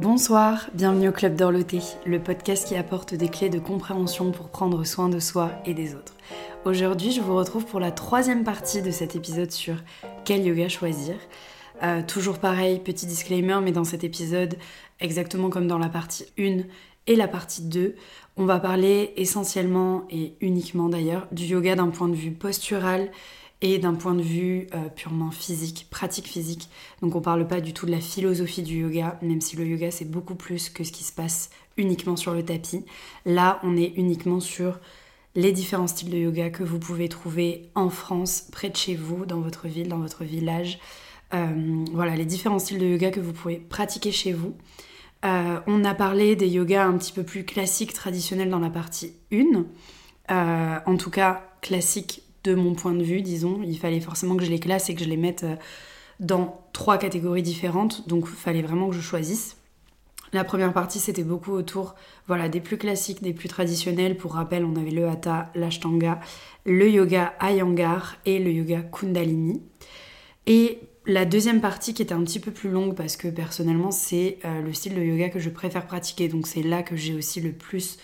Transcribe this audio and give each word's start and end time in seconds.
Bonsoir, 0.00 0.70
bienvenue 0.72 1.10
au 1.10 1.12
Club 1.12 1.36
d'Orloté, 1.36 1.80
le 2.06 2.22
podcast 2.22 2.66
qui 2.66 2.74
apporte 2.74 3.12
des 3.12 3.28
clés 3.28 3.50
de 3.50 3.58
compréhension 3.58 4.30
pour 4.30 4.48
prendre 4.48 4.82
soin 4.84 5.10
de 5.10 5.18
soi 5.18 5.50
et 5.66 5.74
des 5.74 5.94
autres. 5.94 6.14
Aujourd'hui, 6.64 7.12
je 7.12 7.20
vous 7.20 7.36
retrouve 7.36 7.66
pour 7.66 7.80
la 7.80 7.90
troisième 7.90 8.42
partie 8.42 8.80
de 8.80 8.90
cet 8.90 9.14
épisode 9.14 9.50
sur 9.50 9.74
quel 10.24 10.42
yoga 10.46 10.70
choisir. 10.70 11.16
Euh, 11.82 12.00
toujours 12.02 12.38
pareil, 12.38 12.80
petit 12.80 13.04
disclaimer, 13.04 13.58
mais 13.62 13.72
dans 13.72 13.84
cet 13.84 14.02
épisode, 14.02 14.56
exactement 15.00 15.50
comme 15.50 15.66
dans 15.66 15.76
la 15.76 15.90
partie 15.90 16.24
1 16.38 16.60
et 17.06 17.14
la 17.14 17.28
partie 17.28 17.60
2, 17.60 17.94
on 18.38 18.46
va 18.46 18.58
parler 18.58 19.12
essentiellement 19.18 20.04
et 20.08 20.32
uniquement 20.40 20.88
d'ailleurs 20.88 21.26
du 21.30 21.44
yoga 21.44 21.76
d'un 21.76 21.88
point 21.88 22.08
de 22.08 22.14
vue 22.14 22.30
postural 22.30 23.10
et 23.62 23.78
d'un 23.78 23.94
point 23.94 24.14
de 24.14 24.22
vue 24.22 24.68
euh, 24.74 24.88
purement 24.88 25.30
physique, 25.30 25.86
pratique 25.90 26.26
physique. 26.26 26.68
Donc 27.02 27.14
on 27.14 27.20
parle 27.20 27.46
pas 27.46 27.60
du 27.60 27.72
tout 27.72 27.86
de 27.86 27.90
la 27.90 28.00
philosophie 28.00 28.62
du 28.62 28.80
yoga, 28.80 29.18
même 29.22 29.40
si 29.40 29.56
le 29.56 29.66
yoga 29.66 29.90
c'est 29.90 30.10
beaucoup 30.10 30.34
plus 30.34 30.70
que 30.70 30.84
ce 30.84 30.92
qui 30.92 31.04
se 31.04 31.12
passe 31.12 31.50
uniquement 31.76 32.16
sur 32.16 32.32
le 32.32 32.44
tapis. 32.44 32.84
Là, 33.26 33.60
on 33.62 33.76
est 33.76 33.92
uniquement 33.96 34.40
sur 34.40 34.78
les 35.34 35.52
différents 35.52 35.86
styles 35.86 36.10
de 36.10 36.18
yoga 36.18 36.50
que 36.50 36.64
vous 36.64 36.78
pouvez 36.78 37.08
trouver 37.08 37.70
en 37.74 37.90
France, 37.90 38.46
près 38.50 38.70
de 38.70 38.76
chez 38.76 38.94
vous, 38.94 39.26
dans 39.26 39.40
votre 39.40 39.68
ville, 39.68 39.88
dans 39.88 39.98
votre 39.98 40.24
village. 40.24 40.78
Euh, 41.34 41.84
voilà, 41.92 42.16
les 42.16 42.24
différents 42.24 42.58
styles 42.58 42.78
de 42.78 42.86
yoga 42.86 43.10
que 43.10 43.20
vous 43.20 43.32
pouvez 43.32 43.56
pratiquer 43.56 44.10
chez 44.10 44.32
vous. 44.32 44.56
Euh, 45.24 45.60
on 45.66 45.84
a 45.84 45.94
parlé 45.94 46.34
des 46.34 46.48
yogas 46.48 46.86
un 46.86 46.96
petit 46.96 47.12
peu 47.12 47.22
plus 47.22 47.44
classiques, 47.44 47.92
traditionnels 47.92 48.50
dans 48.50 48.58
la 48.58 48.70
partie 48.70 49.12
1. 49.30 49.64
en 50.86 50.96
tout 50.96 51.10
cas, 51.10 51.44
classiques 51.60 52.22
de 52.44 52.54
mon 52.54 52.74
point 52.74 52.94
de 52.94 53.02
vue, 53.02 53.22
disons. 53.22 53.60
Il 53.62 53.78
fallait 53.78 54.00
forcément 54.00 54.36
que 54.36 54.44
je 54.44 54.50
les 54.50 54.60
classe 54.60 54.90
et 54.90 54.94
que 54.94 55.04
je 55.04 55.08
les 55.08 55.16
mette 55.16 55.44
euh, 55.44 55.56
dans 56.20 56.62
trois 56.72 56.98
catégories 56.98 57.42
différentes, 57.42 58.08
donc 58.08 58.26
il 58.28 58.36
fallait 58.36 58.62
vraiment 58.62 58.88
que 58.88 58.94
je 58.94 59.00
choisisse. 59.00 59.56
La 60.32 60.44
première 60.44 60.72
partie, 60.72 61.00
c'était 61.00 61.24
beaucoup 61.24 61.52
autour 61.52 61.96
voilà, 62.28 62.48
des 62.48 62.60
plus 62.60 62.76
classiques, 62.76 63.22
des 63.22 63.32
plus 63.32 63.48
traditionnels. 63.48 64.16
Pour 64.16 64.34
rappel, 64.34 64.64
on 64.64 64.76
avait 64.76 64.90
le 64.90 65.08
Hatha, 65.08 65.50
l'Ashtanga, 65.56 66.20
le 66.64 66.88
yoga 66.88 67.34
Iyengar 67.42 68.16
et 68.26 68.38
le 68.38 68.52
yoga 68.52 68.82
Kundalini. 68.82 69.60
Et 70.46 70.78
la 71.06 71.24
deuxième 71.24 71.60
partie 71.60 71.94
qui 71.94 72.02
était 72.02 72.14
un 72.14 72.22
petit 72.22 72.38
peu 72.38 72.52
plus 72.52 72.70
longue 72.70 72.94
parce 72.94 73.16
que 73.16 73.26
personnellement, 73.26 73.90
c'est 73.90 74.38
euh, 74.44 74.62
le 74.62 74.72
style 74.72 74.94
de 74.94 75.02
yoga 75.02 75.30
que 75.30 75.40
je 75.40 75.50
préfère 75.50 75.86
pratiquer. 75.86 76.28
Donc 76.28 76.46
c'est 76.46 76.62
là 76.62 76.84
que 76.84 76.94
j'ai 76.94 77.14
aussi 77.14 77.40
le 77.40 77.52
plus 77.52 77.98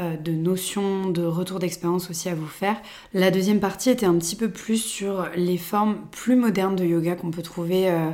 de 0.00 0.32
notions, 0.32 1.08
de 1.08 1.24
retour 1.24 1.58
d'expérience 1.58 2.10
aussi 2.10 2.28
à 2.28 2.34
vous 2.34 2.46
faire. 2.46 2.76
La 3.14 3.30
deuxième 3.30 3.60
partie 3.60 3.90
était 3.90 4.06
un 4.06 4.16
petit 4.16 4.36
peu 4.36 4.50
plus 4.50 4.78
sur 4.78 5.28
les 5.36 5.58
formes 5.58 5.98
plus 6.10 6.36
modernes 6.36 6.76
de 6.76 6.84
yoga 6.84 7.16
qu'on 7.16 7.30
peut 7.30 7.42
trouver, 7.42 7.90
euh, 7.90 8.10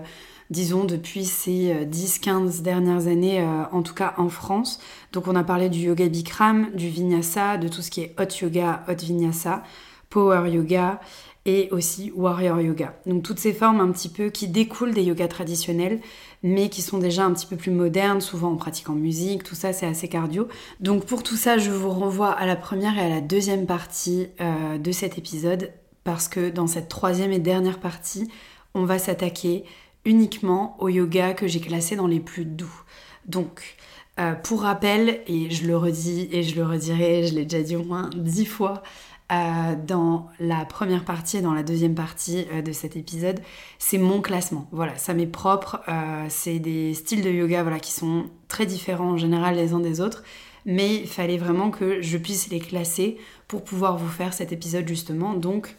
disons, 0.50 0.84
depuis 0.84 1.24
ces 1.24 1.86
10-15 1.86 2.60
euh, 2.60 2.62
dernières 2.62 3.06
années, 3.06 3.46
en 3.72 3.82
tout 3.82 3.94
cas 3.94 4.14
en 4.16 4.28
France. 4.28 4.80
Donc 5.12 5.28
on 5.28 5.36
a 5.36 5.44
parlé 5.44 5.68
du 5.68 5.80
yoga 5.80 6.08
Bikram, 6.08 6.70
du 6.74 6.88
Vinyasa, 6.88 7.56
de 7.58 7.68
tout 7.68 7.82
ce 7.82 7.90
qui 7.90 8.02
est 8.02 8.14
hot 8.18 8.44
yoga, 8.44 8.84
hot 8.88 9.02
Vinyasa, 9.02 9.62
power 10.10 10.50
yoga 10.50 11.00
et 11.46 11.68
aussi 11.70 12.12
warrior 12.14 12.60
yoga. 12.60 12.94
Donc 13.06 13.22
toutes 13.22 13.38
ces 13.38 13.54
formes 13.54 13.80
un 13.80 13.90
petit 13.92 14.10
peu 14.10 14.28
qui 14.28 14.48
découlent 14.48 14.92
des 14.92 15.04
yogas 15.04 15.28
traditionnels 15.28 16.00
mais 16.42 16.68
qui 16.68 16.82
sont 16.82 16.98
déjà 16.98 17.24
un 17.24 17.32
petit 17.32 17.46
peu 17.46 17.56
plus 17.56 17.70
modernes, 17.70 18.20
souvent 18.20 18.52
en 18.52 18.56
pratiquant 18.56 18.92
musique, 18.92 19.42
tout 19.42 19.54
ça 19.54 19.72
c'est 19.72 19.86
assez 19.86 20.08
cardio. 20.08 20.48
Donc 20.80 21.04
pour 21.06 21.22
tout 21.22 21.36
ça, 21.36 21.58
je 21.58 21.70
vous 21.70 21.90
renvoie 21.90 22.30
à 22.30 22.46
la 22.46 22.56
première 22.56 22.98
et 22.98 23.02
à 23.02 23.08
la 23.08 23.20
deuxième 23.20 23.66
partie 23.66 24.28
euh, 24.40 24.78
de 24.78 24.92
cet 24.92 25.18
épisode, 25.18 25.72
parce 26.04 26.28
que 26.28 26.50
dans 26.50 26.66
cette 26.66 26.88
troisième 26.88 27.32
et 27.32 27.38
dernière 27.38 27.80
partie, 27.80 28.30
on 28.74 28.84
va 28.84 28.98
s'attaquer 28.98 29.64
uniquement 30.04 30.76
au 30.78 30.88
yoga 30.88 31.34
que 31.34 31.48
j'ai 31.48 31.60
classé 31.60 31.96
dans 31.96 32.06
les 32.06 32.20
plus 32.20 32.44
doux. 32.44 32.82
Donc, 33.26 33.76
euh, 34.20 34.34
pour 34.34 34.62
rappel, 34.62 35.20
et 35.26 35.50
je 35.50 35.66
le 35.66 35.76
redis 35.76 36.28
et 36.30 36.42
je 36.42 36.54
le 36.54 36.64
redirai, 36.64 37.26
je 37.26 37.34
l'ai 37.34 37.44
déjà 37.44 37.62
dit 37.62 37.76
au 37.76 37.82
moins 37.82 38.08
dix 38.14 38.46
fois, 38.46 38.82
euh, 39.32 39.74
dans 39.74 40.28
la 40.38 40.64
première 40.64 41.04
partie 41.04 41.38
et 41.38 41.40
dans 41.40 41.52
la 41.52 41.64
deuxième 41.64 41.96
partie 41.96 42.46
euh, 42.52 42.62
de 42.62 42.70
cet 42.70 42.96
épisode, 42.96 43.40
c'est 43.78 43.98
mon 43.98 44.20
classement. 44.20 44.68
Voilà, 44.70 44.96
ça 44.96 45.14
m'est 45.14 45.26
propre. 45.26 45.80
Euh, 45.88 46.26
c'est 46.28 46.60
des 46.60 46.94
styles 46.94 47.22
de 47.22 47.30
yoga 47.30 47.62
voilà, 47.64 47.80
qui 47.80 47.90
sont 47.90 48.26
très 48.46 48.66
différents 48.66 49.12
en 49.12 49.16
général 49.16 49.56
les 49.56 49.72
uns 49.72 49.80
des 49.80 50.00
autres, 50.00 50.22
mais 50.64 50.94
il 50.94 51.08
fallait 51.08 51.38
vraiment 51.38 51.70
que 51.70 52.00
je 52.02 52.18
puisse 52.18 52.50
les 52.50 52.60
classer 52.60 53.18
pour 53.48 53.64
pouvoir 53.64 53.98
vous 53.98 54.08
faire 54.08 54.32
cet 54.32 54.52
épisode 54.52 54.86
justement. 54.86 55.34
Donc, 55.34 55.76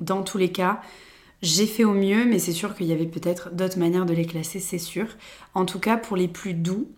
dans 0.00 0.22
tous 0.22 0.38
les 0.38 0.50
cas, 0.50 0.80
j'ai 1.42 1.66
fait 1.66 1.84
au 1.84 1.92
mieux, 1.92 2.24
mais 2.24 2.38
c'est 2.38 2.52
sûr 2.52 2.74
qu'il 2.74 2.86
y 2.86 2.92
avait 2.92 3.04
peut-être 3.04 3.54
d'autres 3.54 3.78
manières 3.78 4.06
de 4.06 4.14
les 4.14 4.24
classer, 4.24 4.58
c'est 4.58 4.78
sûr. 4.78 5.06
En 5.52 5.66
tout 5.66 5.80
cas, 5.80 5.98
pour 5.98 6.16
les 6.16 6.28
plus 6.28 6.54
doux, 6.54 6.88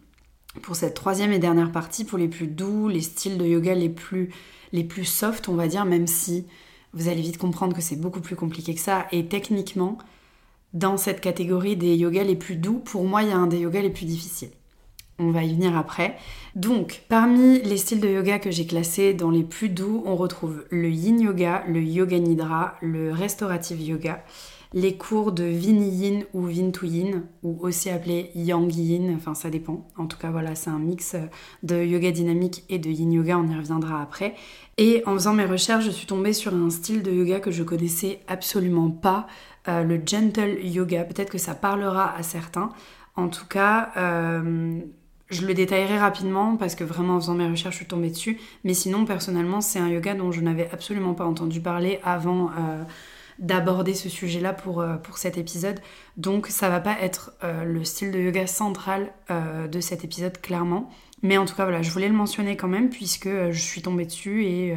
pour 0.63 0.77
cette 0.77 0.95
troisième 0.95 1.33
et 1.33 1.39
dernière 1.39 1.73
partie, 1.73 2.05
pour 2.05 2.19
les 2.19 2.29
plus 2.29 2.47
doux, 2.47 2.89
les 2.89 3.01
styles 3.01 3.39
de 3.39 3.47
yoga 3.47 3.75
les 3.75 3.89
plus 3.89 4.31
les 4.73 4.85
plus 4.85 5.05
soft, 5.05 5.49
on 5.49 5.55
va 5.55 5.69
dire, 5.69 5.85
même 5.85 6.07
si 6.07 6.45
vous 6.93 7.09
allez 7.09 7.23
vite 7.23 7.39
comprendre 7.39 7.75
que 7.75 7.83
c'est 7.83 8.01
beaucoup 8.01 8.21
plus 8.21 8.37
compliqué 8.37 8.75
que 8.75 8.81
ça. 8.81 9.07
Et 9.13 9.27
techniquement, 9.27 9.99
dans 10.73 10.97
cette 10.97 11.21
catégorie 11.21 11.77
des 11.77 11.97
yogas 11.97 12.25
les 12.25 12.37
plus 12.37 12.57
doux, 12.57 12.79
pour 12.79 13.05
moi, 13.05 13.23
il 13.23 13.29
y 13.29 13.33
a 13.33 13.37
un 13.37 13.47
des 13.47 13.59
yogas 13.59 13.83
les 13.83 13.91
plus 13.91 14.07
difficiles. 14.07 14.51
On 15.19 15.31
va 15.33 15.43
y 15.43 15.53
venir 15.53 15.77
après. 15.77 16.17
Donc, 16.55 17.03
parmi 17.09 17.61
les 17.63 17.77
styles 17.77 18.01
de 18.01 18.09
yoga 18.09 18.39
que 18.39 18.51
j'ai 18.51 18.67
classés 18.67 19.15
dans 19.15 19.31
les 19.31 19.43
plus 19.43 19.69
doux, 19.69 20.03
on 20.07 20.15
retrouve 20.15 20.65
le 20.71 20.91
yin 20.91 21.21
yoga, 21.21 21.65
le 21.67 21.83
yoga 21.83 22.19
nidra, 22.19 22.77
le 22.81 23.13
restorative 23.13 23.81
yoga, 23.81 24.23
les 24.75 24.97
cours 24.97 25.33
de 25.33 25.45
Vini 25.45 25.89
Yin 25.89 26.25
ou 26.35 26.43
Vin 26.43 26.71
Yin, 26.83 27.23
ou 27.43 27.59
aussi 27.63 27.89
appelé 27.91 28.31
Yang 28.35 28.77
Yin, 28.77 29.15
enfin 29.17 29.35
ça 29.35 29.51
dépend. 29.51 29.89
En 29.97 30.07
tout 30.07 30.19
cas, 30.19 30.31
voilà, 30.31 30.55
c'est 30.55 30.71
un 30.71 30.79
mix 30.79 31.17
de 31.63 31.83
yoga 31.83 32.11
dynamique 32.11 32.65
et 32.69 32.79
de 32.79 32.91
yin 32.91 33.13
yoga, 33.13 33.39
on 33.39 33.49
y 33.49 33.57
reviendra 33.57 34.03
après. 34.03 34.35
Et 34.77 35.03
en 35.07 35.15
faisant 35.15 35.33
mes 35.33 35.47
recherches, 35.47 35.85
je 35.85 35.91
suis 35.91 36.07
tombée 36.07 36.33
sur 36.33 36.55
un 36.55 36.71
style 36.71 37.03
de 37.03 37.11
yoga 37.11 37.41
que 37.41 37.51
je 37.51 37.63
connaissais 37.63 38.21
absolument 38.29 38.91
pas, 38.91 39.27
euh, 39.69 39.83
le 39.83 40.01
gentle 40.05 40.59
yoga. 40.63 41.05
Peut-être 41.05 41.31
que 41.31 41.39
ça 41.39 41.55
parlera 41.55 42.15
à 42.15 42.23
certains. 42.23 42.71
En 43.17 43.29
tout 43.29 43.47
cas, 43.47 43.91
euh, 43.97 44.79
je 45.31 45.47
le 45.47 45.55
détaillerai 45.55 45.99
rapidement 45.99 46.57
parce 46.57 46.75
que 46.75 46.85
vraiment 46.85 47.17
en 47.17 47.21
faisant 47.21 47.35
mes 47.35 47.49
recherches, 47.49 47.75
je 47.75 47.79
suis 47.81 47.89
tombée 47.89 48.11
dessus. 48.11 48.39
Mais 48.65 48.75
sinon, 48.75 49.05
personnellement, 49.05 49.61
c'est 49.61 49.79
un 49.79 49.89
yoga 49.89 50.15
dont 50.15 50.31
je 50.31 50.41
n'avais 50.41 50.69
absolument 50.73 51.15
pas 51.15 51.25
entendu 51.25 51.61
parler 51.61 52.01
avant. 52.05 52.51
Euh, 52.51 52.85
d'aborder 53.39 53.95
ce 53.95 54.09
sujet-là 54.09 54.53
pour, 54.53 54.81
euh, 54.81 54.97
pour 54.97 55.19
cet 55.19 55.39
épisode. 55.39 55.81
Donc 56.17 56.49
ça 56.49 56.69
va 56.69 56.81
pas 56.81 56.97
être 57.01 57.33
euh, 57.45 57.65
le 57.65 57.85
style 57.85 58.11
de 58.11 58.19
yoga 58.19 58.47
central 58.47 59.13
euh, 59.31 59.69
de 59.69 59.81
cet 59.81 60.05
épisode 60.05 60.41
clairement. 60.41 60.91
Mais 61.23 61.39
en 61.39 61.45
tout 61.45 61.55
cas 61.55 61.65
voilà, 61.65 61.83
je 61.83 61.91
voulais 61.91 62.09
le 62.09 62.15
mentionner 62.15 62.57
quand 62.57 62.69
même 62.69 62.91
puisque 62.91 63.29
je 63.29 63.61
suis 63.61 63.83
tombée 63.83 64.07
dessus 64.07 64.45
et 64.45 64.77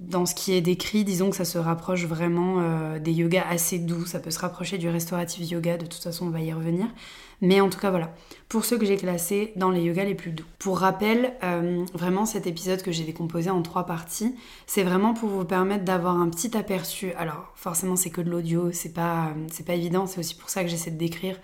dans 0.00 0.26
ce 0.26 0.34
qui 0.34 0.52
est 0.52 0.60
décrit, 0.60 1.02
disons 1.02 1.30
que 1.30 1.36
ça 1.36 1.46
se 1.46 1.56
rapproche 1.56 2.04
vraiment 2.04 2.98
des 2.98 3.12
yogas 3.12 3.46
assez 3.48 3.78
doux. 3.78 4.04
Ça 4.04 4.20
peut 4.20 4.30
se 4.30 4.38
rapprocher 4.38 4.76
du 4.76 4.90
restaurative 4.90 5.46
yoga, 5.46 5.78
de 5.78 5.86
toute 5.86 6.02
façon 6.02 6.26
on 6.26 6.30
va 6.30 6.42
y 6.42 6.52
revenir. 6.52 6.88
Mais 7.42 7.60
en 7.60 7.68
tout 7.68 7.78
cas, 7.78 7.90
voilà, 7.90 8.14
pour 8.48 8.64
ceux 8.64 8.78
que 8.78 8.86
j'ai 8.86 8.96
classés 8.96 9.52
dans 9.56 9.70
les 9.70 9.82
yogas 9.82 10.04
les 10.04 10.14
plus 10.14 10.30
doux. 10.30 10.44
Pour 10.58 10.78
rappel, 10.78 11.34
euh, 11.42 11.84
vraiment 11.92 12.24
cet 12.24 12.46
épisode 12.46 12.82
que 12.82 12.92
j'ai 12.92 13.04
décomposé 13.04 13.50
en 13.50 13.62
trois 13.62 13.84
parties, 13.84 14.34
c'est 14.66 14.82
vraiment 14.82 15.14
pour 15.14 15.28
vous 15.28 15.44
permettre 15.44 15.84
d'avoir 15.84 16.16
un 16.16 16.28
petit 16.28 16.56
aperçu. 16.56 17.12
Alors, 17.12 17.52
forcément, 17.54 17.96
c'est 17.96 18.10
que 18.10 18.20
de 18.20 18.30
l'audio, 18.30 18.72
c'est 18.72 18.92
pas, 18.92 19.32
c'est 19.52 19.66
pas 19.66 19.74
évident, 19.74 20.06
c'est 20.06 20.20
aussi 20.20 20.34
pour 20.34 20.48
ça 20.48 20.62
que 20.62 20.68
j'essaie 20.68 20.90
de 20.90 20.98
décrire 20.98 21.38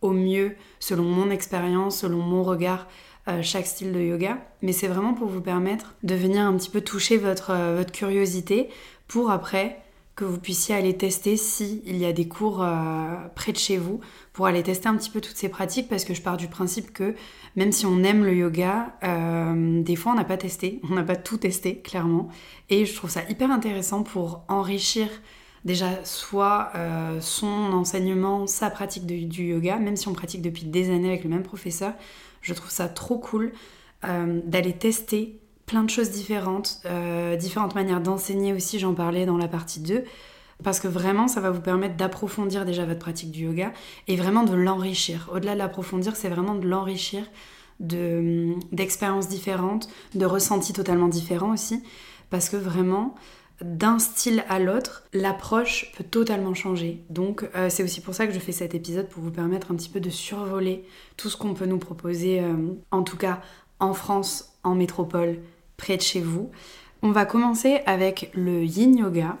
au 0.00 0.12
mieux, 0.12 0.54
selon 0.80 1.04
mon 1.04 1.30
expérience, 1.30 1.98
selon 1.98 2.18
mon 2.18 2.42
regard, 2.42 2.86
euh, 3.28 3.40
chaque 3.42 3.66
style 3.66 3.92
de 3.92 4.00
yoga. 4.00 4.38
Mais 4.62 4.72
c'est 4.72 4.88
vraiment 4.88 5.14
pour 5.14 5.28
vous 5.28 5.40
permettre 5.40 5.94
de 6.02 6.14
venir 6.14 6.42
un 6.42 6.54
petit 6.56 6.70
peu 6.70 6.82
toucher 6.82 7.16
votre, 7.16 7.50
euh, 7.50 7.76
votre 7.78 7.92
curiosité 7.92 8.68
pour 9.08 9.30
après 9.30 9.83
que 10.16 10.24
vous 10.24 10.38
puissiez 10.38 10.74
aller 10.74 10.96
tester 10.96 11.36
s'il 11.36 11.96
y 11.96 12.04
a 12.04 12.12
des 12.12 12.28
cours 12.28 12.62
euh, 12.62 13.16
près 13.34 13.52
de 13.52 13.56
chez 13.56 13.76
vous 13.78 14.00
pour 14.32 14.46
aller 14.46 14.62
tester 14.62 14.88
un 14.88 14.96
petit 14.96 15.10
peu 15.10 15.20
toutes 15.20 15.36
ces 15.36 15.48
pratiques 15.48 15.88
parce 15.88 16.04
que 16.04 16.14
je 16.14 16.22
pars 16.22 16.36
du 16.36 16.46
principe 16.46 16.92
que 16.92 17.14
même 17.56 17.72
si 17.72 17.84
on 17.84 18.02
aime 18.04 18.24
le 18.24 18.34
yoga, 18.34 18.94
euh, 19.02 19.82
des 19.82 19.96
fois 19.96 20.12
on 20.12 20.14
n'a 20.14 20.24
pas 20.24 20.36
testé, 20.36 20.80
on 20.90 20.94
n'a 20.94 21.02
pas 21.02 21.16
tout 21.16 21.36
testé 21.36 21.78
clairement. 21.78 22.28
Et 22.70 22.86
je 22.86 22.94
trouve 22.94 23.10
ça 23.10 23.22
hyper 23.28 23.50
intéressant 23.50 24.04
pour 24.04 24.44
enrichir 24.48 25.08
déjà 25.64 26.04
soit 26.04 26.70
euh, 26.76 27.20
son 27.20 27.72
enseignement, 27.72 28.46
sa 28.46 28.70
pratique 28.70 29.06
du 29.06 29.44
yoga, 29.44 29.78
même 29.78 29.96
si 29.96 30.06
on 30.06 30.12
pratique 30.12 30.42
depuis 30.42 30.64
des 30.64 30.90
années 30.90 31.08
avec 31.08 31.24
le 31.24 31.30
même 31.30 31.42
professeur, 31.42 31.92
je 32.40 32.54
trouve 32.54 32.70
ça 32.70 32.88
trop 32.88 33.18
cool 33.18 33.52
d'aller 34.44 34.74
tester 34.74 35.40
plein 35.66 35.82
de 35.82 35.90
choses 35.90 36.10
différentes, 36.10 36.80
euh, 36.86 37.36
différentes 37.36 37.74
manières 37.74 38.00
d'enseigner 38.00 38.52
aussi, 38.52 38.78
j'en 38.78 38.94
parlais 38.94 39.26
dans 39.26 39.36
la 39.36 39.48
partie 39.48 39.80
2, 39.80 40.04
parce 40.62 40.80
que 40.80 40.88
vraiment 40.88 41.26
ça 41.28 41.40
va 41.40 41.50
vous 41.50 41.60
permettre 41.60 41.96
d'approfondir 41.96 42.64
déjà 42.64 42.84
votre 42.84 43.00
pratique 43.00 43.30
du 43.30 43.44
yoga 43.44 43.72
et 44.08 44.16
vraiment 44.16 44.44
de 44.44 44.54
l'enrichir. 44.54 45.30
Au-delà 45.32 45.54
de 45.54 45.58
l'approfondir, 45.58 46.16
c'est 46.16 46.28
vraiment 46.28 46.54
de 46.54 46.66
l'enrichir 46.66 47.24
d'expériences 47.80 49.28
différentes, 49.28 49.88
de 50.14 50.26
ressentis 50.26 50.72
totalement 50.72 51.08
différents 51.08 51.52
aussi, 51.52 51.82
parce 52.30 52.48
que 52.48 52.56
vraiment, 52.56 53.16
d'un 53.60 53.98
style 53.98 54.44
à 54.48 54.58
l'autre, 54.58 55.04
l'approche 55.12 55.92
peut 55.96 56.04
totalement 56.04 56.54
changer. 56.54 57.04
Donc 57.10 57.48
euh, 57.56 57.68
c'est 57.70 57.82
aussi 57.82 58.00
pour 58.00 58.14
ça 58.14 58.26
que 58.26 58.32
je 58.32 58.38
fais 58.38 58.52
cet 58.52 58.74
épisode 58.74 59.08
pour 59.08 59.22
vous 59.22 59.30
permettre 59.30 59.70
un 59.70 59.76
petit 59.76 59.88
peu 59.88 60.00
de 60.00 60.10
survoler 60.10 60.84
tout 61.16 61.30
ce 61.30 61.36
qu'on 61.36 61.54
peut 61.54 61.66
nous 61.66 61.78
proposer, 61.78 62.40
euh, 62.40 62.54
en 62.90 63.02
tout 63.02 63.16
cas 63.16 63.40
en 63.80 63.92
France, 63.92 64.56
en 64.62 64.74
métropole, 64.74 65.38
de 65.92 66.02
chez 66.02 66.20
vous. 66.20 66.50
On 67.02 67.12
va 67.12 67.24
commencer 67.24 67.80
avec 67.86 68.30
le 68.34 68.64
yin 68.64 68.96
yoga. 68.96 69.38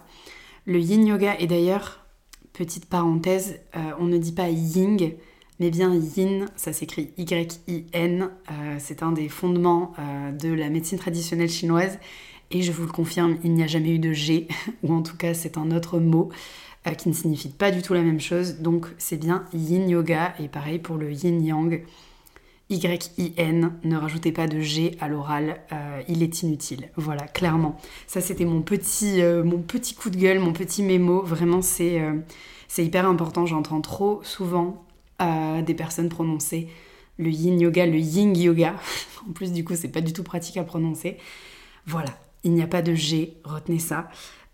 Le 0.66 0.78
yin 0.78 1.06
yoga 1.06 1.34
est 1.38 1.46
d'ailleurs, 1.46 2.04
petite 2.52 2.86
parenthèse, 2.86 3.60
euh, 3.76 3.80
on 3.98 4.04
ne 4.04 4.18
dit 4.18 4.32
pas 4.32 4.48
ying, 4.48 5.14
mais 5.60 5.70
bien 5.70 5.94
yin, 5.94 6.46
ça 6.56 6.72
s'écrit 6.72 7.12
Y-I-N. 7.16 8.30
c'est 8.78 9.02
un 9.02 9.12
des 9.12 9.28
fondements 9.28 9.92
de 10.38 10.52
la 10.52 10.68
médecine 10.68 10.98
traditionnelle 10.98 11.48
chinoise 11.48 11.98
et 12.50 12.62
je 12.62 12.72
vous 12.72 12.84
le 12.84 12.92
confirme, 12.92 13.36
il 13.42 13.52
n'y 13.52 13.62
a 13.62 13.66
jamais 13.66 13.90
eu 13.90 13.98
de 13.98 14.12
G, 14.12 14.48
ou 14.82 14.92
en 14.92 15.02
tout 15.02 15.16
cas 15.16 15.34
c'est 15.34 15.58
un 15.58 15.70
autre 15.70 15.98
mot 15.98 16.30
euh, 16.86 16.92
qui 16.92 17.08
ne 17.08 17.14
signifie 17.14 17.48
pas 17.48 17.70
du 17.70 17.82
tout 17.82 17.94
la 17.94 18.02
même 18.02 18.20
chose. 18.20 18.60
Donc 18.60 18.86
c'est 18.98 19.16
bien 19.16 19.44
yin 19.52 19.88
yoga, 19.88 20.34
et 20.38 20.48
pareil 20.48 20.78
pour 20.78 20.96
le 20.96 21.12
yin 21.12 21.44
yang. 21.44 21.82
Y-I-N, 22.74 23.72
ne 23.84 23.96
rajoutez 23.96 24.32
pas 24.32 24.46
de 24.46 24.60
G 24.60 24.96
à 25.00 25.08
l'oral, 25.08 25.60
euh, 25.72 26.02
il 26.08 26.22
est 26.22 26.42
inutile. 26.42 26.88
Voilà, 26.96 27.26
clairement. 27.26 27.78
Ça, 28.06 28.20
c'était 28.20 28.44
mon, 28.44 28.62
petit, 28.62 29.22
euh, 29.22 29.44
mon 29.44 29.58
petit 29.58 29.94
coup 29.94 30.10
de 30.10 30.16
gueule, 30.16 30.38
mon 30.38 30.52
petit 30.52 30.82
mémo. 30.82 31.22
Vraiment, 31.22 31.62
c'est 31.62 32.02
c'est 32.68 32.84
hyper 32.84 33.06
important. 33.06 33.46
J'entends 33.46 33.80
trop 33.80 34.20
souvent 34.22 34.84
des 35.20 35.74
personnes 35.74 36.08
prononcer 36.08 36.68
le 37.18 37.30
yin 37.30 37.60
yoga, 37.60 37.86
le 37.86 37.98
yin 37.98 38.36
yoga. 38.36 38.74
en 39.28 39.32
plus, 39.32 39.52
du 39.52 39.64
coup, 39.64 39.74
c'est 39.76 39.88
pas 39.88 40.00
du 40.00 40.12
tout 40.12 40.24
pratique 40.24 40.56
à 40.56 40.64
prononcer. 40.64 41.16
Voilà, 41.86 42.10
il 42.42 42.52
n'y 42.52 42.62
a 42.62 42.66
pas 42.66 42.82
de 42.82 42.94
G, 42.94 43.36
retenez 43.44 43.78
ça. 43.78 44.08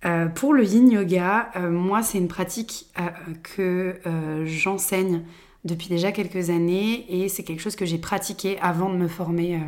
Euh, 0.04 0.26
pour 0.26 0.54
le 0.54 0.64
yin 0.64 0.90
yoga, 0.90 1.50
euh, 1.56 1.70
moi 1.70 2.02
c'est 2.02 2.16
une 2.16 2.28
pratique 2.28 2.86
euh, 2.98 3.10
que 3.42 4.00
j'enseigne 4.46 5.22
depuis 5.64 5.88
déjà 5.88 6.12
quelques 6.12 6.50
années 6.50 7.04
et 7.08 7.28
c'est 7.28 7.42
quelque 7.42 7.60
chose 7.60 7.76
que 7.76 7.84
j'ai 7.84 7.98
pratiqué 7.98 8.58
avant 8.60 8.88
de 8.90 8.96
me 8.96 9.08
former 9.08 9.60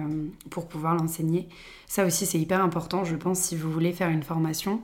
pour 0.51 0.67
pouvoir 0.67 0.95
l'enseigner. 0.95 1.49
Ça 1.87 2.07
aussi 2.07 2.27
c'est 2.27 2.39
hyper 2.39 2.63
important, 2.63 3.05
je 3.05 3.17
pense, 3.17 3.41
si 3.41 3.57
vous 3.57 3.71
voulez 3.71 3.93
faire 3.93 4.09
une 4.09 4.23
formation. 4.23 4.81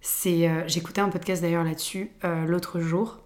C'est, 0.00 0.48
j'écoutais 0.66 1.00
un 1.00 1.10
podcast 1.10 1.42
d'ailleurs 1.42 1.64
là-dessus 1.64 2.10
l'autre 2.46 2.80
jour, 2.80 3.18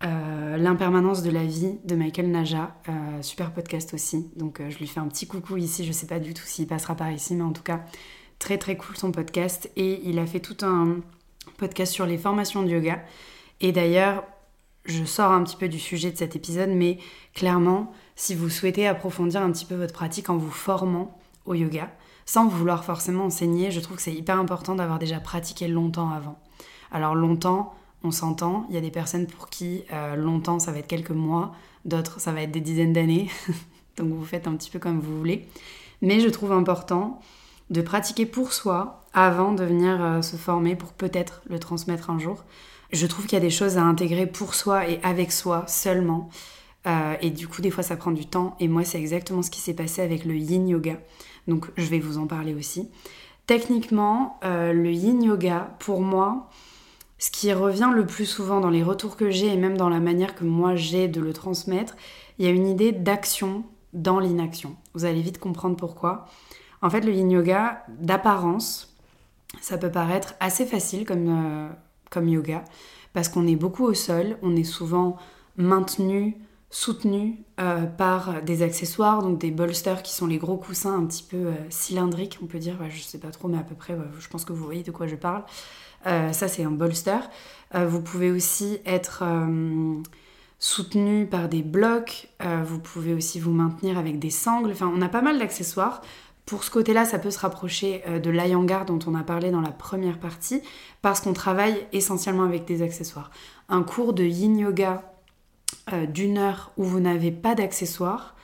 L'impermanence 0.00 1.22
de 1.22 1.30
la 1.30 1.44
vie 1.44 1.78
de 1.84 1.96
Michael 1.96 2.30
Naja, 2.30 2.74
super 3.22 3.52
podcast 3.52 3.94
aussi. 3.94 4.30
Donc 4.36 4.60
je 4.68 4.78
lui 4.78 4.86
fais 4.86 5.00
un 5.00 5.08
petit 5.08 5.26
coucou 5.26 5.56
ici, 5.56 5.86
je 5.86 5.92
sais 5.92 6.06
pas 6.06 6.18
du 6.18 6.34
tout 6.34 6.44
s'il 6.44 6.66
passera 6.66 6.94
par 6.94 7.10
ici, 7.10 7.34
mais 7.34 7.44
en 7.44 7.52
tout 7.52 7.62
cas 7.62 7.80
Très 8.38 8.56
très 8.56 8.76
cool 8.76 8.96
son 8.96 9.10
podcast. 9.10 9.70
Et 9.76 10.00
il 10.04 10.18
a 10.18 10.26
fait 10.26 10.40
tout 10.40 10.56
un 10.64 10.98
podcast 11.56 11.92
sur 11.92 12.06
les 12.06 12.18
formations 12.18 12.62
de 12.62 12.68
yoga. 12.68 13.02
Et 13.60 13.72
d'ailleurs, 13.72 14.24
je 14.88 15.04
sors 15.04 15.30
un 15.30 15.44
petit 15.44 15.56
peu 15.56 15.68
du 15.68 15.78
sujet 15.78 16.10
de 16.10 16.16
cet 16.16 16.34
épisode, 16.34 16.70
mais 16.70 16.98
clairement, 17.34 17.92
si 18.16 18.34
vous 18.34 18.48
souhaitez 18.48 18.86
approfondir 18.86 19.42
un 19.42 19.52
petit 19.52 19.64
peu 19.64 19.74
votre 19.74 19.92
pratique 19.92 20.30
en 20.30 20.36
vous 20.36 20.50
formant 20.50 21.18
au 21.46 21.54
yoga, 21.54 21.90
sans 22.26 22.48
vouloir 22.48 22.84
forcément 22.84 23.24
enseigner, 23.24 23.70
je 23.70 23.80
trouve 23.80 23.96
que 23.96 24.02
c'est 24.02 24.12
hyper 24.12 24.38
important 24.38 24.74
d'avoir 24.74 24.98
déjà 24.98 25.20
pratiqué 25.20 25.68
longtemps 25.68 26.10
avant. 26.10 26.38
Alors 26.90 27.14
longtemps, 27.14 27.74
on 28.02 28.10
s'entend, 28.10 28.66
il 28.68 28.74
y 28.74 28.78
a 28.78 28.80
des 28.80 28.90
personnes 28.90 29.26
pour 29.26 29.48
qui 29.48 29.84
euh, 29.92 30.16
longtemps 30.16 30.58
ça 30.58 30.72
va 30.72 30.78
être 30.78 30.86
quelques 30.86 31.10
mois, 31.10 31.52
d'autres 31.84 32.20
ça 32.20 32.32
va 32.32 32.42
être 32.42 32.52
des 32.52 32.60
dizaines 32.60 32.92
d'années, 32.92 33.28
donc 33.96 34.08
vous 34.08 34.24
faites 34.24 34.46
un 34.46 34.56
petit 34.56 34.70
peu 34.70 34.78
comme 34.78 35.00
vous 35.00 35.18
voulez. 35.18 35.48
Mais 36.00 36.20
je 36.20 36.28
trouve 36.28 36.52
important 36.52 37.20
de 37.70 37.82
pratiquer 37.82 38.24
pour 38.24 38.52
soi 38.52 39.04
avant 39.12 39.52
de 39.52 39.64
venir 39.64 40.02
euh, 40.02 40.22
se 40.22 40.36
former 40.36 40.76
pour 40.76 40.92
peut-être 40.92 41.42
le 41.48 41.58
transmettre 41.58 42.10
un 42.10 42.18
jour. 42.18 42.44
Je 42.90 43.06
trouve 43.06 43.26
qu'il 43.26 43.36
y 43.36 43.40
a 43.40 43.44
des 43.44 43.50
choses 43.50 43.76
à 43.76 43.82
intégrer 43.82 44.26
pour 44.26 44.54
soi 44.54 44.88
et 44.88 45.00
avec 45.02 45.32
soi 45.32 45.64
seulement. 45.66 46.30
Euh, 46.86 47.16
et 47.20 47.30
du 47.30 47.48
coup, 47.48 47.60
des 47.60 47.70
fois, 47.70 47.82
ça 47.82 47.96
prend 47.96 48.12
du 48.12 48.26
temps. 48.26 48.56
Et 48.60 48.68
moi, 48.68 48.84
c'est 48.84 48.98
exactement 48.98 49.42
ce 49.42 49.50
qui 49.50 49.60
s'est 49.60 49.74
passé 49.74 50.00
avec 50.00 50.24
le 50.24 50.36
yin 50.36 50.66
yoga. 50.68 50.98
Donc, 51.46 51.70
je 51.76 51.86
vais 51.86 51.98
vous 51.98 52.18
en 52.18 52.26
parler 52.26 52.54
aussi. 52.54 52.88
Techniquement, 53.46 54.38
euh, 54.44 54.72
le 54.72 54.90
yin 54.90 55.22
yoga, 55.22 55.74
pour 55.78 56.00
moi, 56.00 56.50
ce 57.18 57.30
qui 57.30 57.52
revient 57.52 57.90
le 57.94 58.06
plus 58.06 58.26
souvent 58.26 58.60
dans 58.60 58.70
les 58.70 58.82
retours 58.82 59.16
que 59.16 59.30
j'ai 59.30 59.48
et 59.48 59.56
même 59.56 59.76
dans 59.76 59.88
la 59.88 60.00
manière 60.00 60.34
que 60.34 60.44
moi 60.44 60.76
j'ai 60.76 61.08
de 61.08 61.20
le 61.20 61.32
transmettre, 61.32 61.96
il 62.38 62.44
y 62.44 62.48
a 62.48 62.52
une 62.52 62.66
idée 62.66 62.92
d'action 62.92 63.64
dans 63.92 64.20
l'inaction. 64.20 64.76
Vous 64.94 65.04
allez 65.04 65.20
vite 65.20 65.38
comprendre 65.38 65.76
pourquoi. 65.76 66.26
En 66.80 66.90
fait, 66.90 67.00
le 67.00 67.12
yin 67.12 67.30
yoga, 67.30 67.82
d'apparence, 67.88 68.96
ça 69.60 69.78
peut 69.78 69.90
paraître 69.90 70.34
assez 70.38 70.64
facile 70.64 71.04
comme, 71.04 71.28
euh, 71.28 71.68
comme 72.10 72.28
yoga, 72.28 72.64
parce 73.12 73.28
qu'on 73.28 73.46
est 73.46 73.56
beaucoup 73.56 73.84
au 73.84 73.94
sol, 73.94 74.36
on 74.42 74.56
est 74.56 74.64
souvent 74.64 75.16
maintenu, 75.56 76.36
soutenu 76.70 77.38
euh, 77.60 77.86
par 77.86 78.42
des 78.42 78.62
accessoires, 78.62 79.22
donc 79.22 79.38
des 79.38 79.50
bolsters 79.50 80.02
qui 80.02 80.12
sont 80.12 80.26
les 80.26 80.38
gros 80.38 80.56
coussins 80.56 80.94
un 80.94 81.06
petit 81.06 81.22
peu 81.22 81.36
euh, 81.36 81.52
cylindriques, 81.70 82.38
on 82.42 82.46
peut 82.46 82.58
dire, 82.58 82.76
je 82.88 83.02
sais 83.02 83.18
pas 83.18 83.30
trop, 83.30 83.48
mais 83.48 83.58
à 83.58 83.62
peu 83.62 83.74
près, 83.74 83.96
je 84.18 84.28
pense 84.28 84.44
que 84.44 84.52
vous 84.52 84.64
voyez 84.64 84.82
de 84.82 84.90
quoi 84.90 85.06
je 85.06 85.16
parle. 85.16 85.42
ça, 86.04 86.48
c'est 86.48 86.64
un 86.64 86.70
bolster. 86.70 87.18
vous 87.74 88.00
pouvez 88.00 88.30
aussi 88.30 88.78
être 88.86 89.24
soutenu 90.60 91.26
par 91.26 91.48
des 91.48 91.62
blocs, 91.62 92.28
vous 92.64 92.78
pouvez 92.78 93.14
aussi 93.14 93.40
vous 93.40 93.52
maintenir 93.52 93.98
avec 93.98 94.18
des 94.18 94.30
sangles, 94.30 94.70
enfin, 94.70 94.90
on 94.94 95.02
a 95.02 95.08
pas 95.08 95.22
mal 95.22 95.38
d'accessoires 95.38 96.02
pour 96.48 96.64
ce 96.64 96.70
côté-là, 96.70 97.04
ça 97.04 97.18
peut 97.18 97.30
se 97.30 97.38
rapprocher 97.38 98.02
euh, 98.08 98.18
de 98.20 98.30
l'Ayangar 98.30 98.86
dont 98.86 98.98
on 99.06 99.14
a 99.14 99.22
parlé 99.22 99.50
dans 99.50 99.60
la 99.60 99.70
première 99.70 100.18
partie, 100.18 100.62
parce 101.02 101.20
qu'on 101.20 101.34
travaille 101.34 101.86
essentiellement 101.92 102.44
avec 102.44 102.64
des 102.64 102.80
accessoires. 102.80 103.30
Un 103.68 103.82
cours 103.82 104.14
de 104.14 104.24
yin 104.24 104.56
yoga 104.56 105.12
euh, 105.92 106.06
d'une 106.06 106.38
heure 106.38 106.72
où 106.78 106.84
vous 106.84 107.00
n'avez 107.00 107.32
pas 107.32 107.54
d'accessoires, 107.54 108.34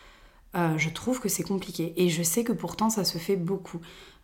euh, 0.55 0.77
je 0.77 0.91
trouve 0.91 1.19
que 1.19 1.31
c'est 1.31 1.45
compliqué. 1.45 1.95
Et 1.97 2.11
je 2.11 2.23
sais 2.23 2.45
que 2.45 2.53
pourtant 2.53 2.91
ça 2.91 3.05
se 3.05 3.17
fait 3.17 3.37
beaucoup. 3.37 3.81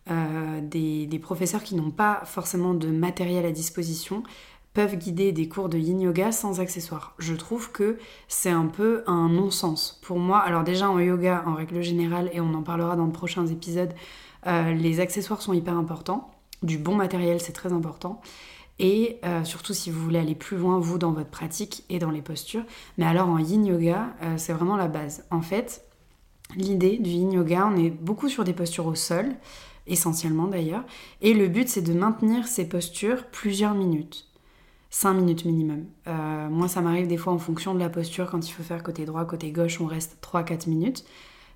des, 0.07 1.19
professeurs 1.19 1.63
qui 1.63 1.73
n'ont 1.73 1.91
pas 1.91 2.21
forcément 2.25 2.75
de 2.75 2.87
matériel 2.87 3.45
à 3.45 3.51
disposition 3.51 4.21
peuvent 4.73 4.95
guider 4.95 5.31
des 5.31 5.47
cours 5.47 5.69
de 5.69 5.77
yin 5.77 5.99
yoga 5.99 6.31
sans 6.31 6.59
accessoires. 6.59 7.13
Je 7.19 7.33
trouve 7.33 7.71
que 7.71 7.97
c'est 8.27 8.49
un 8.49 8.67
peu 8.67 9.03
un 9.05 9.27
non-sens 9.29 9.99
pour 10.01 10.19
moi. 10.19 10.39
Alors 10.39 10.63
déjà 10.63 10.89
en 10.89 10.99
yoga, 10.99 11.43
en 11.45 11.55
règle 11.55 11.81
générale, 11.81 12.29
et 12.33 12.39
on 12.39 12.53
en 12.53 12.61
parlera 12.61 12.95
dans 12.95 13.07
de 13.07 13.11
prochains 13.11 13.47
épisodes, 13.47 13.93
euh, 14.47 14.73
les 14.73 14.99
accessoires 14.99 15.41
sont 15.41 15.53
hyper 15.53 15.77
importants. 15.77 16.31
Du 16.63 16.77
bon 16.77 16.95
matériel, 16.95 17.41
c'est 17.41 17.53
très 17.53 17.73
important. 17.73 18.21
Et 18.79 19.19
euh, 19.25 19.43
surtout 19.43 19.73
si 19.73 19.91
vous 19.91 20.01
voulez 20.01 20.19
aller 20.19 20.35
plus 20.35 20.57
loin, 20.57 20.79
vous, 20.79 20.97
dans 20.97 21.11
votre 21.11 21.29
pratique 21.29 21.83
et 21.89 21.99
dans 21.99 22.09
les 22.09 22.21
postures. 22.21 22.63
Mais 22.97 23.05
alors 23.05 23.29
en 23.29 23.37
yin 23.37 23.65
yoga, 23.65 24.07
euh, 24.23 24.35
c'est 24.37 24.53
vraiment 24.53 24.77
la 24.77 24.87
base. 24.87 25.25
En 25.31 25.41
fait, 25.41 25.85
l'idée 26.55 26.97
du 26.97 27.09
yin 27.09 27.31
yoga, 27.31 27.69
on 27.71 27.77
est 27.77 27.89
beaucoup 27.89 28.29
sur 28.29 28.43
des 28.43 28.53
postures 28.53 28.87
au 28.87 28.95
sol, 28.95 29.27
essentiellement 29.85 30.47
d'ailleurs. 30.47 30.83
Et 31.21 31.33
le 31.33 31.47
but, 31.47 31.67
c'est 31.67 31.81
de 31.81 31.93
maintenir 31.93 32.47
ces 32.47 32.67
postures 32.67 33.25
plusieurs 33.27 33.75
minutes. 33.75 34.30
5 34.91 35.13
minutes 35.13 35.45
minimum. 35.45 35.85
Euh, 36.07 36.49
moi, 36.49 36.67
ça 36.67 36.81
m'arrive 36.81 37.07
des 37.07 37.17
fois 37.17 37.33
en 37.33 37.37
fonction 37.37 37.73
de 37.73 37.79
la 37.79 37.89
posture, 37.89 38.29
quand 38.29 38.47
il 38.47 38.51
faut 38.51 38.61
faire 38.61 38.83
côté 38.83 39.05
droit, 39.05 39.25
côté 39.25 39.51
gauche, 39.51 39.79
on 39.79 39.85
reste 39.85 40.17
3-4 40.21 40.69
minutes. 40.69 41.05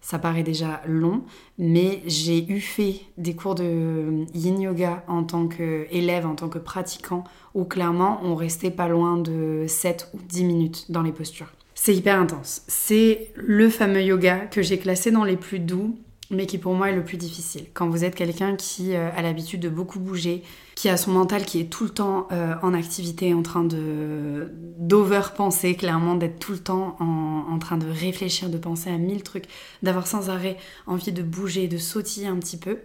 Ça 0.02 0.20
paraît 0.20 0.44
déjà 0.44 0.82
long, 0.86 1.24
mais 1.58 2.02
j'ai 2.06 2.50
eu 2.50 2.60
fait 2.60 3.02
des 3.18 3.36
cours 3.36 3.56
de 3.56 4.26
yin 4.34 4.62
yoga 4.62 5.04
en 5.08 5.24
tant 5.24 5.48
qu'élève, 5.48 6.28
en 6.28 6.36
tant 6.36 6.48
que 6.48 6.60
pratiquant, 6.60 7.24
où 7.56 7.66
clairement 7.66 8.20
on 8.24 8.36
restait 8.36 8.72
pas 8.72 8.88
loin 8.88 9.18
de 9.18 9.66
7 9.68 10.12
ou 10.14 10.20
10 10.30 10.44
minutes 10.44 10.92
dans 10.92 11.02
les 11.02 11.12
postures. 11.12 11.52
C'est 11.74 11.96
hyper 11.96 12.20
intense. 12.20 12.62
C'est 12.68 13.32
le 13.36 13.70
fameux 13.70 14.04
yoga 14.04 14.46
que 14.46 14.62
j'ai 14.62 14.78
classé 14.78 15.12
dans 15.12 15.24
les 15.24 15.38
plus 15.38 15.60
doux 15.60 15.98
mais 16.32 16.46
qui 16.46 16.58
pour 16.58 16.74
moi 16.74 16.90
est 16.90 16.96
le 16.96 17.04
plus 17.04 17.18
difficile. 17.18 17.66
Quand 17.74 17.88
vous 17.88 18.04
êtes 18.04 18.16
quelqu'un 18.16 18.56
qui 18.56 18.96
euh, 18.96 19.10
a 19.16 19.22
l'habitude 19.22 19.60
de 19.60 19.70
beaucoup 19.70 20.00
bouger, 20.00 20.44
qui 20.76 20.90
a 20.90 20.98
son 20.98 21.12
mental 21.12 21.46
qui 21.46 21.60
est 21.60 21.72
tout 21.72 21.84
le 21.84 21.90
temps 21.92 22.28
euh, 22.32 22.56
en 22.62 22.74
activité, 22.74 23.34
en 23.34 23.44
train 23.44 23.64
de 23.64 24.52
d'over-penser, 24.78 25.76
clairement, 25.76 26.16
d'être 26.16 26.40
tout 26.40 26.52
le 26.52 26.60
temps 26.60 26.98
en, 27.00 27.46
en, 27.50 27.60
train 27.60 27.78
de 27.78 27.88
réfléchir, 27.88 28.50
de 28.50 28.58
penser 28.58 28.90
à 28.90 28.98
mille 28.98 29.24
trucs, 29.24 29.46
d'avoir 29.84 30.08
sans 30.08 30.30
arrêt 30.30 30.58
envie 30.88 31.12
de 31.12 31.24
bouger, 31.24 31.68
de 31.68 31.78
sautiller 31.78 32.28
un 32.28 32.38
petit 32.38 32.58
peu. 32.58 32.80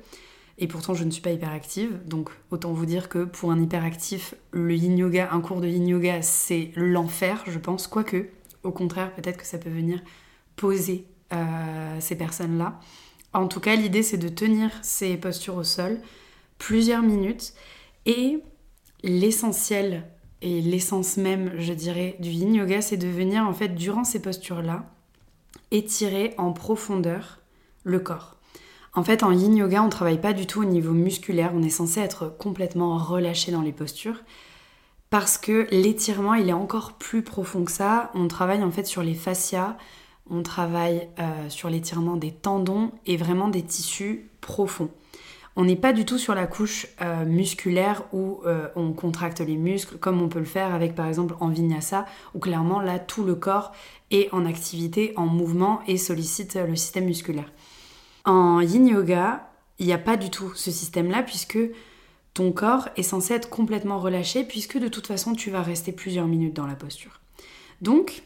Et 0.59 0.67
pourtant, 0.67 0.93
je 0.93 1.05
ne 1.05 1.11
suis 1.11 1.23
pas 1.23 1.31
hyperactive, 1.31 1.99
donc 2.07 2.29
autant 2.51 2.75
vous 2.75 2.85
dire 2.85 3.09
que 3.09 3.25
pour 3.25 3.51
un 3.51 3.59
hyperactif, 3.59 4.35
le 4.53 4.75
yin 4.75 4.97
yoga, 4.97 5.31
un 5.33 5.41
cours 5.41 5.63
de 5.63 5.67
yin 5.67 5.89
yoga, 5.89 6.21
c'est 6.21 6.71
l'enfer, 6.77 7.43
je 7.47 7.59
pense. 7.59 7.87
Quoique, 7.87 8.29
au 8.63 8.71
contraire, 8.71 9.15
peut-être 9.15 9.39
que 9.39 9.47
ça 9.47 9.57
peut 9.57 9.71
venir 9.71 10.03
poser 10.57 11.07
euh, 11.33 11.97
ces 12.01 12.15
personnes-là. 12.15 12.79
En 13.33 13.47
tout 13.47 13.61
cas, 13.61 13.77
l'idée 13.77 14.03
c'est 14.03 14.19
de 14.19 14.29
tenir 14.29 14.71
ces 14.83 15.17
postures 15.17 15.57
au 15.57 15.65
sol 15.65 16.01
plusieurs 16.59 17.03
minutes 17.03 17.55
et 18.07 18.43
l'essentiel 19.03 20.05
et 20.43 20.61
l'essence 20.61 21.17
même, 21.17 21.53
je 21.59 21.73
dirais, 21.73 22.17
du 22.19 22.31
yin 22.31 22.55
yoga, 22.55 22.81
c'est 22.81 22.97
de 22.97 23.09
venir 23.09 23.43
en 23.47 23.53
fait 23.53 23.69
durant 23.69 24.05
ces 24.05 24.23
postures-là 24.23 24.85
étirer 25.71 26.35
en 26.39 26.53
profondeur 26.53 27.41
le 27.85 27.99
corps. 28.01 28.37
En 28.95 29.05
fait, 29.05 29.23
en 29.23 29.31
yin 29.31 29.55
yoga, 29.57 29.83
on 29.83 29.89
travaille 29.89 30.21
pas 30.21 30.33
du 30.33 30.47
tout 30.47 30.63
au 30.63 30.65
niveau 30.65 30.93
musculaire, 30.93 31.53
on 31.55 31.63
est 31.63 31.71
censé 31.71 32.01
être 32.01 32.35
complètement 32.39 32.99
relâché 32.99 33.53
dans 33.53 33.63
les 33.63 33.73
postures 33.73 34.23
parce 35.11 35.39
que 35.39 35.67
l'étirement, 35.73 36.35
il 36.35 36.49
est 36.49 36.55
encore 36.55 36.93
plus 36.93 37.23
profond 37.23 37.65
que 37.65 37.73
ça. 37.73 38.11
On 38.15 38.29
travaille 38.29 38.63
en 38.63 38.71
fait 38.71 38.87
sur 38.87 39.03
les 39.03 39.15
fascias, 39.15 39.77
on 40.31 40.43
travaille 40.43 41.09
euh, 41.19 41.49
sur 41.49 41.69
l'étirement 41.69 42.17
des 42.17 42.31
tendons 42.31 42.93
et 43.07 43.17
vraiment 43.17 43.49
des 43.49 43.63
tissus 43.63 44.31
profonds. 44.41 44.91
On 45.57 45.65
n'est 45.65 45.77
pas 45.77 45.93
du 45.93 46.05
tout 46.05 46.17
sur 46.17 46.35
la 46.35 46.47
couche 46.47 46.87
euh, 47.03 47.25
musculaire 47.25 48.05
où 48.13 48.41
euh, 48.47 48.69
on 48.77 48.93
contracte 48.93 49.41
les 49.41 49.57
muscles, 49.57 49.99
comme 49.99 50.23
on 50.23 50.29
peut 50.29 50.39
le 50.39 50.45
faire 50.45 50.73
avec 50.73 50.95
par 50.95 51.07
exemple 51.07 51.35
en 51.41 51.49
vinyasa, 51.49 52.07
où 52.35 52.39
clairement 52.39 52.81
là 52.81 52.99
tout 52.99 53.25
le 53.25 53.35
corps 53.35 53.73
est 54.11 54.33
en 54.33 54.47
activité, 54.47 55.13
en 55.17 55.27
mouvement 55.27 55.81
et 55.89 55.97
sollicite 55.97 56.55
le 56.55 56.77
système 56.77 57.05
musculaire. 57.05 57.51
En 58.25 58.61
yin 58.61 58.87
yoga, 58.87 59.51
il 59.79 59.87
n'y 59.87 59.93
a 59.93 59.99
pas 59.99 60.17
du 60.17 60.31
tout 60.31 60.53
ce 60.55 60.71
système-là 60.71 61.23
puisque 61.23 61.59
ton 62.33 62.53
corps 62.53 62.89
est 62.97 63.03
censé 63.03 63.35
être 63.35 63.51
complètement 63.51 63.99
relâché 63.99 64.45
puisque 64.45 64.79
de 64.79 64.89
toute 64.89 65.07
façon 65.07 65.35
tu 65.35 65.51
vas 65.51 65.63
rester 65.63 65.91
plusieurs 65.91 66.27
minutes 66.27 66.55
dans 66.55 66.67
la 66.67 66.77
posture. 66.77 67.21
Donc, 67.81 68.23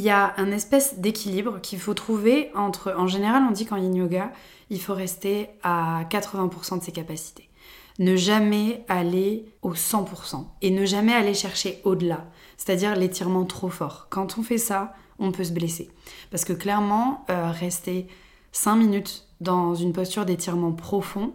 il 0.00 0.04
y 0.04 0.08
a 0.08 0.32
un 0.38 0.50
espèce 0.50 0.98
d'équilibre 0.98 1.60
qu'il 1.60 1.78
faut 1.78 1.92
trouver 1.92 2.50
entre, 2.54 2.94
en 2.96 3.06
général 3.06 3.42
on 3.46 3.50
dit 3.50 3.66
qu'en 3.66 3.76
yin 3.76 3.94
yoga, 3.94 4.32
il 4.70 4.80
faut 4.80 4.94
rester 4.94 5.50
à 5.62 6.04
80% 6.08 6.78
de 6.78 6.84
ses 6.84 6.90
capacités. 6.90 7.50
Ne 7.98 8.16
jamais 8.16 8.82
aller 8.88 9.44
au 9.60 9.74
100% 9.74 10.46
et 10.62 10.70
ne 10.70 10.86
jamais 10.86 11.12
aller 11.12 11.34
chercher 11.34 11.82
au-delà, 11.84 12.24
c'est-à-dire 12.56 12.96
l'étirement 12.96 13.44
trop 13.44 13.68
fort. 13.68 14.06
Quand 14.08 14.38
on 14.38 14.42
fait 14.42 14.56
ça, 14.56 14.94
on 15.18 15.32
peut 15.32 15.44
se 15.44 15.52
blesser. 15.52 15.90
Parce 16.30 16.46
que 16.46 16.54
clairement, 16.54 17.26
euh, 17.28 17.50
rester 17.50 18.06
5 18.52 18.76
minutes 18.76 19.26
dans 19.42 19.74
une 19.74 19.92
posture 19.92 20.24
d'étirement 20.24 20.72
profond, 20.72 21.34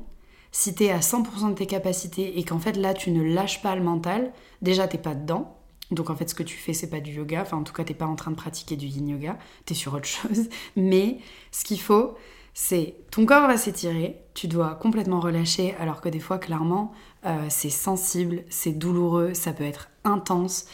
si 0.52 0.74
tu 0.74 0.86
es 0.86 0.92
à 0.92 1.02
100% 1.02 1.50
de 1.50 1.54
tes 1.54 1.68
capacités 1.68 2.40
et 2.40 2.44
qu'en 2.44 2.58
fait 2.58 2.78
là 2.78 2.96
tu 2.96 3.12
ne 3.12 3.22
lâches 3.22 3.62
pas 3.62 3.76
le 3.76 3.84
mental, 3.84 4.32
déjà 4.64 4.88
t'es 4.88 4.98
pas 4.98 5.14
dedans. 5.14 5.56
Donc 5.96 6.10
en 6.10 6.16
fait 6.16 6.30
ce 6.30 6.36
que 6.36 6.44
tu 6.44 6.58
fais 6.58 6.74
c'est 6.74 6.90
pas 6.90 7.00
du 7.00 7.12
yoga, 7.12 7.42
enfin 7.42 7.58
en 7.58 7.64
tout 7.64 7.74
cas 7.74 7.84
t'es 7.84 7.94
pas 7.94 8.06
en 8.06 8.16
train 8.16 8.32
de 8.32 8.36
pratiquer 8.36 8.76
du 8.76 8.86
yin 8.86 9.08
yoga, 9.08 9.38
t'es 9.66 9.74
sur 9.74 9.94
autre 9.94 10.06
chose. 10.06 10.50
Mais 10.76 11.20
ce 11.52 11.64
qu'il 11.64 11.80
faut 11.80 12.16
c'est 12.54 12.96
ton 13.12 13.26
corps 13.26 13.48
va 13.48 13.58
s'étirer, 13.58 14.22
tu 14.34 14.48
dois 14.48 14.76
complètement 14.76 15.20
relâcher 15.20 15.76
alors 15.80 16.00
que 16.00 16.10
des 16.10 16.20
fois 16.20 16.38
clairement 16.38 16.94
euh, 17.26 17.46
c'est 17.50 17.70
sensible, 17.70 18.44
c'est 18.50 18.72
douloureux, 18.72 19.34
ça 19.34 19.52
peut 19.52 19.64
être 19.64 19.90
intense. 20.04 20.66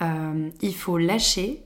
Euh, 0.00 0.50
il 0.62 0.74
faut 0.74 0.96
lâcher, 0.96 1.62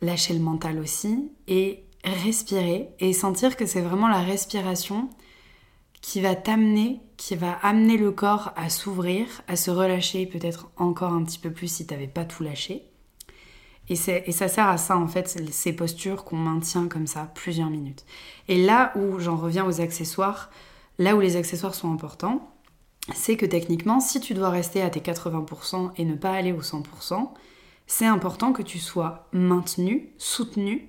lâcher 0.00 0.34
le 0.34 0.40
mental 0.40 0.78
aussi 0.78 1.30
et 1.48 1.84
respirer 2.04 2.90
et 3.00 3.12
sentir 3.12 3.56
que 3.56 3.66
c'est 3.66 3.80
vraiment 3.80 4.08
la 4.08 4.20
respiration 4.20 5.08
qui 6.02 6.20
va 6.20 6.34
t'amener, 6.34 7.00
qui 7.16 7.36
va 7.36 7.52
amener 7.62 7.96
le 7.96 8.10
corps 8.10 8.52
à 8.56 8.68
s'ouvrir, 8.68 9.26
à 9.48 9.56
se 9.56 9.70
relâcher 9.70 10.26
peut-être 10.26 10.70
encore 10.76 11.14
un 11.14 11.24
petit 11.24 11.38
peu 11.38 11.50
plus 11.50 11.68
si 11.68 11.86
tu 11.86 11.94
n'avais 11.94 12.08
pas 12.08 12.26
tout 12.26 12.42
lâché. 12.42 12.84
Et, 13.88 13.94
et, 13.94 14.32
ça 14.32 14.48
sert 14.48 14.68
à 14.68 14.78
ça 14.78 14.96
en 14.96 15.06
fait, 15.06 15.28
ces 15.50 15.72
postures 15.72 16.24
qu'on 16.24 16.36
maintient 16.36 16.88
comme 16.88 17.06
ça 17.06 17.30
plusieurs 17.34 17.70
minutes. 17.70 18.04
Et 18.48 18.62
là 18.62 18.92
où 18.96 19.18
j'en 19.18 19.36
reviens 19.36 19.64
aux 19.64 19.80
accessoires, 19.80 20.50
là 20.98 21.16
où 21.16 21.20
les 21.20 21.36
accessoires 21.36 21.74
sont 21.74 21.92
importants, 21.92 22.52
c'est 23.14 23.36
que 23.36 23.46
techniquement, 23.46 24.00
si 24.00 24.20
tu 24.20 24.34
dois 24.34 24.50
rester 24.50 24.82
à 24.82 24.90
tes 24.90 25.00
80% 25.00 25.92
et 25.96 26.04
ne 26.04 26.14
pas 26.14 26.32
aller 26.32 26.52
aux 26.52 26.62
100%, 26.62 27.30
c'est 27.86 28.06
important 28.06 28.52
que 28.52 28.62
tu 28.62 28.78
sois 28.78 29.28
maintenu, 29.32 30.10
soutenu 30.18 30.88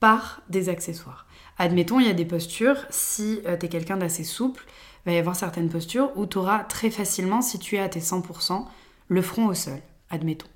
par 0.00 0.42
des 0.48 0.68
accessoires. 0.68 1.26
Admettons, 1.58 1.98
il 1.98 2.06
y 2.06 2.10
a 2.10 2.14
des 2.14 2.24
postures, 2.24 2.86
si 2.88 3.40
euh, 3.46 3.56
tu 3.56 3.66
es 3.66 3.68
quelqu'un 3.68 3.96
d'assez 3.96 4.22
souple, 4.22 4.64
il 5.04 5.10
va 5.10 5.16
y 5.16 5.18
avoir 5.18 5.34
certaines 5.34 5.68
postures 5.68 6.12
où 6.16 6.24
tu 6.26 6.38
auras 6.38 6.60
très 6.60 6.90
facilement, 6.90 7.42
si 7.42 7.58
tu 7.58 7.74
es 7.76 7.80
à 7.80 7.88
tes 7.88 8.00
100%, 8.00 8.64
le 9.08 9.22
front 9.22 9.46
au 9.46 9.54
sol, 9.54 9.80
admettons. 10.10 10.46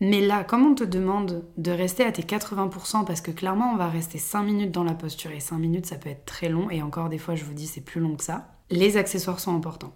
Mais 0.00 0.20
là, 0.20 0.44
comme 0.44 0.66
on 0.66 0.74
te 0.74 0.84
demande 0.84 1.44
de 1.56 1.70
rester 1.70 2.04
à 2.04 2.12
tes 2.12 2.22
80%, 2.22 3.04
parce 3.04 3.20
que 3.20 3.30
clairement 3.30 3.72
on 3.72 3.76
va 3.76 3.88
rester 3.88 4.18
5 4.18 4.42
minutes 4.42 4.70
dans 4.70 4.84
la 4.84 4.94
posture, 4.94 5.30
et 5.30 5.40
5 5.40 5.58
minutes 5.58 5.86
ça 5.86 5.96
peut 5.96 6.10
être 6.10 6.24
très 6.24 6.48
long, 6.48 6.70
et 6.70 6.82
encore 6.82 7.08
des 7.08 7.18
fois 7.18 7.34
je 7.34 7.44
vous 7.44 7.54
dis 7.54 7.66
c'est 7.66 7.80
plus 7.82 8.00
long 8.00 8.16
que 8.16 8.24
ça, 8.24 8.56
les 8.70 8.96
accessoires 8.96 9.40
sont 9.40 9.54
importants. 9.54 9.94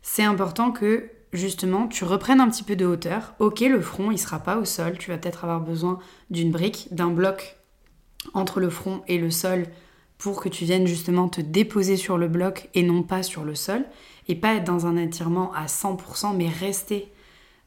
C'est 0.00 0.24
important 0.24 0.70
que 0.70 1.10
justement 1.32 1.86
tu 1.86 2.04
reprennes 2.04 2.40
un 2.40 2.48
petit 2.48 2.62
peu 2.62 2.76
de 2.76 2.86
hauteur. 2.86 3.34
Ok, 3.38 3.60
le 3.60 3.80
front 3.80 4.10
il 4.10 4.18
sera 4.18 4.38
pas 4.38 4.56
au 4.56 4.64
sol, 4.64 4.96
tu 4.98 5.10
vas 5.10 5.18
peut-être 5.18 5.44
avoir 5.44 5.60
besoin 5.60 5.98
d'une 6.30 6.50
brique, 6.50 6.88
d'un 6.92 7.10
bloc 7.10 7.56
entre 8.34 8.60
le 8.60 8.70
front 8.70 9.02
et 9.08 9.18
le 9.18 9.30
sol 9.30 9.66
pour 10.18 10.40
que 10.40 10.48
tu 10.48 10.64
viennes 10.64 10.86
justement 10.86 11.28
te 11.28 11.40
déposer 11.40 11.96
sur 11.96 12.18
le 12.18 12.28
bloc 12.28 12.68
et 12.74 12.82
non 12.82 13.02
pas 13.02 13.22
sur 13.22 13.44
le 13.44 13.54
sol, 13.54 13.84
et 14.26 14.34
pas 14.34 14.54
être 14.54 14.64
dans 14.64 14.86
un 14.86 14.96
étirement 14.96 15.52
à 15.54 15.66
100%, 15.66 16.36
mais 16.36 16.48
rester 16.48 17.10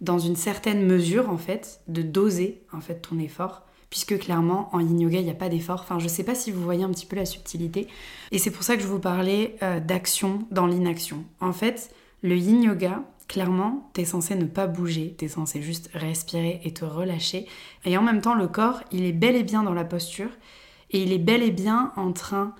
dans 0.02 0.20
une 0.20 0.36
certaine 0.36 0.86
mesure 0.86 1.30
en 1.30 1.38
fait, 1.38 1.82
de 1.88 2.02
doser 2.02 2.62
en 2.74 2.82
fait 2.82 3.02
ton 3.02 3.20
effort, 3.20 3.64
puisque 3.90 4.18
clairement 4.20 4.70
en 4.74 4.80
yin 4.80 5.00
yoga 5.00 5.20
il 5.20 5.26
n'y 5.26 5.32
a 5.32 5.36
pas 5.36 5.50
d'effort. 5.50 5.82
Enfin, 5.82 6.00
je 6.00 6.08
sais 6.08 6.24
pas 6.24 6.36
si 6.36 6.52
vous 6.52 6.62
voyez 6.62 6.84
un 6.84 6.90
petit 6.90 7.06
peu 7.06 7.16
la 7.16 7.26
subtilité, 7.26 7.88
et 8.32 8.38
c'est 8.38 8.52
pour 8.52 8.64
ça 8.64 8.76
que 8.76 8.84
je 8.84 8.88
vous 8.88 9.00
parlais 9.00 9.56
euh, 9.64 9.80
d'action 9.80 10.40
dans 10.52 10.68
l'inaction. 10.68 11.24
En 11.40 11.54
fait, 11.54 11.94
le 12.22 12.36
yin 12.36 12.62
yoga, 12.62 13.04
clairement, 13.28 13.90
tu 13.94 14.02
es 14.02 14.06
censé 14.06 14.36
ne 14.36 14.46
pas 14.46 14.68
bouger, 14.68 15.16
tu 15.18 15.26
es 15.26 15.28
censé 15.30 15.62
juste 15.62 15.90
respirer 15.94 16.60
et 16.64 16.74
te 16.74 16.84
relâcher, 16.84 17.48
et 17.86 17.98
en 17.98 18.02
même 18.02 18.22
temps 18.22 18.36
le 18.36 18.48
corps, 18.48 18.82
il 18.92 19.06
est 19.06 19.14
bel 19.14 19.36
et 19.36 19.44
bien 19.44 19.64
dans 19.64 19.74
la 19.74 19.86
posture 19.86 20.30
et 20.92 21.04
il 21.04 21.12
est 21.12 21.18
bel 21.18 21.42
et 21.42 21.52
bien 21.52 21.92
en 21.96 22.12
train 22.12 22.54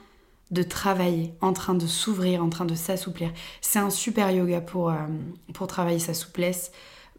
de 0.52 0.64
travailler, 0.64 1.34
en 1.40 1.54
train 1.54 1.74
de 1.74 1.88
s'ouvrir, 1.88 2.44
en 2.44 2.50
train 2.50 2.66
de 2.66 2.76
s'assouplir. 2.76 3.32
C'est 3.62 3.80
un 3.80 3.90
super 3.90 4.32
yoga 4.32 4.60
pour, 4.60 4.90
euh, 4.90 4.96
pour 5.54 5.68
travailler 5.68 6.00
sa 6.00 6.14
souplesse, 6.14 6.72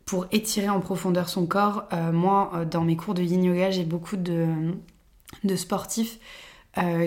pour 0.04 0.26
étirer 0.32 0.68
en 0.68 0.80
profondeur 0.80 1.28
son 1.28 1.46
corps. 1.46 1.84
Euh, 1.92 2.12
moi, 2.12 2.52
euh, 2.54 2.64
dans 2.66 2.82
mes 2.82 2.96
cours 2.96 3.14
de 3.14 3.22
yin 3.22 3.42
yoga, 3.42 3.70
j'ai 3.70 3.84
beaucoup 3.84 4.16
de, 4.16 4.46
sportifs 5.56 6.18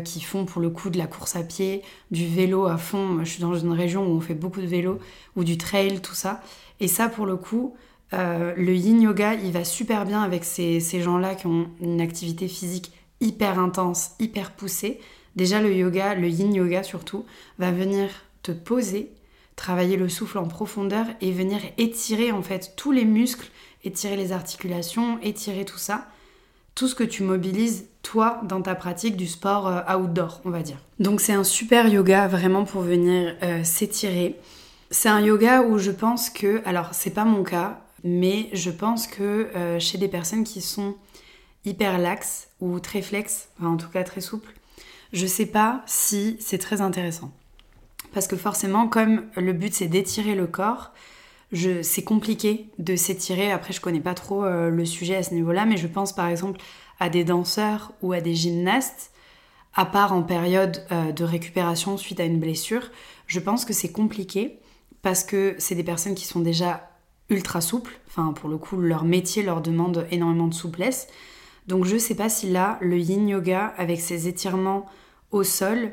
qui 0.03 0.21
font 0.21 0.45
pour 0.45 0.61
le 0.61 0.69
coup 0.69 0.91
de 0.91 0.97
la 0.99 1.07
course 1.07 1.35
à 1.35 1.41
pied, 1.41 1.81
du 2.11 2.27
vélo 2.27 2.67
à 2.67 2.77
fond. 2.77 3.19
Je 3.23 3.29
suis 3.31 3.41
dans 3.41 3.55
une 3.55 3.71
région 3.71 4.05
où 4.05 4.11
on 4.15 4.21
fait 4.21 4.35
beaucoup 4.35 4.61
de 4.61 4.67
vélo, 4.67 4.99
ou 5.35 5.43
du 5.43 5.57
trail, 5.57 6.01
tout 6.01 6.13
ça. 6.13 6.39
Et 6.79 6.87
ça, 6.87 7.09
pour 7.09 7.25
le 7.25 7.35
coup, 7.35 7.73
le 8.11 8.75
yin 8.75 9.01
yoga, 9.01 9.33
il 9.33 9.51
va 9.51 9.63
super 9.63 10.05
bien 10.05 10.21
avec 10.21 10.43
ces 10.43 11.01
gens-là 11.01 11.33
qui 11.33 11.47
ont 11.47 11.67
une 11.81 11.99
activité 11.99 12.47
physique 12.47 12.91
hyper 13.25 13.59
intense, 13.59 14.11
hyper 14.19 14.51
poussé, 14.51 14.99
déjà 15.35 15.61
le 15.61 15.73
yoga, 15.75 16.15
le 16.15 16.29
yin 16.29 16.53
yoga 16.53 16.83
surtout, 16.83 17.25
va 17.59 17.71
venir 17.71 18.09
te 18.43 18.51
poser, 18.51 19.11
travailler 19.55 19.97
le 19.97 20.09
souffle 20.09 20.37
en 20.37 20.47
profondeur 20.47 21.05
et 21.21 21.31
venir 21.31 21.59
étirer 21.77 22.31
en 22.31 22.41
fait 22.41 22.73
tous 22.75 22.91
les 22.91 23.05
muscles, 23.05 23.47
étirer 23.83 24.15
les 24.15 24.31
articulations, 24.31 25.19
étirer 25.21 25.65
tout 25.65 25.77
ça, 25.77 26.07
tout 26.75 26.87
ce 26.87 26.95
que 26.95 27.03
tu 27.03 27.23
mobilises 27.23 27.85
toi 28.01 28.41
dans 28.43 28.61
ta 28.61 28.75
pratique 28.75 29.15
du 29.15 29.27
sport 29.27 29.67
euh, 29.67 29.97
outdoor, 29.97 30.41
on 30.45 30.49
va 30.49 30.61
dire. 30.61 30.77
Donc 30.99 31.21
c'est 31.21 31.33
un 31.33 31.43
super 31.43 31.87
yoga 31.87 32.27
vraiment 32.27 32.65
pour 32.65 32.81
venir 32.81 33.35
euh, 33.41 33.63
s'étirer. 33.63 34.35
C'est 34.91 35.09
un 35.09 35.21
yoga 35.21 35.63
où 35.63 35.79
je 35.79 35.91
pense 35.91 36.29
que, 36.29 36.61
alors 36.65 36.89
c'est 36.91 37.09
pas 37.11 37.25
mon 37.25 37.43
cas, 37.43 37.81
mais 38.03 38.49
je 38.53 38.69
pense 38.69 39.07
que 39.07 39.49
euh, 39.55 39.79
chez 39.79 39.97
des 39.97 40.07
personnes 40.07 40.43
qui 40.43 40.61
sont 40.61 40.95
hyper 41.65 41.97
laxe 41.97 42.49
ou 42.61 42.79
très 42.79 43.01
flex, 43.01 43.49
en 43.61 43.77
tout 43.77 43.89
cas 43.89 44.03
très 44.03 44.21
souple, 44.21 44.53
je 45.13 45.25
sais 45.25 45.45
pas 45.45 45.83
si 45.85 46.37
c'est 46.39 46.57
très 46.57 46.81
intéressant. 46.81 47.31
Parce 48.13 48.27
que 48.27 48.37
forcément, 48.37 48.87
comme 48.87 49.25
le 49.35 49.53
but 49.53 49.73
c'est 49.73 49.87
d'étirer 49.87 50.35
le 50.35 50.47
corps, 50.47 50.91
c'est 51.81 52.03
compliqué 52.03 52.69
de 52.79 52.95
s'étirer. 52.95 53.51
Après, 53.51 53.71
je 53.71 53.79
connais 53.79 53.99
pas 53.99 54.13
trop 54.13 54.43
euh, 54.43 54.69
le 54.69 54.85
sujet 54.85 55.15
à 55.15 55.23
ce 55.23 55.33
niveau-là, 55.33 55.65
mais 55.65 55.77
je 55.77 55.87
pense 55.87 56.13
par 56.13 56.27
exemple 56.27 56.59
à 56.99 57.09
des 57.09 57.23
danseurs 57.23 57.93
ou 58.01 58.13
à 58.13 58.21
des 58.21 58.35
gymnastes, 58.35 59.11
à 59.73 59.85
part 59.85 60.13
en 60.13 60.23
période 60.23 60.85
euh, 60.91 61.11
de 61.11 61.23
récupération 61.23 61.97
suite 61.97 62.19
à 62.19 62.25
une 62.25 62.39
blessure, 62.39 62.91
je 63.27 63.39
pense 63.39 63.65
que 63.65 63.73
c'est 63.73 63.91
compliqué 63.91 64.59
parce 65.01 65.23
que 65.23 65.55
c'est 65.59 65.75
des 65.75 65.83
personnes 65.83 66.15
qui 66.15 66.25
sont 66.25 66.39
déjà 66.39 66.89
ultra 67.29 67.61
souples. 67.61 67.99
Enfin, 68.07 68.33
pour 68.33 68.49
le 68.49 68.57
coup, 68.57 68.77
leur 68.77 69.03
métier 69.03 69.43
leur 69.43 69.61
demande 69.61 70.07
énormément 70.11 70.47
de 70.47 70.53
souplesse. 70.53 71.07
Donc 71.67 71.85
je 71.85 71.97
sais 71.97 72.15
pas 72.15 72.29
si 72.29 72.49
là, 72.51 72.77
le 72.81 72.97
yin 72.97 73.27
yoga, 73.27 73.73
avec 73.77 73.99
ses 73.99 74.27
étirements 74.27 74.85
au 75.31 75.43
sol, 75.43 75.91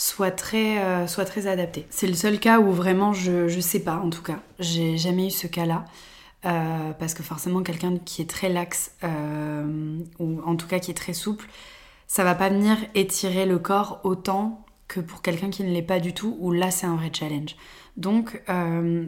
soit 0.00 0.30
très, 0.30 0.78
euh, 0.78 1.06
adapté. 1.46 1.86
C'est 1.90 2.06
le 2.06 2.14
seul 2.14 2.40
cas 2.40 2.58
où 2.58 2.72
vraiment 2.72 3.12
je, 3.12 3.48
je 3.48 3.60
sais 3.60 3.80
pas, 3.80 3.96
en 3.96 4.08
tout 4.08 4.22
cas. 4.22 4.40
J'ai 4.58 4.96
jamais 4.96 5.26
eu 5.26 5.30
ce 5.30 5.46
cas-là. 5.46 5.84
Euh, 6.46 6.92
parce 6.98 7.12
que 7.12 7.22
forcément, 7.22 7.62
quelqu'un 7.62 7.98
qui 7.98 8.22
est 8.22 8.30
très 8.30 8.48
laxe, 8.48 8.92
euh, 9.04 9.98
ou 10.18 10.40
en 10.46 10.56
tout 10.56 10.66
cas 10.66 10.78
qui 10.78 10.90
est 10.90 10.94
très 10.94 11.12
souple, 11.12 11.46
ça 12.06 12.24
va 12.24 12.34
pas 12.34 12.48
venir 12.48 12.78
étirer 12.94 13.44
le 13.44 13.58
corps 13.58 14.00
autant 14.04 14.64
que 14.88 15.00
pour 15.00 15.20
quelqu'un 15.20 15.50
qui 15.50 15.64
ne 15.64 15.70
l'est 15.70 15.82
pas 15.82 16.00
du 16.00 16.14
tout, 16.14 16.34
où 16.40 16.50
là 16.50 16.70
c'est 16.70 16.86
un 16.86 16.96
vrai 16.96 17.10
challenge. 17.12 17.56
Donc 17.98 18.42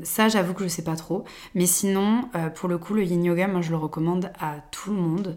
ça 0.05 0.29
j'avoue 0.29 0.53
que 0.53 0.63
je 0.63 0.69
sais 0.69 0.85
pas 0.85 0.95
trop. 0.95 1.25
Mais 1.55 1.67
sinon, 1.67 2.29
pour 2.55 2.69
le 2.69 2.79
coup, 2.79 2.95
le 2.95 3.03
yin 3.03 3.25
yoga, 3.25 3.49
moi 3.49 3.63
je 3.63 3.71
le 3.71 3.79
recommande 3.79 4.31
à 4.39 4.57
tout 4.71 4.91
le 4.91 4.97
monde. 4.97 5.37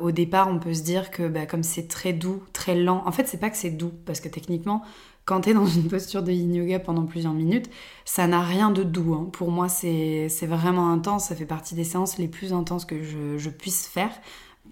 Au 0.00 0.10
départ, 0.10 0.48
on 0.48 0.58
peut 0.58 0.74
se 0.74 0.82
dire 0.82 1.10
que 1.10 1.28
bah, 1.28 1.46
comme 1.46 1.62
c'est 1.62 1.86
très 1.86 2.12
doux, 2.12 2.42
très 2.52 2.74
lent, 2.74 3.02
en 3.06 3.12
fait, 3.12 3.28
c'est 3.28 3.38
pas 3.38 3.50
que 3.50 3.56
c'est 3.56 3.70
doux, 3.70 3.92
parce 4.04 4.20
que 4.20 4.28
techniquement, 4.28 4.82
quand 5.30 5.42
tu 5.42 5.50
es 5.50 5.54
dans 5.54 5.66
une 5.66 5.86
posture 5.88 6.24
de 6.24 6.32
yin 6.32 6.54
yoga 6.54 6.80
pendant 6.80 7.04
plusieurs 7.04 7.32
minutes, 7.32 7.70
ça 8.04 8.26
n'a 8.26 8.42
rien 8.42 8.72
de 8.72 8.82
doux. 8.82 9.14
Hein. 9.14 9.28
Pour 9.32 9.52
moi, 9.52 9.68
c'est 9.68 10.28
vraiment 10.42 10.90
intense. 10.92 11.26
Ça 11.26 11.36
fait 11.36 11.46
partie 11.46 11.76
des 11.76 11.84
séances 11.84 12.18
les 12.18 12.26
plus 12.26 12.52
intenses 12.52 12.84
que 12.84 13.04
je, 13.04 13.48
puisse 13.48 13.86
faire, 13.86 14.10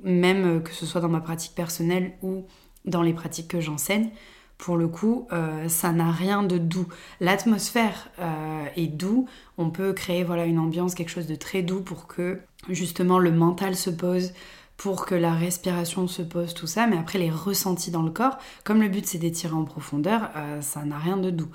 même 0.02 0.56
euh, 0.56 0.60
que 0.60 0.72
ce 0.72 0.84
soit 0.84 1.00
dans 1.00 1.08
ma 1.08 1.20
pratique 1.20 1.54
personnelle 1.54 2.14
ou 2.22 2.44
dans 2.84 3.02
les 3.02 3.12
pratiques 3.12 3.46
que 3.46 3.60
j'enseigne. 3.60 4.10
Pour 4.56 4.76
le 4.76 4.88
coup, 4.88 5.28
euh, 5.32 5.68
ça 5.68 5.92
n'a 5.92 6.10
rien 6.10 6.42
de 6.42 6.58
doux. 6.58 6.88
L'atmosphère 7.20 8.10
euh, 8.18 8.64
est 8.74 8.88
doux. 8.88 9.28
On 9.58 9.70
peut 9.70 9.92
créer 9.92 10.24
voilà 10.24 10.46
une 10.46 10.58
ambiance, 10.58 10.96
quelque 10.96 11.10
chose 11.10 11.28
de 11.28 11.36
très 11.36 11.62
doux 11.62 11.82
pour 11.82 12.08
que 12.08 12.40
justement 12.68 13.20
le 13.20 13.30
mental 13.30 13.76
se 13.76 13.90
pose, 13.90 14.32
pour 14.78 15.06
que 15.06 15.16
la 15.16 15.34
respiration 15.34 16.06
se 16.06 16.22
pose, 16.22 16.54
tout 16.54 16.68
ça, 16.68 16.86
mais 16.86 16.96
après 16.96 17.18
les 17.18 17.30
ressentis 17.30 17.90
dans 17.90 18.02
le 18.02 18.12
corps, 18.12 18.38
comme 18.64 18.80
le 18.80 18.88
but 18.88 19.04
c'est 19.04 19.18
d'étirer 19.18 19.52
en 19.52 19.64
profondeur, 19.64 20.30
euh, 20.36 20.62
ça 20.62 20.84
n'a 20.84 20.98
rien 20.98 21.16
de 21.16 21.30
doux. 21.30 21.50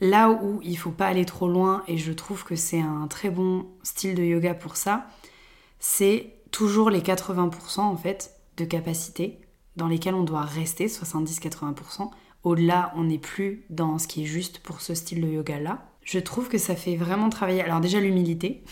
Là 0.00 0.30
où 0.30 0.60
il 0.62 0.78
faut 0.78 0.92
pas 0.92 1.08
aller 1.08 1.24
trop 1.26 1.48
loin, 1.48 1.82
et 1.88 1.98
je 1.98 2.12
trouve 2.12 2.44
que 2.44 2.54
c'est 2.54 2.80
un 2.80 3.08
très 3.08 3.30
bon 3.30 3.66
style 3.82 4.14
de 4.14 4.22
yoga 4.22 4.54
pour 4.54 4.76
ça, 4.76 5.06
c'est 5.80 6.36
toujours 6.52 6.88
les 6.88 7.00
80% 7.00 7.80
en 7.80 7.96
fait 7.96 8.32
de 8.56 8.64
capacité 8.64 9.40
dans 9.76 9.88
lesquels 9.88 10.14
on 10.14 10.22
doit 10.22 10.42
rester, 10.42 10.86
70-80%. 10.86 12.10
Au-delà, 12.44 12.92
on 12.94 13.04
n'est 13.04 13.18
plus 13.18 13.64
dans 13.70 13.98
ce 13.98 14.06
qui 14.06 14.22
est 14.22 14.26
juste 14.26 14.60
pour 14.60 14.80
ce 14.82 14.94
style 14.94 15.20
de 15.20 15.28
yoga 15.28 15.58
là. 15.58 15.88
Je 16.02 16.20
trouve 16.20 16.48
que 16.48 16.58
ça 16.58 16.76
fait 16.76 16.96
vraiment 16.96 17.28
travailler. 17.28 17.62
Alors 17.62 17.80
déjà 17.80 17.98
l'humilité, 17.98 18.62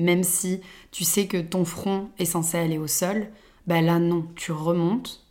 même 0.00 0.24
si 0.24 0.60
tu 0.90 1.04
sais 1.04 1.26
que 1.26 1.36
ton 1.36 1.64
front 1.64 2.10
est 2.18 2.24
censé 2.24 2.58
aller 2.58 2.78
au 2.78 2.86
sol, 2.86 3.28
bah 3.66 3.80
là 3.80 3.98
non, 3.98 4.26
tu 4.34 4.52
remontes, 4.52 5.24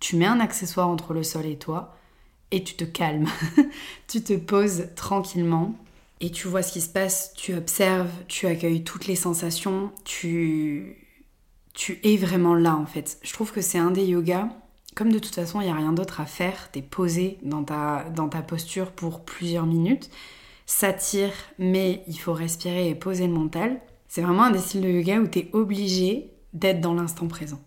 tu 0.00 0.16
mets 0.16 0.26
un 0.26 0.40
accessoire 0.40 0.88
entre 0.88 1.12
le 1.14 1.22
sol 1.22 1.46
et 1.46 1.58
toi, 1.58 1.96
et 2.50 2.62
tu 2.62 2.74
te 2.74 2.84
calmes. 2.84 3.28
tu 4.08 4.22
te 4.22 4.34
poses 4.34 4.88
tranquillement, 4.94 5.74
et 6.20 6.30
tu 6.30 6.48
vois 6.48 6.62
ce 6.62 6.72
qui 6.72 6.80
se 6.80 6.88
passe, 6.88 7.32
tu 7.34 7.54
observes, 7.54 8.10
tu 8.28 8.46
accueilles 8.46 8.84
toutes 8.84 9.06
les 9.06 9.16
sensations, 9.16 9.90
tu, 10.04 10.96
tu 11.74 11.98
es 12.04 12.16
vraiment 12.16 12.54
là 12.54 12.76
en 12.76 12.86
fait. 12.86 13.18
Je 13.22 13.32
trouve 13.32 13.52
que 13.52 13.60
c'est 13.60 13.78
un 13.78 13.90
des 13.90 14.04
yogas, 14.04 14.48
comme 14.94 15.12
de 15.12 15.18
toute 15.18 15.34
façon 15.34 15.60
il 15.60 15.64
n'y 15.64 15.72
a 15.72 15.76
rien 15.76 15.92
d'autre 15.92 16.20
à 16.20 16.26
faire, 16.26 16.70
tu 16.72 16.78
es 16.78 16.82
posé 16.82 17.38
dans 17.42 17.64
ta, 17.64 18.04
dans 18.14 18.28
ta 18.28 18.42
posture 18.42 18.92
pour 18.92 19.24
plusieurs 19.24 19.66
minutes, 19.66 20.08
ça 20.66 20.92
tire, 20.92 21.32
mais 21.58 22.04
il 22.06 22.18
faut 22.18 22.32
respirer 22.32 22.88
et 22.88 22.94
poser 22.94 23.26
le 23.26 23.32
mental. 23.32 23.80
C'est 24.14 24.22
vraiment 24.22 24.44
un 24.44 24.52
des 24.52 24.60
styles 24.60 24.82
de 24.82 24.88
yoga 24.88 25.18
où 25.18 25.26
tu 25.26 25.40
es 25.40 25.50
obligé 25.52 26.30
d'être 26.52 26.80
dans 26.80 26.94
l'instant 26.94 27.26
présent. 27.26 27.60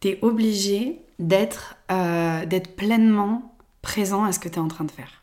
Tu 0.00 0.08
es 0.08 0.18
obligé 0.20 1.00
euh, 1.18 2.44
d'être 2.44 2.76
pleinement 2.76 3.56
présent 3.80 4.24
à 4.24 4.32
ce 4.32 4.38
que 4.38 4.50
tu 4.50 4.56
es 4.56 4.58
en 4.58 4.68
train 4.68 4.84
de 4.84 4.90
faire. 4.90 5.22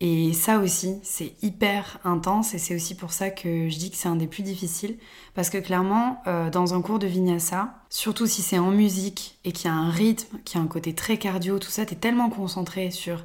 Et 0.00 0.34
ça 0.34 0.58
aussi, 0.58 0.96
c'est 1.04 1.32
hyper 1.40 2.00
intense 2.04 2.52
et 2.52 2.58
c'est 2.58 2.74
aussi 2.74 2.94
pour 2.94 3.12
ça 3.12 3.30
que 3.30 3.70
je 3.70 3.78
dis 3.78 3.90
que 3.90 3.96
c'est 3.96 4.08
un 4.08 4.16
des 4.16 4.26
plus 4.26 4.42
difficiles. 4.42 4.98
Parce 5.32 5.48
que 5.48 5.56
clairement, 5.56 6.20
euh, 6.26 6.50
dans 6.50 6.74
un 6.74 6.82
cours 6.82 6.98
de 6.98 7.06
vinyasa, 7.06 7.72
surtout 7.88 8.26
si 8.26 8.42
c'est 8.42 8.58
en 8.58 8.72
musique 8.72 9.38
et 9.46 9.52
qu'il 9.52 9.70
y 9.70 9.72
a 9.72 9.74
un 9.74 9.88
rythme, 9.88 10.36
qu'il 10.44 10.58
y 10.58 10.60
a 10.60 10.64
un 10.64 10.68
côté 10.68 10.94
très 10.94 11.16
cardio, 11.16 11.58
tout 11.58 11.70
ça, 11.70 11.86
tu 11.86 11.94
es 11.94 11.96
tellement 11.96 12.28
concentré 12.28 12.90
sur 12.90 13.24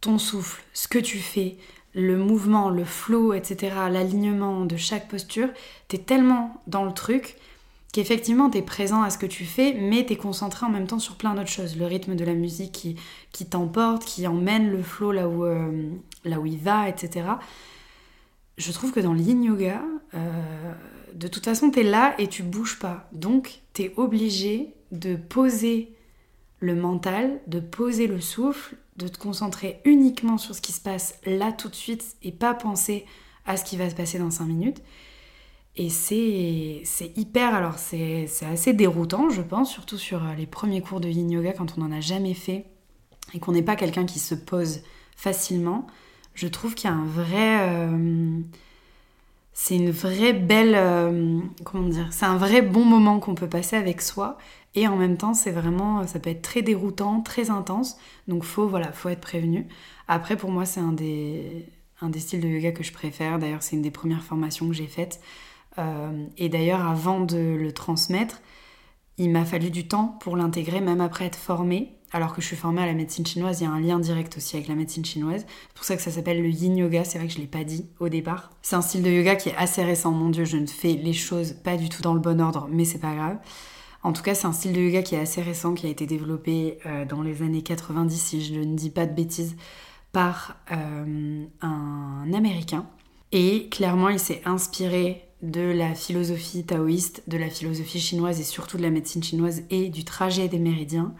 ton 0.00 0.18
souffle, 0.18 0.62
ce 0.72 0.86
que 0.86 1.00
tu 1.00 1.18
fais, 1.18 1.58
le 1.94 2.16
mouvement, 2.16 2.70
le 2.70 2.84
flow, 2.84 3.32
etc., 3.32 3.74
l'alignement 3.90 4.64
de 4.64 4.76
chaque 4.76 5.08
posture, 5.08 5.48
t'es 5.88 5.98
tellement 5.98 6.60
dans 6.66 6.84
le 6.84 6.92
truc 6.92 7.36
qu'effectivement 7.92 8.50
t'es 8.50 8.62
présent 8.62 9.02
à 9.02 9.10
ce 9.10 9.18
que 9.18 9.26
tu 9.26 9.44
fais, 9.44 9.74
mais 9.74 10.04
t'es 10.04 10.16
concentré 10.16 10.66
en 10.66 10.70
même 10.70 10.86
temps 10.86 10.98
sur 10.98 11.16
plein 11.16 11.34
d'autres 11.34 11.48
choses. 11.48 11.76
Le 11.76 11.86
rythme 11.86 12.14
de 12.14 12.24
la 12.24 12.34
musique 12.34 12.72
qui, 12.72 12.96
qui 13.32 13.46
t'emporte, 13.46 14.04
qui 14.04 14.26
emmène 14.26 14.70
le 14.70 14.82
flow 14.82 15.12
là 15.12 15.28
où, 15.28 15.44
euh, 15.44 15.90
là 16.24 16.38
où 16.38 16.46
il 16.46 16.58
va, 16.58 16.88
etc. 16.88 17.26
Je 18.56 18.72
trouve 18.72 18.92
que 18.92 19.00
dans 19.00 19.14
l'yin 19.14 19.42
yoga, 19.42 19.82
euh, 20.14 20.72
de 21.14 21.28
toute 21.28 21.44
façon 21.44 21.70
t'es 21.70 21.82
là 21.82 22.14
et 22.18 22.28
tu 22.28 22.42
bouges 22.42 22.78
pas. 22.78 23.08
Donc 23.12 23.60
t'es 23.72 23.92
obligé 23.96 24.74
de 24.92 25.16
poser 25.16 25.92
le 26.60 26.74
mental, 26.74 27.40
de 27.46 27.58
poser 27.58 28.06
le 28.06 28.20
souffle, 28.20 28.76
de 28.96 29.08
te 29.08 29.18
concentrer 29.18 29.80
uniquement 29.84 30.38
sur 30.38 30.54
ce 30.54 30.60
qui 30.60 30.72
se 30.72 30.80
passe 30.80 31.18
là 31.24 31.52
tout 31.52 31.68
de 31.68 31.74
suite 31.74 32.16
et 32.22 32.32
pas 32.32 32.54
penser 32.54 33.06
à 33.46 33.56
ce 33.56 33.64
qui 33.64 33.76
va 33.76 33.88
se 33.88 33.94
passer 33.94 34.18
dans 34.18 34.30
5 34.30 34.44
minutes. 34.44 34.82
Et 35.76 35.88
c'est 35.88 37.12
hyper, 37.16 37.54
alors 37.54 37.78
c'est 37.78 38.28
assez 38.42 38.74
déroutant, 38.74 39.30
je 39.30 39.40
pense, 39.40 39.72
surtout 39.72 39.96
sur 39.96 40.20
les 40.36 40.46
premiers 40.46 40.82
cours 40.82 41.00
de 41.00 41.08
yin 41.08 41.30
yoga 41.30 41.52
quand 41.52 41.78
on 41.78 41.80
n'en 41.80 41.92
a 41.92 42.00
jamais 42.00 42.34
fait 42.34 42.66
et 43.32 43.38
qu'on 43.38 43.52
n'est 43.52 43.62
pas 43.62 43.76
quelqu'un 43.76 44.04
qui 44.04 44.18
se 44.18 44.34
pose 44.34 44.80
facilement. 45.16 45.86
Je 46.34 46.48
trouve 46.48 46.74
qu'il 46.74 46.90
y 46.90 46.92
a 46.92 46.96
un 46.96 47.06
vrai. 47.06 47.68
Euh, 47.70 48.40
c'est 49.62 49.76
une 49.76 49.90
vraie 49.90 50.32
belle. 50.32 50.74
Euh, 50.74 51.38
comment 51.64 51.86
dire 51.86 52.10
C'est 52.12 52.24
un 52.24 52.38
vrai 52.38 52.62
bon 52.62 52.82
moment 52.82 53.20
qu'on 53.20 53.34
peut 53.34 53.46
passer 53.46 53.76
avec 53.76 54.00
soi 54.00 54.38
et 54.74 54.88
en 54.88 54.96
même 54.96 55.18
temps, 55.18 55.34
c'est 55.34 55.50
vraiment, 55.50 56.06
ça 56.06 56.18
peut 56.18 56.30
être 56.30 56.40
très 56.40 56.62
déroutant, 56.62 57.20
très 57.20 57.50
intense. 57.50 57.98
Donc 58.26 58.42
faut, 58.44 58.66
voilà, 58.66 58.90
faut 58.92 59.10
être 59.10 59.20
prévenu. 59.20 59.68
Après, 60.08 60.38
pour 60.38 60.50
moi, 60.50 60.64
c'est 60.64 60.80
un 60.80 60.92
des, 60.92 61.66
un 62.00 62.08
des 62.08 62.20
styles 62.20 62.40
de 62.40 62.48
yoga 62.48 62.72
que 62.72 62.82
je 62.82 62.92
préfère. 62.92 63.38
D'ailleurs, 63.38 63.62
c'est 63.62 63.76
une 63.76 63.82
des 63.82 63.90
premières 63.90 64.22
formations 64.22 64.66
que 64.66 64.72
j'ai 64.72 64.86
faites. 64.86 65.20
Euh, 65.76 66.24
et 66.38 66.48
d'ailleurs, 66.48 66.86
avant 66.86 67.20
de 67.20 67.36
le 67.36 67.72
transmettre, 67.72 68.40
il 69.18 69.30
m'a 69.30 69.44
fallu 69.44 69.70
du 69.70 69.86
temps 69.86 70.16
pour 70.22 70.38
l'intégrer, 70.38 70.80
même 70.80 71.02
après 71.02 71.26
être 71.26 71.36
formée. 71.36 71.98
Alors 72.12 72.34
que 72.34 72.40
je 72.40 72.46
suis 72.46 72.56
formée 72.56 72.82
à 72.82 72.86
la 72.86 72.92
médecine 72.92 73.24
chinoise, 73.24 73.60
il 73.60 73.64
y 73.64 73.66
a 73.66 73.70
un 73.70 73.80
lien 73.80 74.00
direct 74.00 74.36
aussi 74.36 74.56
avec 74.56 74.68
la 74.68 74.74
médecine 74.74 75.04
chinoise. 75.04 75.44
C'est 75.46 75.74
pour 75.74 75.84
ça 75.84 75.96
que 75.96 76.02
ça 76.02 76.10
s'appelle 76.10 76.42
le 76.42 76.48
yin 76.48 76.76
yoga. 76.76 77.04
C'est 77.04 77.18
vrai 77.18 77.28
que 77.28 77.32
je 77.32 77.38
ne 77.38 77.42
l'ai 77.42 77.48
pas 77.48 77.62
dit 77.62 77.86
au 78.00 78.08
départ. 78.08 78.50
C'est 78.62 78.74
un 78.74 78.82
style 78.82 79.02
de 79.02 79.10
yoga 79.10 79.36
qui 79.36 79.50
est 79.50 79.56
assez 79.56 79.84
récent. 79.84 80.10
Mon 80.10 80.30
Dieu, 80.30 80.44
je 80.44 80.56
ne 80.56 80.66
fais 80.66 80.94
les 80.94 81.12
choses 81.12 81.52
pas 81.52 81.76
du 81.76 81.88
tout 81.88 82.02
dans 82.02 82.14
le 82.14 82.20
bon 82.20 82.40
ordre, 82.40 82.68
mais 82.70 82.84
c'est 82.84 82.98
pas 82.98 83.14
grave. 83.14 83.38
En 84.02 84.12
tout 84.12 84.22
cas, 84.22 84.34
c'est 84.34 84.46
un 84.46 84.52
style 84.52 84.72
de 84.72 84.80
yoga 84.80 85.02
qui 85.02 85.14
est 85.14 85.20
assez 85.20 85.42
récent, 85.42 85.74
qui 85.74 85.86
a 85.86 85.90
été 85.90 86.06
développé 86.06 86.78
euh, 86.86 87.04
dans 87.04 87.22
les 87.22 87.42
années 87.42 87.62
90, 87.62 88.16
si 88.16 88.44
je 88.44 88.54
ne 88.54 88.74
dis 88.74 88.90
pas 88.90 89.06
de 89.06 89.14
bêtises, 89.14 89.56
par 90.12 90.56
euh, 90.72 91.44
un 91.60 92.32
Américain. 92.34 92.86
Et 93.32 93.68
clairement, 93.68 94.08
il 94.08 94.18
s'est 94.18 94.42
inspiré 94.44 95.28
de 95.42 95.60
la 95.60 95.94
philosophie 95.94 96.64
taoïste, 96.64 97.22
de 97.28 97.38
la 97.38 97.48
philosophie 97.48 98.00
chinoise 98.00 98.40
et 98.40 98.44
surtout 98.44 98.76
de 98.76 98.82
la 98.82 98.90
médecine 98.90 99.22
chinoise 99.22 99.62
et 99.70 99.88
du 99.88 100.04
trajet 100.04 100.48
des 100.48 100.58
méridiens, 100.58 101.14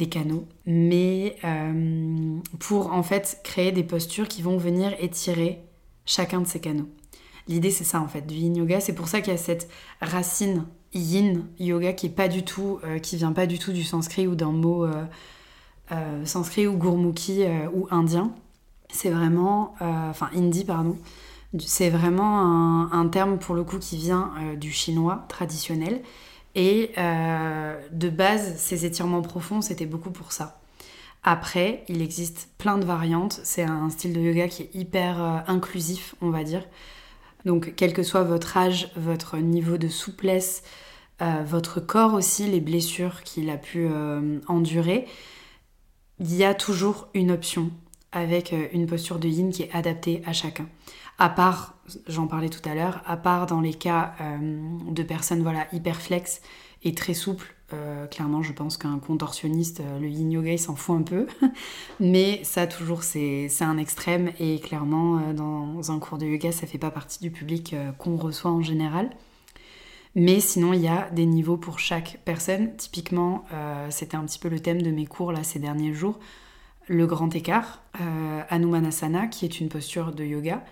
des 0.00 0.08
canaux, 0.08 0.46
mais 0.64 1.36
euh, 1.44 2.38
pour 2.58 2.92
en 2.92 3.02
fait 3.02 3.40
créer 3.44 3.70
des 3.70 3.84
postures 3.84 4.28
qui 4.28 4.40
vont 4.40 4.56
venir 4.56 4.94
étirer 4.98 5.62
chacun 6.06 6.40
de 6.40 6.46
ces 6.46 6.58
canaux. 6.58 6.88
L'idée 7.48 7.70
c'est 7.70 7.84
ça 7.84 8.00
en 8.00 8.08
fait 8.08 8.26
du 8.26 8.34
yin 8.34 8.56
yoga, 8.56 8.80
c'est 8.80 8.94
pour 8.94 9.08
ça 9.08 9.20
qu'il 9.20 9.32
y 9.32 9.36
a 9.36 9.38
cette 9.38 9.68
racine 10.00 10.64
yin 10.94 11.44
yoga 11.58 11.92
qui 11.92 12.06
est 12.06 12.16
pas 12.16 12.28
du 12.28 12.44
tout, 12.44 12.80
euh, 12.84 12.98
qui 12.98 13.16
vient 13.16 13.32
pas 13.32 13.46
du 13.46 13.58
tout 13.58 13.72
du 13.72 13.84
sanskrit 13.84 14.26
ou 14.26 14.34
d'un 14.34 14.52
mot 14.52 14.86
euh, 14.86 16.24
sanskrit 16.24 16.66
ou 16.66 16.78
gurmukhi 16.78 17.44
ou 17.74 17.86
indien. 17.90 18.32
C'est 18.88 19.10
vraiment, 19.10 19.74
enfin 19.80 20.30
hindi 20.34 20.64
pardon. 20.64 20.96
C'est 21.58 21.90
vraiment 21.90 22.92
un, 22.92 23.08
terme 23.08 23.38
pour 23.38 23.54
le 23.54 23.64
coup 23.64 23.78
qui 23.78 23.96
vient 23.96 24.32
du 24.56 24.70
chinois 24.70 25.24
traditionnel. 25.28 26.00
Et 26.54 26.92
de 26.96 28.08
base, 28.08 28.56
ces 28.56 28.84
étirements 28.84 29.22
profonds, 29.22 29.60
c'était 29.60 29.86
beaucoup 29.86 30.10
pour 30.10 30.32
ça. 30.32 30.60
Après, 31.22 31.84
il 31.88 32.02
existe 32.02 32.48
plein 32.58 32.76
de 32.76 32.84
variantes. 32.84 33.40
C'est 33.44 33.62
un 33.62 33.88
style 33.90 34.12
de 34.12 34.20
yoga 34.20 34.48
qui 34.48 34.62
est 34.62 34.70
hyper 34.74 35.44
inclusif, 35.46 36.14
on 36.20 36.30
va 36.30 36.42
dire. 36.42 36.64
Donc, 37.44 37.74
quel 37.76 37.92
que 37.92 38.02
soit 38.02 38.22
votre 38.22 38.56
âge, 38.56 38.90
votre 38.96 39.36
niveau 39.38 39.78
de 39.78 39.88
souplesse, 39.88 40.62
euh, 41.22 41.42
votre 41.44 41.80
corps 41.80 42.14
aussi, 42.14 42.46
les 42.46 42.60
blessures 42.60 43.22
qu'il 43.22 43.50
a 43.50 43.56
pu 43.56 43.86
euh, 43.90 44.40
endurer, 44.46 45.06
il 46.18 46.34
y 46.34 46.44
a 46.44 46.54
toujours 46.54 47.08
une 47.14 47.30
option 47.30 47.70
avec 48.12 48.52
euh, 48.52 48.68
une 48.72 48.86
posture 48.86 49.18
de 49.18 49.28
yin 49.28 49.50
qui 49.50 49.62
est 49.62 49.72
adaptée 49.72 50.22
à 50.26 50.32
chacun. 50.32 50.66
À 51.18 51.28
part, 51.28 51.76
j'en 52.06 52.26
parlais 52.26 52.48
tout 52.48 52.66
à 52.68 52.74
l'heure, 52.74 53.02
à 53.06 53.16
part 53.16 53.46
dans 53.46 53.60
les 53.60 53.74
cas 53.74 54.14
de 54.40 55.02
personnes 55.02 55.42
voilà 55.42 55.66
hyper 55.70 56.00
flex 56.00 56.40
et 56.82 56.94
très 56.94 57.12
souples, 57.12 57.54
clairement, 58.10 58.42
je 58.42 58.54
pense 58.54 58.78
qu'un 58.78 58.98
contorsionniste, 58.98 59.82
le 60.00 60.08
yin 60.08 60.32
yoga, 60.32 60.52
il 60.52 60.58
s'en 60.58 60.76
fout 60.76 60.98
un 60.98 61.02
peu. 61.02 61.26
Mais 62.00 62.40
ça, 62.42 62.66
toujours, 62.66 63.02
c'est 63.02 63.50
un 63.60 63.76
extrême. 63.76 64.32
Et 64.40 64.60
clairement, 64.60 65.20
dans 65.34 65.92
un 65.92 65.98
cours 65.98 66.16
de 66.16 66.24
yoga, 66.24 66.52
ça 66.52 66.66
fait 66.66 66.78
pas 66.78 66.90
partie 66.90 67.20
du 67.20 67.30
public 67.30 67.76
qu'on 67.98 68.16
reçoit 68.16 68.50
en 68.50 68.62
général. 68.62 69.10
Mais 70.14 70.40
sinon, 70.40 70.72
il 70.72 70.80
y 70.80 70.88
a 70.88 71.08
des 71.10 71.26
niveaux 71.26 71.56
pour 71.56 71.78
chaque 71.78 72.18
personne. 72.24 72.74
Typiquement, 72.76 73.44
euh, 73.52 73.86
c'était 73.90 74.16
un 74.16 74.24
petit 74.24 74.38
peu 74.38 74.48
le 74.48 74.58
thème 74.58 74.82
de 74.82 74.90
mes 74.90 75.06
cours 75.06 75.32
là 75.32 75.44
ces 75.44 75.58
derniers 75.58 75.94
jours. 75.94 76.18
Le 76.88 77.06
grand 77.06 77.34
écart, 77.34 77.82
euh, 78.00 78.42
Anumanasana, 78.48 79.26
qui 79.26 79.44
est 79.44 79.60
une 79.60 79.68
posture 79.68 80.12
de 80.12 80.24
yoga, 80.24 80.64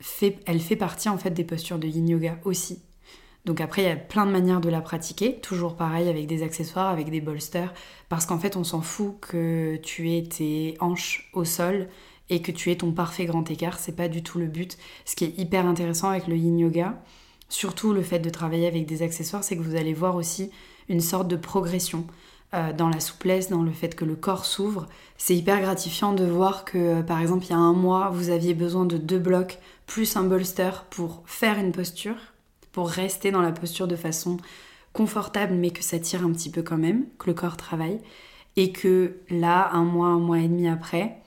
fait, 0.00 0.38
elle 0.46 0.60
fait 0.60 0.76
partie 0.76 1.08
en 1.08 1.18
fait 1.18 1.30
des 1.30 1.44
postures 1.44 1.78
de 1.78 1.86
yin 1.86 2.08
yoga 2.08 2.38
aussi. 2.44 2.82
Donc 3.44 3.60
après, 3.60 3.82
il 3.82 3.86
y 3.86 3.90
a 3.90 3.96
plein 3.96 4.24
de 4.24 4.30
manières 4.30 4.60
de 4.60 4.68
la 4.68 4.80
pratiquer, 4.80 5.40
toujours 5.40 5.76
pareil 5.76 6.08
avec 6.08 6.26
des 6.26 6.42
accessoires, 6.42 6.88
avec 6.88 7.10
des 7.10 7.20
bolsters, 7.20 7.74
parce 8.08 8.24
qu'en 8.24 8.38
fait, 8.38 8.56
on 8.56 8.62
s'en 8.62 8.82
fout 8.82 9.16
que 9.20 9.76
tu 9.82 10.12
aies 10.12 10.22
tes 10.22 10.76
hanches 10.78 11.28
au 11.32 11.44
sol 11.44 11.88
et 12.30 12.40
que 12.40 12.52
tu 12.52 12.70
aies 12.70 12.76
ton 12.76 12.92
parfait 12.92 13.24
grand 13.24 13.50
écart, 13.50 13.78
c'est 13.80 13.96
pas 13.96 14.08
du 14.08 14.22
tout 14.22 14.38
le 14.38 14.46
but. 14.46 14.78
Ce 15.04 15.16
qui 15.16 15.24
est 15.24 15.38
hyper 15.38 15.66
intéressant 15.66 16.08
avec 16.08 16.28
le 16.28 16.36
yin 16.36 16.56
yoga, 16.56 17.02
surtout 17.48 17.92
le 17.92 18.02
fait 18.02 18.20
de 18.20 18.30
travailler 18.30 18.68
avec 18.68 18.86
des 18.86 19.02
accessoires, 19.02 19.42
c'est 19.42 19.56
que 19.56 19.62
vous 19.62 19.74
allez 19.74 19.92
voir 19.92 20.14
aussi 20.14 20.50
une 20.88 21.00
sorte 21.00 21.26
de 21.26 21.36
progression. 21.36 22.06
Euh, 22.54 22.74
dans 22.74 22.90
la 22.90 23.00
souplesse, 23.00 23.48
dans 23.48 23.62
le 23.62 23.72
fait 23.72 23.94
que 23.94 24.04
le 24.04 24.14
corps 24.14 24.44
s'ouvre. 24.44 24.86
C'est 25.16 25.34
hyper 25.34 25.62
gratifiant 25.62 26.12
de 26.12 26.26
voir 26.26 26.66
que, 26.66 26.76
euh, 26.76 27.02
par 27.02 27.18
exemple, 27.18 27.46
il 27.46 27.50
y 27.50 27.54
a 27.54 27.56
un 27.56 27.72
mois, 27.72 28.10
vous 28.10 28.28
aviez 28.28 28.52
besoin 28.52 28.84
de 28.84 28.98
deux 28.98 29.18
blocs 29.18 29.58
plus 29.86 30.16
un 30.18 30.24
bolster 30.24 30.84
pour 30.90 31.22
faire 31.24 31.58
une 31.58 31.72
posture, 31.72 32.18
pour 32.70 32.90
rester 32.90 33.30
dans 33.30 33.40
la 33.40 33.52
posture 33.52 33.88
de 33.88 33.96
façon 33.96 34.36
confortable, 34.92 35.54
mais 35.54 35.70
que 35.70 35.82
ça 35.82 35.98
tire 35.98 36.26
un 36.26 36.32
petit 36.32 36.50
peu 36.50 36.60
quand 36.60 36.76
même, 36.76 37.06
que 37.18 37.28
le 37.28 37.34
corps 37.34 37.56
travaille. 37.56 38.00
Et 38.56 38.70
que 38.70 39.16
là, 39.30 39.70
un 39.72 39.84
mois, 39.84 40.08
un 40.08 40.18
mois 40.18 40.40
et 40.40 40.48
demi 40.48 40.68
après, 40.68 41.21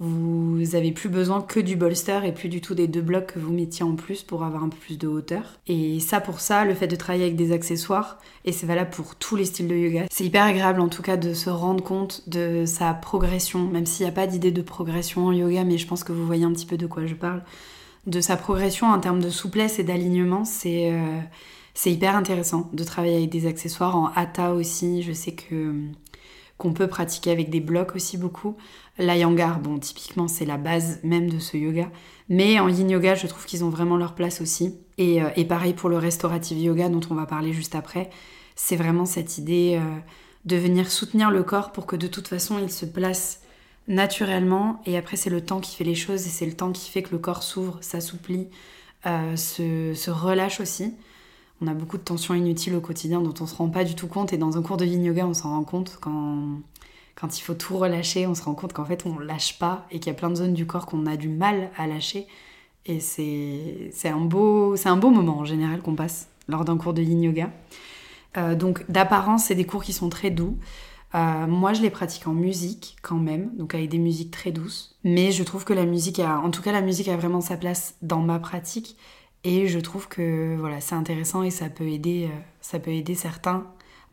vous 0.00 0.74
avez 0.74 0.92
plus 0.92 1.10
besoin 1.10 1.42
que 1.42 1.60
du 1.60 1.76
bolster 1.76 2.24
et 2.24 2.32
plus 2.32 2.48
du 2.48 2.62
tout 2.62 2.74
des 2.74 2.88
deux 2.88 3.02
blocs 3.02 3.34
que 3.34 3.38
vous 3.38 3.52
mettiez 3.52 3.84
en 3.84 3.96
plus 3.96 4.22
pour 4.22 4.44
avoir 4.44 4.64
un 4.64 4.70
peu 4.70 4.78
plus 4.78 4.98
de 4.98 5.06
hauteur. 5.06 5.60
Et 5.66 6.00
ça 6.00 6.20
pour 6.20 6.40
ça, 6.40 6.64
le 6.64 6.74
fait 6.74 6.86
de 6.86 6.96
travailler 6.96 7.24
avec 7.24 7.36
des 7.36 7.52
accessoires, 7.52 8.18
et 8.46 8.52
c'est 8.52 8.66
valable 8.66 8.90
pour 8.90 9.14
tous 9.14 9.36
les 9.36 9.44
styles 9.44 9.68
de 9.68 9.76
yoga, 9.76 10.06
c'est 10.10 10.24
hyper 10.24 10.44
agréable 10.44 10.80
en 10.80 10.88
tout 10.88 11.02
cas 11.02 11.18
de 11.18 11.34
se 11.34 11.50
rendre 11.50 11.84
compte 11.84 12.28
de 12.28 12.64
sa 12.64 12.94
progression, 12.94 13.66
même 13.66 13.84
s'il 13.84 14.06
n'y 14.06 14.10
a 14.10 14.14
pas 14.14 14.26
d'idée 14.26 14.52
de 14.52 14.62
progression 14.62 15.26
en 15.26 15.32
yoga, 15.32 15.64
mais 15.64 15.76
je 15.76 15.86
pense 15.86 16.02
que 16.02 16.12
vous 16.12 16.24
voyez 16.24 16.44
un 16.44 16.52
petit 16.52 16.66
peu 16.66 16.78
de 16.78 16.86
quoi 16.86 17.04
je 17.04 17.14
parle. 17.14 17.42
De 18.06 18.22
sa 18.22 18.38
progression 18.38 18.86
en 18.86 18.98
termes 19.00 19.20
de 19.20 19.28
souplesse 19.28 19.78
et 19.78 19.84
d'alignement, 19.84 20.46
c'est 20.46 20.90
euh, 20.94 21.20
hyper 21.84 22.16
intéressant 22.16 22.70
de 22.72 22.84
travailler 22.84 23.16
avec 23.16 23.28
des 23.28 23.46
accessoires 23.46 23.96
en 23.96 24.10
hatha 24.16 24.54
aussi. 24.54 25.02
Je 25.02 25.12
sais 25.12 25.32
que 25.32 25.74
qu'on 26.60 26.74
peut 26.74 26.86
pratiquer 26.86 27.30
avec 27.30 27.48
des 27.48 27.60
blocs 27.60 27.96
aussi 27.96 28.18
beaucoup. 28.18 28.56
L'Ayangar, 28.98 29.60
bon, 29.60 29.78
typiquement, 29.78 30.28
c'est 30.28 30.44
la 30.44 30.58
base 30.58 31.00
même 31.02 31.30
de 31.30 31.38
ce 31.38 31.56
yoga. 31.56 31.90
Mais 32.28 32.60
en 32.60 32.68
yin 32.68 32.90
yoga, 32.90 33.14
je 33.14 33.26
trouve 33.26 33.46
qu'ils 33.46 33.64
ont 33.64 33.70
vraiment 33.70 33.96
leur 33.96 34.14
place 34.14 34.42
aussi. 34.42 34.76
Et, 34.98 35.22
euh, 35.22 35.44
pareil 35.48 35.72
pour 35.72 35.88
le 35.88 35.96
restorative 35.96 36.58
yoga 36.58 36.90
dont 36.90 37.00
on 37.10 37.14
va 37.14 37.24
parler 37.24 37.54
juste 37.54 37.74
après. 37.74 38.10
C'est 38.56 38.76
vraiment 38.76 39.06
cette 39.06 39.38
idée 39.38 39.80
euh, 39.80 39.98
de 40.44 40.56
venir 40.56 40.90
soutenir 40.90 41.30
le 41.30 41.42
corps 41.42 41.72
pour 41.72 41.86
que 41.86 41.96
de 41.96 42.06
toute 42.06 42.28
façon 42.28 42.58
il 42.58 42.70
se 42.70 42.84
place 42.84 43.40
naturellement. 43.88 44.82
Et 44.84 44.98
après, 44.98 45.16
c'est 45.16 45.30
le 45.30 45.40
temps 45.40 45.60
qui 45.60 45.74
fait 45.74 45.84
les 45.84 45.94
choses 45.94 46.26
et 46.26 46.30
c'est 46.30 46.46
le 46.46 46.54
temps 46.54 46.72
qui 46.72 46.90
fait 46.90 47.02
que 47.02 47.12
le 47.12 47.18
corps 47.18 47.42
s'ouvre, 47.42 47.78
s'assouplit, 47.80 48.48
euh, 49.06 49.34
se 49.34 50.10
relâche 50.10 50.60
aussi 50.60 50.94
on 51.60 51.66
a 51.66 51.74
beaucoup 51.74 51.98
de 51.98 52.02
tensions 52.02 52.34
inutiles 52.34 52.74
au 52.74 52.80
quotidien 52.80 53.20
dont 53.20 53.34
on 53.40 53.46
se 53.46 53.54
rend 53.54 53.68
pas 53.68 53.84
du 53.84 53.94
tout 53.94 54.06
compte. 54.06 54.32
Et 54.32 54.38
dans 54.38 54.56
un 54.56 54.62
cours 54.62 54.76
de 54.76 54.84
yin 54.84 55.04
yoga, 55.04 55.26
on 55.26 55.34
s'en 55.34 55.50
rend 55.50 55.64
compte 55.64 55.98
quand, 56.00 56.60
quand 57.14 57.38
il 57.38 57.42
faut 57.42 57.54
tout 57.54 57.76
relâcher, 57.76 58.26
on 58.26 58.34
se 58.34 58.42
rend 58.42 58.54
compte 58.54 58.72
qu'en 58.72 58.84
fait 58.84 59.04
on 59.06 59.18
lâche 59.18 59.58
pas 59.58 59.86
et 59.90 60.00
qu'il 60.00 60.08
y 60.08 60.14
a 60.14 60.18
plein 60.18 60.30
de 60.30 60.36
zones 60.36 60.54
du 60.54 60.66
corps 60.66 60.86
qu'on 60.86 61.06
a 61.06 61.16
du 61.16 61.28
mal 61.28 61.70
à 61.76 61.86
lâcher. 61.86 62.26
Et 62.86 63.00
c'est 63.00 64.08
un, 64.08 64.20
beau, 64.20 64.74
un 64.84 64.96
beau 64.96 65.10
moment 65.10 65.38
en 65.38 65.44
général 65.44 65.82
qu'on 65.82 65.94
passe 65.94 66.28
lors 66.48 66.64
d'un 66.64 66.76
cours 66.78 66.94
de 66.94 67.02
yin 67.02 67.22
yoga. 67.22 67.50
Euh, 68.36 68.54
donc 68.54 68.90
d'apparence, 68.90 69.44
c'est 69.44 69.54
des 69.54 69.66
cours 69.66 69.82
qui 69.82 69.92
sont 69.92 70.08
très 70.08 70.30
doux. 70.30 70.56
Euh, 71.14 71.46
moi, 71.46 71.72
je 71.72 71.82
les 71.82 71.90
pratique 71.90 72.26
en 72.26 72.32
musique 72.32 72.96
quand 73.02 73.16
même, 73.16 73.50
donc 73.56 73.74
avec 73.74 73.88
des 73.88 73.98
musiques 73.98 74.30
très 74.30 74.52
douces. 74.52 74.96
Mais 75.04 75.32
je 75.32 75.42
trouve 75.42 75.64
que 75.64 75.72
la 75.72 75.84
musique 75.84 76.20
en 76.20 76.50
tout 76.50 76.62
cas, 76.62 76.72
la 76.72 76.80
musique 76.80 77.08
a 77.08 77.16
vraiment 77.16 77.40
sa 77.40 77.56
place 77.56 77.94
dans 78.00 78.20
ma 78.20 78.38
pratique 78.38 78.96
et 79.44 79.68
je 79.68 79.78
trouve 79.78 80.08
que 80.08 80.56
voilà, 80.58 80.80
c'est 80.80 80.94
intéressant 80.94 81.42
et 81.42 81.50
ça 81.50 81.68
peut 81.70 81.88
aider, 81.88 82.28
euh, 82.30 82.38
ça 82.60 82.78
peut 82.78 82.90
aider 82.90 83.14
certains 83.14 83.66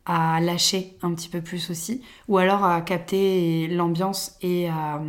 à 0.05 0.39
lâcher 0.39 0.97
un 1.01 1.13
petit 1.13 1.27
peu 1.27 1.41
plus 1.41 1.69
aussi, 1.69 2.01
ou 2.29 2.37
alors 2.37 2.63
à 2.63 2.79
capter 2.81 3.67
l'ambiance 3.67 4.37
et 4.41 4.69
à, 4.69 5.01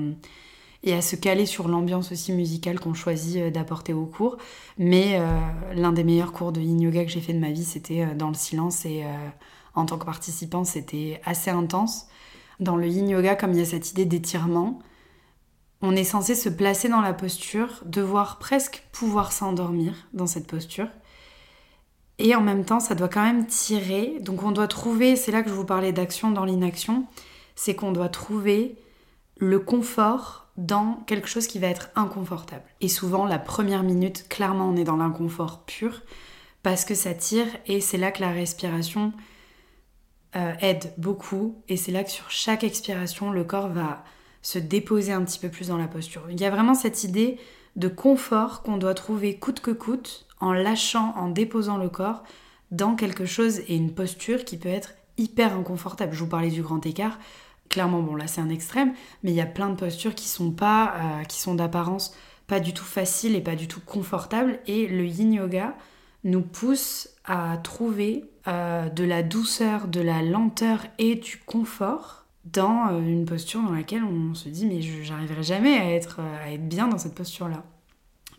et 0.82 0.92
à 0.92 1.02
se 1.02 1.14
caler 1.14 1.46
sur 1.46 1.68
l'ambiance 1.68 2.10
aussi 2.10 2.32
musicale 2.32 2.80
qu'on 2.80 2.94
choisit 2.94 3.36
euh, 3.36 3.50
d'apporter 3.50 3.92
au 3.92 4.06
cours. 4.06 4.38
Mais 4.76 5.18
euh, 5.20 5.38
l'un 5.74 5.92
des 5.92 6.02
meilleurs 6.02 6.32
cours 6.32 6.50
de 6.50 6.60
yin 6.60 6.80
yoga 6.80 7.04
que 7.04 7.10
j'ai 7.12 7.20
fait 7.20 7.32
de 7.32 7.38
ma 7.38 7.52
vie, 7.52 7.64
c'était 7.64 8.06
dans 8.16 8.28
le 8.28 8.34
silence 8.34 8.84
et 8.84 9.04
en 9.74 9.86
tant 9.86 9.98
que 9.98 10.04
participant, 10.04 10.64
c'était 10.64 11.20
assez 11.24 11.50
intense. 11.50 12.08
Dans 12.58 12.76
le 12.76 12.88
yin 12.88 13.08
yoga, 13.08 13.36
comme 13.36 13.52
il 13.52 13.58
y 13.58 13.62
a 13.62 13.64
cette 13.64 13.92
idée 13.92 14.04
d'étirement, 14.04 14.80
on 15.82 15.94
est 15.94 16.04
censé 16.04 16.34
se 16.34 16.48
placer 16.48 16.88
dans 16.88 17.00
la 17.00 17.12
posture, 17.12 17.82
devoir 17.84 18.38
presque 18.38 18.84
pouvoir 18.92 19.32
s'endormir 19.32 19.94
dans 20.12 20.26
cette 20.26 20.46
posture. 20.46 20.88
Et 22.18 22.34
en 22.34 22.40
même 22.40 22.64
temps, 22.64 22.80
ça 22.80 22.96
doit 22.96 23.08
quand 23.08 23.22
même 23.22 23.46
tirer. 23.46 24.18
Donc 24.20 24.42
on 24.42 24.50
doit 24.50 24.66
trouver, 24.66 25.14
c'est 25.14 25.30
là 25.30 25.42
que 25.42 25.48
je 25.48 25.54
vous 25.54 25.64
parlais 25.64 25.92
d'action 25.92 26.32
dans 26.32 26.44
l'inaction, 26.44 27.06
c'est 27.54 27.74
qu'on 27.74 27.92
doit 27.92 28.08
trouver 28.08 28.76
le 29.36 29.60
confort 29.60 30.48
dans 30.56 31.04
quelque 31.06 31.28
chose 31.28 31.46
qui 31.46 31.60
va 31.60 31.68
être 31.68 31.90
inconfortable. 31.94 32.64
Et 32.80 32.88
souvent, 32.88 33.24
la 33.24 33.38
première 33.38 33.84
minute, 33.84 34.28
clairement, 34.28 34.68
on 34.68 34.76
est 34.76 34.84
dans 34.84 34.96
l'inconfort 34.96 35.64
pur 35.64 36.02
parce 36.64 36.84
que 36.84 36.96
ça 36.96 37.14
tire 37.14 37.46
et 37.66 37.80
c'est 37.80 37.98
là 37.98 38.10
que 38.10 38.20
la 38.20 38.32
respiration 38.32 39.12
euh, 40.34 40.52
aide 40.60 40.92
beaucoup. 40.98 41.62
Et 41.68 41.76
c'est 41.76 41.92
là 41.92 42.02
que 42.02 42.10
sur 42.10 42.32
chaque 42.32 42.64
expiration, 42.64 43.30
le 43.30 43.44
corps 43.44 43.68
va 43.68 44.02
se 44.42 44.58
déposer 44.58 45.12
un 45.12 45.22
petit 45.24 45.38
peu 45.38 45.48
plus 45.48 45.68
dans 45.68 45.78
la 45.78 45.88
posture. 45.88 46.26
Il 46.30 46.40
y 46.40 46.44
a 46.44 46.50
vraiment 46.50 46.74
cette 46.74 47.04
idée 47.04 47.38
de 47.76 47.88
confort 47.88 48.62
qu'on 48.62 48.76
doit 48.76 48.94
trouver 48.94 49.36
coûte 49.36 49.60
que 49.60 49.70
coûte 49.70 50.26
en 50.40 50.52
lâchant, 50.52 51.14
en 51.16 51.28
déposant 51.28 51.76
le 51.76 51.88
corps 51.88 52.22
dans 52.70 52.94
quelque 52.94 53.24
chose 53.24 53.60
et 53.60 53.76
une 53.76 53.94
posture 53.94 54.44
qui 54.44 54.56
peut 54.56 54.68
être 54.68 54.94
hyper 55.16 55.54
inconfortable. 55.54 56.12
Je 56.12 56.20
vous 56.20 56.28
parlais 56.28 56.50
du 56.50 56.62
grand 56.62 56.84
écart. 56.86 57.18
Clairement, 57.68 58.02
bon 58.02 58.14
là 58.14 58.26
c'est 58.26 58.40
un 58.40 58.48
extrême, 58.48 58.94
mais 59.22 59.30
il 59.30 59.36
y 59.36 59.40
a 59.40 59.46
plein 59.46 59.68
de 59.68 59.76
postures 59.76 60.14
qui 60.14 60.28
sont 60.28 60.50
pas, 60.50 60.94
euh, 60.96 61.24
qui 61.24 61.40
sont 61.40 61.54
d'apparence 61.54 62.14
pas 62.46 62.60
du 62.60 62.72
tout 62.72 62.84
faciles 62.84 63.36
et 63.36 63.40
pas 63.40 63.54
du 63.54 63.68
tout 63.68 63.80
confortables. 63.80 64.58
Et 64.66 64.88
le 64.88 65.04
yin 65.04 65.32
yoga 65.32 65.74
nous 66.24 66.40
pousse 66.40 67.10
à 67.24 67.58
trouver 67.58 68.24
euh, 68.48 68.88
de 68.88 69.04
la 69.04 69.22
douceur, 69.22 69.86
de 69.86 70.00
la 70.00 70.22
lenteur 70.22 70.86
et 70.98 71.14
du 71.14 71.38
confort 71.46 72.17
dans 72.52 72.88
euh, 72.88 73.00
une 73.00 73.24
posture 73.24 73.62
dans 73.62 73.72
laquelle 73.72 74.04
on 74.04 74.34
se 74.34 74.48
dit 74.48 74.66
mais 74.66 74.80
j'arriverai 74.80 75.42
jamais 75.42 75.78
à 75.78 75.90
être, 75.90 76.20
euh, 76.20 76.44
à 76.44 76.52
être 76.52 76.68
bien 76.68 76.88
dans 76.88 76.98
cette 76.98 77.14
posture-là. 77.14 77.64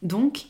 Donc 0.01 0.45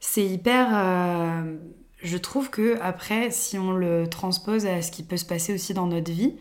c'est 0.00 0.24
hyper... 0.24 0.68
Euh, 0.72 1.56
je 2.02 2.18
trouve 2.18 2.50
que 2.50 2.78
après, 2.82 3.30
si 3.30 3.58
on 3.58 3.72
le 3.72 4.06
transpose 4.08 4.66
à 4.66 4.82
ce 4.82 4.90
qui 4.90 5.02
peut 5.02 5.16
se 5.16 5.24
passer 5.24 5.54
aussi 5.54 5.72
dans 5.72 5.86
notre 5.86 6.12
vie, 6.12 6.34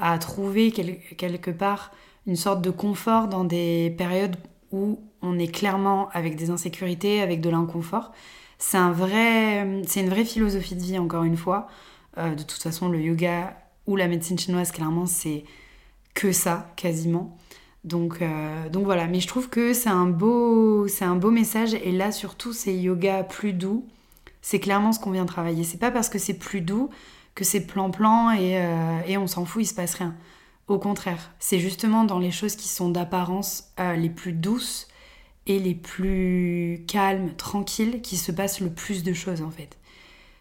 à 0.00 0.16
trouver 0.18 0.70
quelque 0.70 1.50
part 1.50 1.90
une 2.26 2.36
sorte 2.36 2.62
de 2.62 2.70
confort 2.70 3.26
dans 3.26 3.42
des 3.42 3.92
périodes 3.98 4.36
où 4.70 5.00
on 5.20 5.40
est 5.40 5.52
clairement 5.52 6.08
avec 6.10 6.36
des 6.36 6.50
insécurités, 6.50 7.20
avec 7.20 7.40
de 7.40 7.50
l'inconfort, 7.50 8.12
c'est 8.58 8.76
un 8.76 8.92
vrai, 8.92 9.82
c'est 9.88 10.02
une 10.02 10.08
vraie 10.08 10.24
philosophie 10.24 10.76
de 10.76 10.82
vie 10.82 10.98
encore 11.00 11.24
une 11.24 11.36
fois. 11.36 11.66
de 12.16 12.42
toute 12.44 12.62
façon, 12.62 12.88
le 12.88 13.00
yoga 13.00 13.56
ou 13.88 13.96
la 13.96 14.06
médecine 14.06 14.38
chinoise, 14.38 14.70
clairement, 14.70 15.06
c'est 15.06 15.42
que 16.14 16.32
ça 16.32 16.72
quasiment. 16.76 17.36
Donc, 17.84 18.22
euh, 18.22 18.68
donc 18.68 18.84
voilà, 18.84 19.06
mais 19.06 19.20
je 19.20 19.26
trouve 19.26 19.48
que 19.48 19.72
c'est 19.72 19.90
un 19.90 20.06
beau, 20.06 20.86
c'est 20.86 21.04
un 21.04 21.16
beau 21.16 21.30
message. 21.30 21.74
Et 21.74 21.92
là, 21.92 22.12
surtout, 22.12 22.52
ces 22.52 22.74
yoga 22.74 23.24
plus 23.24 23.52
doux, 23.52 23.86
c'est 24.40 24.60
clairement 24.60 24.92
ce 24.92 25.00
qu'on 25.00 25.10
vient 25.10 25.26
travailler. 25.26 25.64
C'est 25.64 25.78
pas 25.78 25.90
parce 25.90 26.08
que 26.08 26.18
c'est 26.18 26.38
plus 26.38 26.60
doux 26.60 26.90
que 27.34 27.44
c'est 27.44 27.66
plan-plan 27.66 28.30
et, 28.32 28.58
euh, 28.58 29.00
et, 29.06 29.16
on 29.16 29.26
s'en 29.26 29.44
fout, 29.44 29.62
il 29.62 29.66
se 29.66 29.74
passe 29.74 29.94
rien. 29.94 30.14
Au 30.68 30.78
contraire, 30.78 31.32
c'est 31.38 31.58
justement 31.58 32.04
dans 32.04 32.18
les 32.18 32.30
choses 32.30 32.56
qui 32.56 32.68
sont 32.68 32.90
d'apparence 32.90 33.72
euh, 33.80 33.96
les 33.96 34.10
plus 34.10 34.32
douces 34.32 34.86
et 35.46 35.58
les 35.58 35.74
plus 35.74 36.84
calmes, 36.86 37.34
tranquilles, 37.34 38.00
qui 38.02 38.16
se 38.16 38.30
passe 38.30 38.60
le 38.60 38.70
plus 38.70 39.02
de 39.02 39.12
choses 39.12 39.42
en 39.42 39.50
fait. 39.50 39.78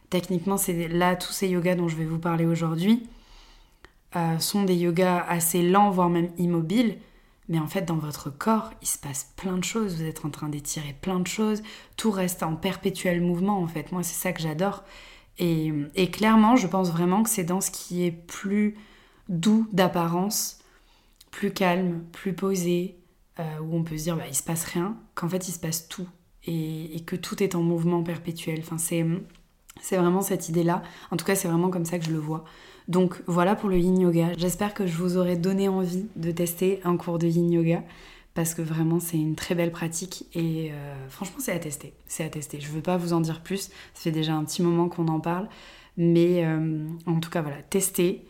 Techniquement, 0.09 0.57
c'est 0.57 0.89
là 0.89 1.15
tous 1.15 1.31
ces 1.31 1.47
yogas 1.47 1.75
dont 1.75 1.87
je 1.87 1.95
vais 1.95 2.05
vous 2.05 2.19
parler 2.19 2.45
aujourd'hui 2.45 3.07
euh, 4.15 4.39
sont 4.39 4.63
des 4.63 4.75
yogas 4.75 5.25
assez 5.27 5.63
lents, 5.63 5.89
voire 5.89 6.09
même 6.09 6.31
immobiles. 6.37 6.97
Mais 7.47 7.59
en 7.59 7.67
fait, 7.67 7.81
dans 7.81 7.97
votre 7.97 8.29
corps, 8.29 8.71
il 8.81 8.87
se 8.87 8.97
passe 8.97 9.31
plein 9.35 9.57
de 9.57 9.63
choses. 9.63 9.95
Vous 9.97 10.03
êtes 10.03 10.23
en 10.25 10.29
train 10.29 10.49
d'étirer 10.49 10.95
plein 11.01 11.19
de 11.19 11.27
choses. 11.27 11.61
Tout 11.97 12.11
reste 12.11 12.43
en 12.43 12.55
perpétuel 12.55 13.21
mouvement, 13.21 13.59
en 13.59 13.67
fait. 13.67 13.91
Moi, 13.91 14.03
c'est 14.03 14.15
ça 14.15 14.31
que 14.31 14.41
j'adore. 14.41 14.83
Et, 15.37 16.11
clairement, 16.11 16.55
je 16.55 16.67
pense 16.67 16.91
vraiment 16.91 17.23
que 17.23 17.29
c'est 17.29 17.43
dans 17.43 17.61
ce 17.61 17.71
qui 17.71 18.05
est 18.05 18.11
plus 18.11 18.75
doux 19.27 19.67
d'apparence, 19.73 20.59
plus 21.31 21.51
calme, 21.51 22.03
plus 22.11 22.33
posé, 22.33 22.99
euh, 23.39 23.59
où 23.61 23.75
on 23.75 23.83
peut 23.83 23.97
se 23.97 24.03
dire, 24.03 24.17
bah, 24.17 24.27
il 24.27 24.35
se 24.35 24.43
passe 24.43 24.65
rien, 24.65 24.95
qu'en 25.15 25.27
fait, 25.27 25.47
il 25.47 25.51
se 25.51 25.59
passe 25.59 25.87
tout. 25.87 26.07
Et, 26.45 26.95
et, 26.95 27.01
que 27.01 27.15
tout 27.15 27.41
est 27.41 27.55
en 27.55 27.63
mouvement 27.63 28.03
perpétuel. 28.03 28.59
Enfin, 28.61 28.77
c'est, 28.77 29.05
c'est 29.81 29.97
vraiment 29.97 30.21
cette 30.21 30.47
idée-là. 30.47 30.83
En 31.09 31.17
tout 31.17 31.25
cas, 31.25 31.35
c'est 31.35 31.47
vraiment 31.47 31.69
comme 31.69 31.85
ça 31.85 31.97
que 31.99 32.05
je 32.05 32.11
le 32.11 32.19
vois. 32.19 32.45
Donc 32.87 33.21
voilà 33.27 33.55
pour 33.55 33.69
le 33.69 33.77
yin 33.77 33.99
yoga. 33.99 34.29
J'espère 34.37 34.73
que 34.73 34.87
je 34.87 34.97
vous 34.97 35.17
aurai 35.17 35.35
donné 35.35 35.67
envie 35.69 36.07
de 36.15 36.31
tester 36.31 36.79
un 36.83 36.97
cours 36.97 37.19
de 37.19 37.27
yin 37.27 37.51
yoga 37.51 37.83
parce 38.33 38.53
que 38.53 38.61
vraiment 38.61 38.99
c'est 38.99 39.17
une 39.17 39.35
très 39.35 39.55
belle 39.55 39.71
pratique 39.71 40.25
et 40.33 40.71
euh, 40.71 41.09
franchement 41.09 41.37
c'est 41.39 41.51
à 41.51 41.59
tester. 41.59 41.93
C'est 42.07 42.23
à 42.23 42.29
tester. 42.29 42.59
Je 42.59 42.67
veux 42.69 42.81
pas 42.81 42.97
vous 42.97 43.13
en 43.13 43.21
dire 43.21 43.41
plus, 43.41 43.69
ça 43.93 44.01
fait 44.01 44.11
déjà 44.11 44.33
un 44.33 44.43
petit 44.43 44.61
moment 44.61 44.89
qu'on 44.89 45.07
en 45.07 45.19
parle, 45.19 45.47
mais 45.97 46.45
euh, 46.45 46.87
en 47.05 47.19
tout 47.19 47.29
cas 47.29 47.41
voilà, 47.41 47.57
testez 47.69 48.25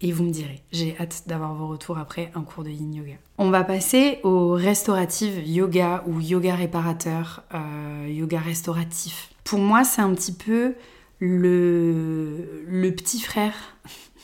et 0.00 0.12
vous 0.12 0.24
me 0.24 0.30
direz. 0.30 0.62
J'ai 0.70 0.96
hâte 1.00 1.24
d'avoir 1.26 1.54
vos 1.54 1.66
retours 1.66 1.98
après 1.98 2.30
un 2.34 2.42
cours 2.42 2.62
de 2.62 2.70
yin 2.70 2.94
yoga. 2.94 3.14
On 3.38 3.50
va 3.50 3.64
passer 3.64 4.20
au 4.22 4.52
restaurative 4.52 5.46
yoga 5.46 6.04
ou 6.06 6.20
yoga 6.20 6.54
réparateur, 6.54 7.42
euh, 7.54 8.06
yoga 8.08 8.38
restauratif. 8.38 9.30
Pour 9.44 9.58
moi 9.58 9.82
c'est 9.84 10.02
un 10.02 10.14
petit 10.14 10.32
peu 10.32 10.74
le, 11.20 12.90
petit 12.96 13.20
frère 13.20 13.54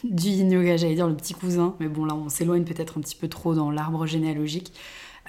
du 0.05 0.29
yin 0.29 0.51
yoga, 0.51 0.77
j'allais 0.77 0.95
dire 0.95 1.09
le 1.09 1.17
petit 1.17 1.35
cousin, 1.35 1.75
mais 1.81 1.89
bon 1.89 2.05
là 2.05 2.15
on 2.15 2.29
s'éloigne 2.29 2.65
peut-être 2.65 2.99
un 2.99 3.01
petit 3.01 3.17
peu 3.17 3.29
trop 3.29 3.55
dans 3.55 3.71
l'arbre 3.71 4.07
généalogique. 4.07 4.73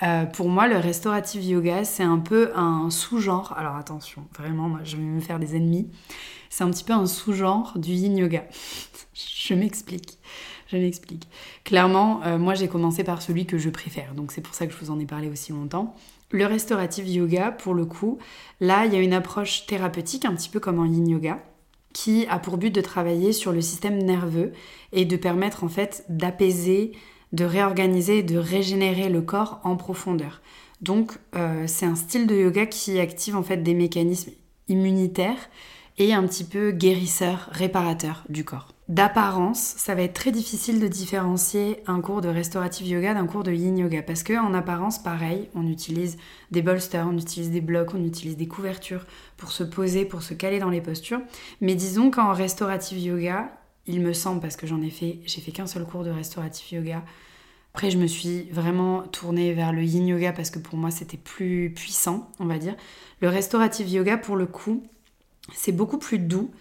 Euh, 0.04 0.26
pour 0.26 0.50
moi, 0.50 0.68
le 0.68 0.78
restaurative 0.78 1.44
yoga, 1.44 1.86
c'est 1.86 2.04
un 2.04 2.20
peu 2.20 2.52
un 2.56 2.90
sous-genre. 2.90 3.54
Alors 3.58 3.76
attention, 3.78 4.26
vraiment, 4.38 4.68
moi, 4.68 4.82
je 4.84 4.98
vais 4.98 5.04
me 5.04 5.22
faire 5.22 5.40
des 5.40 5.56
ennemis. 5.56 5.90
C'est 6.50 6.66
un 6.66 6.70
petit 6.70 6.84
peu 6.84 6.92
un 6.92 7.06
sous-genre 7.06 7.78
du 7.78 7.92
yin 7.92 8.18
yoga. 8.18 8.44
je 9.14 9.54
m'explique. 9.54 10.20
Je 10.68 10.76
m'explique. 10.78 11.30
Clairement, 11.64 12.22
euh, 12.26 12.38
moi, 12.38 12.56
j'ai 12.56 12.68
commencé 12.68 13.06
par 13.06 13.22
celui 13.22 13.46
que 13.46 13.58
je 13.58 13.70
préfère. 13.70 14.16
Donc 14.16 14.34
c'est 14.34 14.42
pour 14.42 14.54
ça 14.54 14.68
que 14.68 14.74
je 14.74 14.78
vous 14.78 14.92
en 14.92 15.00
ai 15.00 15.06
parlé 15.06 15.30
aussi 15.30 15.54
longtemps. 15.54 15.96
Le 16.32 16.46
restaurative 16.46 17.08
yoga, 17.08 17.52
pour 17.52 17.74
le 17.74 17.86
coup, 17.86 18.18
là, 18.60 18.86
il 18.86 18.94
y 18.94 18.98
a 18.98 19.00
une 19.00 19.14
approche 19.14 19.66
thérapeutique, 19.66 20.26
un 20.26 20.36
petit 20.36 20.50
peu 20.50 20.60
comme 20.60 20.80
en 20.80 20.86
yin 20.86 21.08
yoga 21.08 21.40
qui 21.96 22.26
a 22.28 22.40
pour 22.40 22.58
but 22.58 22.76
de 22.76 22.82
travailler 22.82 23.32
sur 23.32 23.54
le 23.54 23.62
système 23.62 23.98
nerveux 24.04 24.52
et 24.92 25.06
de 25.06 25.16
permettre 25.16 25.64
en 25.64 25.70
fait 25.70 26.04
d'apaiser 26.10 26.92
de 27.32 27.46
réorganiser 27.46 28.22
de 28.22 28.38
régénérer 28.38 29.08
le 29.08 29.22
corps 29.22 29.62
en 29.64 29.78
profondeur. 29.78 30.42
Donc 30.82 31.14
euh, 31.38 31.64
c'est 31.68 31.86
un 31.86 31.96
style 31.96 32.28
de 32.28 32.36
yoga 32.36 32.66
qui 32.66 33.00
active 33.00 33.38
en 33.38 33.44
fait 33.44 33.64
des 33.64 33.74
mécanismes 33.74 34.32
immunitaires 34.68 35.50
et 35.98 36.14
un 36.14 36.28
petit 36.28 36.44
peu 36.44 36.72
guérisseur, 36.72 37.48
réparateur 37.54 38.26
du 38.28 38.44
corps. 38.44 38.75
D'apparence, 38.88 39.74
ça 39.78 39.96
va 39.96 40.04
être 40.04 40.14
très 40.14 40.32
difficile 40.32 40.80
de 40.80 40.88
différencier 40.88 41.82
un 41.88 42.02
cours 42.02 42.22
de 42.22 42.28
restaurative 42.28 42.86
yoga 42.86 43.16
d'un 43.16 43.26
cours 43.26 43.44
de 43.44 43.52
yin 43.52 43.76
yoga 43.76 44.04
parce 44.04 44.22
que 44.22 44.38
en 44.38 44.54
apparence, 44.54 45.02
pareil, 45.02 45.50
on 45.56 45.68
utilise 45.68 46.18
des 46.52 46.62
bolsters, 46.62 47.08
on 47.08 47.18
utilise 47.18 47.50
des 47.50 47.62
blocs, 47.62 47.96
on 47.96 48.04
utilise 48.04 48.38
des 48.38 48.48
couvertures 48.48 49.08
pour 49.38 49.52
se 49.52 49.64
poser, 49.64 50.06
pour 50.06 50.22
se 50.22 50.36
caler 50.36 50.60
dans 50.60 50.70
les 50.70 50.82
postures. 50.82 51.22
Mais 51.62 51.74
disons 51.74 52.12
qu'en 52.12 52.32
restaurative 52.32 53.00
yoga, 53.00 53.52
il 53.88 54.02
me 54.02 54.14
semble 54.14 54.40
parce 54.40 54.56
que 54.56 54.68
j'en 54.68 54.82
ai 54.84 54.92
fait, 54.92 55.20
j'ai 55.26 55.42
fait 55.42 55.52
qu'un 55.52 55.68
seul 55.68 55.86
cours 55.86 56.04
de 56.04 56.12
restaurative 56.12 56.78
yoga, 56.78 57.04
après, 57.76 57.92
je 57.92 57.98
me 57.98 58.08
suis 58.08 58.44
vraiment 58.52 59.02
tournée 59.02 59.52
vers 59.52 59.74
le 59.74 59.84
yin 59.84 60.08
yoga 60.08 60.32
parce 60.32 60.50
que 60.50 60.60
pour 60.60 60.78
moi, 60.78 60.92
c'était 60.92 61.18
plus 61.18 61.74
puissant, 61.76 62.32
on 62.40 62.46
va 62.46 62.58
dire. 62.58 62.74
Le 63.20 63.28
restaurative 63.28 63.90
yoga, 63.90 64.16
pour 64.16 64.38
le 64.38 64.46
coup, 64.46 64.82
c'est 65.54 65.74
beaucoup 65.74 65.98
plus 65.98 66.18
doux. 66.18 66.52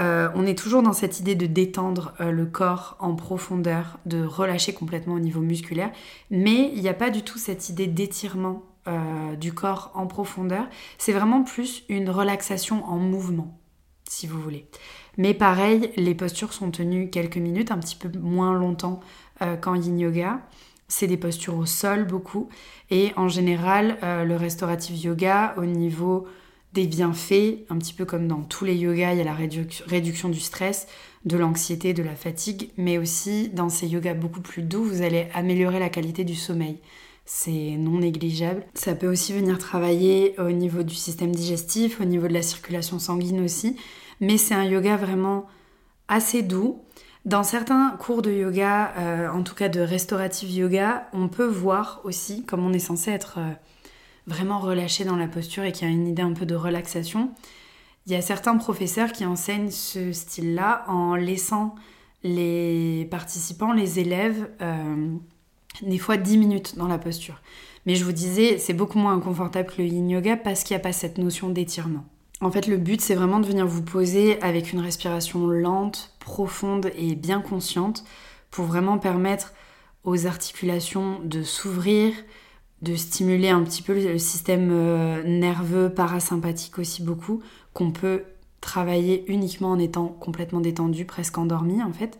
Euh, 0.00 0.30
on 0.34 0.46
est 0.46 0.56
toujours 0.56 0.82
dans 0.82 0.94
cette 0.94 1.20
idée 1.20 1.34
de 1.34 1.46
détendre 1.46 2.14
euh, 2.20 2.30
le 2.30 2.46
corps 2.46 2.96
en 2.98 3.14
profondeur, 3.14 3.98
de 4.06 4.24
relâcher 4.24 4.72
complètement 4.72 5.14
au 5.14 5.18
niveau 5.18 5.40
musculaire, 5.40 5.90
mais 6.30 6.72
il 6.74 6.80
n'y 6.80 6.88
a 6.88 6.94
pas 6.94 7.10
du 7.10 7.22
tout 7.22 7.38
cette 7.38 7.68
idée 7.68 7.86
d'étirement 7.86 8.62
euh, 8.88 9.36
du 9.36 9.52
corps 9.52 9.90
en 9.94 10.06
profondeur. 10.06 10.66
C'est 10.96 11.12
vraiment 11.12 11.42
plus 11.42 11.84
une 11.90 12.08
relaxation 12.08 12.84
en 12.86 12.96
mouvement, 12.96 13.58
si 14.08 14.26
vous 14.26 14.40
voulez. 14.40 14.66
Mais 15.18 15.34
pareil, 15.34 15.92
les 15.96 16.14
postures 16.14 16.54
sont 16.54 16.70
tenues 16.70 17.10
quelques 17.10 17.36
minutes, 17.36 17.70
un 17.70 17.78
petit 17.78 17.96
peu 17.96 18.10
moins 18.18 18.54
longtemps 18.54 19.00
qu'en 19.60 19.74
yin 19.74 19.98
yoga. 19.98 20.40
C'est 20.88 21.08
des 21.08 21.16
postures 21.16 21.56
au 21.56 21.66
sol 21.66 22.04
beaucoup. 22.06 22.48
Et 22.90 23.12
en 23.16 23.28
général, 23.28 23.98
le 24.02 24.36
restaurative 24.36 24.96
yoga, 24.96 25.52
au 25.58 25.66
niveau 25.66 26.28
des 26.72 26.86
bienfaits, 26.86 27.64
un 27.68 27.78
petit 27.78 27.92
peu 27.92 28.04
comme 28.04 28.28
dans 28.28 28.42
tous 28.42 28.64
les 28.64 28.74
yogas, 28.74 29.12
il 29.12 29.18
y 29.18 29.20
a 29.20 29.24
la 29.24 29.34
réduction 29.34 30.28
du 30.28 30.40
stress, 30.40 30.86
de 31.24 31.36
l'anxiété, 31.36 31.92
de 31.92 32.02
la 32.02 32.14
fatigue, 32.14 32.70
mais 32.76 32.98
aussi 32.98 33.48
dans 33.50 33.68
ces 33.68 33.86
yogas 33.86 34.14
beaucoup 34.14 34.40
plus 34.40 34.62
doux, 34.62 34.82
vous 34.82 35.02
allez 35.02 35.28
améliorer 35.34 35.78
la 35.78 35.88
qualité 35.88 36.24
du 36.24 36.34
sommeil. 36.34 36.78
C'est 37.24 37.76
non 37.78 38.00
négligeable. 38.00 38.66
Ça 38.74 38.94
peut 38.94 39.06
aussi 39.06 39.32
venir 39.32 39.58
travailler 39.58 40.34
au 40.40 40.50
niveau 40.50 40.82
du 40.82 40.94
système 40.94 41.34
digestif, 41.34 42.00
au 42.00 42.04
niveau 42.04 42.26
de 42.26 42.32
la 42.32 42.42
circulation 42.42 42.98
sanguine 42.98 43.44
aussi, 43.44 43.76
mais 44.20 44.38
c'est 44.38 44.54
un 44.54 44.64
yoga 44.64 44.96
vraiment 44.96 45.46
assez 46.08 46.42
doux 46.42 46.82
dans 47.24 47.44
certains 47.44 47.90
cours 48.00 48.20
de 48.20 48.32
yoga, 48.32 48.92
euh, 48.98 49.28
en 49.28 49.42
tout 49.42 49.54
cas 49.54 49.68
de 49.68 49.80
restaurative 49.80 50.50
yoga, 50.50 51.06
on 51.12 51.28
peut 51.28 51.46
voir 51.46 52.00
aussi, 52.02 52.44
comme 52.44 52.66
on 52.66 52.72
est 52.72 52.80
censé 52.80 53.12
être 53.12 53.38
euh, 53.38 53.52
vraiment 54.26 54.60
relâché 54.60 55.04
dans 55.04 55.16
la 55.16 55.28
posture 55.28 55.64
et 55.64 55.72
qu'il 55.72 55.88
y 55.88 55.90
a 55.90 55.94
une 55.94 56.06
idée 56.06 56.22
un 56.22 56.32
peu 56.32 56.46
de 56.46 56.54
relaxation, 56.54 57.30
il 58.06 58.12
y 58.12 58.16
a 58.16 58.22
certains 58.22 58.56
professeurs 58.56 59.12
qui 59.12 59.24
enseignent 59.24 59.70
ce 59.70 60.12
style-là 60.12 60.84
en 60.88 61.14
laissant 61.14 61.74
les 62.24 63.06
participants, 63.10 63.72
les 63.72 63.98
élèves, 63.98 64.50
euh, 64.60 65.16
des 65.82 65.98
fois 65.98 66.16
10 66.16 66.38
minutes 66.38 66.76
dans 66.76 66.88
la 66.88 66.98
posture. 66.98 67.40
Mais 67.86 67.94
je 67.94 68.04
vous 68.04 68.12
disais, 68.12 68.58
c'est 68.58 68.74
beaucoup 68.74 68.98
moins 68.98 69.14
inconfortable 69.14 69.70
que 69.70 69.82
le 69.82 69.88
yin 69.88 70.08
yoga 70.08 70.36
parce 70.36 70.62
qu'il 70.62 70.76
n'y 70.76 70.80
a 70.80 70.84
pas 70.84 70.92
cette 70.92 71.18
notion 71.18 71.48
d'étirement. 71.48 72.04
En 72.40 72.50
fait, 72.50 72.66
le 72.66 72.76
but, 72.76 73.00
c'est 73.00 73.14
vraiment 73.14 73.40
de 73.40 73.46
venir 73.46 73.66
vous 73.66 73.82
poser 73.82 74.40
avec 74.42 74.72
une 74.72 74.80
respiration 74.80 75.46
lente, 75.46 76.14
profonde 76.18 76.90
et 76.96 77.14
bien 77.14 77.40
consciente 77.40 78.04
pour 78.50 78.64
vraiment 78.64 78.98
permettre 78.98 79.52
aux 80.04 80.26
articulations 80.26 81.20
de 81.22 81.42
s'ouvrir, 81.44 82.12
de 82.82 82.96
stimuler 82.96 83.48
un 83.48 83.62
petit 83.62 83.80
peu 83.80 83.94
le 83.94 84.18
système 84.18 84.70
euh, 84.72 85.22
nerveux 85.22 85.88
parasympathique 85.88 86.78
aussi 86.78 87.02
beaucoup, 87.02 87.40
qu'on 87.72 87.92
peut 87.92 88.24
travailler 88.60 89.24
uniquement 89.28 89.70
en 89.70 89.78
étant 89.78 90.08
complètement 90.08 90.60
détendu, 90.60 91.04
presque 91.04 91.38
endormi 91.38 91.82
en 91.82 91.92
fait. 91.92 92.18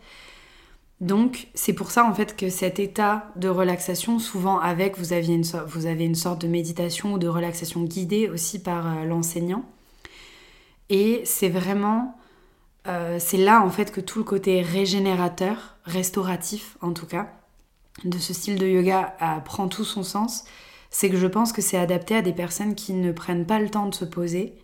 Donc 1.00 1.48
c'est 1.54 1.72
pour 1.72 1.90
ça 1.90 2.04
en 2.04 2.14
fait 2.14 2.36
que 2.36 2.48
cet 2.48 2.78
état 2.78 3.32
de 3.34 3.48
relaxation, 3.48 4.20
souvent 4.20 4.60
avec, 4.60 4.98
vous, 4.98 5.12
aviez 5.12 5.34
une, 5.34 5.44
vous 5.66 5.86
avez 5.86 6.04
une 6.04 6.14
sorte 6.14 6.40
de 6.42 6.46
méditation 6.46 7.14
ou 7.14 7.18
de 7.18 7.26
relaxation 7.26 7.82
guidée 7.82 8.28
aussi 8.28 8.62
par 8.62 8.86
euh, 8.86 9.04
l'enseignant, 9.04 9.64
et 10.90 11.22
c'est 11.24 11.48
vraiment, 11.48 12.16
euh, 12.86 13.16
c'est 13.18 13.36
là 13.36 13.64
en 13.64 13.70
fait 13.70 13.90
que 13.90 14.00
tout 14.00 14.20
le 14.20 14.24
côté 14.24 14.62
régénérateur, 14.62 15.76
restauratif 15.84 16.76
en 16.82 16.92
tout 16.92 17.06
cas, 17.06 17.32
de 18.04 18.18
ce 18.18 18.32
style 18.32 18.58
de 18.58 18.66
yoga 18.66 19.14
prend 19.44 19.68
tout 19.68 19.84
son 19.84 20.02
sens. 20.02 20.44
C'est 20.90 21.08
que 21.08 21.16
je 21.16 21.26
pense 21.26 21.52
que 21.52 21.62
c'est 21.62 21.78
adapté 21.78 22.14
à 22.16 22.22
des 22.22 22.32
personnes 22.32 22.74
qui 22.74 22.92
ne 22.92 23.12
prennent 23.12 23.46
pas 23.46 23.58
le 23.58 23.70
temps 23.70 23.86
de 23.86 23.94
se 23.94 24.04
poser 24.04 24.54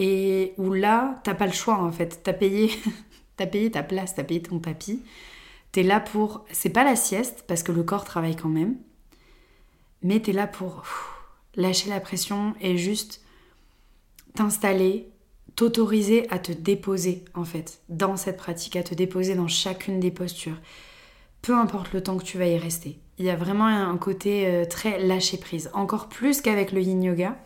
et 0.00 0.54
où 0.56 0.72
là, 0.72 1.20
t'as 1.24 1.34
pas 1.34 1.46
le 1.46 1.52
choix 1.52 1.78
en 1.78 1.92
fait. 1.92 2.22
T'as 2.24 2.32
payé, 2.32 2.70
as 3.38 3.46
payé 3.46 3.70
ta 3.70 3.82
place, 3.82 4.14
t'as 4.14 4.24
payé 4.24 4.42
ton 4.42 4.58
tapis. 4.58 5.02
T'es 5.72 5.82
là 5.82 6.00
pour. 6.00 6.44
C'est 6.50 6.70
pas 6.70 6.84
la 6.84 6.96
sieste 6.96 7.44
parce 7.46 7.62
que 7.62 7.70
le 7.70 7.84
corps 7.84 8.04
travaille 8.04 8.34
quand 8.34 8.48
même, 8.48 8.76
mais 10.02 10.18
t'es 10.20 10.32
là 10.32 10.46
pour 10.46 10.84
lâcher 11.54 11.90
la 11.90 12.00
pression 12.00 12.54
et 12.60 12.78
juste 12.78 13.22
t'installer, 14.34 15.10
t'autoriser 15.54 16.30
à 16.30 16.38
te 16.38 16.52
déposer 16.52 17.24
en 17.34 17.44
fait 17.44 17.82
dans 17.88 18.16
cette 18.16 18.38
pratique, 18.38 18.76
à 18.76 18.82
te 18.82 18.94
déposer 18.94 19.34
dans 19.34 19.48
chacune 19.48 20.00
des 20.00 20.10
postures, 20.10 20.58
peu 21.42 21.56
importe 21.56 21.92
le 21.92 22.02
temps 22.02 22.16
que 22.16 22.24
tu 22.24 22.38
vas 22.38 22.46
y 22.46 22.58
rester. 22.58 22.98
Il 23.18 23.24
y 23.24 23.30
a 23.30 23.36
vraiment 23.36 23.66
un 23.66 23.96
côté 23.98 24.46
euh, 24.46 24.64
très 24.64 24.98
lâcher 24.98 25.36
prise, 25.36 25.70
encore 25.74 26.08
plus 26.08 26.40
qu'avec 26.40 26.72
le 26.72 26.80
yin 26.80 27.02
yoga. 27.02 27.36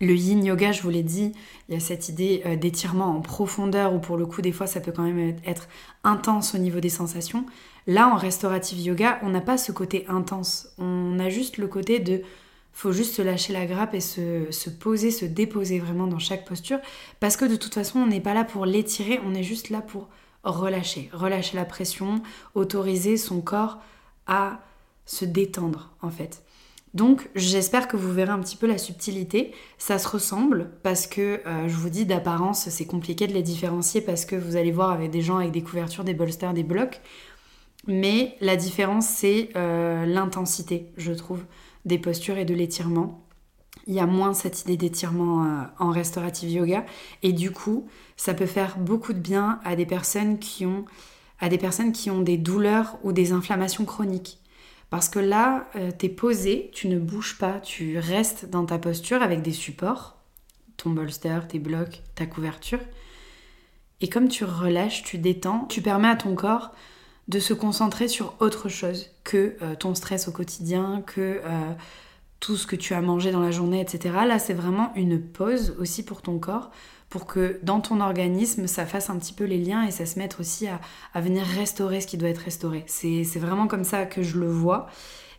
Le 0.00 0.14
yin 0.14 0.44
yoga, 0.44 0.70
je 0.70 0.82
vous 0.82 0.90
l'ai 0.90 1.02
dit, 1.02 1.32
il 1.68 1.74
y 1.74 1.76
a 1.76 1.80
cette 1.80 2.08
idée 2.08 2.42
euh, 2.46 2.56
d'étirement 2.56 3.16
en 3.16 3.20
profondeur 3.20 3.94
où 3.94 3.98
pour 3.98 4.16
le 4.16 4.26
coup 4.26 4.42
des 4.42 4.52
fois 4.52 4.66
ça 4.66 4.80
peut 4.80 4.92
quand 4.92 5.02
même 5.02 5.36
être 5.44 5.68
intense 6.04 6.54
au 6.54 6.58
niveau 6.58 6.80
des 6.80 6.88
sensations. 6.88 7.46
Là 7.86 8.08
en 8.08 8.16
restaurative 8.16 8.80
yoga, 8.80 9.18
on 9.22 9.30
n'a 9.30 9.40
pas 9.40 9.58
ce 9.58 9.72
côté 9.72 10.04
intense, 10.08 10.68
on 10.78 11.18
a 11.18 11.28
juste 11.30 11.58
le 11.58 11.66
côté 11.66 11.98
de 11.98 12.22
faut 12.78 12.92
juste 12.92 13.14
se 13.14 13.22
lâcher 13.22 13.52
la 13.52 13.66
grappe 13.66 13.94
et 13.94 14.00
se, 14.00 14.70
poser, 14.70 15.10
se 15.10 15.24
déposer 15.24 15.80
vraiment 15.80 16.06
dans 16.06 16.20
chaque 16.20 16.46
posture. 16.46 16.78
Parce 17.18 17.36
que 17.36 17.44
de 17.44 17.56
toute 17.56 17.74
façon, 17.74 17.98
on 17.98 18.06
n'est 18.06 18.20
pas 18.20 18.34
là 18.34 18.44
pour 18.44 18.66
l'étirer, 18.66 19.18
on 19.26 19.34
est 19.34 19.42
juste 19.42 19.70
là 19.70 19.80
pour 19.80 20.08
relâcher. 20.50 21.10
Relâcher 21.12 21.56
la 21.56 21.64
pression, 21.64 22.22
autoriser 22.54 23.16
son 23.16 23.40
corps 23.40 23.78
à 24.26 24.60
se 25.06 25.24
détendre 25.24 25.90
en 26.02 26.10
fait. 26.10 26.42
Donc 26.94 27.28
j'espère 27.34 27.86
que 27.88 27.96
vous 27.96 28.12
verrez 28.12 28.30
un 28.30 28.40
petit 28.40 28.56
peu 28.56 28.66
la 28.66 28.78
subtilité. 28.78 29.52
Ça 29.78 29.98
se 29.98 30.08
ressemble 30.08 30.70
parce 30.82 31.06
que 31.06 31.40
euh, 31.46 31.68
je 31.68 31.74
vous 31.74 31.90
dis 31.90 32.06
d'apparence 32.06 32.68
c'est 32.68 32.86
compliqué 32.86 33.26
de 33.26 33.34
les 33.34 33.42
différencier 33.42 34.00
parce 34.00 34.24
que 34.24 34.36
vous 34.36 34.56
allez 34.56 34.72
voir 34.72 34.90
avec 34.90 35.10
des 35.10 35.20
gens 35.20 35.38
avec 35.38 35.52
des 35.52 35.62
couvertures, 35.62 36.04
des 36.04 36.14
bolsters, 36.14 36.54
des 36.54 36.62
blocs. 36.62 37.00
Mais 37.86 38.36
la 38.40 38.56
différence 38.56 39.06
c'est 39.06 39.50
euh, 39.56 40.06
l'intensité 40.06 40.90
je 40.96 41.12
trouve 41.12 41.44
des 41.84 41.98
postures 41.98 42.38
et 42.38 42.44
de 42.44 42.54
l'étirement. 42.54 43.22
Il 43.88 43.94
y 43.94 44.00
a 44.00 44.06
moins 44.06 44.34
cette 44.34 44.62
idée 44.62 44.76
d'étirement 44.76 45.44
euh, 45.44 45.62
en 45.80 45.90
restaurative 45.90 46.50
yoga 46.50 46.86
et 47.22 47.32
du 47.32 47.50
coup, 47.50 47.88
ça 48.16 48.34
peut 48.34 48.46
faire 48.46 48.78
beaucoup 48.78 49.12
de 49.12 49.18
bien 49.18 49.58
à 49.64 49.74
des 49.74 49.86
personnes 49.86 50.38
qui 50.38 50.64
ont 50.64 50.84
à 51.40 51.48
des 51.48 51.58
personnes 51.58 51.92
qui 51.92 52.10
ont 52.10 52.20
des 52.20 52.36
douleurs 52.36 52.98
ou 53.04 53.12
des 53.12 53.32
inflammations 53.32 53.84
chroniques. 53.84 54.38
Parce 54.90 55.08
que 55.08 55.20
là, 55.20 55.68
tu 55.74 55.92
t'es 55.96 56.08
posé, 56.08 56.70
tu 56.72 56.88
ne 56.88 56.98
bouges 56.98 57.38
pas, 57.38 57.60
tu 57.60 57.98
restes 57.98 58.50
dans 58.50 58.64
ta 58.64 58.78
posture 58.78 59.22
avec 59.22 59.42
des 59.42 59.52
supports, 59.52 60.16
ton 60.76 60.90
bolster, 60.90 61.40
tes 61.48 61.58
blocs, 61.58 62.02
ta 62.14 62.26
couverture. 62.26 62.80
Et 64.00 64.08
comme 64.08 64.28
tu 64.28 64.44
relâches, 64.44 65.02
tu 65.02 65.18
détends, 65.18 65.66
tu 65.68 65.82
permets 65.82 66.08
à 66.08 66.16
ton 66.16 66.34
corps 66.34 66.72
de 67.26 67.40
se 67.40 67.52
concentrer 67.52 68.08
sur 68.08 68.34
autre 68.40 68.68
chose 68.68 69.10
que 69.24 69.56
euh, 69.60 69.74
ton 69.74 69.94
stress 69.94 70.28
au 70.28 70.32
quotidien, 70.32 71.02
que 71.06 71.40
euh, 71.44 71.72
tout 72.40 72.56
ce 72.56 72.66
que 72.66 72.76
tu 72.76 72.94
as 72.94 73.00
mangé 73.00 73.32
dans 73.32 73.40
la 73.40 73.50
journée, 73.50 73.80
etc. 73.80 74.14
Là, 74.26 74.38
c'est 74.38 74.54
vraiment 74.54 74.92
une 74.94 75.20
pause 75.20 75.74
aussi 75.78 76.04
pour 76.04 76.22
ton 76.22 76.38
corps, 76.38 76.70
pour 77.08 77.26
que 77.26 77.58
dans 77.62 77.80
ton 77.80 78.00
organisme, 78.00 78.66
ça 78.66 78.86
fasse 78.86 79.10
un 79.10 79.18
petit 79.18 79.32
peu 79.32 79.44
les 79.44 79.58
liens 79.58 79.84
et 79.84 79.90
ça 79.90 80.06
se 80.06 80.18
mette 80.18 80.38
aussi 80.38 80.68
à, 80.68 81.20
venir 81.20 81.44
restaurer 81.44 82.00
ce 82.00 82.06
qui 82.06 82.16
doit 82.16 82.28
être 82.28 82.38
restauré. 82.38 82.84
C'est 82.86 83.38
vraiment 83.38 83.66
comme 83.66 83.84
ça 83.84 84.06
que 84.06 84.22
je 84.22 84.38
le 84.38 84.48
vois. 84.48 84.88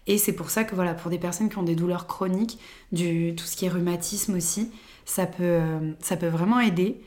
Et 0.08 0.18
c'est 0.18 0.34
pour 0.34 0.50
ça 0.50 0.64
que 0.64 0.74
voilà, 0.74 0.94
pour 0.96 1.12
des 1.12 1.20
personnes 1.20 1.50
qui 1.50 1.58
ont 1.58 1.64
des 1.64 1.76
douleurs 1.76 2.08
chroniques, 2.08 2.60
du, 2.92 3.36
tout 3.36 3.46
ce 3.46 3.56
qui 3.56 3.66
est 3.66 3.70
rhumatisme 3.70 4.36
aussi, 4.36 4.72
ça 5.06 5.28
peut, 5.28 5.44
euh, 5.44 5.92
ça 6.00 6.18
peut 6.18 6.28
vraiment 6.28 6.60
aider. 6.60 7.02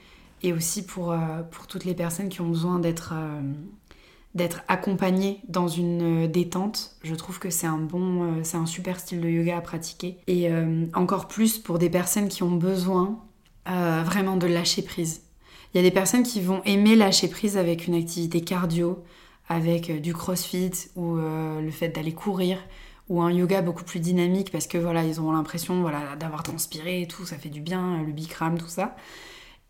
Et 0.44 0.52
aussi 0.52 0.84
pour, 0.84 1.14
pour 1.52 1.68
toutes 1.68 1.84
les 1.84 1.94
personnes 1.94 2.28
qui 2.28 2.40
ont 2.40 2.48
besoin 2.48 2.80
d'être 2.80 3.14
d'être 4.34 4.62
accompagné 4.68 5.40
dans 5.48 5.68
une 5.68 6.24
euh, 6.24 6.28
détente. 6.28 6.96
Je 7.02 7.14
trouve 7.14 7.38
que 7.38 7.50
c'est 7.50 7.66
un 7.66 7.78
bon, 7.78 8.22
euh, 8.22 8.40
c'est 8.42 8.56
un 8.56 8.66
super 8.66 8.98
style 8.98 9.20
de 9.20 9.28
yoga 9.28 9.58
à 9.58 9.60
pratiquer. 9.60 10.16
Et 10.26 10.50
euh, 10.50 10.86
encore 10.94 11.28
plus 11.28 11.58
pour 11.58 11.78
des 11.78 11.90
personnes 11.90 12.28
qui 12.28 12.42
ont 12.42 12.56
besoin 12.56 13.18
vraiment 13.64 14.36
de 14.36 14.48
lâcher 14.48 14.82
prise. 14.82 15.22
Il 15.72 15.76
y 15.76 15.80
a 15.80 15.84
des 15.84 15.94
personnes 15.94 16.24
qui 16.24 16.40
vont 16.40 16.62
aimer 16.64 16.96
lâcher 16.96 17.28
prise 17.28 17.56
avec 17.56 17.86
une 17.86 17.94
activité 17.94 18.40
cardio, 18.40 19.04
avec 19.48 20.02
du 20.02 20.12
crossfit 20.12 20.72
ou 20.96 21.14
le 21.14 21.70
fait 21.70 21.90
d'aller 21.90 22.12
courir 22.12 22.58
ou 23.08 23.22
un 23.22 23.30
yoga 23.30 23.62
beaucoup 23.62 23.84
plus 23.84 24.00
dynamique 24.00 24.50
parce 24.50 24.66
que 24.66 24.78
voilà, 24.78 25.04
ils 25.04 25.20
ont 25.20 25.30
l'impression 25.30 25.80
voilà, 25.80 26.16
d'avoir 26.18 26.42
transpiré 26.42 27.02
et 27.02 27.06
tout, 27.06 27.24
ça 27.24 27.36
fait 27.36 27.50
du 27.50 27.60
bien, 27.60 28.02
le 28.02 28.12
bikram, 28.12 28.58
tout 28.58 28.66
ça. 28.66 28.96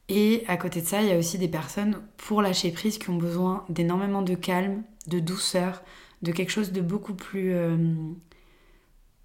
Et 0.09 0.45
à 0.49 0.57
côté 0.57 0.81
de 0.81 0.87
ça, 0.87 1.03
il 1.03 1.09
y 1.09 1.13
a 1.13 1.19
aussi 1.19 1.39
des 1.39 1.49
personnes 1.49 2.03
pour 2.17 2.43
lâcher 2.43 2.71
prise 2.71 2.99
qui 2.99 3.11
ont 3.11 3.17
besoin 3.17 3.65
d'énormément 3.69 4.23
de 4.23 4.35
calme, 4.35 4.83
de 5.07 5.21
douceur, 5.21 5.83
de 6.23 6.33
quelque 6.33 6.51
chose 6.51 6.73
de 6.73 6.81
beaucoup 6.81 7.15
plus. 7.15 7.53
Euh, 7.55 7.77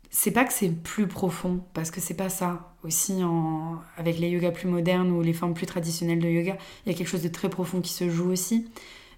c'est 0.09 0.31
pas 0.31 0.45
que 0.45 0.53
c'est 0.53 0.69
plus 0.69 1.07
profond, 1.07 1.61
parce 1.73 1.91
que 1.91 1.99
c'est 1.99 2.13
pas 2.15 2.29
ça. 2.29 2.75
Aussi, 2.83 3.23
en... 3.23 3.79
avec 3.97 4.19
les 4.19 4.29
yogas 4.29 4.51
plus 4.51 4.67
modernes 4.67 5.11
ou 5.11 5.21
les 5.21 5.33
formes 5.33 5.53
plus 5.53 5.65
traditionnelles 5.65 6.19
de 6.19 6.29
yoga, 6.29 6.57
il 6.85 6.91
y 6.91 6.95
a 6.95 6.97
quelque 6.97 7.07
chose 7.07 7.23
de 7.23 7.27
très 7.27 7.49
profond 7.49 7.81
qui 7.81 7.91
se 7.91 8.09
joue 8.09 8.31
aussi. 8.31 8.69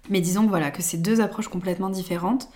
Mais 0.08 0.20
disons 0.20 0.44
que 0.44 0.48
voilà, 0.48 0.70
que 0.70 0.82
c'est 0.82 0.98
deux 0.98 1.20
approches 1.20 1.48
complètement 1.48 1.90
différentes. 1.90 2.48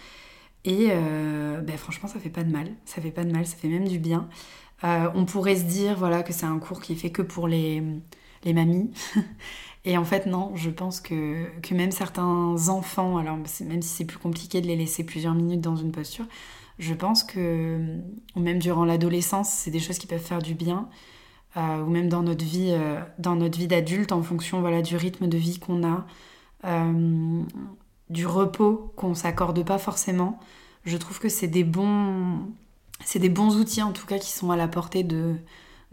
Et 0.64 0.88
euh, 0.90 1.60
ben, 1.60 1.76
franchement, 1.76 2.08
ça 2.08 2.18
fait 2.18 2.30
pas 2.30 2.42
de 2.42 2.50
mal. 2.50 2.72
Ça 2.84 3.00
fait 3.02 3.10
pas 3.10 3.24
de 3.24 3.32
mal, 3.32 3.46
ça 3.46 3.56
fait 3.56 3.68
même 3.68 3.86
du 3.86 3.98
bien. 3.98 4.28
Euh, 4.82 5.08
on 5.14 5.24
pourrait 5.24 5.56
se 5.56 5.64
dire 5.64 5.96
voilà, 5.96 6.22
que 6.22 6.32
c'est 6.32 6.46
un 6.46 6.58
cours 6.58 6.80
qui 6.80 6.94
est 6.94 6.96
fait 6.96 7.10
que 7.10 7.22
pour 7.22 7.48
les 7.48 7.82
les 8.44 8.52
mamies. 8.52 8.90
Et 9.86 9.98
en 9.98 10.04
fait, 10.04 10.26
non, 10.26 10.52
je 10.56 10.70
pense 10.70 11.00
que, 11.00 11.46
même 11.72 11.90
certains 11.90 12.68
enfants, 12.68 13.18
alors 13.18 13.36
même 13.36 13.82
si 13.82 13.88
c'est 13.88 14.04
plus 14.06 14.18
compliqué 14.18 14.62
de 14.62 14.66
les 14.66 14.76
laisser 14.76 15.04
plusieurs 15.04 15.34
minutes 15.34 15.60
dans 15.60 15.76
une 15.76 15.92
posture, 15.92 16.24
je 16.78 16.94
pense 16.94 17.22
que, 17.22 17.98
même 18.34 18.58
durant 18.58 18.84
l'adolescence, 18.84 19.50
c'est 19.50 19.70
des 19.70 19.80
choses 19.80 19.98
qui 19.98 20.06
peuvent 20.06 20.18
faire 20.18 20.40
du 20.40 20.54
bien, 20.54 20.88
euh, 21.56 21.82
ou 21.82 21.90
même 21.90 22.08
dans 22.08 22.22
notre 22.22 22.44
vie, 22.44 22.70
euh, 22.72 23.00
dans 23.18 23.36
notre 23.36 23.58
vie 23.58 23.68
d'adulte, 23.68 24.12
en 24.12 24.22
fonction 24.22 24.60
voilà, 24.60 24.82
du 24.82 24.96
rythme 24.96 25.28
de 25.28 25.36
vie 25.36 25.60
qu'on 25.60 25.86
a, 25.86 26.06
euh, 26.64 27.42
du 28.10 28.26
repos 28.26 28.92
qu'on 28.96 29.14
s'accorde 29.14 29.64
pas 29.64 29.78
forcément. 29.78 30.40
Je 30.84 30.96
trouve 30.96 31.20
que 31.20 31.28
c'est 31.28 31.46
des 31.48 31.64
bons, 31.64 32.40
c'est 33.04 33.18
des 33.18 33.28
bons 33.28 33.56
outils 33.56 33.82
en 33.82 33.92
tout 33.92 34.06
cas 34.06 34.18
qui 34.18 34.32
sont 34.32 34.50
à 34.50 34.56
la 34.56 34.68
portée 34.68 35.04
de, 35.04 35.36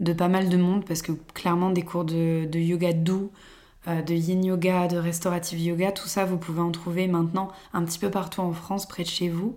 de 0.02 0.12
pas 0.12 0.28
mal 0.28 0.48
de 0.48 0.56
monde 0.56 0.84
parce 0.84 1.00
que 1.00 1.12
clairement 1.32 1.70
des 1.70 1.82
cours 1.82 2.04
de, 2.04 2.58
yoga 2.58 2.92
doux, 2.92 3.30
euh, 3.88 4.02
de 4.02 4.14
yin 4.14 4.44
yoga, 4.44 4.88
de 4.88 4.98
restaurative 4.98 5.60
yoga, 5.60 5.92
tout 5.92 6.08
ça 6.08 6.24
vous 6.24 6.36
pouvez 6.36 6.60
en 6.60 6.72
trouver 6.72 7.06
maintenant 7.06 7.50
un 7.72 7.84
petit 7.84 7.98
peu 7.98 8.10
partout 8.10 8.40
en 8.40 8.52
France, 8.52 8.86
près 8.86 9.04
de 9.04 9.08
chez 9.08 9.28
vous. 9.28 9.56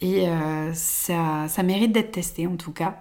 Et 0.00 0.28
euh, 0.28 0.72
ça, 0.74 1.46
ça, 1.48 1.62
mérite 1.62 1.92
d'être 1.92 2.10
testé 2.10 2.46
en 2.46 2.56
tout 2.56 2.72
cas. 2.72 2.98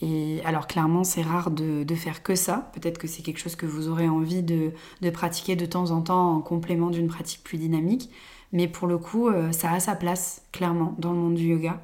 Et 0.00 0.40
alors 0.44 0.66
clairement 0.66 1.04
c'est 1.04 1.22
rare 1.22 1.50
de, 1.50 1.94
faire 1.94 2.22
que 2.22 2.34
ça. 2.34 2.70
Peut-être 2.74 2.98
que 2.98 3.06
c'est 3.06 3.22
quelque 3.22 3.38
chose 3.38 3.54
que 3.54 3.66
vous 3.66 3.88
aurez 3.88 4.08
envie 4.08 4.42
de, 4.42 4.72
pratiquer 5.12 5.54
de 5.54 5.66
temps 5.66 5.90
en 5.90 6.00
temps 6.00 6.36
en 6.36 6.40
complément 6.40 6.90
d'une 6.90 7.08
pratique 7.08 7.44
plus 7.44 7.58
dynamique. 7.58 8.10
Mais 8.52 8.68
pour 8.68 8.86
le 8.88 8.98
coup, 8.98 9.28
euh, 9.28 9.52
ça 9.52 9.70
a 9.72 9.80
sa 9.80 9.94
place 9.94 10.42
clairement 10.52 10.94
dans 10.98 11.12
le 11.12 11.18
monde 11.18 11.34
du 11.34 11.46
yoga. 11.48 11.80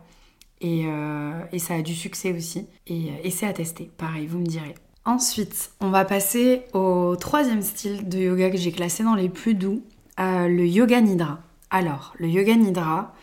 Euh, 0.65 1.43
et, 1.53 1.59
ça 1.59 1.75
a 1.75 1.83
du 1.83 1.95
succès 1.95 2.33
aussi. 2.33 2.67
Et, 2.87 3.11
euh, 3.11 3.15
et 3.23 3.31
c'est 3.31 3.47
à 3.47 3.53
tester, 3.53 3.91
pareil, 3.97 4.27
vous 4.27 4.39
me 4.39 4.47
direz. 4.47 4.75
Ensuite, 5.05 5.71
on 5.81 5.91
va 5.91 6.05
passer 6.05 6.63
au 6.75 7.17
troisième 7.17 7.63
style 7.63 8.09
de 8.09 8.19
yoga 8.19 8.51
que 8.51 8.57
j'ai 8.57 8.73
classé 8.73 9.03
dans 9.05 9.15
les 9.15 9.29
plus 9.29 9.55
doux, 9.55 9.83
euh, 10.21 10.49
le 10.49 10.67
yoga 10.67 11.01
nidra. 11.01 11.39
Alors, 11.71 12.15
le 12.19 12.29
yoga 12.29 12.55
nidra, 12.55 13.15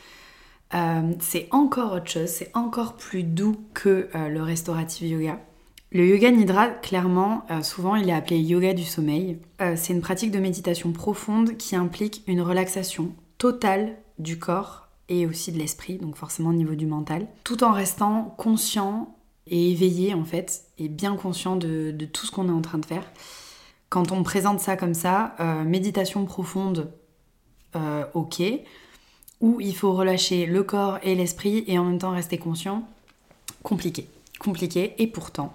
c'est 1.19 1.47
encore 1.51 1.93
autre 1.93 2.09
chose, 2.09 2.27
c'est 2.27 2.51
encore 2.53 2.97
plus 2.97 3.23
doux 3.23 3.55
que 3.73 4.09
le 4.13 4.41
restaurative 4.41 5.07
yoga. 5.07 5.39
Le 5.93 6.05
yoga 6.05 6.31
nidra, 6.31 6.67
clairement, 6.67 7.45
souvent 7.61 7.95
il 7.95 8.09
est 8.09 8.13
appelé 8.13 8.39
yoga 8.39 8.73
du 8.73 8.83
sommeil. 8.83 9.39
c'est 9.77 9.93
une 9.93 10.01
pratique 10.01 10.31
de 10.31 10.39
méditation 10.39 10.91
profonde 10.91 11.55
qui 11.55 11.77
implique 11.77 12.23
une 12.27 12.41
relaxation 12.41 13.13
totale 13.37 13.95
du 14.19 14.37
corps 14.37 14.84
et 15.09 15.25
aussi 15.25 15.51
de 15.51 15.57
l'esprit, 15.59 15.97
donc 15.97 16.15
forcément 16.15 16.49
au 16.49 16.53
niveau 16.53 16.75
du 16.75 16.85
mental, 16.85 17.27
tout 17.43 17.63
en 17.63 17.71
restant 17.71 18.33
conscient 18.37 19.15
et 19.47 19.71
éveillé 19.71 20.13
en 20.13 20.25
fait, 20.25 20.63
et 20.77 20.87
bien 20.87 21.15
conscient 21.15 21.55
de, 21.55 21.95
tout 22.11 22.25
ce 22.25 22.31
qu'on 22.31 22.49
est 22.49 22.51
en 22.51 22.61
train 22.61 22.79
de 22.79 22.85
faire. 22.85 23.03
Quand 23.89 24.11
on 24.11 24.23
présente 24.23 24.59
ça 24.59 24.75
comme 24.75 24.95
ça, 24.95 25.35
euh, 25.39 25.63
méditation 25.63 26.25
profonde, 26.25 26.91
euh, 27.75 28.05
ok, 28.13 28.41
où 29.41 29.61
il 29.61 29.75
faut 29.75 29.93
relâcher 29.93 30.45
le 30.45 30.63
corps 30.63 30.97
et 31.03 31.13
l'esprit 31.13 31.63
et 31.67 31.77
en 31.77 31.85
même 31.85 31.99
temps 31.99 32.11
rester 32.11 32.37
conscient, 32.37 32.87
compliqué, 33.63 34.07
compliqué, 34.39 34.95
et 34.97 35.07
pourtant, 35.07 35.53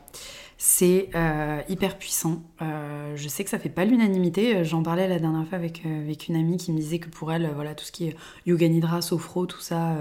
c'est 0.63 1.09
euh, 1.15 1.63
hyper 1.71 1.97
puissant. 1.97 2.43
Euh, 2.61 3.17
je 3.17 3.29
sais 3.29 3.45
que 3.45 3.49
ça 3.49 3.59
fait 3.59 3.71
pas 3.71 3.87
l'unanimité. 3.87 4.57
Euh, 4.57 4.63
j'en 4.63 4.83
parlais 4.83 5.09
la 5.09 5.19
dernière 5.19 5.49
fois 5.49 5.57
avec, 5.57 5.85
une 5.85 6.37
amie 6.37 6.59
qui 6.59 6.71
me 6.71 6.77
disait 6.77 6.99
que 6.99 7.09
pour 7.09 7.33
elle, 7.33 7.51
voilà, 7.55 7.75
tout 7.75 7.87
ce 7.87 7.91
qui 7.91 8.09
est 8.09 8.17
yoga 8.45 8.69
nidra, 8.69 9.01
sophro, 9.01 9.47
tout 9.47 9.61
ça, 9.61 9.97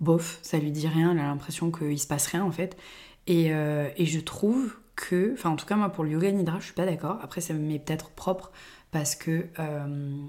bof, 0.00 0.40
ça 0.42 0.58
lui 0.58 0.72
dit 0.72 0.88
rien. 0.88 1.12
Elle 1.12 1.20
a 1.20 1.26
l'impression 1.28 1.70
qu'il 1.70 2.00
se 2.00 2.08
passe 2.08 2.26
rien 2.26 2.42
en 2.42 2.50
fait. 2.50 2.76
Et, 3.28 3.50
et, 3.50 4.06
je 4.06 4.18
trouve 4.18 4.74
que, 4.96 5.34
enfin 5.34 5.50
en 5.50 5.56
tout 5.56 5.66
cas 5.66 5.76
moi 5.76 5.88
pour 5.90 6.02
le 6.02 6.10
yoga 6.10 6.32
nidra, 6.32 6.58
je 6.58 6.64
suis 6.64 6.74
pas 6.74 6.84
d'accord. 6.84 7.18
Après 7.22 7.40
ça 7.40 7.54
m'est 7.54 7.78
peut-être 7.78 8.10
propre 8.10 8.50
parce 8.90 9.14
que 9.14 9.46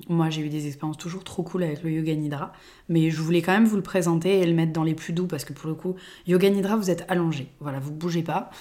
moi 0.08 0.30
j'ai 0.30 0.44
eu 0.44 0.50
des 0.50 0.68
expériences 0.68 1.00
toujours 1.00 1.24
trop 1.24 1.42
cool 1.42 1.64
avec 1.64 1.82
le 1.82 1.90
yoga 1.90 2.14
nidra, 2.14 2.54
mais 2.90 3.10
je 3.10 3.20
voulais 3.24 3.42
quand 3.42 3.54
même 3.54 3.66
vous 3.66 3.78
le 3.78 3.82
présenter 3.82 4.40
et 4.40 4.46
le 4.46 4.54
mettre 4.54 4.72
dans 4.72 4.84
les 4.84 4.94
plus 4.94 5.14
doux 5.14 5.26
parce 5.26 5.46
que 5.46 5.54
pour 5.54 5.68
le 5.68 5.74
coup, 5.74 5.96
yoga 6.28 6.52
nidra, 6.52 6.76
vous 6.76 6.92
êtes 6.92 7.06
allongé, 7.08 7.48
voilà, 7.60 7.80
vous 7.80 7.92
bougez 7.92 8.22
pas. 8.22 8.52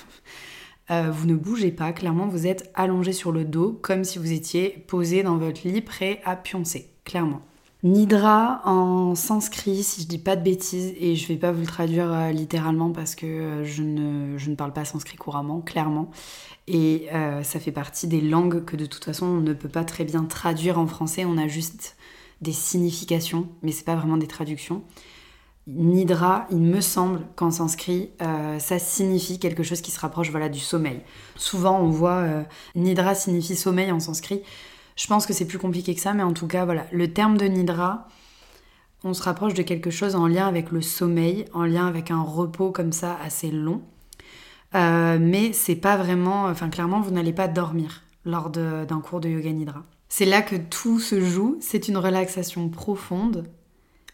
Euh, 0.92 1.10
vous 1.10 1.26
ne 1.26 1.34
bougez 1.34 1.70
pas, 1.70 1.92
clairement 1.92 2.26
vous 2.26 2.46
êtes 2.46 2.70
allongé 2.74 3.12
sur 3.12 3.32
le 3.32 3.44
dos 3.44 3.78
comme 3.80 4.04
si 4.04 4.18
vous 4.18 4.32
étiez 4.32 4.84
posé 4.88 5.22
dans 5.22 5.38
votre 5.38 5.66
lit 5.66 5.80
prêt 5.80 6.20
à 6.24 6.36
pioncer, 6.36 6.90
clairement. 7.04 7.40
Nidra 7.82 8.60
en 8.64 9.14
sanskrit, 9.14 9.82
si 9.82 10.02
je 10.02 10.06
dis 10.06 10.18
pas 10.18 10.36
de 10.36 10.42
bêtises, 10.42 10.92
et 11.00 11.16
je 11.16 11.26
vais 11.26 11.36
pas 11.36 11.50
vous 11.50 11.62
le 11.62 11.66
traduire 11.66 12.12
euh, 12.12 12.30
littéralement 12.30 12.90
parce 12.92 13.14
que 13.14 13.26
euh, 13.26 13.64
je, 13.64 13.82
ne, 13.82 14.36
je, 14.36 14.50
ne, 14.50 14.54
parle 14.54 14.72
pas 14.72 14.84
sanskrit 14.84 15.16
couramment, 15.16 15.62
clairement. 15.62 16.10
Et 16.68 17.08
ça 17.42 17.58
fait 17.58 17.72
partie 17.72 18.06
des 18.06 18.20
langues 18.20 18.64
que 18.64 18.76
de 18.76 18.86
toute 18.86 19.04
façon 19.04 19.26
on 19.26 19.40
ne 19.40 19.52
peut 19.52 19.68
pas 19.68 19.82
très 19.82 20.04
bien 20.04 20.24
traduire 20.24 20.78
en 20.78 20.86
français, 20.86 21.24
on 21.24 21.36
a 21.36 21.48
juste 21.48 21.96
des 22.40 22.52
significations, 22.52 23.48
mais 23.62 23.72
c'est 23.72 23.84
pas 23.84 23.96
vraiment 23.96 24.16
des 24.16 24.28
traductions. 24.28 24.82
Nidra, 25.68 26.46
il 26.50 26.58
me 26.58 26.80
semble 26.80 27.20
qu'en 27.36 27.52
sanskrit, 27.52 28.10
euh, 28.20 28.58
ça 28.58 28.80
signifie 28.80 29.38
quelque 29.38 29.62
chose 29.62 29.80
qui 29.80 29.92
se 29.92 30.00
rapproche 30.00 30.30
voilà, 30.30 30.48
du 30.48 30.58
sommeil. 30.58 31.00
Souvent, 31.36 31.80
on 31.80 31.88
voit 31.88 32.16
euh, 32.16 32.42
Nidra 32.74 33.14
signifie 33.14 33.54
sommeil 33.54 33.92
en 33.92 34.00
sanskrit. 34.00 34.42
Je 34.96 35.06
pense 35.06 35.24
que 35.24 35.32
c'est 35.32 35.46
plus 35.46 35.58
compliqué 35.58 35.94
que 35.94 36.00
ça, 36.00 36.14
mais 36.14 36.24
en 36.24 36.32
tout 36.32 36.48
cas, 36.48 36.64
voilà, 36.64 36.86
le 36.90 37.12
terme 37.12 37.36
de 37.36 37.44
Nidra, 37.44 38.08
on 39.04 39.14
se 39.14 39.22
rapproche 39.22 39.54
de 39.54 39.62
quelque 39.62 39.90
chose 39.90 40.16
en 40.16 40.26
lien 40.26 40.48
avec 40.48 40.72
le 40.72 40.82
sommeil, 40.82 41.44
en 41.52 41.64
lien 41.64 41.86
avec 41.86 42.10
un 42.10 42.22
repos 42.22 42.72
comme 42.72 42.92
ça 42.92 43.16
assez 43.24 43.50
long. 43.50 43.82
Euh, 44.74 45.18
mais 45.20 45.52
c'est 45.52 45.76
pas 45.76 45.96
vraiment, 45.96 46.46
enfin 46.46 46.70
clairement, 46.70 47.00
vous 47.00 47.10
n'allez 47.10 47.32
pas 47.32 47.46
dormir 47.46 48.02
lors 48.24 48.50
d'un 48.50 49.00
cours 49.00 49.20
de 49.20 49.28
yoga 49.28 49.52
nidra. 49.52 49.84
C'est 50.08 50.24
là 50.24 50.42
que 50.42 50.56
tout 50.56 50.98
se 50.98 51.20
joue, 51.20 51.56
c'est 51.60 51.88
une 51.88 51.96
relaxation 51.96 52.68
profonde 52.68 53.44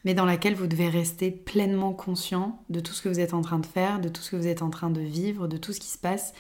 mais 0.05 0.15
dans 0.15 0.25
laquelle 0.25 0.55
vous 0.55 0.67
devez 0.67 0.89
rester 0.89 1.31
pleinement 1.31 1.93
conscient 1.93 2.63
de 2.69 2.81
tout 2.81 2.93
ce 2.93 3.03
que 3.03 3.09
vous 3.09 3.21
êtes 3.21 3.35
en 3.35 3.43
train 3.43 3.59
de 3.59 3.67
faire, 3.67 4.01
de 4.01 4.09
tout 4.09 4.23
ce 4.23 4.31
que 4.31 4.37
vous 4.37 4.47
êtes 4.47 4.63
en 4.63 4.71
train 4.71 4.91
de 4.91 5.01
vivre, 5.01 5.49
de 5.49 5.57
tout 5.57 5.73
ce 5.73 5.81
qui 5.81 5.89
se 5.89 5.99
passe, 5.99 6.33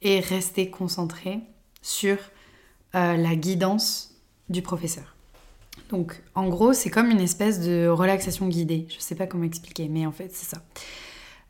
et 0.00 0.20
rester 0.20 0.70
concentré 0.70 1.40
sur 1.80 2.16
euh, 2.94 3.16
la 3.16 3.34
guidance 3.34 4.14
du 4.48 4.62
professeur. 4.62 5.16
Donc 5.88 6.22
en 6.34 6.48
gros, 6.48 6.72
c'est 6.72 6.90
comme 6.90 7.10
une 7.10 7.20
espèce 7.20 7.60
de 7.60 7.86
relaxation 7.86 8.48
guidée. 8.48 8.86
Je 8.88 8.98
sais 8.98 9.14
pas 9.14 9.26
comment 9.26 9.44
expliquer, 9.44 9.88
mais 9.88 10.06
en 10.06 10.12
fait, 10.12 10.30
c'est 10.32 10.46
ça. 10.56 10.62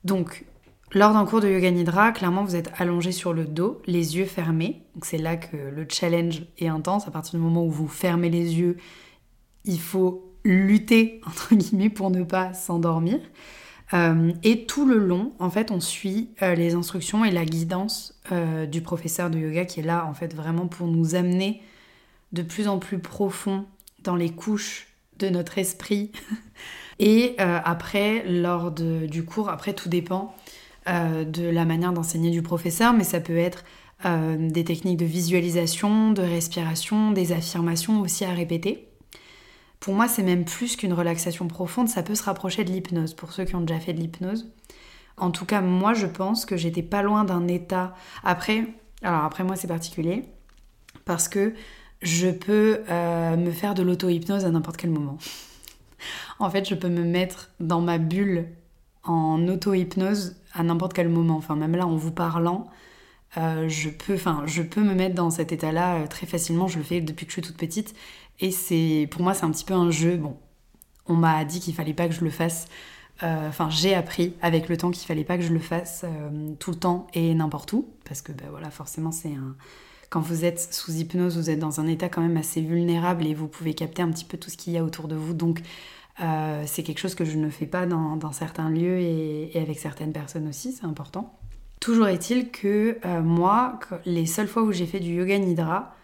Donc 0.04 0.44
lors 0.94 1.14
d'un 1.14 1.24
cours 1.24 1.40
de 1.40 1.48
yoga 1.48 1.70
nidra, 1.70 2.12
clairement, 2.12 2.44
vous 2.44 2.56
êtes 2.56 2.70
allongé 2.76 3.12
sur 3.12 3.32
le 3.32 3.44
dos, 3.44 3.80
les 3.86 4.16
yeux 4.16 4.26
fermés. 4.26 4.82
Donc 4.94 5.06
c'est 5.06 5.18
là 5.18 5.36
que 5.36 5.56
le 5.56 5.86
challenge 5.88 6.42
est 6.58 6.68
intense. 6.68 7.08
À 7.08 7.10
partir 7.10 7.38
du 7.38 7.44
moment 7.44 7.64
où 7.64 7.70
vous 7.70 7.88
fermez 7.88 8.28
les 8.28 8.58
yeux, 8.58 8.76
il 9.64 9.80
faut 9.80 10.31
lutter 10.44 11.20
entre 11.26 11.54
guillemets 11.54 11.90
pour 11.90 12.10
ne 12.10 12.22
pas 12.22 12.54
s'endormir. 12.54 13.18
Euh, 13.94 14.32
et 14.42 14.64
tout 14.64 14.86
le 14.86 14.96
long, 14.96 15.32
en 15.38 15.50
fait, 15.50 15.70
on 15.70 15.80
suit 15.80 16.30
euh, 16.42 16.54
les 16.54 16.74
instructions 16.74 17.24
et 17.24 17.30
la 17.30 17.44
guidance 17.44 18.14
euh, 18.32 18.66
du 18.66 18.80
professeur 18.80 19.28
de 19.28 19.38
yoga 19.38 19.64
qui 19.64 19.80
est 19.80 19.84
là, 19.84 20.06
en 20.06 20.14
fait, 20.14 20.34
vraiment 20.34 20.66
pour 20.66 20.86
nous 20.86 21.14
amener 21.14 21.62
de 22.32 22.42
plus 22.42 22.68
en 22.68 22.78
plus 22.78 22.98
profond 22.98 23.66
dans 24.02 24.16
les 24.16 24.30
couches 24.30 24.88
de 25.18 25.28
notre 25.28 25.58
esprit. 25.58 26.10
et 26.98 27.36
après, 27.38 28.24
lors 28.26 28.70
du 28.70 29.24
cours, 29.24 29.50
après, 29.50 29.74
tout 29.74 29.90
dépend 29.90 30.34
de 30.86 31.48
la 31.48 31.64
manière 31.66 31.92
d'enseigner 31.92 32.30
du 32.30 32.42
professeur, 32.42 32.94
mais 32.94 33.04
ça 33.04 33.20
peut 33.20 33.36
être 33.36 33.64
des 34.04 34.64
techniques 34.64 34.96
de 34.96 35.04
visualisation, 35.04 36.12
de 36.12 36.22
respiration, 36.22 37.12
des 37.12 37.32
affirmations 37.32 38.00
aussi 38.00 38.24
à 38.24 38.30
répéter. 38.30 38.88
Pour 39.82 39.94
moi, 39.94 40.06
c'est 40.06 40.22
même 40.22 40.44
plus 40.44 40.76
qu'une 40.76 40.92
relaxation 40.92 41.48
profonde, 41.48 41.88
ça 41.88 42.04
peut 42.04 42.14
se 42.14 42.22
rapprocher 42.22 42.62
de 42.62 42.70
l'hypnose, 42.70 43.14
pour 43.14 43.32
ceux 43.32 43.44
qui 43.44 43.56
ont 43.56 43.62
déjà 43.62 43.80
fait 43.80 43.92
de 43.92 43.98
l'hypnose. 43.98 44.48
En 45.16 45.32
tout 45.32 45.44
cas, 45.44 45.60
moi, 45.60 45.92
je 45.92 46.06
pense 46.06 46.46
que 46.46 46.56
j'étais 46.56 46.84
pas 46.84 47.02
loin 47.02 47.24
d'un 47.24 47.48
état. 47.48 47.96
Après, 48.22 48.64
alors 49.02 49.24
après, 49.24 49.42
moi, 49.42 49.56
c'est 49.56 49.66
particulier, 49.66 50.22
parce 51.04 51.26
que 51.26 51.54
je 52.00 52.28
peux 52.28 52.82
euh, 52.90 53.36
me 53.36 53.50
faire 53.50 53.74
de 53.74 53.82
l'auto-hypnose 53.82 54.44
à 54.44 54.52
n'importe 54.52 54.76
quel 54.76 54.90
moment. 54.90 55.18
en 56.38 56.48
fait, 56.48 56.68
je 56.68 56.76
peux 56.76 56.88
me 56.88 57.02
mettre 57.02 57.50
dans 57.58 57.80
ma 57.80 57.98
bulle 57.98 58.46
en 59.02 59.48
auto-hypnose 59.48 60.36
à 60.54 60.62
n'importe 60.62 60.92
quel 60.92 61.08
moment. 61.08 61.38
Enfin, 61.38 61.56
même 61.56 61.74
là, 61.74 61.88
en 61.88 61.96
vous 61.96 62.12
parlant, 62.12 62.70
euh, 63.36 63.68
je, 63.68 63.88
peux, 63.88 64.16
je 64.46 64.62
peux 64.62 64.82
me 64.82 64.94
mettre 64.94 65.16
dans 65.16 65.30
cet 65.30 65.50
état-là 65.52 65.96
euh, 65.96 66.06
très 66.06 66.26
facilement. 66.26 66.68
Je 66.68 66.78
le 66.78 66.84
fais 66.84 67.00
depuis 67.00 67.26
que 67.26 67.32
je 67.32 67.34
suis 67.34 67.42
toute 67.42 67.56
petite. 67.56 67.94
Et 68.42 68.50
c'est, 68.50 69.08
pour 69.10 69.22
moi, 69.22 69.34
c'est 69.34 69.44
un 69.44 69.50
petit 69.52 69.64
peu 69.64 69.72
un 69.72 69.90
jeu. 69.90 70.16
Bon, 70.16 70.36
on 71.06 71.14
m'a 71.14 71.44
dit 71.44 71.60
qu'il 71.60 71.72
fallait 71.72 71.94
pas 71.94 72.08
que 72.08 72.14
je 72.14 72.24
le 72.24 72.30
fasse. 72.30 72.66
Euh, 73.22 73.48
enfin, 73.48 73.70
j'ai 73.70 73.94
appris 73.94 74.34
avec 74.42 74.68
le 74.68 74.76
temps 74.76 74.90
qu'il 74.90 75.06
fallait 75.06 75.24
pas 75.24 75.38
que 75.38 75.44
je 75.44 75.52
le 75.52 75.60
fasse 75.60 76.04
euh, 76.04 76.52
tout 76.58 76.72
le 76.72 76.76
temps 76.76 77.06
et 77.14 77.34
n'importe 77.34 77.72
où, 77.72 77.88
parce 78.04 78.20
que 78.20 78.32
ben 78.32 78.48
voilà, 78.50 78.70
forcément, 78.70 79.12
c'est. 79.12 79.32
Quand 80.10 80.20
vous 80.20 80.44
êtes 80.44 80.74
sous 80.74 80.92
hypnose, 80.92 81.38
vous 81.38 81.48
êtes 81.48 81.60
dans 81.60 81.80
un 81.80 81.86
état 81.86 82.10
quand 82.10 82.20
même 82.20 82.36
assez 82.36 82.60
vulnérable 82.60 83.26
et 83.26 83.32
vous 83.32 83.48
pouvez 83.48 83.72
capter 83.72 84.02
un 84.02 84.10
petit 84.10 84.26
peu 84.26 84.36
tout 84.36 84.50
ce 84.50 84.58
qu'il 84.58 84.74
y 84.74 84.76
a 84.76 84.84
autour 84.84 85.08
de 85.08 85.14
vous. 85.14 85.32
Donc, 85.32 85.62
euh, 86.20 86.64
c'est 86.66 86.82
quelque 86.82 86.98
chose 86.98 87.14
que 87.14 87.24
je 87.24 87.38
ne 87.38 87.48
fais 87.48 87.64
pas 87.64 87.86
dans, 87.86 88.32
certains 88.32 88.68
lieux 88.68 88.98
et, 88.98 89.56
et, 89.56 89.62
avec 89.62 89.78
certaines 89.78 90.12
personnes 90.12 90.48
aussi, 90.48 90.72
c'est 90.72 90.84
important. 90.84 91.38
Toujours 91.80 92.08
est-il 92.08 92.50
que 92.50 92.98
moi, 93.20 93.78
les 94.04 94.26
seules 94.26 94.48
fois 94.48 94.64
où 94.64 94.72
j'ai 94.72 94.86
fait 94.86 95.00
du 95.00 95.14
yoga 95.14 95.38
nidra, 95.38 95.94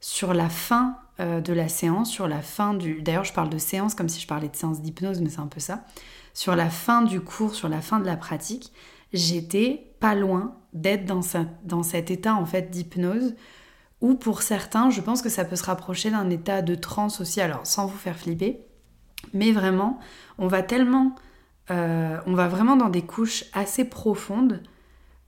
sur 0.00 0.34
la 0.34 0.48
fin 0.48 0.98
euh, 1.20 1.40
de 1.40 1.52
la 1.52 1.68
séance, 1.68 2.10
sur 2.10 2.26
la 2.28 2.42
fin 2.42 2.74
du... 2.74 3.02
D'ailleurs, 3.02 3.24
je 3.24 3.32
parle 3.32 3.50
de 3.50 3.58
séance 3.58 3.94
comme 3.94 4.08
si 4.08 4.20
je 4.20 4.26
parlais 4.26 4.48
de 4.48 4.56
séance 4.56 4.80
d'hypnose, 4.80 5.20
mais 5.20 5.30
c'est 5.30 5.40
un 5.40 5.46
peu 5.46 5.60
ça. 5.60 5.84
Sur 6.32 6.56
la 6.56 6.68
fin 6.68 7.02
du 7.02 7.20
cours, 7.20 7.54
sur 7.54 7.68
la 7.68 7.80
fin 7.80 8.00
de 8.00 8.06
la 8.06 8.16
pratique, 8.16 8.72
j'étais 9.12 9.94
pas 10.00 10.14
loin 10.14 10.56
d'être 10.72 11.04
dans, 11.04 11.20
dans 11.62 11.82
cet 11.82 12.10
état 12.10 12.34
en 12.34 12.44
fait 12.44 12.70
d'hypnose 12.70 13.34
où 14.00 14.14
pour 14.14 14.42
certains, 14.42 14.90
je 14.90 15.00
pense 15.00 15.22
que 15.22 15.28
ça 15.28 15.44
peut 15.44 15.56
se 15.56 15.64
rapprocher 15.64 16.10
d'un 16.10 16.28
état 16.30 16.62
de 16.62 16.74
transe 16.74 17.20
aussi, 17.20 17.40
alors 17.40 17.66
sans 17.66 17.86
vous 17.86 17.96
faire 17.96 18.18
flipper, 18.18 18.60
mais 19.32 19.52
vraiment, 19.52 19.98
on 20.38 20.46
va 20.46 20.62
tellement... 20.62 21.14
Euh, 21.70 22.18
on 22.26 22.34
va 22.34 22.46
vraiment 22.46 22.76
dans 22.76 22.90
des 22.90 23.00
couches 23.00 23.44
assez 23.54 23.86
profondes 23.86 24.62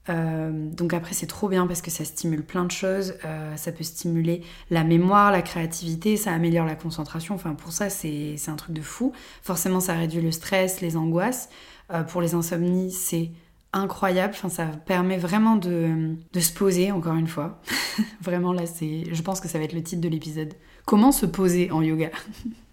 euh, 0.08 0.50
donc 0.52 0.94
après 0.94 1.14
c'est 1.14 1.26
trop 1.26 1.48
bien 1.48 1.66
parce 1.66 1.82
que 1.82 1.90
ça 1.90 2.04
stimule 2.04 2.44
plein 2.44 2.64
de 2.64 2.70
choses, 2.70 3.14
euh, 3.24 3.56
ça 3.56 3.72
peut 3.72 3.84
stimuler 3.84 4.42
la 4.70 4.84
mémoire, 4.84 5.32
la 5.32 5.42
créativité, 5.42 6.16
ça 6.16 6.32
améliore 6.32 6.66
la 6.66 6.76
concentration, 6.76 7.34
enfin 7.34 7.54
pour 7.54 7.72
ça 7.72 7.90
c'est 7.90 8.36
un 8.48 8.56
truc 8.56 8.74
de 8.74 8.82
fou. 8.82 9.12
Forcément 9.42 9.80
ça 9.80 9.94
réduit 9.94 10.20
le 10.20 10.30
stress, 10.30 10.80
les 10.80 10.96
angoisses. 10.96 11.48
Euh, 11.92 12.02
pour 12.02 12.20
les 12.20 12.34
insomnies 12.34 12.90
c'est 12.90 13.30
incroyable, 13.72 14.34
enfin 14.36 14.48
ça 14.48 14.66
permet 14.66 15.18
vraiment 15.18 15.56
de, 15.56 16.14
de 16.32 16.40
se 16.40 16.52
poser 16.52 16.92
encore 16.92 17.14
une 17.14 17.28
fois. 17.28 17.60
vraiment 18.20 18.52
là 18.52 18.66
c'est, 18.66 19.04
je 19.12 19.22
pense 19.22 19.40
que 19.40 19.48
ça 19.48 19.58
va 19.58 19.64
être 19.64 19.74
le 19.74 19.82
titre 19.82 20.02
de 20.02 20.08
l'épisode. 20.08 20.54
Comment 20.84 21.10
se 21.10 21.26
poser 21.26 21.70
en 21.70 21.82
yoga? 21.82 22.10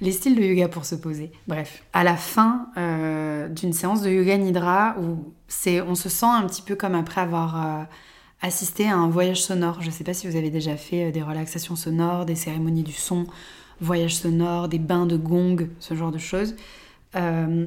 les 0.00 0.12
styles 0.12 0.36
de 0.36 0.42
yoga 0.42 0.68
pour 0.68 0.84
se 0.84 0.94
poser. 0.94 1.30
Bref, 1.46 1.82
à 1.92 2.04
la 2.04 2.16
fin 2.16 2.68
euh, 2.76 3.48
d'une 3.48 3.72
séance 3.72 4.02
de 4.02 4.10
yoga 4.10 4.36
nidra 4.36 4.96
où 5.00 5.32
c'est, 5.48 5.80
on 5.80 5.94
se 5.94 6.08
sent 6.08 6.26
un 6.26 6.46
petit 6.46 6.62
peu 6.62 6.74
comme 6.74 6.94
après 6.94 7.20
avoir 7.20 7.56
euh, 7.56 7.84
assisté 8.42 8.88
à 8.88 8.96
un 8.96 9.08
voyage 9.08 9.42
sonore. 9.42 9.80
Je 9.80 9.86
ne 9.86 9.92
sais 9.92 10.04
pas 10.04 10.14
si 10.14 10.28
vous 10.28 10.36
avez 10.36 10.50
déjà 10.50 10.76
fait 10.76 11.06
euh, 11.06 11.10
des 11.12 11.22
relaxations 11.22 11.76
sonores, 11.76 12.26
des 12.26 12.34
cérémonies 12.34 12.82
du 12.82 12.92
son, 12.92 13.26
voyage 13.80 14.16
sonore, 14.16 14.68
des 14.68 14.78
bains 14.78 15.06
de 15.06 15.16
gong, 15.16 15.68
ce 15.80 15.94
genre 15.94 16.12
de 16.12 16.18
choses. 16.18 16.54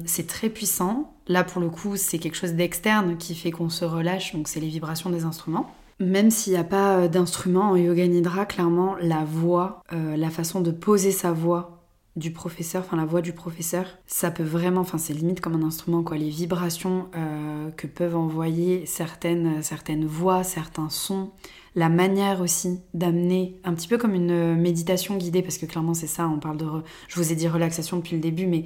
c'est 0.06 0.26
très 0.26 0.48
puissant. 0.48 1.12
Là, 1.26 1.44
pour 1.44 1.60
le 1.60 1.70
coup, 1.70 1.96
c'est 1.96 2.18
quelque 2.18 2.36
chose 2.36 2.54
d'externe 2.54 3.16
qui 3.16 3.34
fait 3.34 3.52
qu'on 3.52 3.68
se 3.68 3.84
relâche, 3.84 4.34
donc 4.34 4.48
c'est 4.48 4.60
les 4.60 4.68
vibrations 4.68 5.10
des 5.10 5.24
instruments. 5.24 5.72
Même 6.00 6.30
s'il 6.30 6.52
n'y 6.54 6.58
a 6.58 6.64
pas 6.64 7.08
d'instrument 7.08 7.70
en 7.70 7.76
yoga 7.76 8.06
nidra, 8.06 8.46
clairement, 8.46 8.96
la 9.00 9.24
voix, 9.24 9.82
la 9.92 10.30
façon 10.30 10.60
de 10.60 10.70
poser 10.72 11.12
sa 11.12 11.30
voix 11.30 11.79
du 12.16 12.32
professeur, 12.32 12.82
enfin 12.84 12.96
la 12.96 13.04
voix 13.04 13.20
du 13.20 13.32
professeur, 13.32 13.86
ça 14.06 14.30
peut 14.30 14.42
vraiment, 14.42 14.80
enfin 14.80 14.98
c'est 14.98 15.14
limite 15.14 15.40
comme 15.40 15.54
un 15.54 15.66
instrument 15.66 16.02
quoi, 16.02 16.16
les 16.16 16.28
vibrations 16.28 17.08
euh, 17.14 17.70
que 17.70 17.86
peuvent 17.86 18.16
envoyer 18.16 18.84
certaines, 18.84 19.62
certaines 19.62 20.06
voix, 20.06 20.42
certains 20.42 20.90
sons, 20.90 21.30
la 21.76 21.88
manière 21.88 22.40
aussi 22.40 22.80
d'amener, 22.94 23.60
un 23.62 23.74
petit 23.74 23.86
peu 23.86 23.96
comme 23.96 24.14
une 24.14 24.56
méditation 24.56 25.16
guidée, 25.16 25.42
parce 25.42 25.56
que 25.56 25.66
clairement 25.66 25.94
c'est 25.94 26.08
ça, 26.08 26.28
on 26.28 26.40
parle 26.40 26.56
de, 26.56 26.66
je 27.06 27.14
vous 27.14 27.30
ai 27.30 27.36
dit 27.36 27.46
relaxation 27.46 27.98
depuis 27.98 28.16
le 28.16 28.22
début, 28.22 28.46
mais 28.46 28.64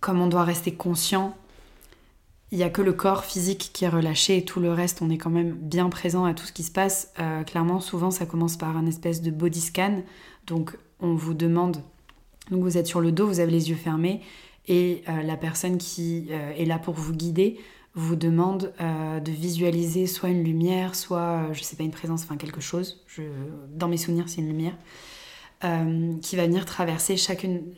comme 0.00 0.20
on 0.20 0.26
doit 0.26 0.44
rester 0.44 0.72
conscient, 0.72 1.36
il 2.50 2.56
n'y 2.56 2.64
a 2.64 2.70
que 2.70 2.80
le 2.80 2.94
corps 2.94 3.24
physique 3.24 3.72
qui 3.74 3.84
est 3.84 3.90
relâché 3.90 4.38
et 4.38 4.44
tout 4.46 4.58
le 4.58 4.72
reste, 4.72 5.02
on 5.02 5.10
est 5.10 5.18
quand 5.18 5.28
même 5.28 5.52
bien 5.52 5.90
présent 5.90 6.24
à 6.24 6.32
tout 6.32 6.46
ce 6.46 6.52
qui 6.52 6.62
se 6.62 6.72
passe. 6.72 7.12
Euh, 7.18 7.42
clairement, 7.44 7.78
souvent 7.80 8.10
ça 8.10 8.24
commence 8.24 8.56
par 8.56 8.74
un 8.74 8.86
espèce 8.86 9.20
de 9.20 9.30
body 9.30 9.60
scan, 9.60 10.02
donc 10.46 10.78
on 11.00 11.14
vous 11.14 11.34
demande 11.34 11.82
donc 12.50 12.62
vous 12.62 12.78
êtes 12.78 12.86
sur 12.86 13.00
le 13.00 13.12
dos, 13.12 13.26
vous 13.26 13.40
avez 13.40 13.50
les 13.50 13.70
yeux 13.70 13.76
fermés 13.76 14.20
et 14.68 15.02
euh, 15.08 15.22
la 15.22 15.36
personne 15.36 15.78
qui 15.78 16.28
euh, 16.30 16.52
est 16.56 16.64
là 16.64 16.78
pour 16.78 16.94
vous 16.94 17.12
guider 17.12 17.58
vous 17.94 18.16
demande 18.16 18.72
euh, 18.80 19.18
de 19.18 19.32
visualiser 19.32 20.06
soit 20.06 20.28
une 20.28 20.44
lumière, 20.44 20.94
soit, 20.94 21.48
je 21.52 21.62
sais 21.62 21.74
pas, 21.74 21.82
une 21.82 21.90
présence, 21.90 22.22
enfin 22.22 22.36
quelque 22.36 22.60
chose. 22.60 23.04
dans 23.74 23.88
mes 23.88 23.96
souvenirs, 23.96 24.28
c'est 24.28 24.40
une 24.40 24.48
lumière. 24.48 24.76
qui 26.22 26.36
va 26.36 26.46
venir 26.46 26.64
traverser 26.64 27.16
chacune 27.16 27.74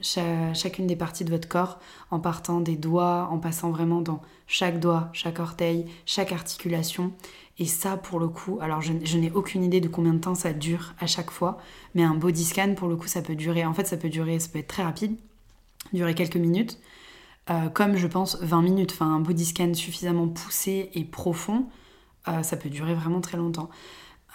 des 0.87 0.97
parties 0.97 1.25
de 1.25 1.31
votre 1.31 1.49
corps 1.49 1.79
en 2.11 2.21
partant 2.21 2.61
des 2.61 2.77
doigts, 2.77 3.29
en 3.31 3.39
passant 3.39 3.71
vraiment 3.71 4.03
dans 4.03 4.21
chaque 4.47 4.79
doigt, 4.79 5.09
chaque 5.15 5.39
orteil, 5.39 5.87
chaque 6.05 6.33
articulation 6.33 7.13
et 7.61 7.67
ça, 7.67 7.99
pour 7.99 8.19
le 8.19 8.29
coup, 8.29 8.59
alors 8.63 8.81
je, 8.81 9.19
n'ai 9.19 9.31
aucune 9.33 9.63
idée 9.63 9.83
de 9.83 9.89
combien 9.89 10.15
de 10.15 10.19
temps 10.19 10.35
ça 10.35 10.55
dure 10.55 10.95
à 10.99 11.07
chaque 11.07 11.31
fois, 11.31 11.59
mais 11.95 12.03
un 12.03 12.15
body 12.15 12.43
scan, 12.43 12.75
pour 12.75 12.89
le 12.89 12.97
coup, 12.97 13.07
ça 13.07 13.21
peut 13.21 13.35
durer, 13.35 13.67
en 13.67 13.75
fait, 13.75 13.87
ça 13.87 13.99
peut 13.99 14.09
durer, 14.09 14.39
ça 14.39 14.49
peut 14.49 14.61
être 14.61 14.67
très 14.67 14.83
rapide, 14.83 15.15
durer 15.93 16.15
quelques 16.15 16.37
minutes, 16.37 16.79
euh, 17.51 17.69
comme 17.69 17.97
je 17.97 18.07
pense 18.07 18.41
20 18.41 18.63
minutes. 18.63 18.93
Enfin, 18.93 19.15
un 19.15 19.21
body 19.21 19.45
scan 19.45 19.75
suffisamment 19.75 20.27
poussé 20.27 20.89
et 20.95 21.05
profond, 21.05 21.67
euh, 22.29 22.43
ça 22.43 22.57
peut 22.57 22.71
durer 22.71 22.95
vraiment 22.95 23.21
très 23.21 23.37
longtemps. 23.37 23.69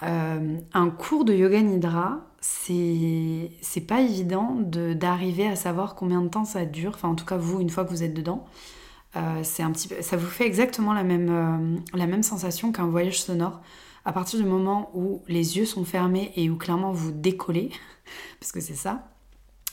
Euh, 0.03 0.59
un 0.75 0.89
cours 0.91 1.25
de 1.25 1.33
yoga 1.33 1.59
nidra, 1.61 2.27
c'est 2.41 3.49
pas 3.87 4.01
évident 4.01 4.55
d'arriver 4.59 5.47
à 5.47 5.55
savoir 5.55 5.95
combien 5.95 6.21
de 6.21 6.27
temps 6.27 6.45
ça 6.45 6.63
dure, 6.65 6.91
enfin, 6.93 7.09
en 7.09 7.15
tout 7.15 7.25
cas, 7.25 7.37
vous, 7.37 7.59
une 7.59 7.71
fois 7.71 7.85
que 7.85 7.89
vous 7.89 8.03
êtes 8.03 8.13
dedans. 8.13 8.45
Euh, 9.15 9.41
c'est 9.43 9.63
un 9.63 9.71
petit 9.71 9.89
ça 10.01 10.17
vous 10.17 10.27
fait 10.27 10.45
exactement 10.45 10.93
la 10.93 11.03
même, 11.03 11.29
euh, 11.29 11.77
la 11.93 12.05
même 12.05 12.23
sensation 12.23 12.71
qu'un 12.71 12.87
voyage 12.87 13.21
sonore. 13.21 13.61
À 14.03 14.13
partir 14.13 14.39
du 14.39 14.45
moment 14.45 14.91
où 14.93 15.23
les 15.27 15.57
yeux 15.57 15.65
sont 15.65 15.85
fermés 15.85 16.31
et 16.35 16.49
où 16.49 16.57
clairement 16.57 16.91
vous 16.91 17.11
décollez, 17.11 17.71
parce 18.39 18.51
que 18.51 18.59
c'est 18.59 18.75
ça, 18.75 19.07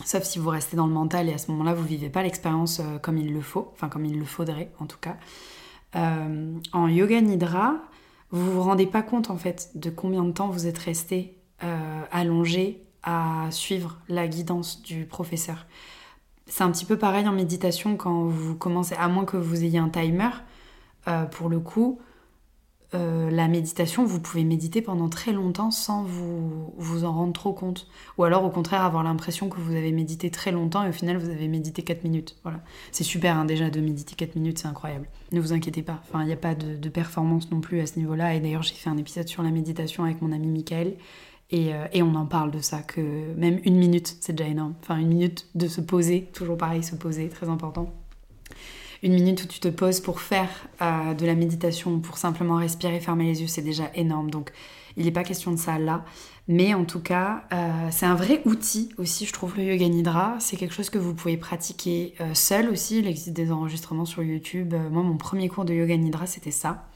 sauf 0.05 0.23
si 0.23 0.39
vous 0.39 0.49
restez 0.49 0.77
dans 0.77 0.87
le 0.87 0.93
mental 0.93 1.29
et 1.29 1.35
à 1.35 1.39
ce 1.39 1.51
moment-là 1.51 1.75
vous 1.75 1.85
vivez 1.85 2.09
pas 2.09 2.23
l'expérience 2.23 2.81
euh, 2.81 2.99
comme 2.99 3.19
il 3.19 3.33
le 3.33 3.41
faut, 3.41 3.71
enfin 3.73 3.89
comme 3.89 4.05
il 4.05 4.19
le 4.19 4.25
faudrait 4.25 4.73
en 4.79 4.87
tout 4.87 4.99
cas. 4.99 5.17
en 5.95 6.89
yoga 6.89 7.21
nidra, 7.21 7.83
vous 8.31 8.53
vous 8.53 8.63
rendez 8.63 8.87
pas 8.87 9.03
compte 9.03 9.29
en 9.29 9.37
fait 9.37 9.73
de 9.75 9.91
combien 9.91 10.25
de 10.25 10.33
temps 10.33 10.49
vous 10.49 10.67
êtes 10.67 10.79
resté 10.79 11.37
allongé 12.11 12.83
à 13.03 13.49
suivre 13.51 14.01
la 14.09 14.27
guidance 14.27 14.83
du 14.83 15.05
professeur. 15.05 15.67
C'est 16.47 16.65
un 16.65 16.71
petit 16.71 16.85
peu 16.85 16.99
pareil 16.99 17.27
en 17.29 17.33
méditation 17.33 17.97
quand 17.97 18.25
vous 18.25 18.57
commencez, 18.57 18.95
à 18.97 19.09
moins 19.09 19.25
que 19.25 19.37
vous 19.37 19.65
ayez 19.65 19.79
un 19.79 19.89
timer, 19.89 20.31
euh, 21.09 21.25
pour 21.25 21.49
le 21.49 21.61
coup, 21.61 22.01
euh, 22.95 23.31
la 23.31 23.49
méditation, 23.49 24.05
vous 24.05 24.21
pouvez 24.21 24.45
méditer 24.45 24.83
pendant 24.83 25.09
très 25.09 25.33
longtemps 25.33 25.71
sans 25.71 26.03
vous, 26.03 26.75
vous 26.77 27.05
en 27.05 27.13
rendre 27.13 27.33
trop 27.33 27.55
compte. 27.55 27.89
Ou 28.19 28.25
alors 28.25 28.45
au 28.45 28.51
contraire 28.51 28.83
avoir 28.83 29.03
l'impression 29.03 29.49
que 29.49 29.59
vous 29.59 29.75
avez 29.75 29.93
médité 29.93 30.31
très 30.31 30.53
longtemps 30.53 30.85
et 30.85 30.91
au 30.91 30.93
final 30.93 31.17
vous 31.17 31.31
avez 31.31 31.49
médité 31.49 31.83
4 31.83 32.05
minutes. 32.05 32.37
Voilà. 32.43 32.61
C'est 32.91 33.05
super 33.05 33.37
hein, 33.37 33.47
déjà 33.47 33.71
de 33.71 33.81
méditer 33.81 34.15
4 34.15 34.37
minutes, 34.37 34.59
c'est 34.59 34.69
incroyable. 34.69 35.09
Ne 35.33 35.41
vous 35.41 35.55
inquiétez 35.55 35.83
pas, 35.83 36.03
enfin 36.03 36.23
il 36.23 36.27
n'y 36.27 36.35
a 36.35 36.37
pas 36.37 36.55
de, 36.55 36.89
performance 36.91 37.51
non 37.51 37.63
plus 37.63 37.81
à 37.81 37.87
ce 37.87 37.99
niveau-là. 37.99 38.35
Et 38.35 38.41
d'ailleurs 38.41 38.63
j'ai 38.63 38.75
fait 38.75 38.91
un 38.91 38.99
épisode 38.99 39.27
sur 39.27 39.43
la 39.43 39.51
méditation 39.51 40.05
avec 40.05 40.21
mon 40.21 40.31
ami 40.31 40.49
Michael. 40.49 40.97
Et, 41.53 41.75
euh, 41.75 41.87
et, 41.93 42.03
on 42.03 42.15
en 42.15 42.27
parle 42.27 42.51
de 42.51 42.61
ça, 42.61 42.79
que 42.81 43.01
même 43.37 43.61
une 43.65 43.77
minute, 43.77 44.17
c'est 44.21 44.33
déjà 44.33 44.49
énorme. 44.49 44.75
Enfin, 44.83 44.97
une 44.97 45.09
minute 45.09 45.49
de 45.55 45.69
se 45.69 45.83
poser, 45.83 46.31
toujours 46.33 46.57
pareil, 46.57 46.83
se 46.83 46.97
poser, 46.97 47.29
très 47.29 47.49
important 47.49 47.93
une 49.03 49.15
minute 49.15 49.43
où 49.43 49.47
tu 49.47 49.59
te 49.59 49.69
poses 49.69 50.01
pour 50.01 50.21
faire 50.21 50.49
euh, 50.81 51.15
de 51.15 51.27
la 51.27 51.35
méditation, 51.35 51.99
pour 51.99 52.19
simplement 52.19 52.57
respirer, 52.57 53.01
fermer 53.01 53.25
les 53.25 53.43
yeux, 53.43 53.49
c'est 53.49 53.63
déjà 53.63 53.91
énorme. 53.95 54.31
Donc, 54.31 54.53
il 54.97 55.05
n'est 55.05 55.11
pas 55.11 55.25
question 55.25 55.51
de 55.51 55.57
ça 55.57 55.79
là. 55.79 56.05
Mais 56.49 56.75
en 56.75 56.85
tout 56.85 57.01
cas, 57.01 57.45
euh, 57.53 57.89
c'est 57.91 58.07
un 58.07 58.15
vrai 58.15 58.43
outil 58.45 58.91
aussi, 58.99 59.27
je 59.27 59.33
trouve, 59.33 59.57
le 59.57 59.65
yoga 59.65 59.89
nidra. 59.89 60.37
C'est 60.39 60.57
quelque 60.57 60.75
chose 60.75 60.91
que 60.91 60.99
vous 60.99 61.15
pouvez 61.15 61.37
pratiquer 61.37 62.15
seul 62.35 62.69
aussi. 62.69 62.99
Il 62.99 63.07
existe 63.07 63.33
des 63.33 63.51
enregistrements 63.51 64.05
sur 64.05 64.23
YouTube. 64.23 64.75
moi, 64.91 65.03
mon 65.03 65.17
premier 65.17 65.49
cours 65.49 65.65
de 65.65 65.75
yoga 65.75 65.97
nidra, 65.97 66.27
c'était 66.27 66.51
ça. 66.51 66.89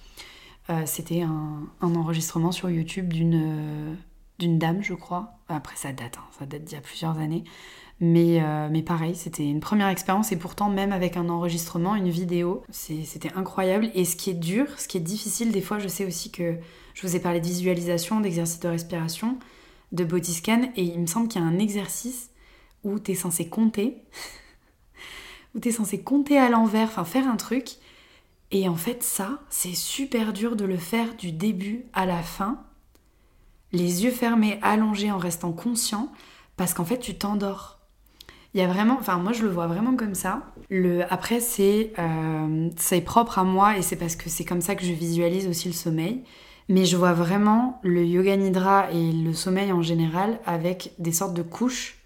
c'était 0.84 1.22
un, 1.22 1.66
enregistrement 1.80 2.52
sur 2.52 2.70
YouTube 2.70 3.12
d'une 3.12 3.96
d'une 4.38 4.58
dame, 4.58 4.82
je 4.82 4.94
crois. 4.94 5.38
Après, 5.48 5.76
ça 5.76 5.92
date, 5.92 6.18
hein. 6.18 6.24
ça 6.38 6.46
date 6.46 6.64
d'il 6.64 6.74
y 6.74 6.78
a 6.78 6.82
plusieurs 6.82 7.18
années. 7.18 7.44
Mais, 7.98 8.42
euh, 8.42 8.68
mais 8.70 8.82
pareil, 8.82 9.14
c'était 9.14 9.46
une 9.46 9.60
première 9.60 9.88
expérience 9.88 10.30
et 10.30 10.36
pourtant 10.36 10.68
même 10.68 10.92
avec 10.92 11.16
un 11.16 11.30
enregistrement, 11.30 11.94
une 11.94 12.10
vidéo, 12.10 12.62
c'était 12.70 13.32
incroyable. 13.34 13.90
Et 13.94 14.04
ce 14.04 14.16
qui 14.16 14.30
est 14.30 14.34
dur, 14.34 14.66
ce 14.76 14.86
qui 14.86 14.98
est 14.98 15.00
difficile, 15.00 15.50
des 15.50 15.62
fois 15.62 15.78
je 15.78 15.88
sais 15.88 16.04
aussi 16.04 16.30
que 16.30 16.56
je 16.92 17.06
vous 17.06 17.16
ai 17.16 17.20
parlé 17.20 17.40
de 17.40 17.46
visualisation, 17.46 18.20
d'exercice 18.20 18.60
de 18.60 18.68
respiration, 18.68 19.38
de 19.92 20.04
body 20.04 20.34
scan, 20.34 20.70
et 20.76 20.82
il 20.82 21.00
me 21.00 21.06
semble 21.06 21.28
qu'il 21.28 21.40
y 21.40 21.44
a 21.44 21.46
un 21.46 21.58
exercice 21.58 22.30
où 22.84 22.98
tu 22.98 23.12
es 23.12 23.14
censé 23.14 23.48
compter, 23.48 24.02
où 25.54 25.60
tu 25.60 25.68
es 25.68 25.72
censé 25.72 26.02
compter 26.02 26.36
à 26.36 26.50
l'envers, 26.50 26.88
enfin 26.88 27.04
faire 27.06 27.26
un 27.26 27.36
truc. 27.36 27.76
Et 28.50 28.68
en 28.68 28.76
fait 28.76 29.02
ça, 29.02 29.40
c'est 29.48 29.74
super 29.74 30.34
dur 30.34 30.54
de 30.54 30.66
le 30.66 30.76
faire 30.76 31.14
du 31.16 31.32
début 31.32 31.86
à 31.94 32.04
la 32.04 32.22
fin, 32.22 32.65
les 33.72 34.04
yeux 34.04 34.10
fermés, 34.10 34.58
allongés 34.62 35.10
en 35.10 35.18
restant 35.18 35.52
conscient, 35.52 36.12
parce 36.56 36.74
qu'en 36.74 36.84
fait 36.84 36.98
tu 36.98 37.14
t'endors. 37.14 37.78
Il 38.54 38.60
y 38.60 38.62
a 38.62 38.68
vraiment, 38.68 38.96
enfin 38.98 39.18
moi 39.18 39.32
je 39.32 39.42
le 39.42 39.50
vois 39.50 39.66
vraiment 39.66 39.96
comme 39.96 40.14
ça. 40.14 40.42
Le, 40.70 41.02
après 41.12 41.40
c'est 41.40 41.92
euh, 41.98 42.70
c'est 42.76 43.02
propre 43.02 43.38
à 43.38 43.44
moi 43.44 43.76
et 43.76 43.82
c'est 43.82 43.96
parce 43.96 44.16
que 44.16 44.30
c'est 44.30 44.44
comme 44.44 44.62
ça 44.62 44.74
que 44.74 44.84
je 44.84 44.92
visualise 44.92 45.46
aussi 45.46 45.68
le 45.68 45.74
sommeil. 45.74 46.22
Mais 46.68 46.84
je 46.84 46.96
vois 46.96 47.12
vraiment 47.12 47.78
le 47.82 48.04
yoga 48.04 48.36
nidra 48.36 48.90
et 48.90 49.12
le 49.12 49.34
sommeil 49.34 49.72
en 49.72 49.82
général 49.82 50.40
avec 50.46 50.92
des 50.98 51.12
sortes 51.12 51.34
de 51.34 51.42
couches 51.42 51.98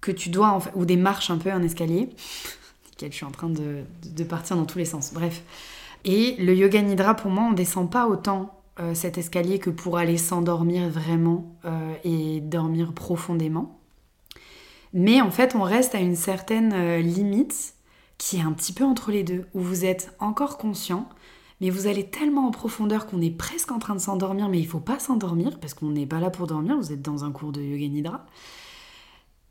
que 0.00 0.10
tu 0.10 0.30
dois 0.30 0.58
ou 0.74 0.84
des 0.84 0.96
marches 0.96 1.30
un 1.30 1.38
peu 1.38 1.52
un 1.52 1.62
escalier. 1.62 2.08
je 3.00 3.10
suis 3.10 3.24
en 3.24 3.30
train 3.30 3.48
de, 3.48 3.82
de, 4.04 4.24
partir 4.24 4.56
dans 4.56 4.64
tous 4.64 4.78
les 4.78 4.84
sens. 4.84 5.12
Bref. 5.12 5.42
Et 6.04 6.36
le 6.38 6.54
yoga 6.54 6.80
nidra 6.80 7.14
pour 7.14 7.30
moi 7.30 7.44
on 7.50 7.52
descend 7.52 7.90
pas 7.90 8.06
autant 8.06 8.61
euh, 8.80 8.94
cet 8.94 9.18
escalier 9.18 9.58
que 9.58 9.68
pour 9.68 9.98
aller 9.98 10.16
s'endormir 10.16 10.88
vraiment 10.88 11.56
euh, 11.66 11.94
et 12.04 12.40
dormir 12.40 12.94
profondément. 12.94 13.78
Mais 14.94 15.20
en 15.20 15.30
fait, 15.30 15.54
on 15.54 15.62
reste 15.62 15.94
à 15.94 16.00
une 16.00 16.16
certaine 16.16 16.72
euh, 16.72 17.00
limite 17.00 17.74
qui 18.16 18.38
est 18.38 18.42
un 18.42 18.52
petit 18.52 18.72
peu 18.72 18.84
entre 18.84 19.10
les 19.10 19.24
deux, 19.24 19.44
où 19.52 19.60
vous 19.60 19.84
êtes 19.84 20.14
encore 20.20 20.56
conscient, 20.56 21.08
mais 21.60 21.70
vous 21.70 21.86
allez 21.86 22.04
tellement 22.04 22.46
en 22.46 22.50
profondeur 22.50 23.06
qu'on 23.06 23.20
est 23.20 23.36
presque 23.36 23.72
en 23.72 23.78
train 23.78 23.94
de 23.94 24.00
s'endormir, 24.00 24.48
mais 24.48 24.58
il 24.58 24.66
faut 24.66 24.80
pas 24.80 24.98
s'endormir 24.98 25.58
parce 25.60 25.74
qu'on 25.74 25.90
n'est 25.90 26.06
pas 26.06 26.20
là 26.20 26.30
pour 26.30 26.46
dormir, 26.46 26.76
vous 26.76 26.92
êtes 26.92 27.02
dans 27.02 27.24
un 27.24 27.30
cours 27.30 27.52
de 27.52 27.60
yoga 27.60 27.88
nidra. 27.88 28.26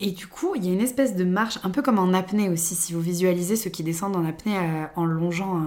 Et 0.03 0.09
du 0.09 0.25
coup, 0.25 0.55
il 0.55 0.65
y 0.65 0.69
a 0.69 0.73
une 0.73 0.81
espèce 0.81 1.15
de 1.15 1.23
marche, 1.23 1.59
un 1.63 1.69
peu 1.69 1.83
comme 1.83 1.99
en 1.99 2.11
apnée 2.13 2.49
aussi, 2.49 2.73
si 2.73 2.91
vous 2.91 3.01
visualisez 3.01 3.55
ceux 3.55 3.69
qui 3.69 3.83
descendent 3.83 4.15
en 4.15 4.25
apnée 4.25 4.57
euh, 4.57 4.85
en 4.95 5.05
longeant 5.05 5.61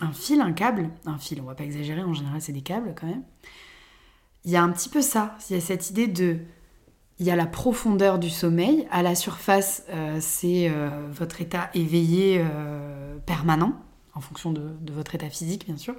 un, 0.00 0.12
fil, 0.12 0.40
un 0.40 0.52
câble, 0.52 0.88
un 1.04 1.18
fil, 1.18 1.40
on 1.40 1.46
va 1.46 1.56
pas 1.56 1.64
exagérer, 1.64 2.00
en 2.00 2.14
général 2.14 2.40
c'est 2.40 2.52
des 2.52 2.60
câbles 2.60 2.94
quand 2.98 3.08
même. 3.08 3.24
Il 4.44 4.52
y 4.52 4.56
a 4.56 4.62
un 4.62 4.70
petit 4.70 4.88
peu 4.88 5.02
ça, 5.02 5.36
il 5.50 5.56
y 5.56 5.58
a 5.58 5.60
cette 5.60 5.90
idée 5.90 6.06
de 6.06 6.38
il 7.18 7.26
y 7.26 7.32
a 7.32 7.36
la 7.36 7.46
profondeur 7.46 8.20
du 8.20 8.30
sommeil. 8.30 8.86
À 8.90 9.02
la 9.02 9.16
surface, 9.16 9.84
euh, 9.90 10.18
c'est 10.20 10.70
euh, 10.70 10.88
votre 11.10 11.40
état 11.40 11.68
éveillé 11.74 12.44
permanent, 13.26 13.72
en 14.14 14.20
fonction 14.20 14.52
de, 14.52 14.76
votre 14.92 15.16
état 15.16 15.28
physique, 15.28 15.66
bien 15.66 15.76
sûr. 15.76 15.96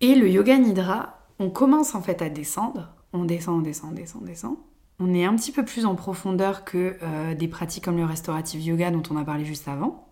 Et 0.00 0.14
le 0.14 0.28
yoga 0.30 0.56
nidra, 0.56 1.18
on 1.40 1.50
commence 1.50 1.96
en 1.96 2.02
fait 2.02 2.22
à 2.22 2.28
descendre. 2.28 2.92
On 3.12 3.24
descend, 3.24 3.58
on 3.58 3.62
descend, 3.62 3.90
on 3.90 3.94
descend, 3.94 4.22
on 4.22 4.26
descend. 4.26 4.56
On 4.98 5.14
est 5.14 5.24
un 5.24 5.34
petit 5.34 5.52
peu 5.52 5.64
plus 5.64 5.84
en 5.84 5.94
profondeur 5.94 6.64
que 6.64 6.96
des 7.34 7.48
pratiques 7.48 7.84
comme 7.84 7.96
le 7.96 8.04
restaurative 8.04 8.60
yoga 8.60 8.90
dont 8.90 9.02
on 9.10 9.16
a 9.16 9.24
parlé 9.24 9.44
juste 9.44 9.66
avant. 9.66 10.08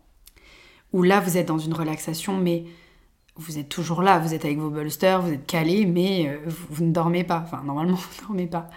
Où 0.93 1.03
là, 1.03 1.21
vous 1.21 1.37
êtes 1.37 1.47
dans 1.47 1.59
une 1.59 1.75
relaxation, 1.75 2.37
mais 2.37 2.65
vous 3.37 3.59
êtes 3.59 3.69
toujours 3.69 4.03
là. 4.03 4.19
Vous 4.19 4.35
êtes 4.35 4.45
avec 4.45 4.59
vos 4.59 4.71
bolsters, 4.71 5.23
vous 5.23 5.33
êtes 5.33 5.47
calé, 5.47 5.87
mais 5.87 6.41
vous, 6.45 6.67
vous 6.71 6.85
ne 6.85 6.93
dormez 6.93 7.23
pas. 7.23 7.43
Enfin, 7.45 7.63
normalement, 7.65 7.97
vous 7.97 8.23
ne 8.23 8.27
dormez 8.27 8.47
pas. 8.47 8.69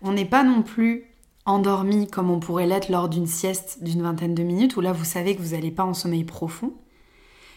On 0.00 0.12
n'est 0.12 0.24
pas 0.24 0.44
non 0.44 0.62
plus 0.62 1.08
endormi 1.48 2.06
comme 2.06 2.30
on 2.30 2.40
pourrait 2.40 2.66
l'être 2.66 2.90
lors 2.90 3.08
d'une 3.08 3.26
sieste 3.26 3.82
d'une 3.82 4.02
vingtaine 4.02 4.34
de 4.34 4.42
minutes, 4.42 4.76
où 4.76 4.80
là 4.80 4.92
vous 4.92 5.04
savez 5.04 5.34
que 5.34 5.42
vous 5.42 5.54
n'allez 5.54 5.70
pas 5.70 5.84
en 5.84 5.94
sommeil 5.94 6.24
profond. 6.24 6.74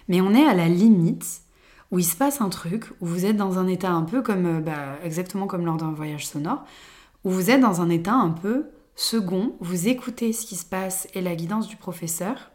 Mais 0.07 0.21
on 0.21 0.33
est 0.33 0.45
à 0.45 0.53
la 0.53 0.67
limite 0.67 1.41
où 1.91 1.99
il 1.99 2.05
se 2.05 2.15
passe 2.15 2.39
un 2.39 2.49
truc, 2.49 2.85
où 3.01 3.05
vous 3.05 3.25
êtes 3.25 3.35
dans 3.35 3.59
un 3.59 3.67
état 3.67 3.91
un 3.91 4.03
peu 4.03 4.21
comme, 4.21 4.45
euh, 4.45 4.59
bah, 4.61 4.97
exactement 5.03 5.45
comme 5.45 5.65
lors 5.65 5.75
d'un 5.75 5.91
voyage 5.91 6.25
sonore, 6.25 6.63
où 7.23 7.29
vous 7.29 7.49
êtes 7.49 7.61
dans 7.61 7.81
un 7.81 7.89
état 7.89 8.13
un 8.13 8.31
peu 8.31 8.69
second, 8.95 9.55
vous 9.59 9.87
écoutez 9.87 10.33
ce 10.33 10.45
qui 10.45 10.55
se 10.55 10.65
passe 10.65 11.07
et 11.13 11.21
la 11.21 11.35
guidance 11.35 11.67
du 11.67 11.75
professeur, 11.75 12.51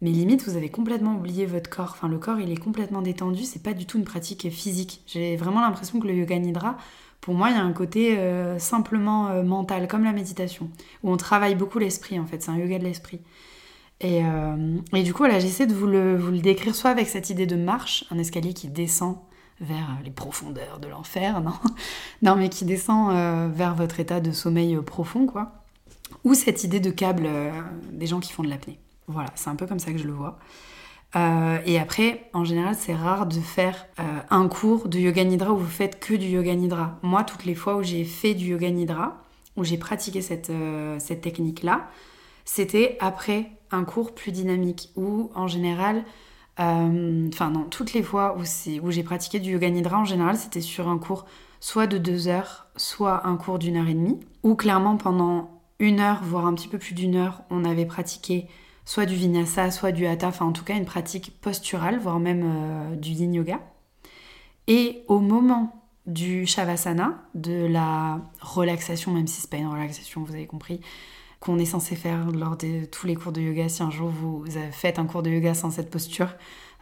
mais 0.00 0.10
limite 0.10 0.46
vous 0.46 0.56
avez 0.56 0.68
complètement 0.68 1.16
oublié 1.16 1.46
votre 1.46 1.70
corps. 1.70 1.92
Enfin, 1.92 2.08
le 2.08 2.18
corps 2.18 2.40
il 2.40 2.50
est 2.50 2.56
complètement 2.56 3.02
détendu, 3.02 3.44
c'est 3.44 3.62
pas 3.62 3.72
du 3.72 3.86
tout 3.86 3.98
une 3.98 4.04
pratique 4.04 4.48
physique. 4.50 5.02
J'ai 5.06 5.36
vraiment 5.36 5.60
l'impression 5.60 6.00
que 6.00 6.06
le 6.06 6.14
yoga 6.14 6.38
nidra, 6.38 6.76
pour 7.20 7.34
moi, 7.34 7.50
il 7.50 7.56
y 7.56 7.58
a 7.58 7.62
un 7.62 7.72
côté 7.72 8.18
euh, 8.18 8.58
simplement 8.58 9.28
euh, 9.28 9.42
mental, 9.42 9.88
comme 9.88 10.04
la 10.04 10.12
méditation, 10.12 10.70
où 11.02 11.10
on 11.10 11.16
travaille 11.16 11.56
beaucoup 11.56 11.78
l'esprit 11.78 12.20
en 12.20 12.26
fait, 12.26 12.42
c'est 12.42 12.50
un 12.50 12.56
yoga 12.56 12.78
de 12.78 12.84
l'esprit. 12.84 13.20
Et, 14.00 14.22
euh, 14.24 15.02
du 15.02 15.12
coup, 15.12 15.18
voilà, 15.18 15.40
j'essaie 15.40 15.66
de 15.66 15.74
vous 15.74 15.86
le, 15.86 16.16
vous 16.16 16.30
le 16.30 16.38
décrire 16.38 16.74
soit 16.74 16.90
avec 16.90 17.08
cette 17.08 17.30
idée 17.30 17.46
de 17.46 17.56
marche, 17.56 18.04
un 18.10 18.18
escalier 18.18 18.52
qui 18.52 18.68
descend 18.68 19.16
vers 19.60 19.98
les 20.04 20.10
profondeurs 20.10 20.78
de 20.78 20.88
l'enfer, 20.88 21.40
non? 21.42 21.54
Non, 22.22 22.36
mais 22.36 22.48
qui 22.48 22.64
descend 22.64 23.12
vers 23.54 23.74
votre 23.74 24.00
état 24.00 24.20
de 24.20 24.32
sommeil 24.32 24.76
profond, 24.82 25.26
quoi. 25.26 25.64
Ou 26.24 26.34
cette 26.34 26.64
idée 26.64 26.80
de 26.80 26.90
câble 26.90 27.28
des 27.92 28.06
gens 28.06 28.20
qui 28.20 28.32
font 28.32 28.42
de 28.42 28.48
l'apnée. 28.48 28.78
Voilà, 29.08 29.30
c'est 29.34 29.50
un 29.50 29.56
peu 29.56 29.66
comme 29.66 29.78
ça 29.78 29.92
que 29.92 29.98
je 29.98 30.06
le 30.06 30.12
vois. 30.12 30.38
Euh, 31.14 31.58
et 31.64 31.78
après, 31.78 32.28
en 32.32 32.44
général, 32.44 32.74
c'est 32.74 32.94
rare 32.94 33.26
de 33.26 33.40
faire 33.40 33.86
euh, 33.98 34.02
un 34.30 34.48
cours 34.48 34.88
de 34.88 34.98
yoga 34.98 35.24
nidra 35.24 35.52
où 35.52 35.56
vous 35.56 35.66
faites 35.66 36.00
que 36.00 36.14
du 36.14 36.26
yoga 36.26 36.54
nidra. 36.54 36.98
Moi, 37.02 37.24
toutes 37.24 37.44
les 37.44 37.54
fois 37.54 37.76
où 37.76 37.82
j'ai 37.82 38.04
fait 38.04 38.34
du 38.34 38.46
yoga 38.46 38.70
nidra, 38.70 39.22
où 39.56 39.64
j'ai 39.64 39.78
pratiqué 39.78 40.20
cette, 40.20 40.50
euh, 40.50 40.98
cette 40.98 41.22
technique-là, 41.22 41.88
c'était 42.44 42.98
après 43.00 43.50
un 43.70 43.84
cours 43.84 44.14
plus 44.14 44.32
dynamique 44.32 44.90
où, 44.96 45.30
en 45.34 45.48
général, 45.48 46.04
enfin 46.58 47.50
non, 47.50 47.64
toutes 47.70 47.92
les 47.92 48.02
fois 48.02 48.36
où, 48.38 48.42
où 48.82 48.90
j'ai 48.90 49.02
pratiqué 49.02 49.38
du 49.38 49.52
yoga 49.52 49.68
nidra, 49.68 49.98
en 49.98 50.04
général, 50.04 50.36
c'était 50.36 50.60
sur 50.60 50.88
un 50.88 50.98
cours 50.98 51.26
soit 51.60 51.86
de 51.86 51.98
deux 51.98 52.28
heures, 52.28 52.68
soit 52.76 53.26
un 53.26 53.36
cours 53.36 53.58
d'une 53.58 53.76
heure 53.76 53.88
et 53.88 53.94
demie, 53.94 54.20
où 54.42 54.54
clairement 54.54 54.96
pendant 54.96 55.50
une 55.78 56.00
heure, 56.00 56.22
voire 56.22 56.46
un 56.46 56.54
petit 56.54 56.68
peu 56.68 56.78
plus 56.78 56.94
d'une 56.94 57.16
heure, 57.16 57.42
on 57.50 57.64
avait 57.64 57.86
pratiqué 57.86 58.46
soit 58.84 59.04
du 59.04 59.14
vinyasa, 59.14 59.70
soit 59.70 59.92
du 59.92 60.06
hatha, 60.06 60.28
enfin 60.28 60.46
en 60.46 60.52
tout 60.52 60.64
cas 60.64 60.76
une 60.76 60.84
pratique 60.84 61.40
posturale, 61.40 61.98
voire 61.98 62.20
même 62.20 62.42
euh, 62.44 62.96
du 62.96 63.10
yin 63.10 63.34
yoga. 63.34 63.60
Et 64.68 65.02
au 65.08 65.18
moment 65.18 65.82
du 66.06 66.46
shavasana, 66.46 67.20
de 67.34 67.66
la 67.66 68.20
relaxation, 68.40 69.12
même 69.12 69.26
si 69.26 69.40
c'est 69.40 69.50
pas 69.50 69.56
une 69.56 69.66
relaxation, 69.66 70.22
vous 70.22 70.34
avez 70.34 70.46
compris, 70.46 70.80
qu'on 71.46 71.58
est 71.60 71.64
censé 71.64 71.94
faire 71.94 72.30
lors 72.32 72.56
de 72.56 72.84
tous 72.86 73.06
les 73.06 73.14
cours 73.14 73.30
de 73.30 73.40
yoga. 73.40 73.68
Si 73.68 73.82
un 73.82 73.90
jour 73.90 74.10
vous 74.10 74.44
faites 74.72 74.98
un 74.98 75.06
cours 75.06 75.22
de 75.22 75.30
yoga 75.30 75.54
sans 75.54 75.70
cette 75.70 75.90
posture, 75.90 76.34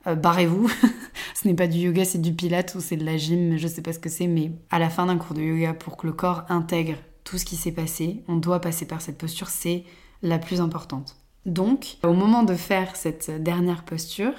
euh, 0.07 0.15
barrez-vous. 0.15 0.71
ce 1.35 1.47
n'est 1.47 1.55
pas 1.55 1.67
du 1.67 1.79
yoga, 1.79 2.05
c'est 2.05 2.21
du 2.21 2.33
pilate 2.33 2.75
ou 2.75 2.81
c'est 2.81 2.97
de 2.97 3.05
la 3.05 3.19
gym, 3.19 3.59
je 3.59 3.69
sais 3.69 3.83
pas 3.83 3.93
ce 3.93 3.99
que 3.99 4.09
c'est, 4.09 4.27
mais 4.27 4.53
à 4.71 4.79
la 4.79 4.89
fin 4.89 5.07
d'un 5.07 5.19
cours 5.19 5.35
de 5.35 5.43
yoga, 5.43 5.75
pour 5.75 5.99
que 5.99 6.07
le 6.07 6.15
corps 6.15 6.45
intègre 6.49 6.97
tout 7.25 7.37
ce 7.37 7.45
qui 7.45 7.57
s'est 7.57 7.73
passé, 7.73 8.25
on 8.27 8.37
doit 8.37 8.61
passer 8.61 8.87
par 8.87 9.03
cette 9.03 9.19
posture, 9.19 9.49
c'est 9.49 9.85
la 10.23 10.39
plus 10.39 10.61
importante. 10.61 11.17
Donc, 11.45 11.99
au 12.03 12.15
moment 12.15 12.43
de 12.43 12.55
faire 12.55 12.97
cette 12.97 13.31
dernière 13.43 13.85
posture, 13.85 14.33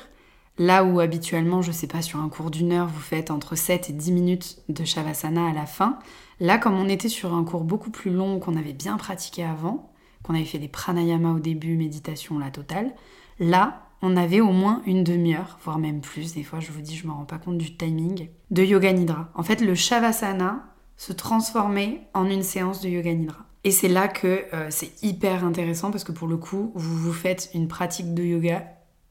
là 0.58 0.84
où 0.84 1.00
habituellement, 1.00 1.62
je 1.62 1.72
sais 1.72 1.88
pas, 1.88 2.02
sur 2.02 2.20
un 2.20 2.30
cours 2.30 2.50
d'une 2.50 2.72
heure, 2.72 2.88
vous 2.88 3.02
faites 3.02 3.30
entre 3.30 3.56
7 3.56 3.92
et 3.92 3.94
10 3.94 4.12
minutes 4.12 4.58
de 4.70 4.84
Shavasana 4.86 5.50
à 5.50 5.54
la 5.54 5.68
fin, 5.68 6.00
là, 6.40 6.58
comme 6.58 6.80
on 6.80 6.90
était 6.90 7.10
sur 7.10 7.36
un 7.36 7.44
cours 7.44 7.64
beaucoup 7.64 7.92
plus 7.92 8.12
long, 8.12 8.40
qu'on 8.40 8.56
avait 8.56 8.74
bien 8.74 8.98
pratiqué 8.98 9.44
avant, 9.44 9.92
qu'on 10.26 10.34
avait 10.34 10.46
fait 10.46 10.60
des 10.60 10.68
pranayama 10.68 11.32
au 11.32 11.40
début, 11.40 11.78
méditation, 11.78 12.40
la 12.40 12.50
totale, 12.50 12.94
là, 13.40 13.84
on 14.02 14.18
avait 14.18 14.42
au 14.42 14.52
moins 14.52 14.82
une 14.86 15.04
demi-heure, 15.04 15.60
voire 15.64 15.78
même 15.78 16.02
plus, 16.02 16.34
des 16.34 16.44
fois 16.44 16.60
je 16.60 16.72
vous 16.72 16.82
dis, 16.82 16.96
je 16.96 17.08
me 17.08 17.12
rends 17.12 17.26
pas 17.26 17.38
compte 17.38 17.58
du 17.58 17.78
timing, 17.78 18.30
de 18.52 18.64
yoga 18.64 18.92
nidra. 18.92 19.30
En 19.36 19.44
fait, 19.44 19.62
le 19.62 19.76
shavasana 19.76 20.66
se 20.98 21.14
transformait 21.14 22.08
en 22.14 22.30
une 22.30 22.44
séance 22.44 22.82
de 22.82 22.90
yoga 22.90 23.14
nidra. 23.14 23.46
Et 23.64 23.72
c'est 23.72 23.88
là 23.88 24.08
que 24.08 24.46
euh, 24.54 24.68
c'est 24.70 25.04
hyper 25.04 25.44
intéressant 25.44 25.92
parce 25.92 26.04
que 26.04 26.12
pour 26.12 26.28
le 26.28 26.38
coup, 26.38 26.72
vous 26.76 26.98
vous 26.98 27.14
faites 27.14 27.50
une 27.54 27.68
pratique 27.68 28.14
de 28.14 28.24
yoga 28.24 28.64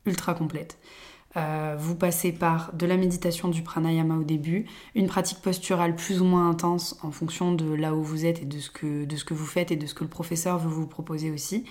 ultra 0.07 0.35
complète. 0.35 0.79
Euh, 1.37 1.75
vous 1.79 1.97
passez 1.97 2.33
par 2.33 2.73
de 2.75 2.87
la 2.87 2.97
méditation 2.97 3.49
du 3.49 3.63
pranayama 3.63 4.17
au 4.17 4.23
début, 4.23 4.67
une 4.95 5.09
pratique 5.09 5.39
posturale 5.41 5.97
plus 5.97 6.21
ou 6.21 6.25
moins 6.25 6.49
intense 6.49 6.99
en 7.03 7.11
fonction 7.11 7.53
de 7.53 7.75
là 7.75 7.95
où 7.95 8.03
vous 8.03 8.25
êtes 8.25 8.43
et 8.43 8.45
de 8.45 8.59
ce 8.59 8.71
que, 8.71 9.35
vous 9.35 9.47
faites 9.47 9.73
et 9.73 9.77
de 9.77 9.87
ce 9.87 9.95
que 9.95 10.05
le 10.05 10.11
professeur 10.11 10.59
veut 10.59 10.71
vous 10.71 10.87
proposer 10.87 11.31
aussi. 11.31 11.65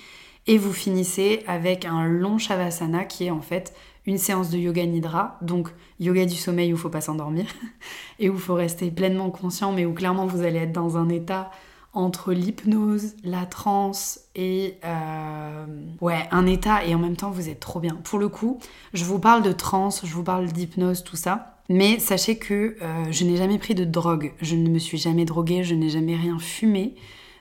Et 0.48 0.58
vous 0.58 0.74
finissez 0.74 1.44
avec 1.48 1.86
un 1.86 2.06
long 2.06 2.38
shavasana 2.38 3.06
qui 3.06 3.26
est 3.26 3.32
en 3.32 3.42
fait 3.42 3.74
une 4.06 4.18
séance 4.18 4.50
de 4.50 4.58
yoga 4.58 4.86
nidra, 4.86 5.38
donc 5.42 5.70
yoga 6.02 6.26
du 6.26 6.36
sommeil 6.36 6.74
où 6.74 6.76
il 6.76 6.80
faut 6.80 6.90
pas 6.90 7.00
s'endormir 7.00 7.46
et 8.20 8.30
où 8.30 8.34
il 8.34 8.40
faut 8.40 8.56
rester 8.56 8.92
pleinement 8.92 9.30
conscient, 9.30 9.72
mais 9.72 9.86
où 9.86 9.94
clairement 9.94 10.26
vous 10.26 10.44
allez 10.44 10.60
être 10.60 10.74
dans 10.74 10.98
un 10.98 11.08
état 11.08 11.52
entre 11.94 12.34
l'hypnose, 12.34 13.16
la 13.24 13.46
transe 13.46 14.22
et 14.36 14.78
euh, 14.84 15.66
ouais 16.02 16.28
un 16.32 16.48
état 16.48 16.84
et 16.86 16.96
en 16.96 17.00
même 17.00 17.16
temps 17.16 17.30
vous 17.30 17.50
êtes 17.50 17.60
trop 17.60 17.80
bien. 17.80 17.96
Pour 18.04 18.20
le 18.20 18.30
coup, 18.30 18.60
je 18.94 19.06
vous 19.06 19.20
parle 19.20 19.44
de 19.44 19.52
transe, 19.52 20.02
je 20.06 20.14
vous 20.14 20.24
parle 20.24 20.48
d'hypnose, 20.48 21.04
tout 21.04 21.16
ça. 21.16 21.60
Mais 21.70 22.00
sachez 22.00 22.38
que 22.38 22.76
euh, 22.82 23.06
je 23.12 23.24
n'ai 23.24 23.38
jamais 23.38 23.58
pris 23.58 23.76
de 23.76 23.86
drogue, 23.86 24.34
je 24.42 24.56
ne 24.56 24.70
me 24.70 24.80
suis 24.80 24.98
jamais 24.98 25.26
droguée, 25.26 25.64
je 25.64 25.76
n'ai 25.76 25.90
jamais 25.90 26.16
rien 26.16 26.38
fumé. 26.40 26.96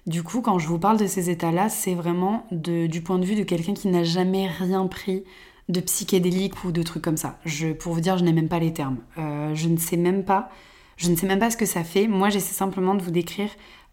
Du 0.06 0.22
coup, 0.22 0.40
quand 0.42 0.58
je 0.58 0.66
vous 0.66 0.78
parle 0.78 0.98
de 0.98 1.06
ces 1.06 1.30
états-là, 1.30 1.68
c'est 1.68 1.94
vraiment 1.94 2.46
du 2.50 3.02
point 3.02 3.18
de 3.18 3.24
vue 3.24 3.36
de 3.36 3.44
quelqu'un 3.44 3.74
qui 3.74 3.88
n'a 3.88 4.02
jamais 4.04 4.48
rien 4.48 4.86
pris 4.86 5.24
de 5.68 5.80
psychédélique 5.80 6.64
ou 6.64 6.72
de 6.72 6.82
trucs 6.82 7.02
comme 7.02 7.16
ça. 7.16 7.38
Pour 7.78 7.92
vous 7.92 8.00
dire, 8.00 8.18
je 8.18 8.24
n'ai 8.24 8.32
même 8.32 8.48
pas 8.48 8.58
les 8.58 8.72
termes. 8.72 8.98
Euh, 9.18 9.54
je 9.54 9.68
ne 9.68 9.76
sais 9.76 9.96
même 9.96 10.24
pas, 10.24 10.50
je 10.96 11.08
ne 11.08 11.16
sais 11.16 11.26
même 11.26 11.38
pas 11.38 11.50
ce 11.50 11.56
que 11.56 11.66
ça 11.66 11.84
fait. 11.84 12.08
Moi, 12.08 12.30
j'essaie 12.30 12.54
simplement 12.54 12.94
de 12.94 13.02
vous 13.02 13.12
décrire 13.12 13.50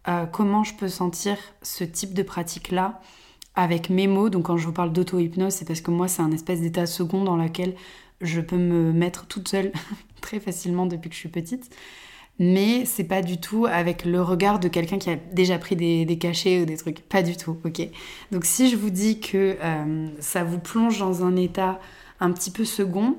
euh, 0.07 0.25
comment 0.25 0.63
je 0.63 0.73
peux 0.73 0.87
sentir 0.87 1.37
ce 1.61 1.83
type 1.83 2.13
de 2.13 2.23
pratique-là 2.23 3.01
avec 3.55 3.89
mes 3.89 4.07
mots? 4.07 4.29
Donc 4.29 4.45
quand 4.45 4.57
je 4.57 4.65
vous 4.65 4.73
parle 4.73 4.93
d'auto-hypnose, 4.93 5.53
c'est 5.53 5.65
parce 5.65 5.81
que 5.81 5.91
moi, 5.91 6.07
c'est 6.07 6.21
un 6.21 6.31
espèce 6.31 6.61
d'état 6.61 6.85
second 6.85 7.23
dans 7.23 7.35
lequel 7.37 7.75
je 8.21 8.41
peux 8.41 8.57
me 8.57 8.91
mettre 8.91 9.27
toute 9.27 9.47
seule 9.47 9.71
très 10.21 10.39
facilement 10.39 10.85
depuis 10.85 11.09
que 11.09 11.15
je 11.15 11.19
suis 11.19 11.29
petite. 11.29 11.69
Mais 12.41 12.85
c'est 12.85 13.03
pas 13.03 13.21
du 13.21 13.37
tout 13.37 13.65
avec 13.65 14.05
le 14.05 14.21
regard 14.21 14.59
de 14.59 14.69
quelqu'un 14.69 14.97
qui 14.97 15.09
a 15.09 15.17
déjà 15.17 15.59
pris 15.59 15.75
des, 15.75 16.17
cachets 16.17 16.61
ou 16.61 16.65
des 16.65 16.77
trucs. 16.77 17.01
Pas 17.01 17.21
du 17.21 17.35
tout, 17.35 17.57
ok 17.65 17.81
Donc 18.31 18.45
si 18.45 18.69
je 18.69 18.77
vous 18.77 18.89
dis 18.89 19.19
que 19.19 19.57
euh, 19.61 20.07
ça 20.19 20.45
vous 20.45 20.59
plonge 20.59 20.99
dans 20.99 21.25
un 21.25 21.35
état 21.35 21.79
un 22.21 22.31
petit 22.31 22.51
peu 22.51 22.63
second, 22.63 23.17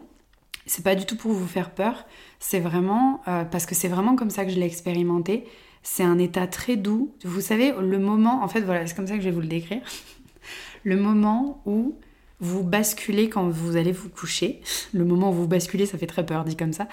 c'est 0.64 0.83
pas 0.83 0.95
du 0.95 1.05
tout 1.05 1.16
pour 1.16 1.33
vous 1.33 1.47
faire 1.47 1.70
peur. 1.70 2.07
C'est 2.39 2.61
vraiment 2.61 3.20
euh, 3.28 3.45
parce 3.45 3.66
que 3.66 3.74
c'est 3.74 3.89
vraiment 3.89 4.16
comme 4.16 4.31
ça 4.31 4.47
que 4.47 4.51
je 4.51 4.59
l'ai 4.59 4.66
expérimenté. 4.66 5.45
C'est 5.83 6.03
un 6.03 6.18
état 6.18 6.47
très 6.47 6.76
doux. 6.76 7.14
Vous 7.24 7.41
savez, 7.41 7.72
le 7.81 7.99
moment, 7.99 8.43
en 8.43 8.49
fait, 8.49 8.61
voilà, 8.61 8.87
c'est 8.87 8.95
comme 8.95 9.07
ça 9.07 9.14
que 9.14 9.20
je 9.20 9.28
vais 9.28 9.35
vous 9.35 9.41
le 9.41 9.47
décrire. 9.47 9.83
le 10.85 10.97
moment 10.97 11.62
où 11.66 11.97
vous 12.41 12.62
basculez 12.62 13.28
quand 13.28 13.49
vous 13.49 13.76
allez 13.76 13.93
vous 13.93 14.09
coucher. 14.09 14.61
Le 14.93 15.05
moment 15.05 15.31
où 15.31 15.35
vous 15.35 15.49
basculez, 15.49 15.87
ça 15.87 15.99
fait 15.99 16.07
très 16.07 16.24
peur, 16.24 16.45
dit 16.45 16.57
comme 16.57 16.72
ça. 16.72 16.89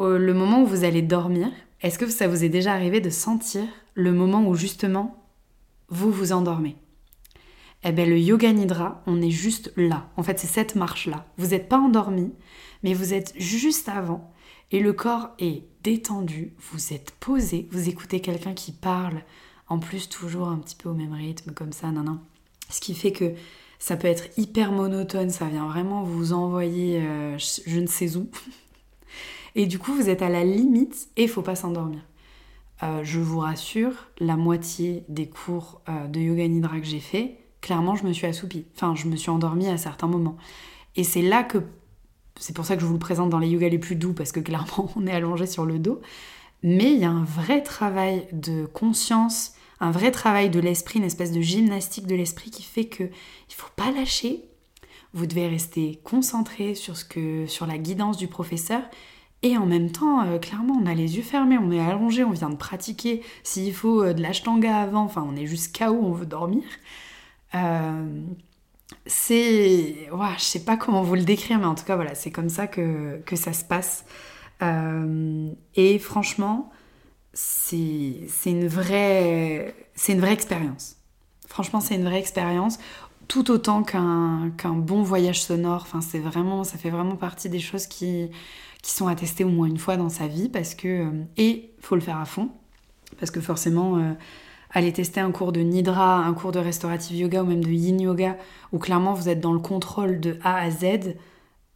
Le 0.00 0.32
moment 0.32 0.62
où 0.62 0.66
vous 0.66 0.84
allez 0.84 1.02
dormir, 1.02 1.48
est-ce 1.82 1.98
que 1.98 2.08
ça 2.08 2.28
vous 2.28 2.44
est 2.44 2.48
déjà 2.48 2.72
arrivé 2.72 3.00
de 3.00 3.10
sentir 3.10 3.62
le 3.94 4.12
moment 4.12 4.46
où 4.46 4.54
justement 4.54 5.24
vous 5.88 6.10
vous 6.10 6.32
endormez? 6.32 6.76
Eh 7.84 7.92
bien, 7.92 8.06
le 8.06 8.18
yoga 8.18 8.52
nidra, 8.52 9.02
on 9.06 9.22
est 9.22 9.30
juste 9.30 9.72
là. 9.76 10.10
En 10.16 10.22
fait, 10.22 10.38
c'est 10.38 10.46
cette 10.46 10.74
marche-là. 10.74 11.26
Vous 11.36 11.48
n'êtes 11.48 11.68
pas 11.68 11.78
endormi, 11.78 12.32
mais 12.82 12.94
vous 12.94 13.14
êtes 13.14 13.34
juste 13.36 13.88
avant 13.88 14.32
et 14.70 14.80
le 14.80 14.92
corps 14.92 15.30
est 15.38 15.64
détendu, 15.82 16.52
vous 16.70 16.92
êtes 16.92 17.12
posé, 17.12 17.68
vous 17.70 17.88
écoutez 17.88 18.20
quelqu'un 18.20 18.52
qui 18.52 18.72
parle, 18.72 19.22
en 19.68 19.78
plus 19.78 20.08
toujours 20.08 20.48
un 20.48 20.58
petit 20.58 20.76
peu 20.76 20.88
au 20.88 20.94
même 20.94 21.14
rythme 21.14 21.52
comme 21.52 21.72
ça, 21.72 21.90
non, 21.90 22.02
non. 22.02 22.20
Ce 22.68 22.80
qui 22.80 22.94
fait 22.94 23.12
que 23.12 23.32
ça 23.78 23.96
peut 23.96 24.08
être 24.08 24.26
hyper 24.36 24.72
monotone, 24.72 25.30
ça 25.30 25.46
vient 25.46 25.66
vraiment 25.66 26.02
vous 26.02 26.32
envoyer 26.32 27.00
euh, 27.00 27.38
je 27.38 27.80
ne 27.80 27.86
sais 27.86 28.16
où. 28.16 28.28
et 29.54 29.66
du 29.66 29.78
coup, 29.78 29.94
vous 29.94 30.10
êtes 30.10 30.20
à 30.20 30.28
la 30.28 30.44
limite 30.44 31.08
et 31.16 31.22
il 31.24 31.28
faut 31.28 31.42
pas 31.42 31.56
s'endormir. 31.56 32.00
Euh, 32.82 33.02
je 33.02 33.20
vous 33.20 33.38
rassure, 33.38 34.08
la 34.18 34.36
moitié 34.36 35.04
des 35.08 35.28
cours 35.28 35.80
euh, 35.88 36.06
de 36.08 36.20
yoga 36.20 36.46
nidra 36.46 36.78
que 36.78 36.86
j'ai 36.86 37.00
fait, 37.00 37.38
clairement, 37.60 37.96
je 37.96 38.04
me 38.04 38.12
suis 38.12 38.26
assoupie. 38.26 38.66
Enfin, 38.74 38.94
je 38.94 39.06
me 39.08 39.16
suis 39.16 39.30
endormie 39.30 39.68
à 39.68 39.76
certains 39.76 40.06
moments. 40.06 40.36
Et 40.96 41.04
c'est 41.04 41.22
là 41.22 41.42
que 41.42 41.58
c'est 42.38 42.54
pour 42.54 42.64
ça 42.64 42.76
que 42.76 42.82
je 42.82 42.86
vous 42.86 42.92
le 42.92 42.98
présente 42.98 43.30
dans 43.30 43.38
les 43.38 43.48
yogas 43.48 43.68
les 43.68 43.78
plus 43.78 43.96
doux, 43.96 44.12
parce 44.12 44.32
que 44.32 44.40
clairement, 44.40 44.90
on 44.96 45.06
est 45.06 45.12
allongé 45.12 45.46
sur 45.46 45.66
le 45.66 45.78
dos. 45.78 46.00
Mais 46.62 46.92
il 46.92 46.98
y 46.98 47.04
a 47.04 47.10
un 47.10 47.24
vrai 47.24 47.62
travail 47.62 48.26
de 48.32 48.66
conscience, 48.66 49.52
un 49.80 49.90
vrai 49.90 50.10
travail 50.10 50.50
de 50.50 50.58
l'esprit, 50.58 50.98
une 50.98 51.04
espèce 51.04 51.32
de 51.32 51.40
gymnastique 51.40 52.06
de 52.06 52.16
l'esprit 52.16 52.50
qui 52.50 52.62
fait 52.62 52.86
que 52.86 53.04
il 53.04 53.54
faut 53.54 53.70
pas 53.76 53.92
lâcher. 53.92 54.44
Vous 55.14 55.26
devez 55.26 55.48
rester 55.48 56.00
concentré 56.04 56.74
sur 56.74 56.96
ce 56.96 57.04
que, 57.04 57.46
sur 57.46 57.66
la 57.66 57.78
guidance 57.78 58.16
du 58.16 58.26
professeur. 58.26 58.82
Et 59.42 59.56
en 59.56 59.66
même 59.66 59.92
temps, 59.92 60.22
euh, 60.22 60.38
clairement, 60.38 60.74
on 60.82 60.86
a 60.86 60.94
les 60.94 61.16
yeux 61.16 61.22
fermés, 61.22 61.58
on 61.58 61.70
est 61.70 61.78
allongé, 61.78 62.24
on 62.24 62.32
vient 62.32 62.50
de 62.50 62.56
pratiquer. 62.56 63.22
S'il 63.44 63.72
faut 63.72 64.02
euh, 64.02 64.12
de 64.12 64.20
l'ashtanga 64.20 64.76
avant, 64.76 65.04
enfin, 65.04 65.24
on 65.26 65.36
est 65.36 65.46
juste 65.46 65.78
KO, 65.78 65.96
on 66.02 66.10
veut 66.10 66.26
dormir. 66.26 66.64
Euh, 67.54 68.22
c'est. 69.06 70.08
Ouais, 70.12 70.34
je 70.38 70.42
sais 70.42 70.64
pas 70.64 70.76
comment 70.76 71.02
vous 71.02 71.14
le 71.14 71.22
décrire, 71.24 71.58
mais 71.58 71.66
en 71.66 71.74
tout 71.74 71.84
cas, 71.84 71.96
voilà, 71.96 72.14
c'est 72.14 72.30
comme 72.30 72.48
ça 72.48 72.66
que, 72.66 73.20
que 73.26 73.36
ça 73.36 73.52
se 73.52 73.64
passe. 73.64 74.04
Euh, 74.62 75.50
et 75.74 75.98
franchement, 75.98 76.70
c'est 77.32 78.28
une 78.46 78.66
vraie. 78.68 79.74
C'est 79.94 80.12
une 80.12 80.20
vraie 80.20 80.32
expérience. 80.32 80.96
Franchement, 81.46 81.80
c'est 81.80 81.94
une 81.94 82.04
vraie 82.04 82.18
expérience. 82.20 82.78
Tout 83.28 83.50
autant 83.50 83.82
qu'un 83.82 84.52
qu'un 84.56 84.72
bon 84.72 85.02
voyage 85.02 85.42
sonore. 85.42 85.82
Enfin, 85.82 86.00
c'est 86.00 86.18
vraiment. 86.18 86.64
Ça 86.64 86.78
fait 86.78 86.90
vraiment 86.90 87.16
partie 87.16 87.48
des 87.48 87.60
choses 87.60 87.86
qui, 87.86 88.30
qui 88.82 88.92
sont 88.92 89.06
attestées 89.08 89.44
au 89.44 89.50
moins 89.50 89.66
une 89.68 89.78
fois 89.78 89.96
dans 89.96 90.08
sa 90.08 90.26
vie. 90.28 90.48
Parce 90.48 90.74
que. 90.74 90.88
Euh, 90.88 91.24
et 91.36 91.72
faut 91.80 91.94
le 91.94 92.00
faire 92.00 92.18
à 92.18 92.24
fond. 92.24 92.50
Parce 93.18 93.30
que 93.30 93.40
forcément. 93.40 94.16
Aller 94.70 94.92
tester 94.92 95.20
un 95.20 95.30
cours 95.30 95.52
de 95.52 95.60
Nidra, 95.60 96.16
un 96.18 96.34
cours 96.34 96.52
de 96.52 96.58
restorative 96.58 97.16
yoga 97.16 97.42
ou 97.42 97.46
même 97.46 97.64
de 97.64 97.70
yin 97.70 98.00
yoga, 98.00 98.36
où 98.72 98.78
clairement 98.78 99.14
vous 99.14 99.28
êtes 99.28 99.40
dans 99.40 99.52
le 99.52 99.58
contrôle 99.58 100.20
de 100.20 100.38
A 100.42 100.56
à 100.56 100.70
Z, 100.70 100.84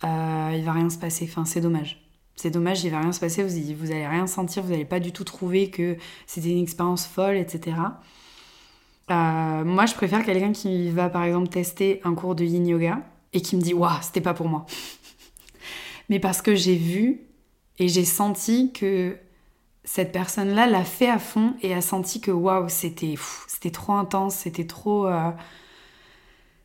euh, 0.04 0.54
il 0.54 0.64
va 0.64 0.72
rien 0.72 0.90
se 0.90 0.98
passer. 0.98 1.26
Enfin, 1.28 1.44
c'est 1.44 1.60
dommage. 1.60 2.02
C'est 2.34 2.50
dommage, 2.50 2.82
il 2.84 2.90
va 2.90 3.00
rien 3.00 3.12
se 3.12 3.20
passer, 3.20 3.42
vous, 3.42 3.76
vous 3.76 3.90
allez 3.90 4.06
rien 4.06 4.26
sentir, 4.26 4.62
vous 4.62 4.70
n'allez 4.70 4.86
pas 4.86 5.00
du 5.00 5.12
tout 5.12 5.24
trouver 5.24 5.70
que 5.70 5.96
c'était 6.26 6.50
une 6.50 6.62
expérience 6.62 7.06
folle, 7.06 7.36
etc. 7.36 7.76
Euh, 9.10 9.64
moi, 9.64 9.86
je 9.86 9.94
préfère 9.94 10.24
quelqu'un 10.24 10.52
qui 10.52 10.90
va 10.90 11.08
par 11.08 11.24
exemple 11.24 11.48
tester 11.48 12.00
un 12.04 12.14
cours 12.14 12.34
de 12.34 12.44
yin 12.44 12.66
yoga 12.66 13.02
et 13.32 13.42
qui 13.42 13.56
me 13.56 13.60
dit 13.60 13.74
Waouh, 13.74 13.98
c'était 14.00 14.20
pas 14.20 14.34
pour 14.34 14.48
moi. 14.48 14.66
Mais 16.08 16.20
parce 16.20 16.42
que 16.42 16.54
j'ai 16.54 16.76
vu 16.76 17.20
et 17.78 17.88
j'ai 17.88 18.04
senti 18.04 18.72
que 18.72 19.16
cette 19.84 20.12
personne-là 20.12 20.66
l'a 20.66 20.84
fait 20.84 21.08
à 21.08 21.18
fond 21.18 21.54
et 21.62 21.74
a 21.74 21.80
senti 21.80 22.20
que 22.20 22.30
waouh, 22.30 22.68
c'était 22.68 23.14
c'était 23.48 23.70
trop 23.70 23.94
intense, 23.94 24.36
c'était 24.36 24.66
trop. 24.66 25.06
Euh, 25.06 25.30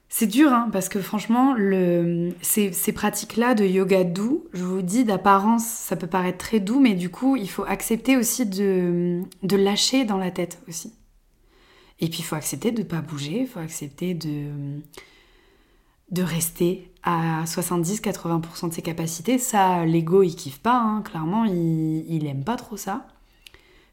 c'est 0.10 0.28
dur, 0.28 0.54
hein, 0.54 0.70
parce 0.72 0.88
que 0.88 1.02
franchement, 1.02 1.54
le... 1.54 2.32
ces, 2.42 2.72
ces 2.72 2.94
pratiques-là 2.94 3.56
de 3.56 3.66
yoga 3.66 4.06
doux, 4.06 4.46
je 4.54 4.64
vous 4.64 4.82
dis, 4.82 5.04
d'apparence, 5.04 5.66
ça 5.66 5.98
peut 5.98 6.08
paraître 6.08 6.38
très 6.38 6.62
doux, 6.62 6.80
mais 6.80 6.94
du 6.94 7.10
coup, 7.10 7.36
il 7.36 7.50
faut 7.50 7.66
accepter 7.66 8.16
aussi 8.16 8.46
de, 8.46 9.22
de 9.44 9.58
lâcher 9.58 10.06
dans 10.06 10.18
la 10.18 10.32
tête 10.32 10.62
aussi. 10.70 10.94
Et 12.00 12.08
puis, 12.08 12.20
il 12.20 12.24
faut 12.24 12.36
accepter 12.36 12.72
de 12.72 12.80
ne 12.80 12.88
pas 12.88 13.02
bouger, 13.02 13.42
il 13.42 13.48
faut 13.48 13.60
accepter 13.60 14.14
de, 14.14 14.80
de 16.12 16.24
rester 16.24 16.92
à 17.04 17.44
70-80% 17.46 18.70
de 18.70 18.74
ses 18.74 18.82
capacités. 18.82 19.38
Ça, 19.38 19.86
l'ego, 19.86 20.24
il 20.24 20.36
kiffe 20.36 20.60
pas, 20.60 20.78
hein. 20.78 21.02
clairement, 21.02 21.46
il, 21.46 22.26
aime 22.26 22.44
pas 22.44 22.56
trop 22.56 22.78
ça. 22.78 23.08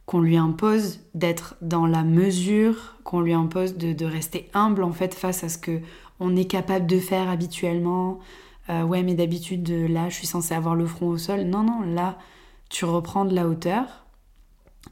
Qu'on 0.06 0.20
lui 0.20 0.36
impose 0.36 1.00
d'être 1.14 1.56
dans 1.62 1.86
la 1.86 2.02
mesure, 2.02 2.96
qu'on 3.04 3.20
lui 3.20 3.32
impose 3.32 3.76
de, 3.76 4.04
rester 4.04 4.50
humble 4.52 4.82
en 4.82 4.92
fait 4.92 5.14
face 5.14 5.44
à 5.44 5.48
ce 5.48 5.58
que 5.58 5.80
on 6.20 6.36
est 6.36 6.44
capable 6.44 6.86
de 6.86 6.98
faire 6.98 7.28
habituellement. 7.28 8.20
Euh, 8.70 8.82
ouais, 8.82 9.02
mais 9.02 9.14
d'habitude, 9.14 9.68
là, 9.68 10.08
je 10.08 10.14
suis 10.14 10.26
censée 10.26 10.54
avoir 10.54 10.74
le 10.74 10.86
front 10.86 11.08
au 11.08 11.18
sol. 11.18 11.42
Non, 11.42 11.62
non, 11.62 11.80
là, 11.82 12.18
tu 12.68 12.84
reprends 12.84 13.24
de 13.24 13.34
la 13.34 13.48
hauteur 13.48 14.04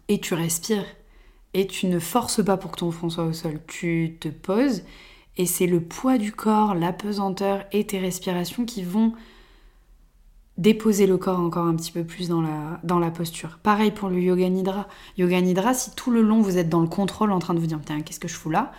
et 0.08 0.20
tu 0.20 0.34
respires. 0.34 0.84
Et 1.54 1.66
tu 1.66 1.86
ne 1.86 1.98
forces 1.98 2.44
pas 2.44 2.56
pour 2.56 2.72
que 2.72 2.78
ton 2.78 2.90
front 2.90 3.10
soit 3.10 3.24
au 3.24 3.32
sol. 3.32 3.60
Tu 3.66 4.16
te 4.20 4.28
poses 4.28 4.84
et 5.36 5.46
c'est 5.46 5.66
le 5.66 5.80
poids 5.80 6.18
du 6.18 6.32
corps, 6.32 6.74
la 6.74 6.92
pesanteur 6.92 7.64
et 7.72 7.86
tes 7.86 7.98
respirations 7.98 8.64
qui 8.64 8.82
vont 8.82 9.12
déposer 10.58 11.06
le 11.06 11.16
corps 11.16 11.40
encore 11.40 11.66
un 11.66 11.74
petit 11.74 11.92
peu 11.92 12.04
plus 12.04 12.28
dans 12.28 12.42
la, 12.42 13.10
posture. 13.10 13.58
Pareil 13.62 13.90
pour 13.90 14.08
le 14.10 14.20
yoga 14.20 14.48
nidra. 14.48 14.86
Yoga 15.16 15.40
nidra, 15.40 15.74
si 15.74 15.94
tout 15.94 16.10
le 16.10 16.22
long 16.22 16.40
vous 16.40 16.58
êtes 16.58 16.68
dans 16.68 16.80
le 16.80 16.88
contrôle 16.88 17.32
en 17.32 17.38
train 17.38 17.54
de 17.54 17.58
vous 17.58 17.66
dire 17.66 17.80
qu'est-ce 18.04 18.20
que 18.20 18.28
je 18.28 18.34
fous 18.34 18.50
là? 18.50 18.72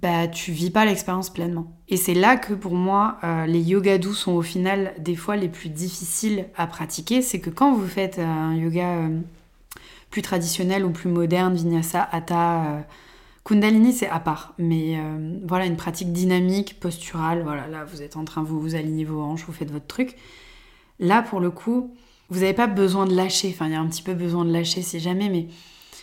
Bah 0.00 0.26
tu 0.26 0.50
vis 0.50 0.70
pas 0.70 0.84
l'expérience 0.84 1.30
pleinement. 1.30 1.72
Et 1.88 1.96
c'est 1.96 2.14
là 2.14 2.36
que 2.36 2.54
pour 2.54 2.74
moi, 2.74 3.18
euh, 3.22 3.46
les 3.46 3.60
yoga 3.60 3.98
doux 3.98 4.14
sont 4.14 4.32
au 4.32 4.42
final 4.42 4.94
des 4.98 5.14
fois 5.14 5.36
les 5.36 5.48
plus 5.48 5.68
difficiles 5.68 6.46
à 6.56 6.66
pratiquer. 6.66 7.22
C'est 7.22 7.38
que 7.38 7.50
quand 7.50 7.72
vous 7.72 7.86
faites 7.86 8.18
un 8.18 8.56
yoga 8.56 8.96
euh, 8.96 9.20
plus 10.10 10.22
traditionnel 10.22 10.84
ou 10.84 10.90
plus 10.90 11.08
moderne, 11.08 11.54
vinyasa, 11.54 12.02
hatha, 12.10 12.64
euh, 12.64 12.80
kundalini, 13.44 13.92
c'est 13.92 14.08
à 14.08 14.20
part. 14.20 14.54
Mais 14.58 14.98
voilà, 15.44 15.66
une 15.66 15.76
pratique 15.76 16.12
dynamique, 16.12 16.80
posturale, 16.80 17.42
voilà, 17.42 17.66
là 17.66 17.84
vous 17.84 18.02
êtes 18.02 18.16
en 18.16 18.24
train, 18.24 18.42
vous 18.42 18.60
vous 18.60 18.74
alignez 18.74 19.04
vos 19.04 19.20
hanches, 19.20 19.44
vous 19.44 19.52
faites 19.52 19.70
votre 19.70 19.86
truc. 19.86 20.16
Là, 20.98 21.22
pour 21.22 21.40
le 21.40 21.50
coup, 21.50 21.94
vous 22.28 22.40
n'avez 22.40 22.54
pas 22.54 22.66
besoin 22.66 23.06
de 23.06 23.14
lâcher. 23.14 23.50
Enfin, 23.52 23.66
il 23.66 23.72
y 23.72 23.74
a 23.74 23.80
un 23.80 23.88
petit 23.88 24.02
peu 24.02 24.14
besoin 24.14 24.44
de 24.44 24.52
lâcher 24.52 24.82
si 24.82 25.00
jamais, 25.00 25.28
mais 25.28 25.48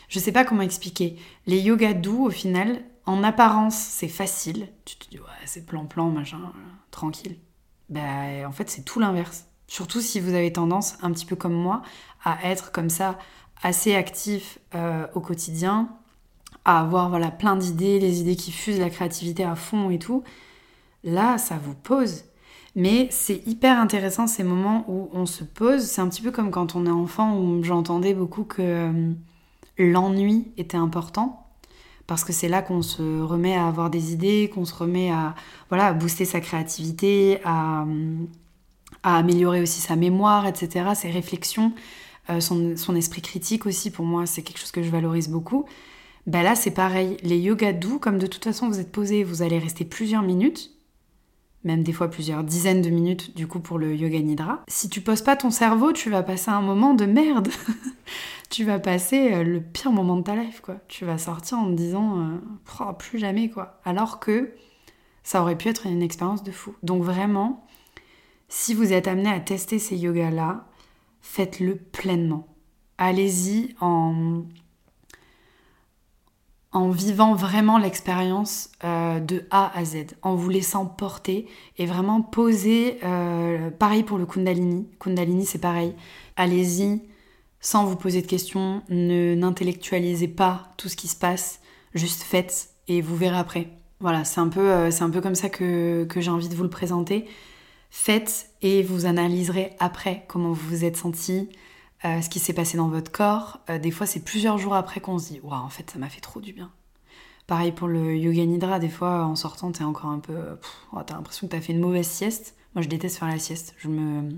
je 0.09 0.19
sais 0.19 0.31
pas 0.31 0.43
comment 0.43 0.61
expliquer. 0.61 1.15
Les 1.47 1.59
yoga 1.59 1.93
doux, 1.93 2.25
au 2.25 2.29
final, 2.29 2.81
en 3.05 3.23
apparence, 3.23 3.75
c'est 3.75 4.07
facile. 4.07 4.67
Tu 4.85 4.97
te 4.97 5.09
dis, 5.09 5.19
ouais, 5.19 5.25
c'est 5.45 5.65
plan-plan, 5.65 6.09
machin, 6.09 6.39
tranquille. 6.91 7.37
Ben, 7.89 8.45
en 8.45 8.51
fait, 8.51 8.69
c'est 8.69 8.83
tout 8.83 8.99
l'inverse. 8.99 9.45
Surtout 9.67 10.01
si 10.01 10.19
vous 10.19 10.33
avez 10.33 10.51
tendance, 10.51 10.97
un 11.01 11.11
petit 11.11 11.25
peu 11.25 11.35
comme 11.35 11.53
moi, 11.53 11.81
à 12.23 12.37
être 12.43 12.71
comme 12.71 12.89
ça, 12.89 13.17
assez 13.61 13.95
actif 13.95 14.59
euh, 14.75 15.07
au 15.13 15.21
quotidien, 15.21 15.89
à 16.65 16.79
avoir 16.81 17.09
voilà, 17.09 17.31
plein 17.31 17.55
d'idées, 17.55 17.99
les 17.99 18.21
idées 18.21 18.35
qui 18.35 18.51
fusent, 18.51 18.79
la 18.79 18.89
créativité 18.89 19.43
à 19.43 19.55
fond 19.55 19.89
et 19.89 19.99
tout. 19.99 20.23
Là, 21.03 21.37
ça 21.37 21.57
vous 21.63 21.75
pose. 21.75 22.25
Mais 22.75 23.07
c'est 23.11 23.45
hyper 23.47 23.79
intéressant 23.79 24.27
ces 24.27 24.43
moments 24.43 24.85
où 24.87 25.09
on 25.13 25.25
se 25.25 25.43
pose. 25.43 25.81
C'est 25.83 26.01
un 26.01 26.09
petit 26.09 26.21
peu 26.21 26.31
comme 26.31 26.51
quand 26.51 26.75
on 26.75 26.85
est 26.85 26.91
enfant 26.91 27.37
où 27.37 27.63
j'entendais 27.63 28.13
beaucoup 28.13 28.43
que 28.43 28.61
euh, 28.61 29.11
l'ennui 29.77 30.51
était 30.57 30.77
important 30.77 31.45
parce 32.09 32.23
que 32.23 32.33
c'est 32.33 32.49
là 32.49 32.63
qu'on 32.63 32.81
se 32.81 33.21
remet 33.21 33.55
à 33.55 33.67
avoir 33.67 33.91
des 33.91 34.13
idées, 34.13 34.49
qu'on 34.51 34.65
se 34.65 34.73
remet 34.73 35.11
à, 35.11 35.35
voilà, 35.69 35.93
booster 35.93 36.25
sa 36.25 36.41
créativité, 36.41 37.39
à, 37.45 37.85
améliorer 39.03 39.61
aussi 39.61 39.79
sa 39.79 39.95
mémoire, 39.95 40.47
etc., 40.47 40.89
ses 40.95 41.11
réflexions, 41.11 41.71
euh, 42.31 42.39
son, 42.39 42.95
esprit 42.95 43.21
critique 43.21 43.67
aussi, 43.67 43.91
pour 43.91 44.05
moi, 44.05 44.25
c'est 44.25 44.41
quelque 44.41 44.57
chose 44.57 44.71
que 44.71 44.81
je 44.81 44.89
valorise 44.89 45.29
beaucoup. 45.29 45.65
Ben 46.29 46.43
là, 46.43 46.55
c'est 46.55 46.69
pareil. 46.69 47.17
Les 47.23 47.39
yoga 47.39 47.73
doux, 47.73 47.97
comme 47.97 48.19
de 48.19 48.27
toute 48.27 48.43
façon 48.43 48.67
vous 48.67 48.79
êtes 48.79 48.91
posé, 48.91 49.23
vous 49.23 49.41
allez 49.41 49.57
rester 49.57 49.83
plusieurs 49.83 50.21
minutes, 50.21 50.69
même 51.63 51.81
des 51.81 51.91
fois 51.91 52.07
plusieurs 52.07 52.43
dizaines 52.43 52.83
de 52.83 52.91
minutes 52.91 53.35
du 53.35 53.47
coup 53.47 53.59
pour 53.59 53.79
le 53.79 53.95
yoga 53.95 54.19
nidra. 54.19 54.63
Si 54.67 54.89
tu 54.89 55.01
poses 55.01 55.23
pas 55.23 55.35
ton 55.35 55.49
cerveau, 55.49 55.91
tu 55.91 56.11
vas 56.11 56.21
passer 56.21 56.51
un 56.51 56.61
moment 56.61 56.93
de 56.93 57.07
merde. 57.07 57.47
tu 58.51 58.63
vas 58.63 58.77
passer 58.77 59.33
euh, 59.33 59.43
le 59.43 59.59
pire 59.59 59.91
moment 59.91 60.17
de 60.17 60.21
ta 60.21 60.35
life, 60.35 60.61
quoi. 60.61 60.75
Tu 60.87 61.03
vas 61.03 61.17
sortir 61.17 61.57
en 61.57 61.65
te 61.65 61.71
disant 61.71 62.19
euh, 62.19 62.37
oh, 62.79 62.93
plus 62.93 63.17
jamais, 63.17 63.49
quoi. 63.49 63.79
Alors 63.83 64.19
que 64.19 64.51
ça 65.23 65.41
aurait 65.41 65.57
pu 65.57 65.67
être 65.67 65.87
une 65.87 66.03
expérience 66.03 66.43
de 66.43 66.51
fou. 66.51 66.75
Donc 66.83 67.01
vraiment, 67.01 67.65
si 68.49 68.75
vous 68.75 68.93
êtes 68.93 69.07
amené 69.07 69.31
à 69.31 69.39
tester 69.39 69.79
ces 69.79 69.97
yogas-là, 69.97 70.67
faites-le 71.21 71.75
pleinement. 71.75 72.45
Allez-y 72.99 73.73
en 73.81 74.43
en 76.71 76.89
vivant 76.89 77.33
vraiment 77.33 77.77
l'expérience 77.77 78.69
euh, 78.83 79.19
de 79.19 79.45
A 79.51 79.77
à 79.77 79.85
Z, 79.85 80.15
en 80.21 80.35
vous 80.35 80.49
laissant 80.49 80.85
porter 80.85 81.47
et 81.77 81.85
vraiment 81.85 82.21
poser, 82.21 82.99
pareil 83.79 84.03
pour 84.03 84.17
le 84.17 84.25
Kundalini. 84.25 84.87
Kundalini, 84.99 85.45
c'est 85.45 85.59
pareil. 85.59 85.95
Allez-y 86.35 87.01
sans 87.61 87.85
vous 87.85 87.95
poser 87.95 88.21
de 88.21 88.27
questions, 88.27 88.81
ne 88.89 89.35
n'intellectualisez 89.35 90.27
pas 90.27 90.71
tout 90.77 90.87
ce 90.87 90.95
qui 90.95 91.07
se 91.07 91.15
passe, 91.15 91.59
juste 91.93 92.23
faites 92.23 92.69
et 92.87 93.01
vous 93.01 93.15
verrez 93.15 93.37
après. 93.37 93.67
Voilà, 93.99 94.23
c'est 94.23 94.39
un 94.39 94.47
peu, 94.47 94.61
euh, 94.61 94.91
c'est 94.91 95.03
un 95.03 95.09
peu 95.09 95.19
comme 95.19 95.35
ça 95.35 95.49
que, 95.49 96.07
j'ai 96.15 96.31
envie 96.31 96.47
de 96.47 96.55
vous 96.55 96.63
le 96.63 96.69
présenter. 96.69 97.25
Faites 97.91 98.51
et 98.61 98.81
vous 98.83 99.05
analyserez 99.05 99.73
après 99.79 100.23
comment 100.27 100.53
vous 100.53 100.69
vous 100.69 100.85
êtes 100.85 100.95
senti, 100.95 101.49
euh, 102.05 102.21
ce 102.21 102.29
qui 102.29 102.39
s'est 102.39 102.53
passé 102.53 102.77
dans 102.77 102.87
votre 102.87 103.11
corps. 103.11 103.59
Euh, 103.69 103.79
des 103.79 103.91
fois, 103.91 104.05
c'est 104.05 104.21
plusieurs 104.21 104.57
jours 104.57 104.75
après 104.75 105.01
qu'on 105.01 105.19
se 105.19 105.33
dit 105.33 105.39
Waouh, 105.43 105.63
en 105.63 105.69
fait, 105.69 105.89
ça 105.89 105.99
m'a 105.99 106.09
fait 106.09 106.21
trop 106.21 106.39
du 106.39 106.53
bien. 106.53 106.71
Pareil 107.47 107.71
pour 107.71 107.87
le 107.87 108.15
yoga 108.15 108.45
nidra, 108.45 108.79
des 108.79 108.89
fois, 108.89 109.25
en 109.25 109.35
sortant, 109.35 109.71
t'es 109.71 109.83
encore 109.83 110.11
un 110.11 110.19
peu. 110.19 110.59
T'as 111.05 111.15
l'impression 111.15 111.47
que 111.47 111.51
t'as 111.53 111.61
fait 111.61 111.73
une 111.73 111.79
mauvaise 111.79 112.07
sieste. 112.07 112.55
Moi, 112.75 112.83
je 112.83 112.87
déteste 112.87 113.17
faire 113.17 113.27
la 113.27 113.39
sieste. 113.39 113.73
Je 113.79 113.87
me, 113.87 114.29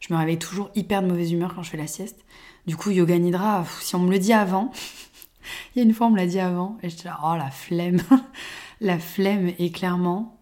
je 0.00 0.12
me 0.12 0.18
réveille 0.18 0.38
toujours 0.38 0.70
hyper 0.74 1.02
de 1.02 1.08
mauvaise 1.08 1.32
humeur 1.32 1.54
quand 1.54 1.62
je 1.62 1.70
fais 1.70 1.76
la 1.78 1.86
sieste. 1.86 2.24
Du 2.66 2.76
coup, 2.76 2.90
yoga 2.90 3.18
nidra, 3.18 3.64
si 3.80 3.96
on 3.96 4.00
me 4.00 4.10
le 4.10 4.18
dit 4.18 4.32
avant, 4.32 4.70
il 5.74 5.78
y 5.78 5.80
a 5.80 5.84
une 5.84 5.94
fois 5.94 6.08
on 6.08 6.10
me 6.10 6.16
l'a 6.16 6.26
dit 6.26 6.38
avant, 6.38 6.76
et 6.82 6.90
j'étais 6.90 7.08
là, 7.08 7.18
oh 7.24 7.34
la 7.36 7.50
flemme, 7.50 8.00
la 8.80 8.98
flemme, 8.98 9.52
et 9.58 9.72
clairement, 9.72 10.38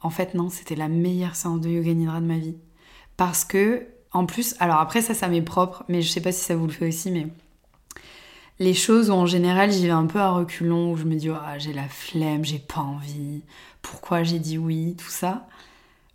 en 0.00 0.10
fait 0.10 0.34
non, 0.34 0.50
c'était 0.50 0.76
la 0.76 0.88
meilleure 0.88 1.36
séance 1.36 1.60
de 1.60 1.70
yoga 1.70 1.94
nidra 1.94 2.20
de 2.20 2.26
ma 2.26 2.36
vie. 2.36 2.58
Parce 3.16 3.44
que, 3.44 3.86
en 4.12 4.26
plus, 4.26 4.54
alors 4.58 4.78
après 4.78 5.02
ça, 5.02 5.14
ça 5.14 5.28
m'est 5.28 5.42
propre, 5.42 5.84
mais 5.88 6.02
je 6.02 6.10
sais 6.10 6.20
pas 6.20 6.32
si 6.32 6.44
ça 6.44 6.56
vous 6.56 6.66
le 6.66 6.72
fait 6.72 6.88
aussi, 6.88 7.10
mais 7.10 7.28
les 8.58 8.74
choses 8.74 9.10
où 9.10 9.14
en 9.14 9.26
général 9.26 9.72
j'y 9.72 9.86
vais 9.86 9.92
un 9.92 10.06
peu 10.06 10.18
à 10.18 10.30
reculons, 10.30 10.92
où 10.92 10.96
je 10.96 11.04
me 11.04 11.14
dis, 11.14 11.30
oh, 11.30 11.36
j'ai 11.58 11.72
la 11.72 11.88
flemme, 11.88 12.44
j'ai 12.44 12.58
pas 12.58 12.80
envie, 12.80 13.42
pourquoi 13.82 14.22
j'ai 14.22 14.38
dit 14.38 14.58
oui, 14.58 14.96
tout 14.98 15.10
ça. 15.10 15.46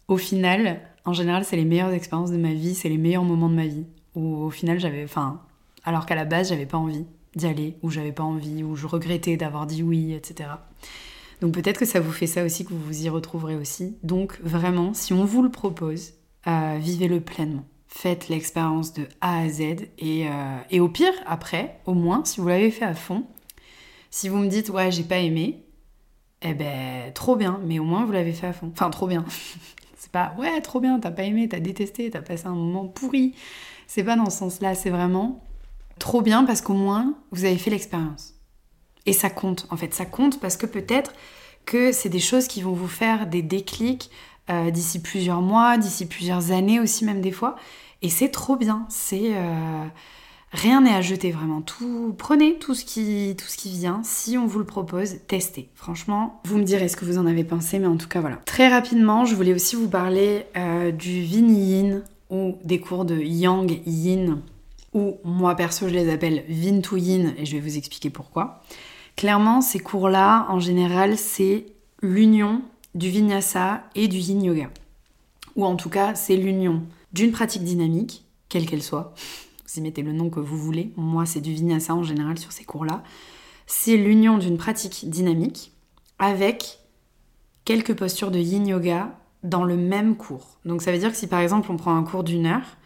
Au 0.08 0.18
final, 0.18 0.82
en 1.06 1.14
général, 1.14 1.46
c'est 1.46 1.56
les 1.56 1.66
meilleures 1.66 1.94
expériences 1.94 2.32
de 2.32 2.38
ma 2.38 2.54
vie, 2.54 2.76
c'est 2.76 2.90
les 2.90 2.98
meilleurs 2.98 3.24
moments 3.24 3.50
de 3.50 3.56
ma 3.56 3.68
vie. 3.68 3.86
Où 4.16 4.44
au 4.44 4.50
final, 4.50 4.80
j'avais. 4.80 5.04
Enfin, 5.04 5.42
alors 5.84 6.06
qu'à 6.06 6.16
la 6.16 6.26
base, 6.26 6.50
j'avais 6.50 6.66
pas 6.66 6.78
envie 6.78 7.06
d'y 7.36 7.48
aller, 7.48 7.78
ou 7.82 7.90
j'avais 7.90 8.12
pas 8.12 8.24
envie, 8.24 8.64
ou 8.64 8.76
je 8.76 8.88
regrettais 8.88 9.38
d'avoir 9.38 9.66
dit 9.66 9.84
oui, 9.84 10.14
etc. 10.14 10.50
Donc 11.42 11.54
peut-être 11.54 11.80
que 11.80 11.86
ça 11.86 12.00
vous 12.00 12.12
fait 12.12 12.28
ça 12.28 12.44
aussi, 12.44 12.66
que 12.66 12.70
vous 12.70 12.80
vous 12.80 13.06
y 13.06 13.10
retrouverez 13.10 13.56
aussi. 13.56 13.98
Donc 14.04 14.40
vraiment, 14.42 14.94
si 14.94 15.14
on 15.14 15.26
vous 15.26 15.44
le 15.44 15.52
propose, 15.52 16.14
euh, 16.48 16.78
vivez-le 16.80 17.20
pleinement. 17.20 17.66
Faites 17.98 18.28
l'expérience 18.28 18.92
de 18.92 19.08
A 19.22 19.40
à 19.40 19.48
Z 19.48 19.62
et, 19.62 20.28
euh, 20.28 20.58
et 20.70 20.82
au 20.82 20.90
pire, 20.90 21.14
après, 21.26 21.80
au 21.86 21.94
moins, 21.94 22.26
si 22.26 22.42
vous 22.42 22.48
l'avez 22.50 22.70
fait 22.70 22.84
à 22.84 22.94
fond, 22.94 23.24
si 24.10 24.28
vous 24.28 24.36
me 24.36 24.50
dites 24.50 24.68
ouais, 24.68 24.92
j'ai 24.92 25.04
pas 25.04 25.20
aimé, 25.20 25.64
eh 26.42 26.54
ben 26.54 27.14
trop 27.14 27.38
bien, 27.38 27.62
mais 27.64 27.80
au 27.80 27.86
moins 27.86 28.04
vous 28.04 28.12
l'avez 28.12 28.34
fait 28.34 28.48
à 28.48 28.54
fond. 28.54 28.70
Enfin, 28.74 28.90
trop 28.90 29.08
bien. 29.08 29.24
C'est 29.98 30.12
pas 30.12 30.36
ouais, 30.38 30.60
trop 30.60 30.82
bien, 30.82 31.00
t'as 31.00 31.10
pas 31.10 31.24
aimé, 31.24 31.48
t'as 31.48 31.62
détesté, 31.62 32.12
t'as 32.12 32.22
passé 32.22 32.48
un 32.48 32.54
moment 32.54 32.86
pourri. 32.86 33.34
C'est 33.88 34.04
pas 34.04 34.18
dans 34.18 34.30
ce 34.30 34.40
sens-là, 34.40 34.76
c'est 34.76 34.90
vraiment 34.90 35.42
trop 35.98 36.22
bien 36.22 36.44
parce 36.44 36.60
qu'au 36.60 36.74
moins 36.74 37.16
vous 37.32 37.46
avez 37.46 37.58
fait 37.58 37.72
l'expérience. 37.72 38.34
Et 39.06 39.14
ça 39.14 39.30
compte, 39.30 39.68
en 39.70 39.78
fait, 39.78 39.94
ça 39.94 40.06
compte 40.06 40.42
parce 40.42 40.58
que 40.58 40.66
peut-être 40.66 41.14
que 41.66 41.94
c'est 41.94 42.10
des 42.10 42.20
choses 42.20 42.48
qui 42.50 42.62
vont 42.62 42.74
vous 42.74 42.90
faire 42.90 43.26
des 43.26 43.42
déclics 43.42 44.12
euh, 44.50 44.70
d'ici 44.70 45.02
plusieurs 45.02 45.42
mois, 45.42 45.78
d'ici 45.78 46.06
plusieurs 46.06 46.52
années 46.52 46.82
aussi 46.82 47.06
même 47.06 47.22
des 47.22 47.32
fois. 47.32 47.56
Et 48.02 48.10
c'est 48.10 48.30
trop 48.30 48.56
bien, 48.56 48.86
c'est... 48.90 49.36
Euh, 49.36 49.86
Rien 50.56 50.82
n'est 50.82 50.94
à 50.94 51.02
jeter 51.02 51.32
vraiment. 51.32 51.62
Tout, 51.62 52.16
prenez 52.18 52.58
tout 52.58 52.74
ce 52.76 52.86
qui, 52.86 53.36
vient. 53.66 54.00
Si 54.04 54.38
on 54.38 54.46
vous 54.46 54.60
le 54.60 54.66
propose, 54.66 55.18
testez. 55.28 55.70
Franchement, 55.76 56.42
vous 56.46 56.58
me 56.58 56.64
direz 56.64 56.88
ce 56.88 56.96
que 56.96 57.04
vous 57.04 57.18
en 57.18 57.26
avez 57.26 57.44
pensé, 57.44 57.78
mais 57.78 57.88
en 57.88 57.98
tout 57.98 58.08
cas 58.08 58.22
voilà. 58.22 58.38
Très 58.46 58.70
rapidement, 58.70 59.26
je 59.26 59.36
voulais 59.36 59.54
aussi 59.54 59.76
vous 59.76 59.90
parler 59.90 60.46
euh, 60.56 60.92
du 60.92 61.10
Yin 61.10 61.54
Yin 61.54 62.04
ou 62.30 62.58
des 62.64 62.80
cours 62.80 63.04
de 63.04 63.18
Yang 63.18 63.82
Yin, 63.86 64.40
ou 64.94 65.18
moi 65.26 65.56
perso 65.56 65.90
je 65.90 65.94
les 65.94 66.10
appelle 66.10 66.46
Vin 66.48 66.80
to 66.80 66.96
Yin 66.96 67.34
et 67.38 67.46
je 67.46 67.52
vais 67.52 67.62
vous 67.62 67.78
expliquer 67.78 68.10
pourquoi. 68.10 68.64
Clairement, 69.18 69.60
ces 69.60 69.80
cours-là, 69.80 70.46
en 70.50 70.60
général, 70.60 71.18
c'est 71.18 71.66
l'union 72.02 72.62
du 72.94 73.10
Vinyasa 73.10 73.84
et 73.94 74.08
du 74.08 74.18
Yin 74.18 74.42
Yoga. 74.42 74.70
Ou 75.58 75.66
en 75.66 75.76
tout 75.76 75.90
cas, 75.90 76.16
c'est 76.16 76.38
l'union 76.38 76.84
d'une 77.16 77.32
pratique 77.32 77.64
dynamique, 77.64 78.26
quelle 78.50 78.66
qu'elle 78.66 78.84
soit, 78.84 79.14
vous 79.66 79.80
y 79.80 79.82
mettez 79.82 80.02
le 80.02 80.12
nom 80.12 80.30
que 80.30 80.42
vous 80.42 80.58
voulez. 80.58 80.92
Moi, 80.98 81.26
c'est 81.26 81.40
du 81.40 81.54
vinyasa 81.54 81.96
en 81.96 82.04
général 82.04 82.38
sur 82.38 82.52
ces 82.52 82.66
cours-là. 82.66 83.04
C'est 83.68 83.96
l'union 83.96 84.38
d'une 84.38 84.58
pratique 84.58 85.10
dynamique 85.10 85.72
avec 86.20 86.80
quelques 87.64 87.96
postures 87.96 88.32
de 88.32 88.40
yin 88.40 88.68
yoga 88.68 89.18
dans 89.44 89.64
le 89.64 89.78
même 89.78 90.18
cours. 90.18 90.60
Donc 90.66 90.82
ça 90.82 90.92
veut 90.92 90.98
dire 90.98 91.10
que 91.10 91.18
si 91.18 91.28
par 91.28 91.40
exemple 91.40 91.72
on 91.72 91.78
prend 91.78 91.96
un 91.96 92.04
cours 92.04 92.24
d'une 92.24 92.46
heure, 92.48 92.78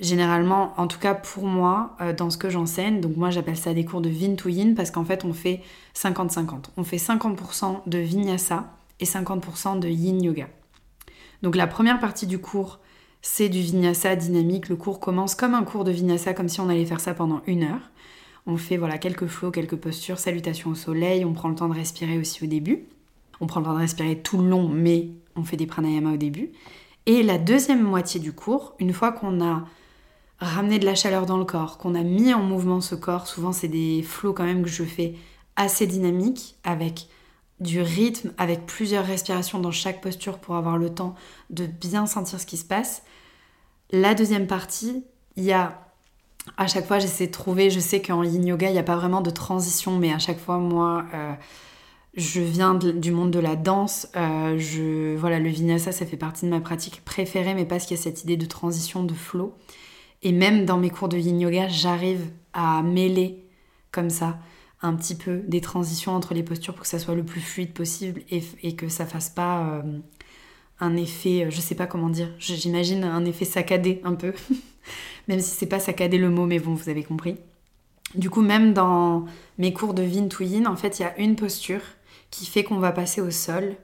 généralement, 0.00 0.72
en 0.80 0.86
tout 0.86 0.98
cas 0.98 1.14
pour 1.14 1.44
moi, 1.44 1.94
euh, 2.00 2.14
dans 2.14 2.30
ce 2.30 2.38
que 2.38 2.48
j'enseigne, 2.48 3.00
donc 3.00 3.16
moi 3.16 3.30
j'appelle 3.30 3.56
ça 3.56 3.74
des 3.74 3.84
cours 3.84 4.00
de 4.00 4.08
Vin 4.08 4.34
to 4.34 4.48
Yin 4.48 4.74
parce 4.74 4.90
qu'en 4.90 5.04
fait 5.04 5.24
on 5.24 5.34
fait 5.34 5.60
50-50. 5.94 6.70
On 6.78 6.84
fait 6.84 6.96
50% 6.96 7.82
de 7.86 7.98
Vinyasa 7.98 8.72
et 8.98 9.04
50% 9.04 9.78
de 9.78 9.88
Yin 9.88 10.22
Yoga. 10.22 10.48
Donc 11.42 11.54
la 11.54 11.66
première 11.66 12.00
partie 12.00 12.26
du 12.26 12.38
cours, 12.38 12.80
c'est 13.22 13.48
du 13.48 13.60
vinyasa 13.60 14.16
dynamique. 14.16 14.68
Le 14.68 14.76
cours 14.76 15.00
commence 15.00 15.34
comme 15.34 15.54
un 15.54 15.64
cours 15.64 15.84
de 15.84 15.90
vinyasa, 15.90 16.34
comme 16.34 16.48
si 16.48 16.60
on 16.60 16.68
allait 16.68 16.86
faire 16.86 17.00
ça 17.00 17.14
pendant 17.14 17.42
une 17.46 17.64
heure. 17.64 17.90
On 18.46 18.56
fait 18.56 18.76
voilà 18.76 18.98
quelques 18.98 19.26
flots, 19.26 19.50
quelques 19.50 19.76
postures, 19.76 20.18
salutations 20.18 20.70
au 20.70 20.74
soleil. 20.74 21.24
On 21.24 21.32
prend 21.32 21.48
le 21.48 21.54
temps 21.54 21.68
de 21.68 21.74
respirer 21.74 22.18
aussi 22.18 22.44
au 22.44 22.46
début. 22.46 22.84
On 23.40 23.46
prend 23.46 23.60
le 23.60 23.66
temps 23.66 23.74
de 23.74 23.78
respirer 23.78 24.18
tout 24.18 24.38
le 24.38 24.48
long, 24.48 24.68
mais 24.68 25.08
on 25.36 25.44
fait 25.44 25.56
des 25.56 25.66
pranayama 25.66 26.12
au 26.12 26.16
début. 26.16 26.50
Et 27.06 27.22
la 27.22 27.38
deuxième 27.38 27.82
moitié 27.82 28.20
du 28.20 28.32
cours, 28.32 28.74
une 28.78 28.92
fois 28.92 29.12
qu'on 29.12 29.40
a 29.44 29.64
ramené 30.40 30.78
de 30.78 30.84
la 30.84 30.94
chaleur 30.94 31.26
dans 31.26 31.36
le 31.36 31.44
corps, 31.44 31.78
qu'on 31.78 31.94
a 31.94 32.02
mis 32.02 32.32
en 32.34 32.42
mouvement 32.42 32.80
ce 32.80 32.94
corps, 32.94 33.26
souvent 33.26 33.52
c'est 33.52 33.68
des 33.68 34.02
flots 34.02 34.32
quand 34.32 34.44
même 34.44 34.62
que 34.62 34.68
je 34.68 34.84
fais 34.84 35.14
assez 35.56 35.86
dynamiques, 35.86 36.56
avec 36.64 37.08
du 37.60 37.80
rythme 37.80 38.32
avec 38.38 38.66
plusieurs 38.66 39.04
respirations 39.04 39.58
dans 39.58 39.70
chaque 39.70 40.00
posture 40.00 40.38
pour 40.38 40.56
avoir 40.56 40.78
le 40.78 40.90
temps 40.90 41.14
de 41.50 41.66
bien 41.66 42.06
sentir 42.06 42.40
ce 42.40 42.46
qui 42.46 42.56
se 42.56 42.64
passe. 42.64 43.02
La 43.90 44.14
deuxième 44.14 44.46
partie, 44.46 45.04
il 45.36 45.44
y 45.44 45.52
a 45.52 45.84
à 46.56 46.66
chaque 46.66 46.86
fois 46.86 46.98
j'essaie 46.98 47.26
de 47.26 47.32
trouver, 47.32 47.70
je 47.70 47.80
sais 47.80 48.00
qu'en 48.00 48.22
yin 48.22 48.46
yoga 48.46 48.68
il 48.68 48.72
n'y 48.72 48.78
a 48.78 48.84
pas 48.84 48.96
vraiment 48.96 49.20
de 49.20 49.30
transition, 49.30 49.98
mais 49.98 50.12
à 50.12 50.18
chaque 50.18 50.38
fois 50.38 50.58
moi 50.58 51.04
euh, 51.12 51.32
je 52.14 52.40
viens 52.40 52.74
du 52.74 53.12
monde 53.12 53.30
de 53.30 53.38
la 53.38 53.54
danse, 53.54 54.08
euh, 54.16 54.58
je, 54.58 55.16
voilà, 55.16 55.38
le 55.38 55.48
vinyasa 55.48 55.92
ça 55.92 56.06
fait 56.06 56.16
partie 56.16 56.46
de 56.46 56.50
ma 56.50 56.60
pratique 56.60 57.04
préférée, 57.04 57.54
mais 57.54 57.64
parce 57.64 57.86
qu'il 57.86 57.96
y 57.96 58.00
a 58.00 58.02
cette 58.02 58.24
idée 58.24 58.36
de 58.36 58.46
transition, 58.46 59.04
de 59.04 59.14
flow. 59.14 59.54
Et 60.22 60.32
même 60.32 60.64
dans 60.64 60.78
mes 60.78 60.90
cours 60.90 61.08
de 61.08 61.16
yin 61.16 61.38
yoga, 61.38 61.68
j'arrive 61.68 62.30
à 62.52 62.82
mêler 62.82 63.44
comme 63.92 64.10
ça 64.10 64.38
un 64.80 64.94
petit 64.94 65.14
peu 65.14 65.38
des 65.46 65.60
transitions 65.60 66.12
entre 66.14 66.34
les 66.34 66.42
postures 66.42 66.74
pour 66.74 66.82
que 66.82 66.88
ça 66.88 66.98
soit 66.98 67.14
le 67.14 67.24
plus 67.24 67.40
fluide 67.40 67.72
possible 67.72 68.22
et, 68.30 68.76
que 68.76 68.88
ça 68.88 69.06
fasse 69.06 69.28
pas 69.28 69.66
euh, 69.66 69.98
un 70.80 70.96
effet, 70.96 71.48
je 71.50 71.60
sais 71.60 71.74
pas 71.74 71.86
comment 71.86 72.08
dire, 72.08 72.30
j'imagine 72.38 73.04
un 73.04 73.24
effet 73.24 73.44
saccadé 73.44 74.00
un 74.04 74.14
peu, 74.14 74.32
même 75.28 75.40
si 75.40 75.50
c'est 75.50 75.66
pas 75.66 75.80
saccadé 75.80 76.18
le 76.18 76.30
mot, 76.30 76.46
mais 76.46 76.60
bon, 76.60 76.74
vous 76.74 76.88
avez 76.88 77.02
compris. 77.02 77.36
Du 78.14 78.30
coup, 78.30 78.40
même 78.40 78.72
dans 78.72 79.26
mes 79.58 79.72
cours 79.72 79.92
de 79.92 80.02
Vin 80.02 80.28
to 80.28 80.44
Yin, 80.44 80.66
en 80.66 80.76
fait, 80.76 80.98
il 80.98 81.02
y 81.02 81.04
a 81.04 81.18
une 81.18 81.36
posture 81.36 81.82
qui 82.30 82.46
fait 82.46 82.64
qu'on 82.64 82.78
va 82.78 82.92
passer 82.92 83.20
au 83.20 83.30
sol, 83.30 83.76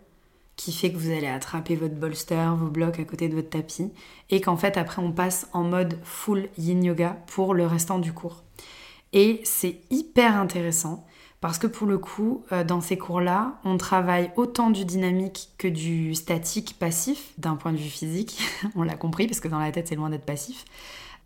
qui 0.56 0.72
fait 0.72 0.92
que 0.92 0.96
vous 0.96 1.10
allez 1.10 1.26
attraper 1.26 1.74
votre 1.74 1.96
bolster, 1.96 2.54
vos 2.56 2.68
blocs 2.68 3.00
à 3.00 3.04
côté 3.04 3.28
de 3.28 3.34
votre 3.34 3.50
tapis, 3.50 3.90
et 4.30 4.40
qu'en 4.40 4.56
fait, 4.56 4.76
après, 4.76 5.02
on 5.02 5.12
passe 5.12 5.48
en 5.52 5.64
mode 5.64 5.98
full 6.04 6.48
Yin 6.56 6.84
Yoga 6.84 7.18
pour 7.26 7.54
le 7.54 7.66
restant 7.66 7.98
du 7.98 8.12
cours. 8.12 8.44
Et 9.14 9.40
c'est 9.44 9.78
hyper 9.90 10.36
intéressant 10.36 11.06
parce 11.40 11.58
que 11.58 11.66
pour 11.66 11.86
le 11.86 11.98
coup, 11.98 12.44
euh, 12.52 12.64
dans 12.64 12.80
ces 12.80 12.98
cours-là, 12.98 13.60
on 13.64 13.76
travaille 13.76 14.30
autant 14.36 14.70
du 14.70 14.84
dynamique 14.84 15.50
que 15.56 15.68
du 15.68 16.14
statique 16.14 16.78
passif, 16.78 17.32
d'un 17.38 17.54
point 17.54 17.72
de 17.72 17.76
vue 17.76 17.90
physique, 17.90 18.42
on 18.74 18.82
l'a 18.82 18.96
compris, 18.96 19.26
parce 19.26 19.40
que 19.40 19.48
dans 19.48 19.58
la 19.58 19.70
tête, 19.70 19.88
c'est 19.88 19.94
loin 19.94 20.10
d'être 20.10 20.24
passif. 20.24 20.64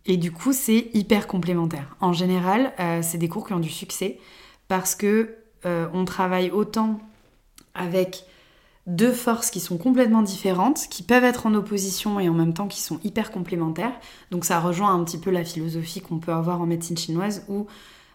Et 0.05 0.17
du 0.17 0.31
coup, 0.31 0.53
c'est 0.53 0.89
hyper 0.93 1.25
complémentaire. 1.25 1.95
En 1.99 2.13
général, 2.13 2.73
euh, 2.79 2.99
c'est 3.01 3.17
des 3.17 3.29
cours 3.29 3.47
qui 3.47 3.53
ont 3.53 3.59
du 3.59 3.69
succès 3.69 4.19
parce 4.67 4.93
que 4.93 5.35
euh, 5.65 5.87
on 5.93 6.05
travaille 6.05 6.51
autant 6.51 6.99
avec 7.73 8.25
deux 8.89 9.13
forces 9.13 9.51
qui 9.51 9.59
sont 9.59 9.77
complètement 9.77 10.23
différentes, 10.23 10.87
qui 10.89 11.03
peuvent 11.03 11.23
être 11.23 11.45
en 11.45 11.53
opposition 11.53 12.19
et 12.19 12.27
en 12.27 12.33
même 12.33 12.53
temps 12.53 12.67
qui 12.67 12.81
sont 12.81 12.99
hyper 13.03 13.31
complémentaires. 13.31 13.93
Donc 14.31 14.45
ça 14.45 14.59
rejoint 14.59 14.93
un 14.93 15.03
petit 15.03 15.19
peu 15.19 15.29
la 15.29 15.43
philosophie 15.43 16.01
qu'on 16.01 16.17
peut 16.17 16.33
avoir 16.33 16.59
en 16.59 16.65
médecine 16.65 16.97
chinoise 16.97 17.45
où 17.49 17.67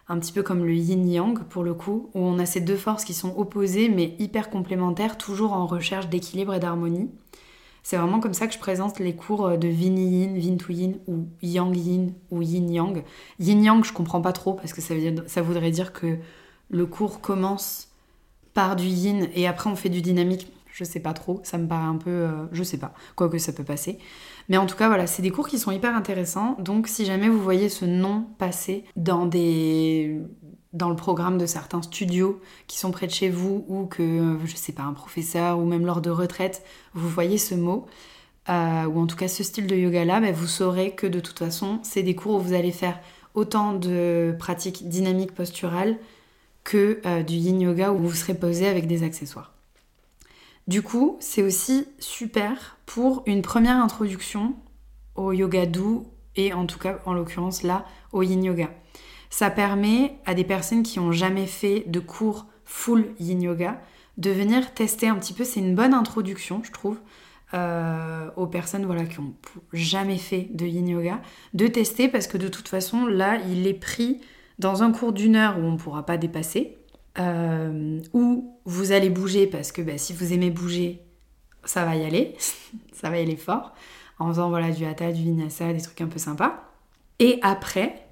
un 0.09 0.19
petit 0.19 0.33
peu 0.33 0.43
comme 0.43 0.65
le 0.65 0.75
yin-yang 0.75 1.39
pour 1.45 1.63
le 1.63 1.73
coup, 1.73 2.09
où 2.13 2.19
on 2.19 2.39
a 2.39 2.45
ces 2.45 2.59
deux 2.59 2.75
forces 2.75 3.05
qui 3.05 3.13
sont 3.13 3.33
opposées 3.37 3.87
mais 3.87 4.15
hyper 4.19 4.49
complémentaires, 4.49 5.17
toujours 5.17 5.53
en 5.53 5.65
recherche 5.65 6.09
d'équilibre 6.09 6.53
et 6.53 6.59
d'harmonie. 6.59 7.09
C'est 7.81 7.97
vraiment 7.97 8.19
comme 8.19 8.33
ça 8.33 8.47
que 8.47 8.53
je 8.53 8.59
présente 8.59 8.99
les 8.99 9.15
cours 9.15 9.57
de 9.57 9.67
Vin 9.67 9.95
Yin, 9.95 10.57
to 10.57 10.73
Yin 10.73 10.95
ou 11.07 11.27
Yang 11.41 11.77
Yin 11.77 12.13
ou 12.31 12.41
Yin 12.41 12.69
Yang. 12.69 13.03
Yin 13.39 13.63
Yang, 13.63 13.85
je 13.85 13.93
comprends 13.93 14.21
pas 14.21 14.33
trop 14.33 14.55
parce 14.55 14.73
que 14.73 14.81
ça 14.81 15.41
voudrait 15.41 15.71
dire 15.71 15.93
que 15.93 16.17
le 16.69 16.85
cours 16.85 17.21
commence 17.21 17.89
par 18.53 18.75
du 18.75 18.87
Yin 18.87 19.27
et 19.35 19.47
après 19.47 19.69
on 19.69 19.75
fait 19.75 19.89
du 19.89 20.01
dynamique. 20.01 20.51
Je 20.75 20.83
sais 20.83 20.99
pas 20.99 21.13
trop, 21.13 21.39
ça 21.43 21.57
me 21.57 21.69
paraît 21.69 21.85
un 21.85 21.95
peu. 21.95 22.09
Euh, 22.09 22.47
je 22.51 22.61
sais 22.61 22.77
pas, 22.77 22.93
quoi 23.15 23.29
que 23.29 23.37
ça 23.37 23.53
peut 23.53 23.63
passer. 23.63 23.97
Mais 24.49 24.57
en 24.57 24.65
tout 24.65 24.75
cas, 24.75 24.89
voilà, 24.89 25.07
c'est 25.07 25.21
des 25.21 25.31
cours 25.31 25.47
qui 25.47 25.57
sont 25.57 25.71
hyper 25.71 25.95
intéressants. 25.95 26.57
Donc, 26.59 26.89
si 26.89 27.05
jamais 27.05 27.29
vous 27.29 27.41
voyez 27.41 27.69
ce 27.69 27.85
nom 27.85 28.27
passer 28.37 28.83
dans 28.97 29.25
des 29.25 30.19
dans 30.73 30.89
le 30.89 30.97
programme 30.97 31.37
de 31.37 31.45
certains 31.45 31.81
studios 31.81 32.41
qui 32.67 32.77
sont 32.77 32.91
près 32.91 33.07
de 33.07 33.11
chez 33.13 33.29
vous 33.29 33.63
ou 33.69 33.85
que, 33.85 34.37
je 34.43 34.55
sais 34.57 34.73
pas, 34.73 34.83
un 34.83 34.91
professeur 34.91 35.59
ou 35.59 35.65
même 35.65 35.85
lors 35.85 36.01
de 36.01 36.09
retraite, 36.09 36.65
vous 36.93 37.07
voyez 37.07 37.37
ce 37.37 37.55
mot, 37.55 37.85
euh, 38.49 38.83
ou 38.83 38.99
en 38.99 39.07
tout 39.07 39.15
cas 39.15 39.29
ce 39.29 39.43
style 39.43 39.67
de 39.67 39.77
yoga-là, 39.77 40.19
ben, 40.19 40.33
vous 40.33 40.47
saurez 40.47 40.91
que 40.91 41.07
de 41.07 41.21
toute 41.21 41.39
façon, 41.39 41.79
c'est 41.83 42.03
des 42.03 42.15
cours 42.15 42.35
où 42.35 42.39
vous 42.41 42.53
allez 42.53 42.73
faire 42.73 42.99
autant 43.35 43.73
de 43.73 44.35
pratiques 44.37 44.89
dynamiques 44.89 45.33
posturales 45.33 45.97
que 46.65 46.99
euh, 47.05 47.23
du 47.23 47.35
yin 47.35 47.61
yoga 47.61 47.93
où 47.93 47.99
vous 47.99 48.13
serez 48.13 48.33
posé 48.33 48.67
avec 48.67 48.87
des 48.87 49.03
accessoires. 49.03 49.54
Du 50.67 50.81
coup, 50.81 51.17
c'est 51.19 51.43
aussi 51.43 51.87
super 51.99 52.77
pour 52.85 53.23
une 53.27 53.41
première 53.41 53.77
introduction 53.77 54.55
au 55.15 55.31
yoga 55.31 55.65
doux 55.65 56.07
et 56.35 56.53
en 56.53 56.65
tout 56.65 56.79
cas, 56.79 56.99
en 57.05 57.13
l'occurrence 57.13 57.63
là, 57.63 57.85
au 58.11 58.23
yin 58.23 58.43
yoga. 58.43 58.69
Ça 59.29 59.49
permet 59.49 60.17
à 60.25 60.33
des 60.33 60.43
personnes 60.43 60.83
qui 60.83 60.99
n'ont 60.99 61.11
jamais 61.11 61.45
fait 61.45 61.83
de 61.87 61.99
cours 61.99 62.47
full 62.65 63.13
yin 63.19 63.41
yoga 63.41 63.81
de 64.17 64.31
venir 64.31 64.73
tester 64.73 65.07
un 65.07 65.15
petit 65.15 65.33
peu. 65.33 65.43
C'est 65.43 65.59
une 65.59 65.75
bonne 65.75 65.93
introduction, 65.93 66.61
je 66.63 66.71
trouve, 66.71 66.99
euh, 67.53 68.29
aux 68.35 68.47
personnes 68.47 68.85
voilà, 68.85 69.05
qui 69.05 69.21
n'ont 69.21 69.33
jamais 69.73 70.17
fait 70.17 70.47
de 70.51 70.65
yin 70.65 70.87
yoga, 70.87 71.21
de 71.53 71.67
tester 71.67 72.07
parce 72.07 72.27
que 72.27 72.37
de 72.37 72.47
toute 72.47 72.67
façon, 72.67 73.05
là, 73.05 73.37
il 73.49 73.67
est 73.67 73.73
pris 73.73 74.21
dans 74.57 74.83
un 74.83 74.91
cours 74.91 75.13
d'une 75.13 75.35
heure 75.35 75.57
où 75.59 75.61
on 75.61 75.73
ne 75.73 75.77
pourra 75.77 76.05
pas 76.05 76.17
dépasser. 76.17 76.77
Euh, 77.17 78.01
où 78.13 78.59
vous 78.65 78.91
allez 78.91 79.09
bouger 79.09 79.47
parce 79.47 79.71
que 79.71 79.81
bah, 79.81 79.97
si 79.97 80.11
vous 80.11 80.33
aimez 80.33 80.49
bouger, 80.49 81.01
ça 81.63 81.85
va 81.85 81.95
y 81.95 82.03
aller, 82.03 82.35
ça 82.93 83.09
va 83.09 83.19
y 83.19 83.21
aller 83.21 83.37
fort, 83.37 83.73
en 84.19 84.27
faisant 84.29 84.49
voilà, 84.49 84.71
du 84.71 84.85
hatha, 84.85 85.11
du 85.11 85.21
vinyasa, 85.21 85.71
des 85.71 85.81
trucs 85.81 86.01
un 86.01 86.07
peu 86.07 86.19
sympas. 86.19 86.63
Et 87.19 87.39
après, 87.41 88.05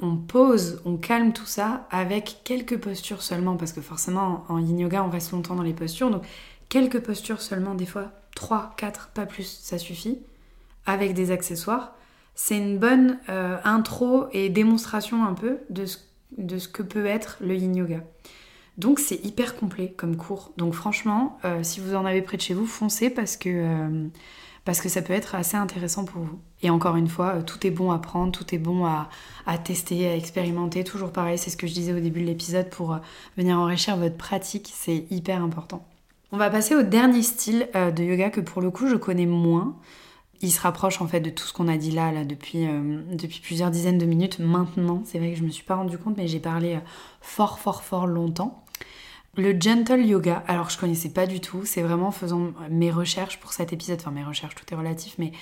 on 0.00 0.16
pose, 0.16 0.80
on 0.84 0.96
calme 0.96 1.32
tout 1.32 1.46
ça 1.46 1.86
avec 1.90 2.42
quelques 2.44 2.78
postures 2.78 3.22
seulement, 3.22 3.56
parce 3.56 3.72
que 3.72 3.80
forcément 3.80 4.44
en 4.48 4.58
yin 4.58 4.78
yoga 4.78 5.02
on 5.02 5.10
reste 5.10 5.32
longtemps 5.32 5.56
dans 5.56 5.62
les 5.62 5.72
postures, 5.72 6.10
donc 6.10 6.22
quelques 6.68 7.00
postures 7.00 7.40
seulement, 7.40 7.74
des 7.74 7.86
fois 7.86 8.12
3, 8.36 8.74
4, 8.76 9.08
pas 9.08 9.26
plus, 9.26 9.58
ça 9.62 9.78
suffit, 9.78 10.18
avec 10.84 11.14
des 11.14 11.30
accessoires. 11.30 11.94
C'est 12.34 12.58
une 12.58 12.78
bonne 12.78 13.18
euh, 13.30 13.56
intro 13.64 14.26
et 14.32 14.50
démonstration 14.50 15.24
un 15.24 15.32
peu 15.32 15.58
de 15.70 15.86
ce, 15.86 15.96
de 16.36 16.58
ce 16.58 16.68
que 16.68 16.82
peut 16.82 17.06
être 17.06 17.38
le 17.40 17.54
yin 17.54 17.74
yoga. 17.74 18.00
Donc 18.78 18.98
c'est 18.98 19.24
hyper 19.24 19.56
complet 19.56 19.94
comme 19.96 20.16
cours. 20.16 20.52
Donc 20.56 20.74
franchement, 20.74 21.38
euh, 21.44 21.62
si 21.62 21.80
vous 21.80 21.94
en 21.94 22.04
avez 22.04 22.22
près 22.22 22.36
de 22.36 22.42
chez 22.42 22.54
vous, 22.54 22.66
foncez 22.66 23.08
parce 23.08 23.36
que, 23.36 23.48
euh, 23.48 24.08
parce 24.64 24.80
que 24.80 24.88
ça 24.88 25.00
peut 25.00 25.14
être 25.14 25.34
assez 25.34 25.56
intéressant 25.56 26.04
pour 26.04 26.22
vous. 26.22 26.38
Et 26.62 26.68
encore 26.68 26.96
une 26.96 27.08
fois, 27.08 27.36
euh, 27.36 27.42
tout 27.42 27.66
est 27.66 27.70
bon 27.70 27.90
à 27.90 27.98
prendre, 27.98 28.32
tout 28.32 28.54
est 28.54 28.58
bon 28.58 28.84
à, 28.84 29.08
tester, 29.64 30.06
à 30.08 30.14
expérimenter. 30.14 30.84
Toujours 30.84 31.10
pareil, 31.10 31.38
c'est 31.38 31.50
ce 31.50 31.56
que 31.56 31.66
je 31.66 31.72
disais 31.72 31.94
au 31.94 32.00
début 32.00 32.20
de 32.20 32.26
l'épisode 32.26 32.68
pour 32.68 32.98
venir 33.38 33.58
enrichir 33.58 33.96
votre 33.96 34.16
pratique, 34.16 34.72
c'est 34.74 35.06
hyper 35.10 35.42
important. 35.42 35.86
On 36.32 36.36
va 36.36 36.50
passer 36.50 36.74
au 36.74 36.82
dernier 36.82 37.22
style 37.22 37.68
de 37.74 38.02
yoga 38.02 38.30
que 38.30 38.40
pour 38.40 38.60
le 38.60 38.70
coup 38.70 38.88
je 38.88 38.96
connais 38.96 39.26
moins. 39.26 39.76
Il 40.42 40.50
se 40.50 40.60
rapproche 40.60 41.00
en 41.00 41.06
fait 41.06 41.20
de 41.20 41.30
tout 41.30 41.44
ce 41.44 41.52
qu'on 41.52 41.68
a 41.68 41.76
dit 41.76 41.90
là, 41.90 42.12
là 42.12 42.24
depuis, 42.24 42.66
plusieurs 43.42 43.70
dizaines 43.70 43.98
de 43.98 44.06
minutes. 44.06 44.38
Maintenant, 44.38 45.02
c'est 45.04 45.18
vrai 45.18 45.32
que 45.32 45.38
je 45.38 45.44
me 45.44 45.50
suis 45.50 45.64
pas 45.64 45.76
rendu 45.76 45.98
compte, 45.98 46.16
mais 46.16 46.28
j'ai 46.28 46.40
parlé 46.40 46.78
fort, 47.20 47.58
fort, 47.58 47.82
fort 47.82 48.06
longtemps. 48.06 48.64
Le 49.36 49.58
gentle 49.58 50.00
yoga, 50.00 50.42
alors 50.46 50.70
je 50.70 50.78
connaissais 50.78 51.10
pas 51.10 51.26
du 51.26 51.40
tout, 51.40 51.66
c'est 51.66 51.82
vraiment 51.82 52.08
en 52.08 52.12
faisant 52.12 52.52
mes 52.70 52.90
recherches 52.90 53.38
pour 53.38 53.52
cet 53.52 53.72
épisode, 53.72 53.98
enfin 54.00 54.10
mes 54.10 54.24
recherches, 54.24 54.54
tout 54.54 54.64
est 54.72 54.76
relatif, 54.76 55.16
mais 55.18 55.32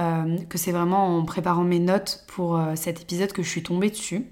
euh, 0.00 0.38
que 0.48 0.58
c'est 0.58 0.72
vraiment 0.72 1.18
en 1.18 1.24
préparant 1.24 1.64
mes 1.64 1.78
notes 1.78 2.24
pour 2.26 2.56
euh, 2.56 2.74
cet 2.74 3.00
épisode 3.02 3.32
que 3.32 3.42
je 3.42 3.48
suis 3.48 3.62
tombée 3.62 3.90
dessus. 3.90 4.26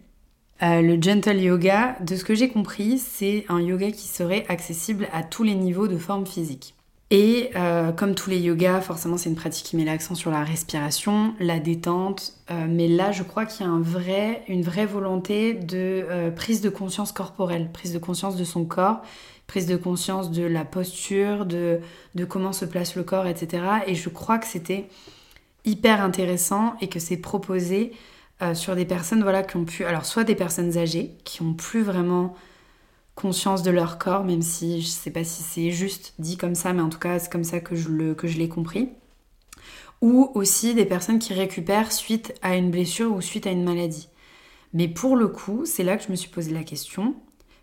Euh, 0.63 0.83
le 0.83 1.01
gentle 1.01 1.39
yoga, 1.39 1.97
de 2.01 2.17
ce 2.17 2.25
que 2.25 2.35
j'ai 2.35 2.49
compris, 2.49 2.99
c'est 2.99 3.45
un 3.49 3.61
yoga 3.61 3.93
qui 3.93 4.09
serait 4.09 4.45
accessible 4.49 5.09
à 5.13 5.23
tous 5.23 5.45
les 5.45 5.55
niveaux 5.55 5.87
de 5.87 5.97
forme 5.97 6.27
physique. 6.27 6.75
Et 7.13 7.51
euh, 7.57 7.91
comme 7.91 8.15
tous 8.15 8.31
les 8.31 8.39
yogas, 8.39 8.81
forcément 8.83 9.17
c'est 9.17 9.29
une 9.29 9.35
pratique 9.35 9.67
qui 9.67 9.77
met 9.77 9.85
l'accent 9.85 10.15
sur 10.15 10.31
la 10.31 10.45
respiration, 10.45 11.35
la 11.41 11.59
détente, 11.59 12.35
euh, 12.53 12.67
mais 12.69 12.87
là 12.87 13.11
je 13.11 13.25
crois 13.25 13.47
qu'il 13.47 13.67
y 13.67 13.69
a 13.69 13.73
une 14.47 14.63
vraie 14.63 14.87
volonté 14.87 15.55
de 15.55 16.07
euh, 16.09 16.31
prise 16.31 16.61
de 16.61 16.69
conscience 16.69 17.11
corporelle, 17.11 17.69
prise 17.73 17.93
de 17.93 17.99
conscience 17.99 18.37
de 18.37 18.45
son 18.45 18.65
corps, 18.65 19.03
prise 19.49 19.67
de 19.67 19.75
conscience 19.75 20.31
de 20.31 20.45
la 20.45 20.65
posture, 20.65 21.47
de, 21.47 21.81
de 22.15 22.25
comment 22.25 22.53
se 22.53 22.65
place 22.65 22.95
le 22.95 23.03
corps, 23.03 23.27
etc. 23.27 23.65
Et 23.89 23.97
je 23.97 24.09
crois 24.09 24.39
que 24.39 24.47
c'était 24.47 24.89
hyper 25.65 26.03
intéressant 26.03 26.75
et 26.81 26.89
que 26.89 27.01
c'est 27.01 27.17
proposé 27.17 27.93
sur 28.55 28.75
des 28.75 28.87
personnes 28.87 29.23
voilà, 29.23 29.43
qui 29.43 29.57
ont 29.57 29.67
pu, 29.67 29.85
alors 29.85 30.07
soit 30.07 30.25
des 30.25 30.35
personnes 30.35 30.79
âgées 30.79 31.11
qui 31.25 31.43
ont 31.43 31.53
plus 31.53 31.83
vraiment 31.83 32.35
conscience 33.15 33.63
de 33.63 33.71
leur 33.71 33.99
corps, 33.99 34.25
même 34.25 34.43
si 34.43 34.83
je 34.83 34.87
sais 34.87 35.11
pas 35.11 35.25
si 35.25 35.43
c'est 35.43 35.71
juste 35.71 36.15
dit 36.19 36.37
comme 36.37 36.55
ça, 36.55 36.73
mais 36.73 36.83
en 36.83 36.89
tout 36.89 36.99
cas 36.99 37.19
c'est 37.19 37.31
comme 37.31 37.45
ça 37.45 37.61
que 37.61 37.77
je, 37.77 37.89
l'ai 38.39 38.49
compris. 38.49 38.91
Ou 40.01 40.31
aussi 40.35 40.75
des 40.75 40.87
personnes 40.87 41.19
qui 41.19 41.35
récupèrent 41.35 41.93
suite 41.93 42.35
à 42.43 42.57
une 42.57 42.71
blessure 42.71 43.13
ou 43.15 43.21
suite 43.21 43.47
à 43.47 43.51
une 43.51 43.65
maladie. 43.65 44.09
Mais 44.73 44.89
pour 44.89 45.17
le 45.17 45.29
coup, 45.29 45.67
c'est 45.67 45.83
là 45.83 45.97
que 45.97 46.05
je 46.05 46.11
me 46.11 46.17
suis 46.17 46.31
posé 46.31 46.53
la 46.53 46.63
question, 46.63 47.15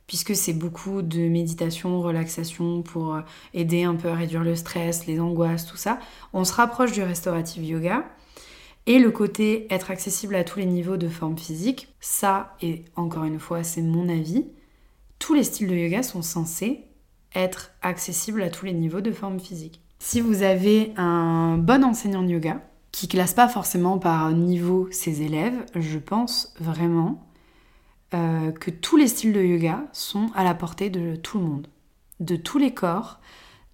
puisque 0.06 0.36
c'est 0.36 0.54
beaucoup 0.54 1.02
de 1.02 1.20
méditation, 1.20 2.02
relaxation 2.02 2.84
pour 2.84 3.20
aider 3.54 3.84
un 3.84 3.95
peu 3.95 4.10
à 4.10 4.14
réduire 4.14 4.43
le 4.43 4.56
stress, 4.56 5.08
les 5.08 5.20
angoisses, 5.20 5.66
tout 5.66 5.78
ça. 5.78 6.00
On 6.34 6.43
se 6.43 6.54
rapproche 6.54 6.91
du 6.91 7.02
restaurative 7.02 7.64
yoga. 7.64 8.06
Et 8.86 9.00
le 9.00 9.12
côté 9.12 9.68
être 9.70 9.91
accessible 9.91 10.36
à 10.36 10.45
tous 10.45 10.60
les 10.60 10.66
niveaux 10.66 10.95
de 10.95 11.10
forme 11.10 11.38
physique, 11.38 11.89
ça, 12.00 12.56
et 12.62 12.86
encore 12.95 13.26
une 13.26 13.39
fois, 13.39 13.62
c'est 13.64 13.82
mon 13.82 14.08
avis, 14.08 14.45
tous 15.20 15.34
les 15.34 15.43
styles 15.43 15.68
de 15.68 15.76
yoga 15.76 16.03
sont 16.03 16.22
censés 16.22 16.86
être 17.36 17.72
accessible 17.82 18.41
à 18.41 18.49
tous 18.49 18.65
les 18.65 18.74
niveaux 18.74 19.01
de 19.01 19.11
forme 19.11 19.39
physique. 19.39 19.82
Si 19.99 20.22
vous 20.22 20.43
avez 20.43 20.93
un 20.97 21.57
bon 21.57 21.84
enseignant 21.84 22.24
de 22.24 22.30
yoga, 22.30 22.61
qui 22.91 23.07
classe 23.07 23.34
pas 23.34 23.47
forcément 23.47 23.99
par 23.99 24.32
niveau 24.32 24.88
ses 24.91 25.22
élèves, 25.22 25.65
je 25.76 25.99
pense 25.99 26.53
vraiment 26.59 27.28
euh, 28.13 28.51
que 28.51 28.72
tous 28.72 28.97
les 28.97 29.07
styles 29.07 29.34
de 29.34 29.41
yoga 29.41 29.84
sont 29.93 30.32
à 30.36 30.43
la 30.43 30.55
portée 30.55 30.89
de 30.89 31.15
tout 31.15 31.38
le 31.38 31.45
monde, 31.45 31.68
de 32.20 32.36
tous 32.36 32.57
les 32.57 32.74
corps. 32.74 33.20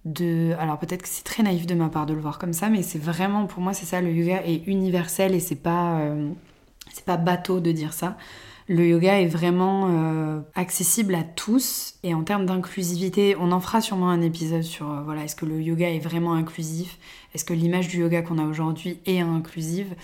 De... 0.04 0.52
Alors 0.58 0.78
peut-être 0.78 1.02
que 1.02 1.08
c'est 1.08 1.24
très 1.24 1.42
naïf 1.42 1.64
de 1.66 1.74
ma 1.74 1.88
part 1.88 2.04
de 2.04 2.12
le 2.12 2.20
voir 2.20 2.38
comme 2.38 2.52
ça, 2.52 2.68
mais 2.68 2.82
c'est 2.82 2.98
vraiment 2.98 3.46
pour 3.46 3.62
moi 3.62 3.72
c'est 3.72 3.86
ça, 3.86 4.02
le 4.02 4.12
yoga 4.12 4.42
est 4.44 4.66
universel 4.66 5.34
et 5.34 5.40
c'est 5.40 5.54
pas 5.54 6.00
euh, 6.00 6.30
c'est 6.92 7.06
pas 7.06 7.16
bateau 7.16 7.60
de 7.60 7.72
dire 7.72 7.94
ça. 7.94 8.18
Le 8.66 8.86
yoga 8.86 9.20
est 9.20 9.26
vraiment 9.26 9.88
euh, 9.90 10.40
accessible 10.54 11.14
à 11.14 11.22
tous 11.22 11.96
et 12.02 12.14
en 12.14 12.24
termes 12.24 12.46
d'inclusivité, 12.46 13.36
on 13.38 13.52
en 13.52 13.60
fera 13.60 13.82
sûrement 13.82 14.08
un 14.08 14.22
épisode 14.22 14.62
sur 14.62 14.90
euh, 14.90 15.02
voilà, 15.02 15.24
est-ce 15.24 15.36
que 15.36 15.44
le 15.44 15.60
yoga 15.60 15.90
est 15.90 15.98
vraiment 15.98 16.32
inclusif? 16.32 16.98
Est-ce 17.34 17.44
que 17.44 17.52
l'image 17.52 17.88
du 17.88 17.98
yoga 17.98 18.22
qu'on 18.22 18.38
a 18.38 18.46
aujourd'hui 18.46 19.00
est 19.04 19.20
inclusive? 19.20 19.94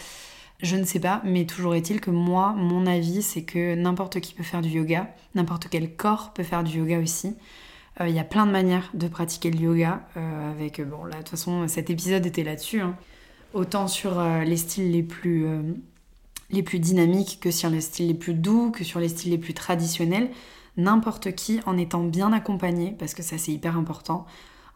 Je 0.62 0.76
ne 0.76 0.84
sais 0.84 1.00
pas, 1.00 1.22
mais 1.24 1.46
toujours 1.46 1.74
est-il 1.74 2.02
que 2.02 2.10
moi, 2.10 2.52
mon 2.54 2.86
avis, 2.86 3.22
c'est 3.22 3.44
que 3.44 3.74
n'importe 3.74 4.20
qui 4.20 4.34
peut 4.34 4.42
faire 4.42 4.60
du 4.60 4.68
yoga, 4.68 5.08
n'importe 5.34 5.68
quel 5.70 5.96
corps 5.96 6.34
peut 6.34 6.42
faire 6.42 6.62
du 6.62 6.80
yoga 6.80 6.98
aussi. 6.98 7.36
Euh, 8.02 8.10
il 8.10 8.14
y 8.14 8.18
a 8.18 8.24
plein 8.24 8.44
de 8.44 8.52
manières 8.52 8.90
de 8.92 9.08
pratiquer 9.08 9.50
le 9.50 9.58
yoga 9.58 10.02
avec 10.14 10.86
bon 10.86 11.04
là 11.04 11.12
de 11.12 11.18
toute 11.18 11.30
façon 11.30 11.66
cet 11.66 11.88
épisode 11.88 12.26
était 12.26 12.44
là-dessus. 12.44 12.82
Hein. 12.82 12.94
Autant 13.54 13.88
sur 13.88 14.22
les 14.22 14.56
styles 14.58 14.92
les 14.92 15.02
plus 15.02 15.46
les 16.50 16.62
plus 16.62 16.78
dynamiques 16.78 17.38
que 17.40 17.50
sur 17.50 17.70
les 17.70 17.80
styles 17.80 18.08
les 18.08 18.14
plus 18.14 18.34
doux, 18.34 18.70
que 18.70 18.84
sur 18.84 19.00
les 19.00 19.08
styles 19.08 19.30
les 19.30 19.38
plus 19.38 19.54
traditionnels. 19.54 20.30
N'importe 20.76 21.34
qui, 21.34 21.60
en 21.66 21.76
étant 21.76 22.04
bien 22.04 22.32
accompagné, 22.32 22.94
parce 22.98 23.14
que 23.14 23.22
ça 23.22 23.38
c'est 23.38 23.52
hyper 23.52 23.76
important, 23.76 24.26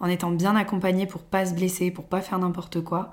en 0.00 0.08
étant 0.08 0.30
bien 0.30 0.56
accompagné 0.56 1.06
pour 1.06 1.22
pas 1.22 1.46
se 1.46 1.54
blesser, 1.54 1.90
pour 1.90 2.06
pas 2.06 2.20
faire 2.20 2.38
n'importe 2.38 2.82
quoi, 2.82 3.12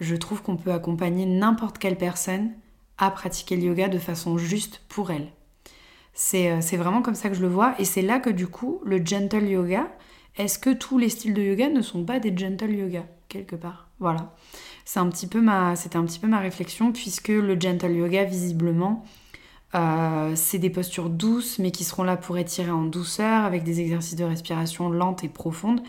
je 0.00 0.16
trouve 0.16 0.42
qu'on 0.42 0.56
peut 0.56 0.72
accompagner 0.72 1.26
n'importe 1.26 1.78
quelle 1.78 1.96
personne 1.96 2.50
à 2.98 3.10
pratiquer 3.10 3.56
le 3.56 3.62
yoga 3.62 3.88
de 3.88 3.98
façon 3.98 4.38
juste 4.38 4.82
pour 4.88 5.10
elle. 5.10 5.28
Euh, 6.34 6.58
c'est 6.60 6.76
vraiment 6.76 7.02
comme 7.02 7.14
ça 7.14 7.28
que 7.28 7.34
je 7.34 7.42
le 7.42 7.48
vois, 7.48 7.74
et 7.78 7.84
c'est 7.84 8.02
là 8.02 8.18
que 8.18 8.30
du 8.30 8.46
coup, 8.46 8.80
le 8.84 9.04
gentle 9.04 9.44
yoga, 9.44 9.86
est-ce 10.36 10.58
que 10.58 10.70
tous 10.70 10.98
les 10.98 11.08
styles 11.08 11.34
de 11.34 11.42
yoga 11.42 11.68
ne 11.68 11.82
sont 11.82 12.04
pas 12.04 12.18
des 12.18 12.36
gentle 12.36 12.72
yoga, 12.72 13.06
quelque 13.28 13.56
part? 13.56 13.88
Voilà. 13.98 14.34
Petit 14.94 15.26
peu 15.26 15.40
ma, 15.40 15.76
c'était 15.76 15.96
un 15.96 16.04
petit 16.04 16.18
peu 16.18 16.26
ma 16.26 16.38
réflexion 16.38 16.92
puisque 16.92 17.28
le 17.28 17.60
gentle 17.60 17.92
yoga 17.92 18.24
visiblement 18.24 19.04
euh, 19.74 20.32
c'est 20.36 20.58
des 20.58 20.70
postures 20.70 21.10
douces 21.10 21.58
mais 21.58 21.70
qui 21.70 21.84
seront 21.84 22.04
là 22.04 22.16
pour 22.16 22.38
étirer 22.38 22.70
en 22.70 22.84
douceur 22.84 23.44
avec 23.44 23.62
des 23.62 23.80
exercices 23.80 24.16
de 24.16 24.24
respiration 24.24 24.88
lente 24.88 25.22
et 25.22 25.28
profonde. 25.28 25.82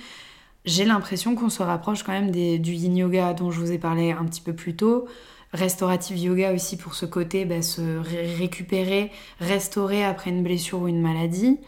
J'ai 0.66 0.84
l'impression 0.84 1.36
qu'on 1.36 1.50
se 1.50 1.64
rapproche 1.64 2.04
quand 2.04 2.12
même 2.12 2.32
du 2.32 2.72
yin 2.74 2.98
yoga 2.98 3.34
dont 3.34 3.52
je 3.52 3.60
vous 3.60 3.72
ai 3.72 3.78
parlé 3.78 4.12
un 4.12 4.26
petit 4.26 4.42
peu 4.42 4.54
plus 4.54 4.76
tôt. 4.76 5.08
Restaurative 5.54 6.18
yoga 6.18 6.54
aussi 6.54 6.76
pour 6.76 6.94
ce 6.96 7.06
côté 7.06 7.46
bah, 7.46 7.62
se 7.62 8.00
récupérer, 8.38 9.12
restaurer 9.40 10.04
après 10.04 10.32
une 10.32 10.44
blessure 10.44 10.82
ou 10.82 10.88
une 10.90 11.02
maladie. 11.02 11.60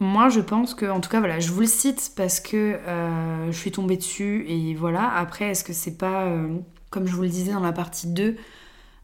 Moi, 0.00 0.30
je 0.30 0.40
pense 0.40 0.74
que, 0.74 0.86
en 0.86 1.00
tout 1.00 1.10
cas, 1.10 1.18
voilà, 1.18 1.40
je 1.40 1.50
vous 1.52 1.60
le 1.60 1.66
cite 1.66 2.12
parce 2.16 2.40
que 2.40 2.56
euh, 2.56 3.52
je 3.52 3.56
suis 3.56 3.70
tombée 3.70 3.98
dessus 3.98 4.46
et 4.48 4.74
voilà. 4.74 5.12
Après, 5.14 5.50
est-ce 5.50 5.62
que 5.62 5.74
c'est 5.74 5.98
pas, 5.98 6.22
euh, 6.22 6.48
comme 6.88 7.06
je 7.06 7.14
vous 7.14 7.20
le 7.20 7.28
disais 7.28 7.52
dans 7.52 7.60
la 7.60 7.72
partie 7.72 8.06
2, 8.06 8.36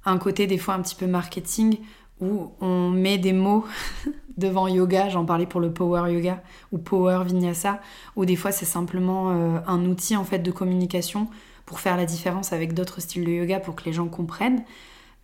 un 0.06 0.18
côté 0.18 0.46
des 0.46 0.56
fois 0.56 0.72
un 0.72 0.80
petit 0.80 0.94
peu 0.94 1.06
marketing 1.06 1.78
où 2.22 2.50
on 2.62 2.88
met 2.88 3.18
des 3.18 3.34
mots 3.34 3.66
devant 4.38 4.68
yoga, 4.68 5.10
j'en 5.10 5.26
parlais 5.26 5.44
pour 5.44 5.60
le 5.60 5.70
power 5.70 6.10
yoga 6.10 6.42
ou 6.72 6.78
power 6.78 7.24
vinyasa, 7.26 7.78
où 8.16 8.24
des 8.24 8.36
fois 8.36 8.50
c'est 8.50 8.64
simplement 8.64 9.32
euh, 9.32 9.58
un 9.66 9.84
outil 9.84 10.16
en 10.16 10.24
fait 10.24 10.38
de 10.38 10.50
communication 10.50 11.28
pour 11.66 11.80
faire 11.80 11.98
la 11.98 12.06
différence 12.06 12.54
avec 12.54 12.72
d'autres 12.72 13.02
styles 13.02 13.26
de 13.26 13.32
yoga 13.32 13.60
pour 13.60 13.76
que 13.76 13.84
les 13.84 13.92
gens 13.92 14.08
comprennent. 14.08 14.64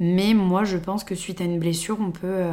Mais 0.01 0.35
moi, 0.35 0.65
je 0.65 0.77
pense 0.77 1.03
que 1.03 1.15
suite 1.15 1.41
à 1.41 1.45
une 1.45 1.59
blessure, 1.59 1.97
on 2.01 2.11
peut 2.11 2.45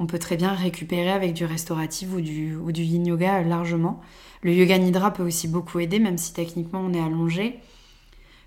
on 0.00 0.06
peut 0.06 0.18
très 0.18 0.36
bien 0.36 0.54
récupérer 0.54 1.12
avec 1.12 1.34
du 1.34 1.44
restauratif 1.44 2.08
ou 2.14 2.20
du, 2.22 2.56
ou 2.56 2.72
du 2.72 2.82
yin 2.82 3.06
yoga 3.06 3.42
largement. 3.42 4.00
Le 4.42 4.52
yoga 4.52 4.78
nidra 4.78 5.12
peut 5.12 5.22
aussi 5.22 5.46
beaucoup 5.46 5.78
aider, 5.78 5.98
même 5.98 6.16
si 6.16 6.32
techniquement 6.32 6.80
on 6.80 6.94
est 6.94 7.00
allongé. 7.00 7.60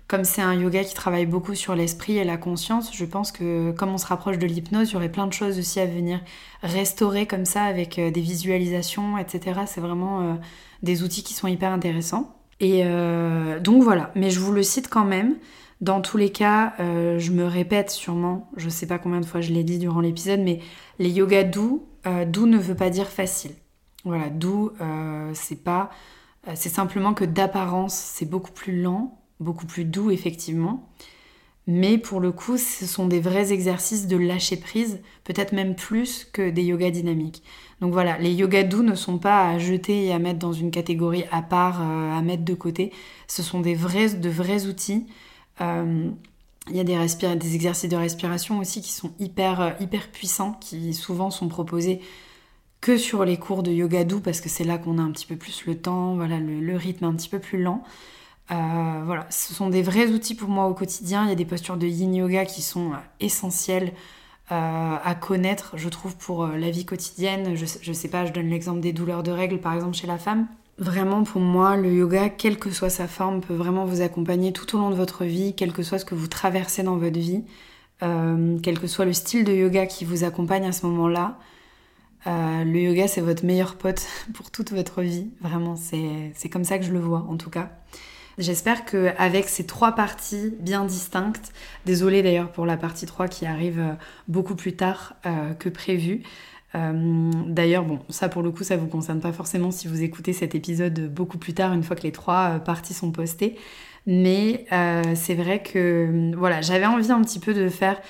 Comme 0.08 0.24
c'est 0.24 0.42
un 0.42 0.52
yoga 0.52 0.82
qui 0.84 0.94
travaille 0.94 1.26
beaucoup 1.26 1.54
sur 1.54 1.76
l'esprit 1.76 2.18
et 2.18 2.24
la 2.24 2.36
conscience, 2.36 2.94
je 2.94 3.04
pense 3.04 3.32
que 3.32 3.70
comme 3.70 3.88
on 3.90 3.98
se 3.98 4.06
rapproche 4.06 4.36
de 4.36 4.46
l'hypnose, 4.46 4.90
il 4.90 4.94
y 4.94 4.96
aurait 4.96 5.10
plein 5.10 5.28
de 5.28 5.32
choses 5.32 5.58
aussi 5.58 5.78
à 5.78 5.86
venir 5.86 6.20
restaurer 6.62 7.26
comme 7.26 7.46
ça 7.46 7.62
avec 7.62 7.98
euh, 7.98 8.10
des 8.10 8.20
visualisations, 8.20 9.16
etc. 9.16 9.60
C'est 9.66 9.80
vraiment 9.80 10.20
euh, 10.20 10.34
des 10.82 11.04
outils 11.04 11.22
qui 11.22 11.34
sont 11.34 11.46
hyper 11.46 11.70
intéressants. 11.70 12.36
Et 12.58 12.82
euh, 12.84 13.60
donc 13.60 13.82
voilà, 13.82 14.10
mais 14.16 14.30
je 14.30 14.40
vous 14.40 14.52
le 14.52 14.62
cite 14.64 14.88
quand 14.88 15.04
même. 15.04 15.36
Dans 15.84 16.00
tous 16.00 16.16
les 16.16 16.32
cas, 16.32 16.72
euh, 16.80 17.18
je 17.18 17.30
me 17.30 17.44
répète 17.44 17.90
sûrement, 17.90 18.50
je 18.56 18.70
sais 18.70 18.86
pas 18.86 18.98
combien 18.98 19.20
de 19.20 19.26
fois 19.26 19.42
je 19.42 19.52
l'ai 19.52 19.64
dit 19.64 19.78
durant 19.78 20.00
l'épisode, 20.00 20.40
mais 20.40 20.60
les 20.98 21.10
yogas 21.10 21.44
doux, 21.44 21.84
euh, 22.06 22.24
doux 22.24 22.46
ne 22.46 22.56
veut 22.56 22.74
pas 22.74 22.88
dire 22.88 23.08
facile. 23.08 23.50
Voilà, 24.06 24.30
doux, 24.30 24.70
euh, 24.80 25.30
c'est 25.34 25.62
pas. 25.62 25.90
c'est 26.54 26.70
simplement 26.70 27.12
que 27.12 27.26
d'apparence, 27.26 27.94
c'est 27.94 28.24
beaucoup 28.24 28.52
plus 28.52 28.80
lent, 28.80 29.20
beaucoup 29.40 29.66
plus 29.66 29.84
doux, 29.84 30.10
effectivement. 30.10 30.88
Mais 31.66 31.98
pour 31.98 32.20
le 32.20 32.32
coup, 32.32 32.56
ce 32.56 32.86
sont 32.86 33.06
des 33.06 33.20
vrais 33.20 33.52
exercices 33.52 34.06
de 34.06 34.16
lâcher 34.16 34.56
prise, 34.56 35.02
peut-être 35.22 35.52
même 35.52 35.74
plus 35.74 36.24
que 36.24 36.48
des 36.48 36.62
yogas 36.62 36.92
dynamiques. 36.92 37.42
Donc 37.82 37.92
voilà, 37.92 38.16
les 38.16 38.32
yogas 38.32 38.62
doux 38.62 38.82
ne 38.82 38.94
sont 38.94 39.18
pas 39.18 39.50
à 39.50 39.58
jeter 39.58 40.06
et 40.06 40.12
à 40.14 40.18
mettre 40.18 40.38
dans 40.38 40.54
une 40.54 40.70
catégorie 40.70 41.24
à 41.30 41.42
part, 41.42 41.82
à 41.82 42.22
mettre 42.22 42.44
de 42.44 42.54
côté. 42.54 42.90
Ce 43.28 43.42
sont 43.42 43.60
des 43.60 43.74
vrais, 43.74 44.14
de 44.14 44.30
vrais 44.30 44.64
outils 44.64 45.06
il 46.70 46.76
y 46.76 46.80
a 46.80 46.84
des, 46.84 47.54
exercices 47.54 47.90
de 47.90 47.96
respiration 47.96 48.58
aussi 48.58 48.80
qui 48.80 48.92
sont 48.92 49.12
hyper, 49.18 49.60
euh, 49.60 49.70
hyper 49.80 50.08
puissants, 50.10 50.52
qui 50.60 50.94
souvent 50.94 51.30
sont 51.30 51.48
proposés 51.48 52.00
que 52.80 52.96
sur 52.96 53.24
les 53.24 53.38
cours 53.38 53.62
de 53.62 53.70
yoga 53.70 54.04
doux 54.04 54.20
parce 54.20 54.40
que 54.40 54.48
c'est 54.48 54.64
là 54.64 54.78
qu'on 54.78 54.98
a 54.98 55.02
un 55.02 55.10
petit 55.10 55.26
peu 55.26 55.36
plus 55.36 55.66
le 55.66 55.76
temps, 55.76 56.14
voilà, 56.16 56.38
le, 56.38 56.76
rythme 56.76 57.04
un 57.04 57.14
petit 57.14 57.28
peu 57.28 57.38
plus 57.38 57.62
lent. 57.62 57.82
Euh, 58.50 59.02
voilà, 59.04 59.26
ce 59.30 59.54
sont 59.54 59.70
des 59.70 59.82
vrais 59.82 60.08
outils 60.08 60.34
pour 60.34 60.48
moi 60.48 60.66
au 60.66 60.74
quotidien. 60.74 61.24
Il 61.24 61.30
y 61.30 61.32
a 61.32 61.36
des 61.36 61.46
postures 61.46 61.78
de 61.78 61.86
yin 61.86 62.14
yoga 62.14 62.44
qui 62.44 62.62
sont 62.62 62.92
essentielles 63.20 63.92
à 64.50 65.16
connaître, 65.18 65.72
je 65.78 65.88
trouve, 65.88 66.14
pour 66.16 66.46
la 66.46 66.70
vie 66.70 66.84
quotidienne. 66.84 67.56
Je 67.56 67.92
sais 67.92 68.08
pas, 68.08 68.26
je 68.26 68.32
donne 68.32 68.50
l'exemple 68.50 68.80
des 68.80 68.92
douleurs 68.92 69.22
de 69.22 69.30
règles, 69.30 69.58
par 69.58 69.72
exemple, 69.72 69.96
chez 69.96 70.06
la 70.06 70.18
femme. 70.18 70.46
Vraiment, 70.78 71.22
pour 71.22 71.40
moi, 71.40 71.76
le 71.76 71.92
yoga, 71.92 72.28
quelle 72.28 72.58
que 72.58 72.70
soit 72.70 72.90
sa 72.90 73.06
forme, 73.06 73.40
peut 73.40 73.54
vraiment 73.54 73.84
vous 73.84 74.00
accompagner 74.00 74.52
tout 74.52 74.76
au 74.76 74.80
long 74.80 74.90
de 74.90 74.96
votre 74.96 75.24
vie, 75.24 75.54
quel 75.56 75.72
que 75.72 75.84
soit 75.84 75.98
ce 75.98 76.04
que 76.04 76.16
vous 76.16 76.26
traversez 76.26 76.82
dans 76.82 76.96
votre 76.96 77.18
vie, 77.18 77.44
euh, 78.02 78.58
quel 78.60 78.80
que 78.80 78.88
soit 78.88 79.04
le 79.04 79.12
style 79.12 79.44
de 79.44 79.52
yoga 79.52 79.86
qui 79.86 80.04
vous 80.04 80.24
accompagne 80.24 80.66
à 80.66 80.72
ce 80.72 80.84
moment-là. 80.86 81.38
Euh, 82.26 82.64
le 82.64 82.80
yoga, 82.80 83.06
c'est 83.06 83.20
votre 83.20 83.44
meilleur 83.44 83.76
pote 83.76 84.04
pour 84.34 84.50
toute 84.50 84.72
votre 84.72 85.02
vie. 85.02 85.30
Vraiment, 85.40 85.76
c'est 85.76 86.48
comme 86.48 86.64
ça 86.64 86.78
que 86.78 86.84
je 86.84 86.92
le 86.92 87.00
vois, 87.00 87.24
en 87.28 87.36
tout 87.36 87.50
cas. 87.50 87.70
J'espère 88.36 88.84
qu'avec 88.84 89.48
ces 89.48 89.64
trois 89.64 89.92
parties 89.92 90.56
bien 90.58 90.84
distinctes, 90.84 91.52
désolée 91.86 92.20
d'ailleurs 92.20 92.50
pour 92.50 92.66
la 92.66 92.76
partie 92.76 93.06
3 93.06 93.28
qui 93.28 93.46
arrive 93.46 93.78
euh, 93.78 93.92
beaucoup 94.26 94.56
plus 94.56 94.74
tard 94.74 95.14
que 95.60 95.68
prévu, 95.68 96.24
euh, 96.74 97.30
d'ailleurs, 97.46 97.84
bon, 97.84 98.00
ça 98.08 98.28
pour 98.28 98.42
le 98.42 98.50
coup, 98.50 98.64
ça 98.64 98.76
vous 98.76 98.88
concerne 98.88 99.20
pas 99.20 99.32
forcément 99.32 99.70
si 99.70 99.86
vous 99.88 100.02
écoutez 100.02 100.32
cet 100.32 100.54
épisode 100.54 101.12
beaucoup 101.12 101.38
plus 101.38 101.54
tard, 101.54 101.72
une 101.72 101.82
fois 101.82 101.94
que 101.96 102.02
les 102.02 102.12
trois 102.12 102.54
euh, 102.54 102.58
parties 102.58 102.94
sont 102.94 103.12
postées. 103.12 103.56
Mais 104.06 104.66
euh, 104.72 105.02
c'est 105.14 105.34
vrai 105.34 105.62
que 105.62 106.32
voilà, 106.36 106.60
j'avais 106.60 106.86
envie 106.86 107.10
un 107.10 107.22
petit 107.22 107.38
peu 107.38 107.54
de 107.54 107.68
faire 107.68 108.00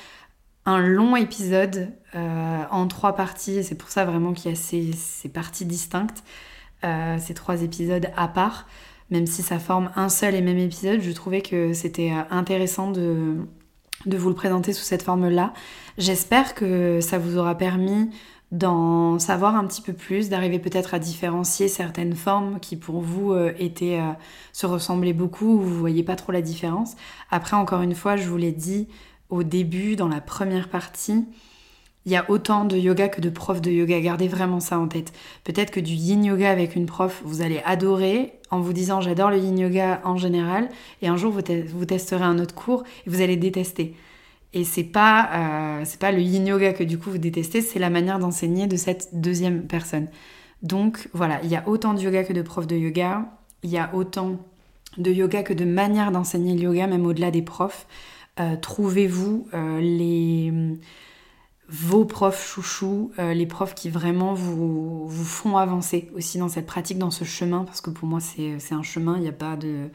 un 0.66 0.80
long 0.80 1.14
épisode 1.14 1.90
en 2.14 2.86
trois 2.86 3.14
parties. 3.16 3.62
C'est 3.64 3.74
pour 3.74 3.90
ça 3.90 4.04
vraiment 4.04 4.32
qu'il 4.32 4.50
y 4.50 4.54
a 4.54 4.56
ces, 4.56 5.28
parties 5.28 5.66
distinctes, 5.66 6.22
ces 6.82 7.34
trois 7.34 7.62
épisodes 7.62 8.08
à 8.16 8.28
part. 8.28 8.66
Même 9.10 9.26
si 9.26 9.42
ça 9.42 9.58
forme 9.58 9.90
un 9.94 10.08
seul 10.08 10.34
et 10.34 10.40
même 10.40 10.58
épisode, 10.58 11.00
je 11.00 11.10
trouvais 11.10 11.42
que 11.42 11.74
c'était 11.74 12.12
intéressant 12.30 12.90
de, 12.90 13.36
de 14.06 14.16
vous 14.16 14.28
le 14.28 14.34
présenter 14.34 14.72
sous 14.72 14.84
cette 14.84 15.02
forme-là. 15.02 15.52
J'espère 15.98 16.54
que 16.54 17.00
ça 17.00 17.18
vous 17.18 17.36
aura 17.36 17.56
permis 17.56 18.10
d'en 18.52 19.18
savoir 19.18 19.56
un 19.56 19.66
petit 19.66 19.82
peu 19.82 19.92
plus, 19.92 20.28
d'arriver 20.28 20.58
peut-être 20.58 20.94
à 20.94 20.98
différencier 20.98 21.68
certaines 21.68 22.14
formes 22.14 22.60
qui 22.60 22.76
pour 22.76 23.00
vous 23.00 23.32
euh, 23.32 23.52
étaient 23.58 23.98
euh, 23.98 24.12
se 24.52 24.66
ressemblaient 24.66 25.12
beaucoup 25.12 25.54
ou 25.54 25.60
vous 25.60 25.78
voyez 25.78 26.02
pas 26.02 26.16
trop 26.16 26.30
la 26.30 26.42
différence. 26.42 26.94
Après 27.30 27.56
encore 27.56 27.82
une 27.82 27.94
fois, 27.94 28.16
je 28.16 28.28
vous 28.28 28.36
l'ai 28.36 28.52
dit 28.52 28.88
au 29.30 29.42
début 29.42 29.96
dans 29.96 30.08
la 30.08 30.20
première 30.20 30.68
partie, 30.68 31.24
il 32.06 32.12
y 32.12 32.16
a 32.16 32.30
autant 32.30 32.64
de 32.64 32.76
yoga 32.76 33.08
que 33.08 33.20
de 33.20 33.30
profs 33.30 33.62
de 33.62 33.70
yoga. 33.70 33.98
Gardez 34.00 34.28
vraiment 34.28 34.60
ça 34.60 34.78
en 34.78 34.88
tête. 34.88 35.12
Peut-être 35.42 35.70
que 35.70 35.80
du 35.80 35.94
yin 35.94 36.22
yoga 36.22 36.50
avec 36.50 36.76
une 36.76 36.86
prof, 36.86 37.22
vous 37.24 37.40
allez 37.40 37.62
adorer 37.64 38.34
en 38.50 38.60
vous 38.60 38.74
disant 38.74 39.00
j'adore 39.00 39.30
le 39.30 39.38
yin 39.38 39.58
yoga 39.58 40.00
en 40.04 40.16
général, 40.16 40.68
et 41.02 41.08
un 41.08 41.16
jour 41.16 41.32
vous, 41.32 41.40
vous 41.74 41.84
testerez 41.86 42.24
un 42.24 42.38
autre 42.38 42.54
cours 42.54 42.84
et 43.06 43.10
vous 43.10 43.22
allez 43.22 43.36
détester. 43.36 43.96
Et 44.54 44.62
c'est 44.62 44.84
pas, 44.84 45.30
euh, 45.32 45.82
c'est 45.84 45.98
pas 45.98 46.12
le 46.12 46.20
yin 46.20 46.46
yoga 46.46 46.72
que 46.72 46.84
du 46.84 46.96
coup 46.96 47.10
vous 47.10 47.18
détestez, 47.18 47.60
c'est 47.60 47.80
la 47.80 47.90
manière 47.90 48.20
d'enseigner 48.20 48.68
de 48.68 48.76
cette 48.76 49.20
deuxième 49.20 49.66
personne. 49.66 50.06
Donc 50.62 51.08
voilà, 51.12 51.40
il 51.42 51.50
y 51.50 51.56
a 51.56 51.68
autant 51.68 51.92
de 51.92 52.00
yoga 52.00 52.22
que 52.22 52.32
de 52.32 52.40
profs 52.40 52.68
de 52.68 52.76
yoga, 52.76 53.26
il 53.64 53.70
y 53.70 53.78
a 53.78 53.92
autant 53.94 54.38
de 54.96 55.10
yoga 55.10 55.42
que 55.42 55.52
de 55.52 55.64
manières 55.64 56.12
d'enseigner 56.12 56.54
le 56.54 56.62
yoga, 56.62 56.86
même 56.86 57.04
au-delà 57.04 57.32
des 57.32 57.42
profs. 57.42 57.88
Euh, 58.38 58.56
trouvez-vous 58.56 59.48
euh, 59.54 59.80
les 59.80 60.52
vos 61.68 62.04
profs 62.04 62.46
chouchous, 62.46 63.10
les 63.18 63.46
profs 63.46 63.74
qui 63.74 63.88
vraiment 63.88 64.34
vous, 64.34 65.08
vous 65.08 65.24
font 65.24 65.56
avancer 65.56 66.10
aussi 66.14 66.36
dans 66.38 66.50
cette 66.50 66.66
pratique, 66.66 66.98
dans 66.98 67.10
ce 67.10 67.24
chemin, 67.24 67.64
parce 67.64 67.80
que 67.80 67.88
pour 67.88 68.06
moi 68.06 68.20
c'est 68.20 68.74
un 68.74 68.82
chemin, 68.82 69.16
il 69.16 69.22
n'y 69.22 69.28
a 69.28 69.32
pas 69.32 69.56
de... 69.56 69.88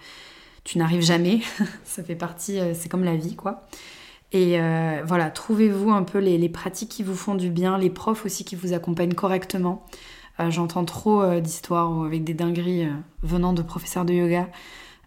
Tu 0.63 0.79
n'arrives 0.79 1.03
jamais, 1.03 1.41
ça 1.85 2.03
fait 2.03 2.15
partie, 2.15 2.59
c'est 2.73 2.89
comme 2.89 3.03
la 3.03 3.15
vie 3.15 3.35
quoi. 3.35 3.67
Et 4.31 4.59
voilà, 5.05 5.31
trouvez-vous 5.31 5.91
un 5.91 6.03
peu 6.03 6.19
les, 6.19 6.49
pratiques 6.49 6.89
qui 6.89 7.03
vous 7.03 7.15
font 7.15 7.35
du 7.35 7.49
bien, 7.49 7.77
les 7.77 7.89
profs 7.89 8.25
aussi 8.25 8.45
qui 8.45 8.55
vous 8.55 8.73
accompagnent 8.73 9.13
correctement. 9.13 9.85
J'entends 10.49 10.85
trop 10.85 11.39
d'histoires 11.39 12.03
avec 12.03 12.23
des 12.23 12.35
dingueries 12.35 12.87
venant 13.23 13.53
de 13.53 13.63
professeurs 13.63 14.05
de 14.05 14.13
yoga 14.13 14.47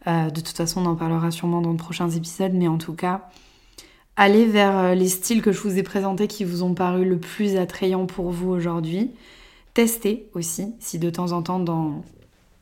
euh, 0.07 0.31
de 0.31 0.41
toute 0.41 0.57
façon, 0.57 0.83
on 0.83 0.87
en 0.87 0.97
parlera 0.97 1.31
sûrement 1.31 1.61
dans 1.61 1.73
de 1.73 1.79
prochains 1.79 2.11
épisodes, 2.11 2.53
mais 2.55 2.69
en 2.69 2.79
tout 2.79 2.95
cas, 2.95 3.29
allez 4.17 4.47
vers 4.47 4.77
euh, 4.77 4.95
les 4.95 5.09
styles 5.09 5.43
que 5.43 5.53
je 5.53 5.61
vous 5.61 5.79
ai 5.79 5.83
présentés 5.83 6.27
qui 6.27 6.45
vous 6.45 6.63
ont 6.63 6.75
paru 6.75 7.05
le 7.05 7.19
plus 7.19 7.57
attrayants 7.57 8.07
pour 8.07 8.31
vous 8.31 8.51
aujourd'hui. 8.51 9.13
Testez 9.75 10.29
aussi, 10.35 10.75
si 10.81 10.99
de 10.99 11.09
temps 11.09 11.33
en 11.33 11.43
temps 11.43 11.61
dans, 11.61 12.03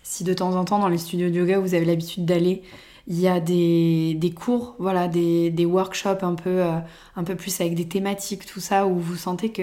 si 0.03 0.23
de 0.25 0.35
temps 0.35 0.55
en 0.55 0.65
temps 0.65 0.79
dans 0.79 0.89
les 0.89 0.99
studios 0.99 1.31
de 1.31 1.35
yoga 1.35 1.59
vous 1.59 1.75
avez 1.75 1.85
l'habitude 1.85 2.25
d'aller, 2.25 2.63
il 3.11 3.21
y 3.21 3.29
a 3.29 3.41
des, 3.41 4.33
cours, 4.35 4.77
voilà, 4.79 5.09
des, 5.09 5.67
workshops 5.67 6.23
un 6.23 6.35
peu, 6.35 6.63
euh, 6.63 6.79
un 7.17 7.25
peu 7.25 7.35
plus 7.35 7.61
avec 7.61 7.75
des 7.75 7.87
thématiques, 7.87 8.47
tout 8.47 8.61
ça, 8.61 8.87
où 8.87 8.99
vous 8.99 9.17
sentez 9.17 9.51
que 9.51 9.63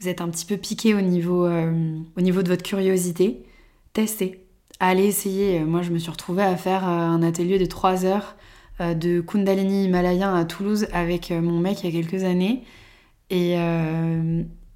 vous 0.00 0.08
êtes 0.08 0.20
un 0.20 0.28
petit 0.28 0.44
peu 0.44 0.58
piqué 0.58 0.94
au 0.94 1.00
niveau, 1.00 1.48
au 1.48 2.20
niveau 2.20 2.42
de 2.42 2.48
votre 2.48 2.64
curiosité. 2.64 3.44
Testez, 3.92 4.42
allez 4.82 5.04
essayer. 5.04 5.60
Moi, 5.60 5.82
je 5.82 5.90
me 5.90 5.98
suis 5.98 6.10
retrouvée 6.10 6.42
à 6.42 6.56
faire 6.56 6.84
euh, 6.84 6.92
un 6.92 7.22
atelier 7.22 7.58
de 7.58 7.66
3 7.66 8.04
heures 8.04 8.36
euh, 8.80 8.94
de 8.94 9.20
Kundalini 9.20 9.84
himalayen 9.84 10.34
à 10.34 10.44
Toulouse 10.44 10.86
avec 10.92 11.30
euh, 11.30 11.40
mon 11.40 11.58
mec 11.58 11.82
il 11.82 11.94
y 11.94 11.98
a 11.98 12.02
quelques 12.02 12.24
années. 12.24 12.64
Et, 13.30 13.54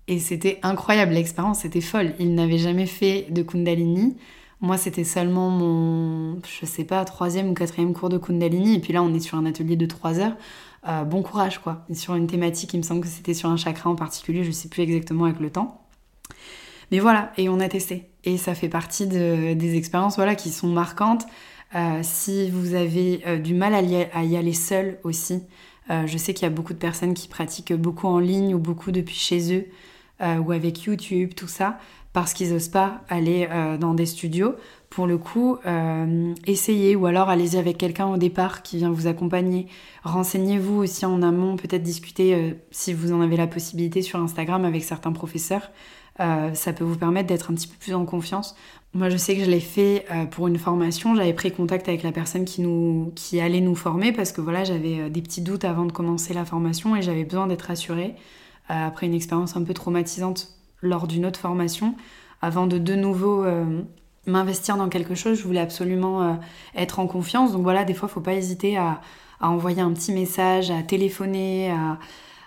et 0.08 0.18
c'était 0.18 0.60
incroyable, 0.62 1.12
l'expérience 1.12 1.66
était 1.66 1.82
folle. 1.82 2.14
Il 2.18 2.34
n'avait 2.34 2.56
jamais 2.56 2.86
fait 2.86 3.26
de 3.28 3.42
Kundalini. 3.42 4.16
Moi, 4.60 4.78
c'était 4.78 5.04
seulement 5.04 5.50
mon, 5.50 6.40
je 6.46 6.64
sais 6.64 6.84
pas, 6.84 7.04
troisième 7.04 7.50
ou 7.50 7.54
quatrième 7.54 7.92
cours 7.92 8.08
de 8.08 8.18
Kundalini. 8.18 8.76
Et 8.76 8.78
puis 8.78 8.92
là, 8.92 9.02
on 9.02 9.12
est 9.12 9.20
sur 9.20 9.36
un 9.36 9.44
atelier 9.44 9.76
de 9.76 9.86
3 9.86 10.18
heures. 10.18 10.36
bon 11.06 11.22
courage, 11.22 11.58
quoi. 11.58 11.84
sur 11.92 12.14
une 12.14 12.26
thématique, 12.26 12.72
il 12.72 12.78
me 12.78 12.82
semble 12.82 13.02
que 13.02 13.08
c'était 13.08 13.34
sur 13.34 13.50
un 13.50 13.56
chakra 13.56 13.90
en 13.90 13.96
particulier, 13.96 14.44
je 14.44 14.50
sais 14.50 14.68
plus 14.68 14.82
exactement 14.82 15.26
avec 15.26 15.40
le 15.40 15.50
temps. 15.50 15.82
Mais 16.90 17.00
voilà, 17.00 17.32
et 17.36 17.48
on 17.48 17.60
a 17.60 17.68
testé. 17.68 18.08
Et 18.24 18.38
ça 18.38 18.54
fait 18.54 18.68
partie 18.68 19.06
des 19.06 19.76
expériences 19.76 20.16
voilà, 20.16 20.34
qui 20.34 20.50
sont 20.50 20.68
marquantes. 20.68 21.26
Euh, 21.74 22.00
si 22.02 22.50
vous 22.50 22.74
avez 22.74 23.22
euh, 23.26 23.38
du 23.38 23.54
mal 23.54 23.74
à 23.74 23.82
y, 23.82 24.36
aller 24.36 24.52
seul 24.52 24.98
aussi, 25.02 25.42
euh, 25.90 26.06
je 26.06 26.16
sais 26.16 26.32
qu'il 26.32 26.44
y 26.44 26.46
a 26.46 26.50
beaucoup 26.50 26.72
de 26.72 26.78
personnes 26.78 27.14
qui 27.14 27.28
pratiquent 27.28 27.72
beaucoup 27.72 28.06
en 28.06 28.18
ligne 28.18 28.54
ou 28.54 28.58
beaucoup 28.58 28.92
depuis 28.92 29.16
chez 29.16 29.54
eux 29.54 29.66
ou 30.18 30.52
avec 30.52 30.84
YouTube, 30.84 31.34
tout 31.34 31.46
ça, 31.46 31.78
parce 32.16 32.32
qu'ils 32.32 32.54
n'osent 32.54 32.70
pas 32.70 33.02
aller 33.10 33.46
dans 33.78 33.92
des 33.92 34.06
studios. 34.06 34.54
Pour 34.88 35.06
le 35.06 35.18
coup, 35.18 35.58
essayez 36.46 36.96
ou 36.96 37.04
alors 37.04 37.28
allez-y 37.28 37.58
avec 37.58 37.76
quelqu'un 37.76 38.06
au 38.06 38.16
départ 38.16 38.62
qui 38.62 38.78
vient 38.78 38.90
vous 38.90 39.06
accompagner. 39.06 39.66
Renseignez-vous 40.02 40.76
aussi 40.76 41.04
en 41.04 41.20
amont, 41.20 41.56
peut-être 41.56 41.82
discuter 41.82 42.56
si 42.70 42.94
vous 42.94 43.12
en 43.12 43.20
avez 43.20 43.36
la 43.36 43.46
possibilité 43.46 44.00
sur 44.00 44.18
Instagram 44.18 44.64
avec 44.64 44.82
certains 44.82 45.12
professeurs. 45.12 45.70
Euh, 46.20 46.54
ça 46.54 46.72
peut 46.72 46.84
vous 46.84 46.96
permettre 46.96 47.28
d'être 47.28 47.50
un 47.50 47.54
petit 47.54 47.68
peu 47.68 47.76
plus 47.78 47.94
en 47.94 48.06
confiance. 48.06 48.56
Moi, 48.94 49.10
je 49.10 49.16
sais 49.16 49.36
que 49.36 49.44
je 49.44 49.50
l'ai 49.50 49.60
fait 49.60 50.06
euh, 50.10 50.24
pour 50.24 50.48
une 50.48 50.58
formation. 50.58 51.14
J'avais 51.14 51.34
pris 51.34 51.52
contact 51.52 51.88
avec 51.88 52.02
la 52.02 52.12
personne 52.12 52.44
qui, 52.44 52.62
nous, 52.62 53.12
qui 53.14 53.40
allait 53.40 53.60
nous 53.60 53.74
former 53.74 54.12
parce 54.12 54.32
que 54.32 54.40
voilà, 54.40 54.64
j'avais 54.64 55.00
euh, 55.00 55.08
des 55.10 55.20
petits 55.20 55.42
doutes 55.42 55.64
avant 55.64 55.84
de 55.84 55.92
commencer 55.92 56.32
la 56.32 56.44
formation 56.44 56.96
et 56.96 57.02
j'avais 57.02 57.24
besoin 57.24 57.46
d'être 57.46 57.62
rassurée 57.62 58.14
après 58.68 59.06
une 59.06 59.14
expérience 59.14 59.56
un 59.56 59.62
peu 59.62 59.74
traumatisante 59.74 60.55
lors 60.82 61.06
d'une 61.06 61.26
autre 61.26 61.40
formation. 61.40 61.94
Avant 62.42 62.66
de 62.66 62.78
de 62.78 62.94
nouveau 62.94 63.44
m'investir 64.26 64.76
dans 64.76 64.88
quelque 64.88 65.14
chose, 65.14 65.38
je 65.38 65.44
voulais 65.44 65.60
absolument 65.60 66.38
être 66.74 66.98
en 66.98 67.06
confiance. 67.06 67.52
Donc 67.52 67.62
voilà, 67.62 67.84
des 67.84 67.94
fois, 67.94 68.08
il 68.10 68.12
faut 68.12 68.20
pas 68.20 68.34
hésiter 68.34 68.76
à, 68.76 69.00
envoyer 69.40 69.80
un 69.80 69.92
petit 69.92 70.12
message, 70.12 70.70
à 70.70 70.82
téléphoner, 70.82 71.74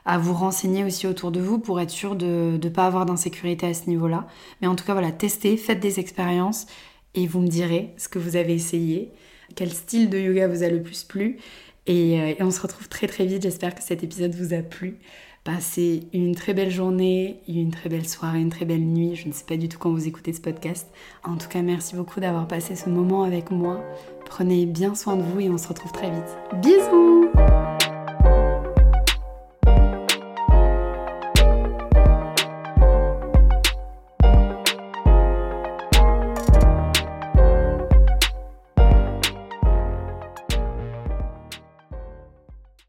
à, 0.06 0.18
vous 0.18 0.34
renseigner 0.34 0.84
aussi 0.84 1.08
autour 1.08 1.32
de 1.32 1.40
vous 1.40 1.60
pour 1.60 1.80
être 1.80 1.90
sûr 1.90 2.16
de 2.16 2.60
ne 2.62 2.70
pas 2.70 2.86
avoir 2.86 3.06
d'insécurité 3.06 3.68
à 3.68 3.74
ce 3.74 3.90
niveau-là. 3.90 4.28
Mais 4.62 4.68
en 4.68 4.76
tout 4.76 4.86
cas, 4.86 4.94
voilà, 4.94 5.12
testez, 5.12 5.58
faites 5.58 5.80
des 5.80 6.00
expériences 6.00 6.68
et 7.16 7.28
vous 7.28 7.42
me 7.42 7.48
direz 7.48 7.94
ce 7.98 8.08
que 8.08 8.20
vous 8.20 8.36
avez 8.36 8.54
essayé, 8.54 9.12
quel 9.56 9.72
style 9.72 10.10
de 10.10 10.20
yoga 10.20 10.48
vous 10.48 10.64
a 10.64 10.70
le 10.70 10.82
plus 10.82 11.04
plu. 11.04 11.38
Et, 11.86 12.22
euh, 12.22 12.34
on 12.40 12.52
se 12.52 12.62
retrouve 12.62 12.88
très 12.88 13.08
très 13.08 13.26
vite. 13.26 13.42
J'espère 13.42 13.74
que 13.74 13.82
cet 13.84 14.04
épisode 14.04 14.34
vous 14.36 14.54
a 14.54 14.62
plu. 14.62 15.00
Passez 15.44 16.08
une 16.14 16.36
très 16.36 16.54
belle 16.54 16.70
journée, 16.70 17.42
une 17.48 17.72
très 17.72 17.90
belle 17.90 18.08
soirée, 18.08 18.42
une 18.42 18.50
très 18.50 18.66
belle 18.66 18.86
nuit. 18.86 19.16
Je 19.16 19.28
ne 19.28 19.34
sais 19.34 19.46
pas 19.46 19.58
du 19.58 19.70
tout 19.70 19.80
quand 19.80 19.92
vous 19.92 20.08
écoutez 20.08 20.34
ce 20.34 20.42
podcast. 20.42 20.88
En 21.24 21.38
tout 21.38 21.48
cas, 21.48 21.62
merci 21.62 21.96
beaucoup 21.96 22.20
d'avoir 22.20 22.48
passé 22.48 22.76
ce 22.76 22.90
moment 22.90 23.24
avec 23.24 23.50
moi. 23.50 23.84
Prenez 24.26 24.66
bien 24.66 24.96
soin 24.96 25.16
de 25.16 25.24
vous 25.24 25.40
et 25.40 25.50
on 25.50 25.58
se 25.58 25.68
retrouve 25.68 25.92
très 25.92 26.12
vite. 26.12 26.38
Bisous 26.62 27.30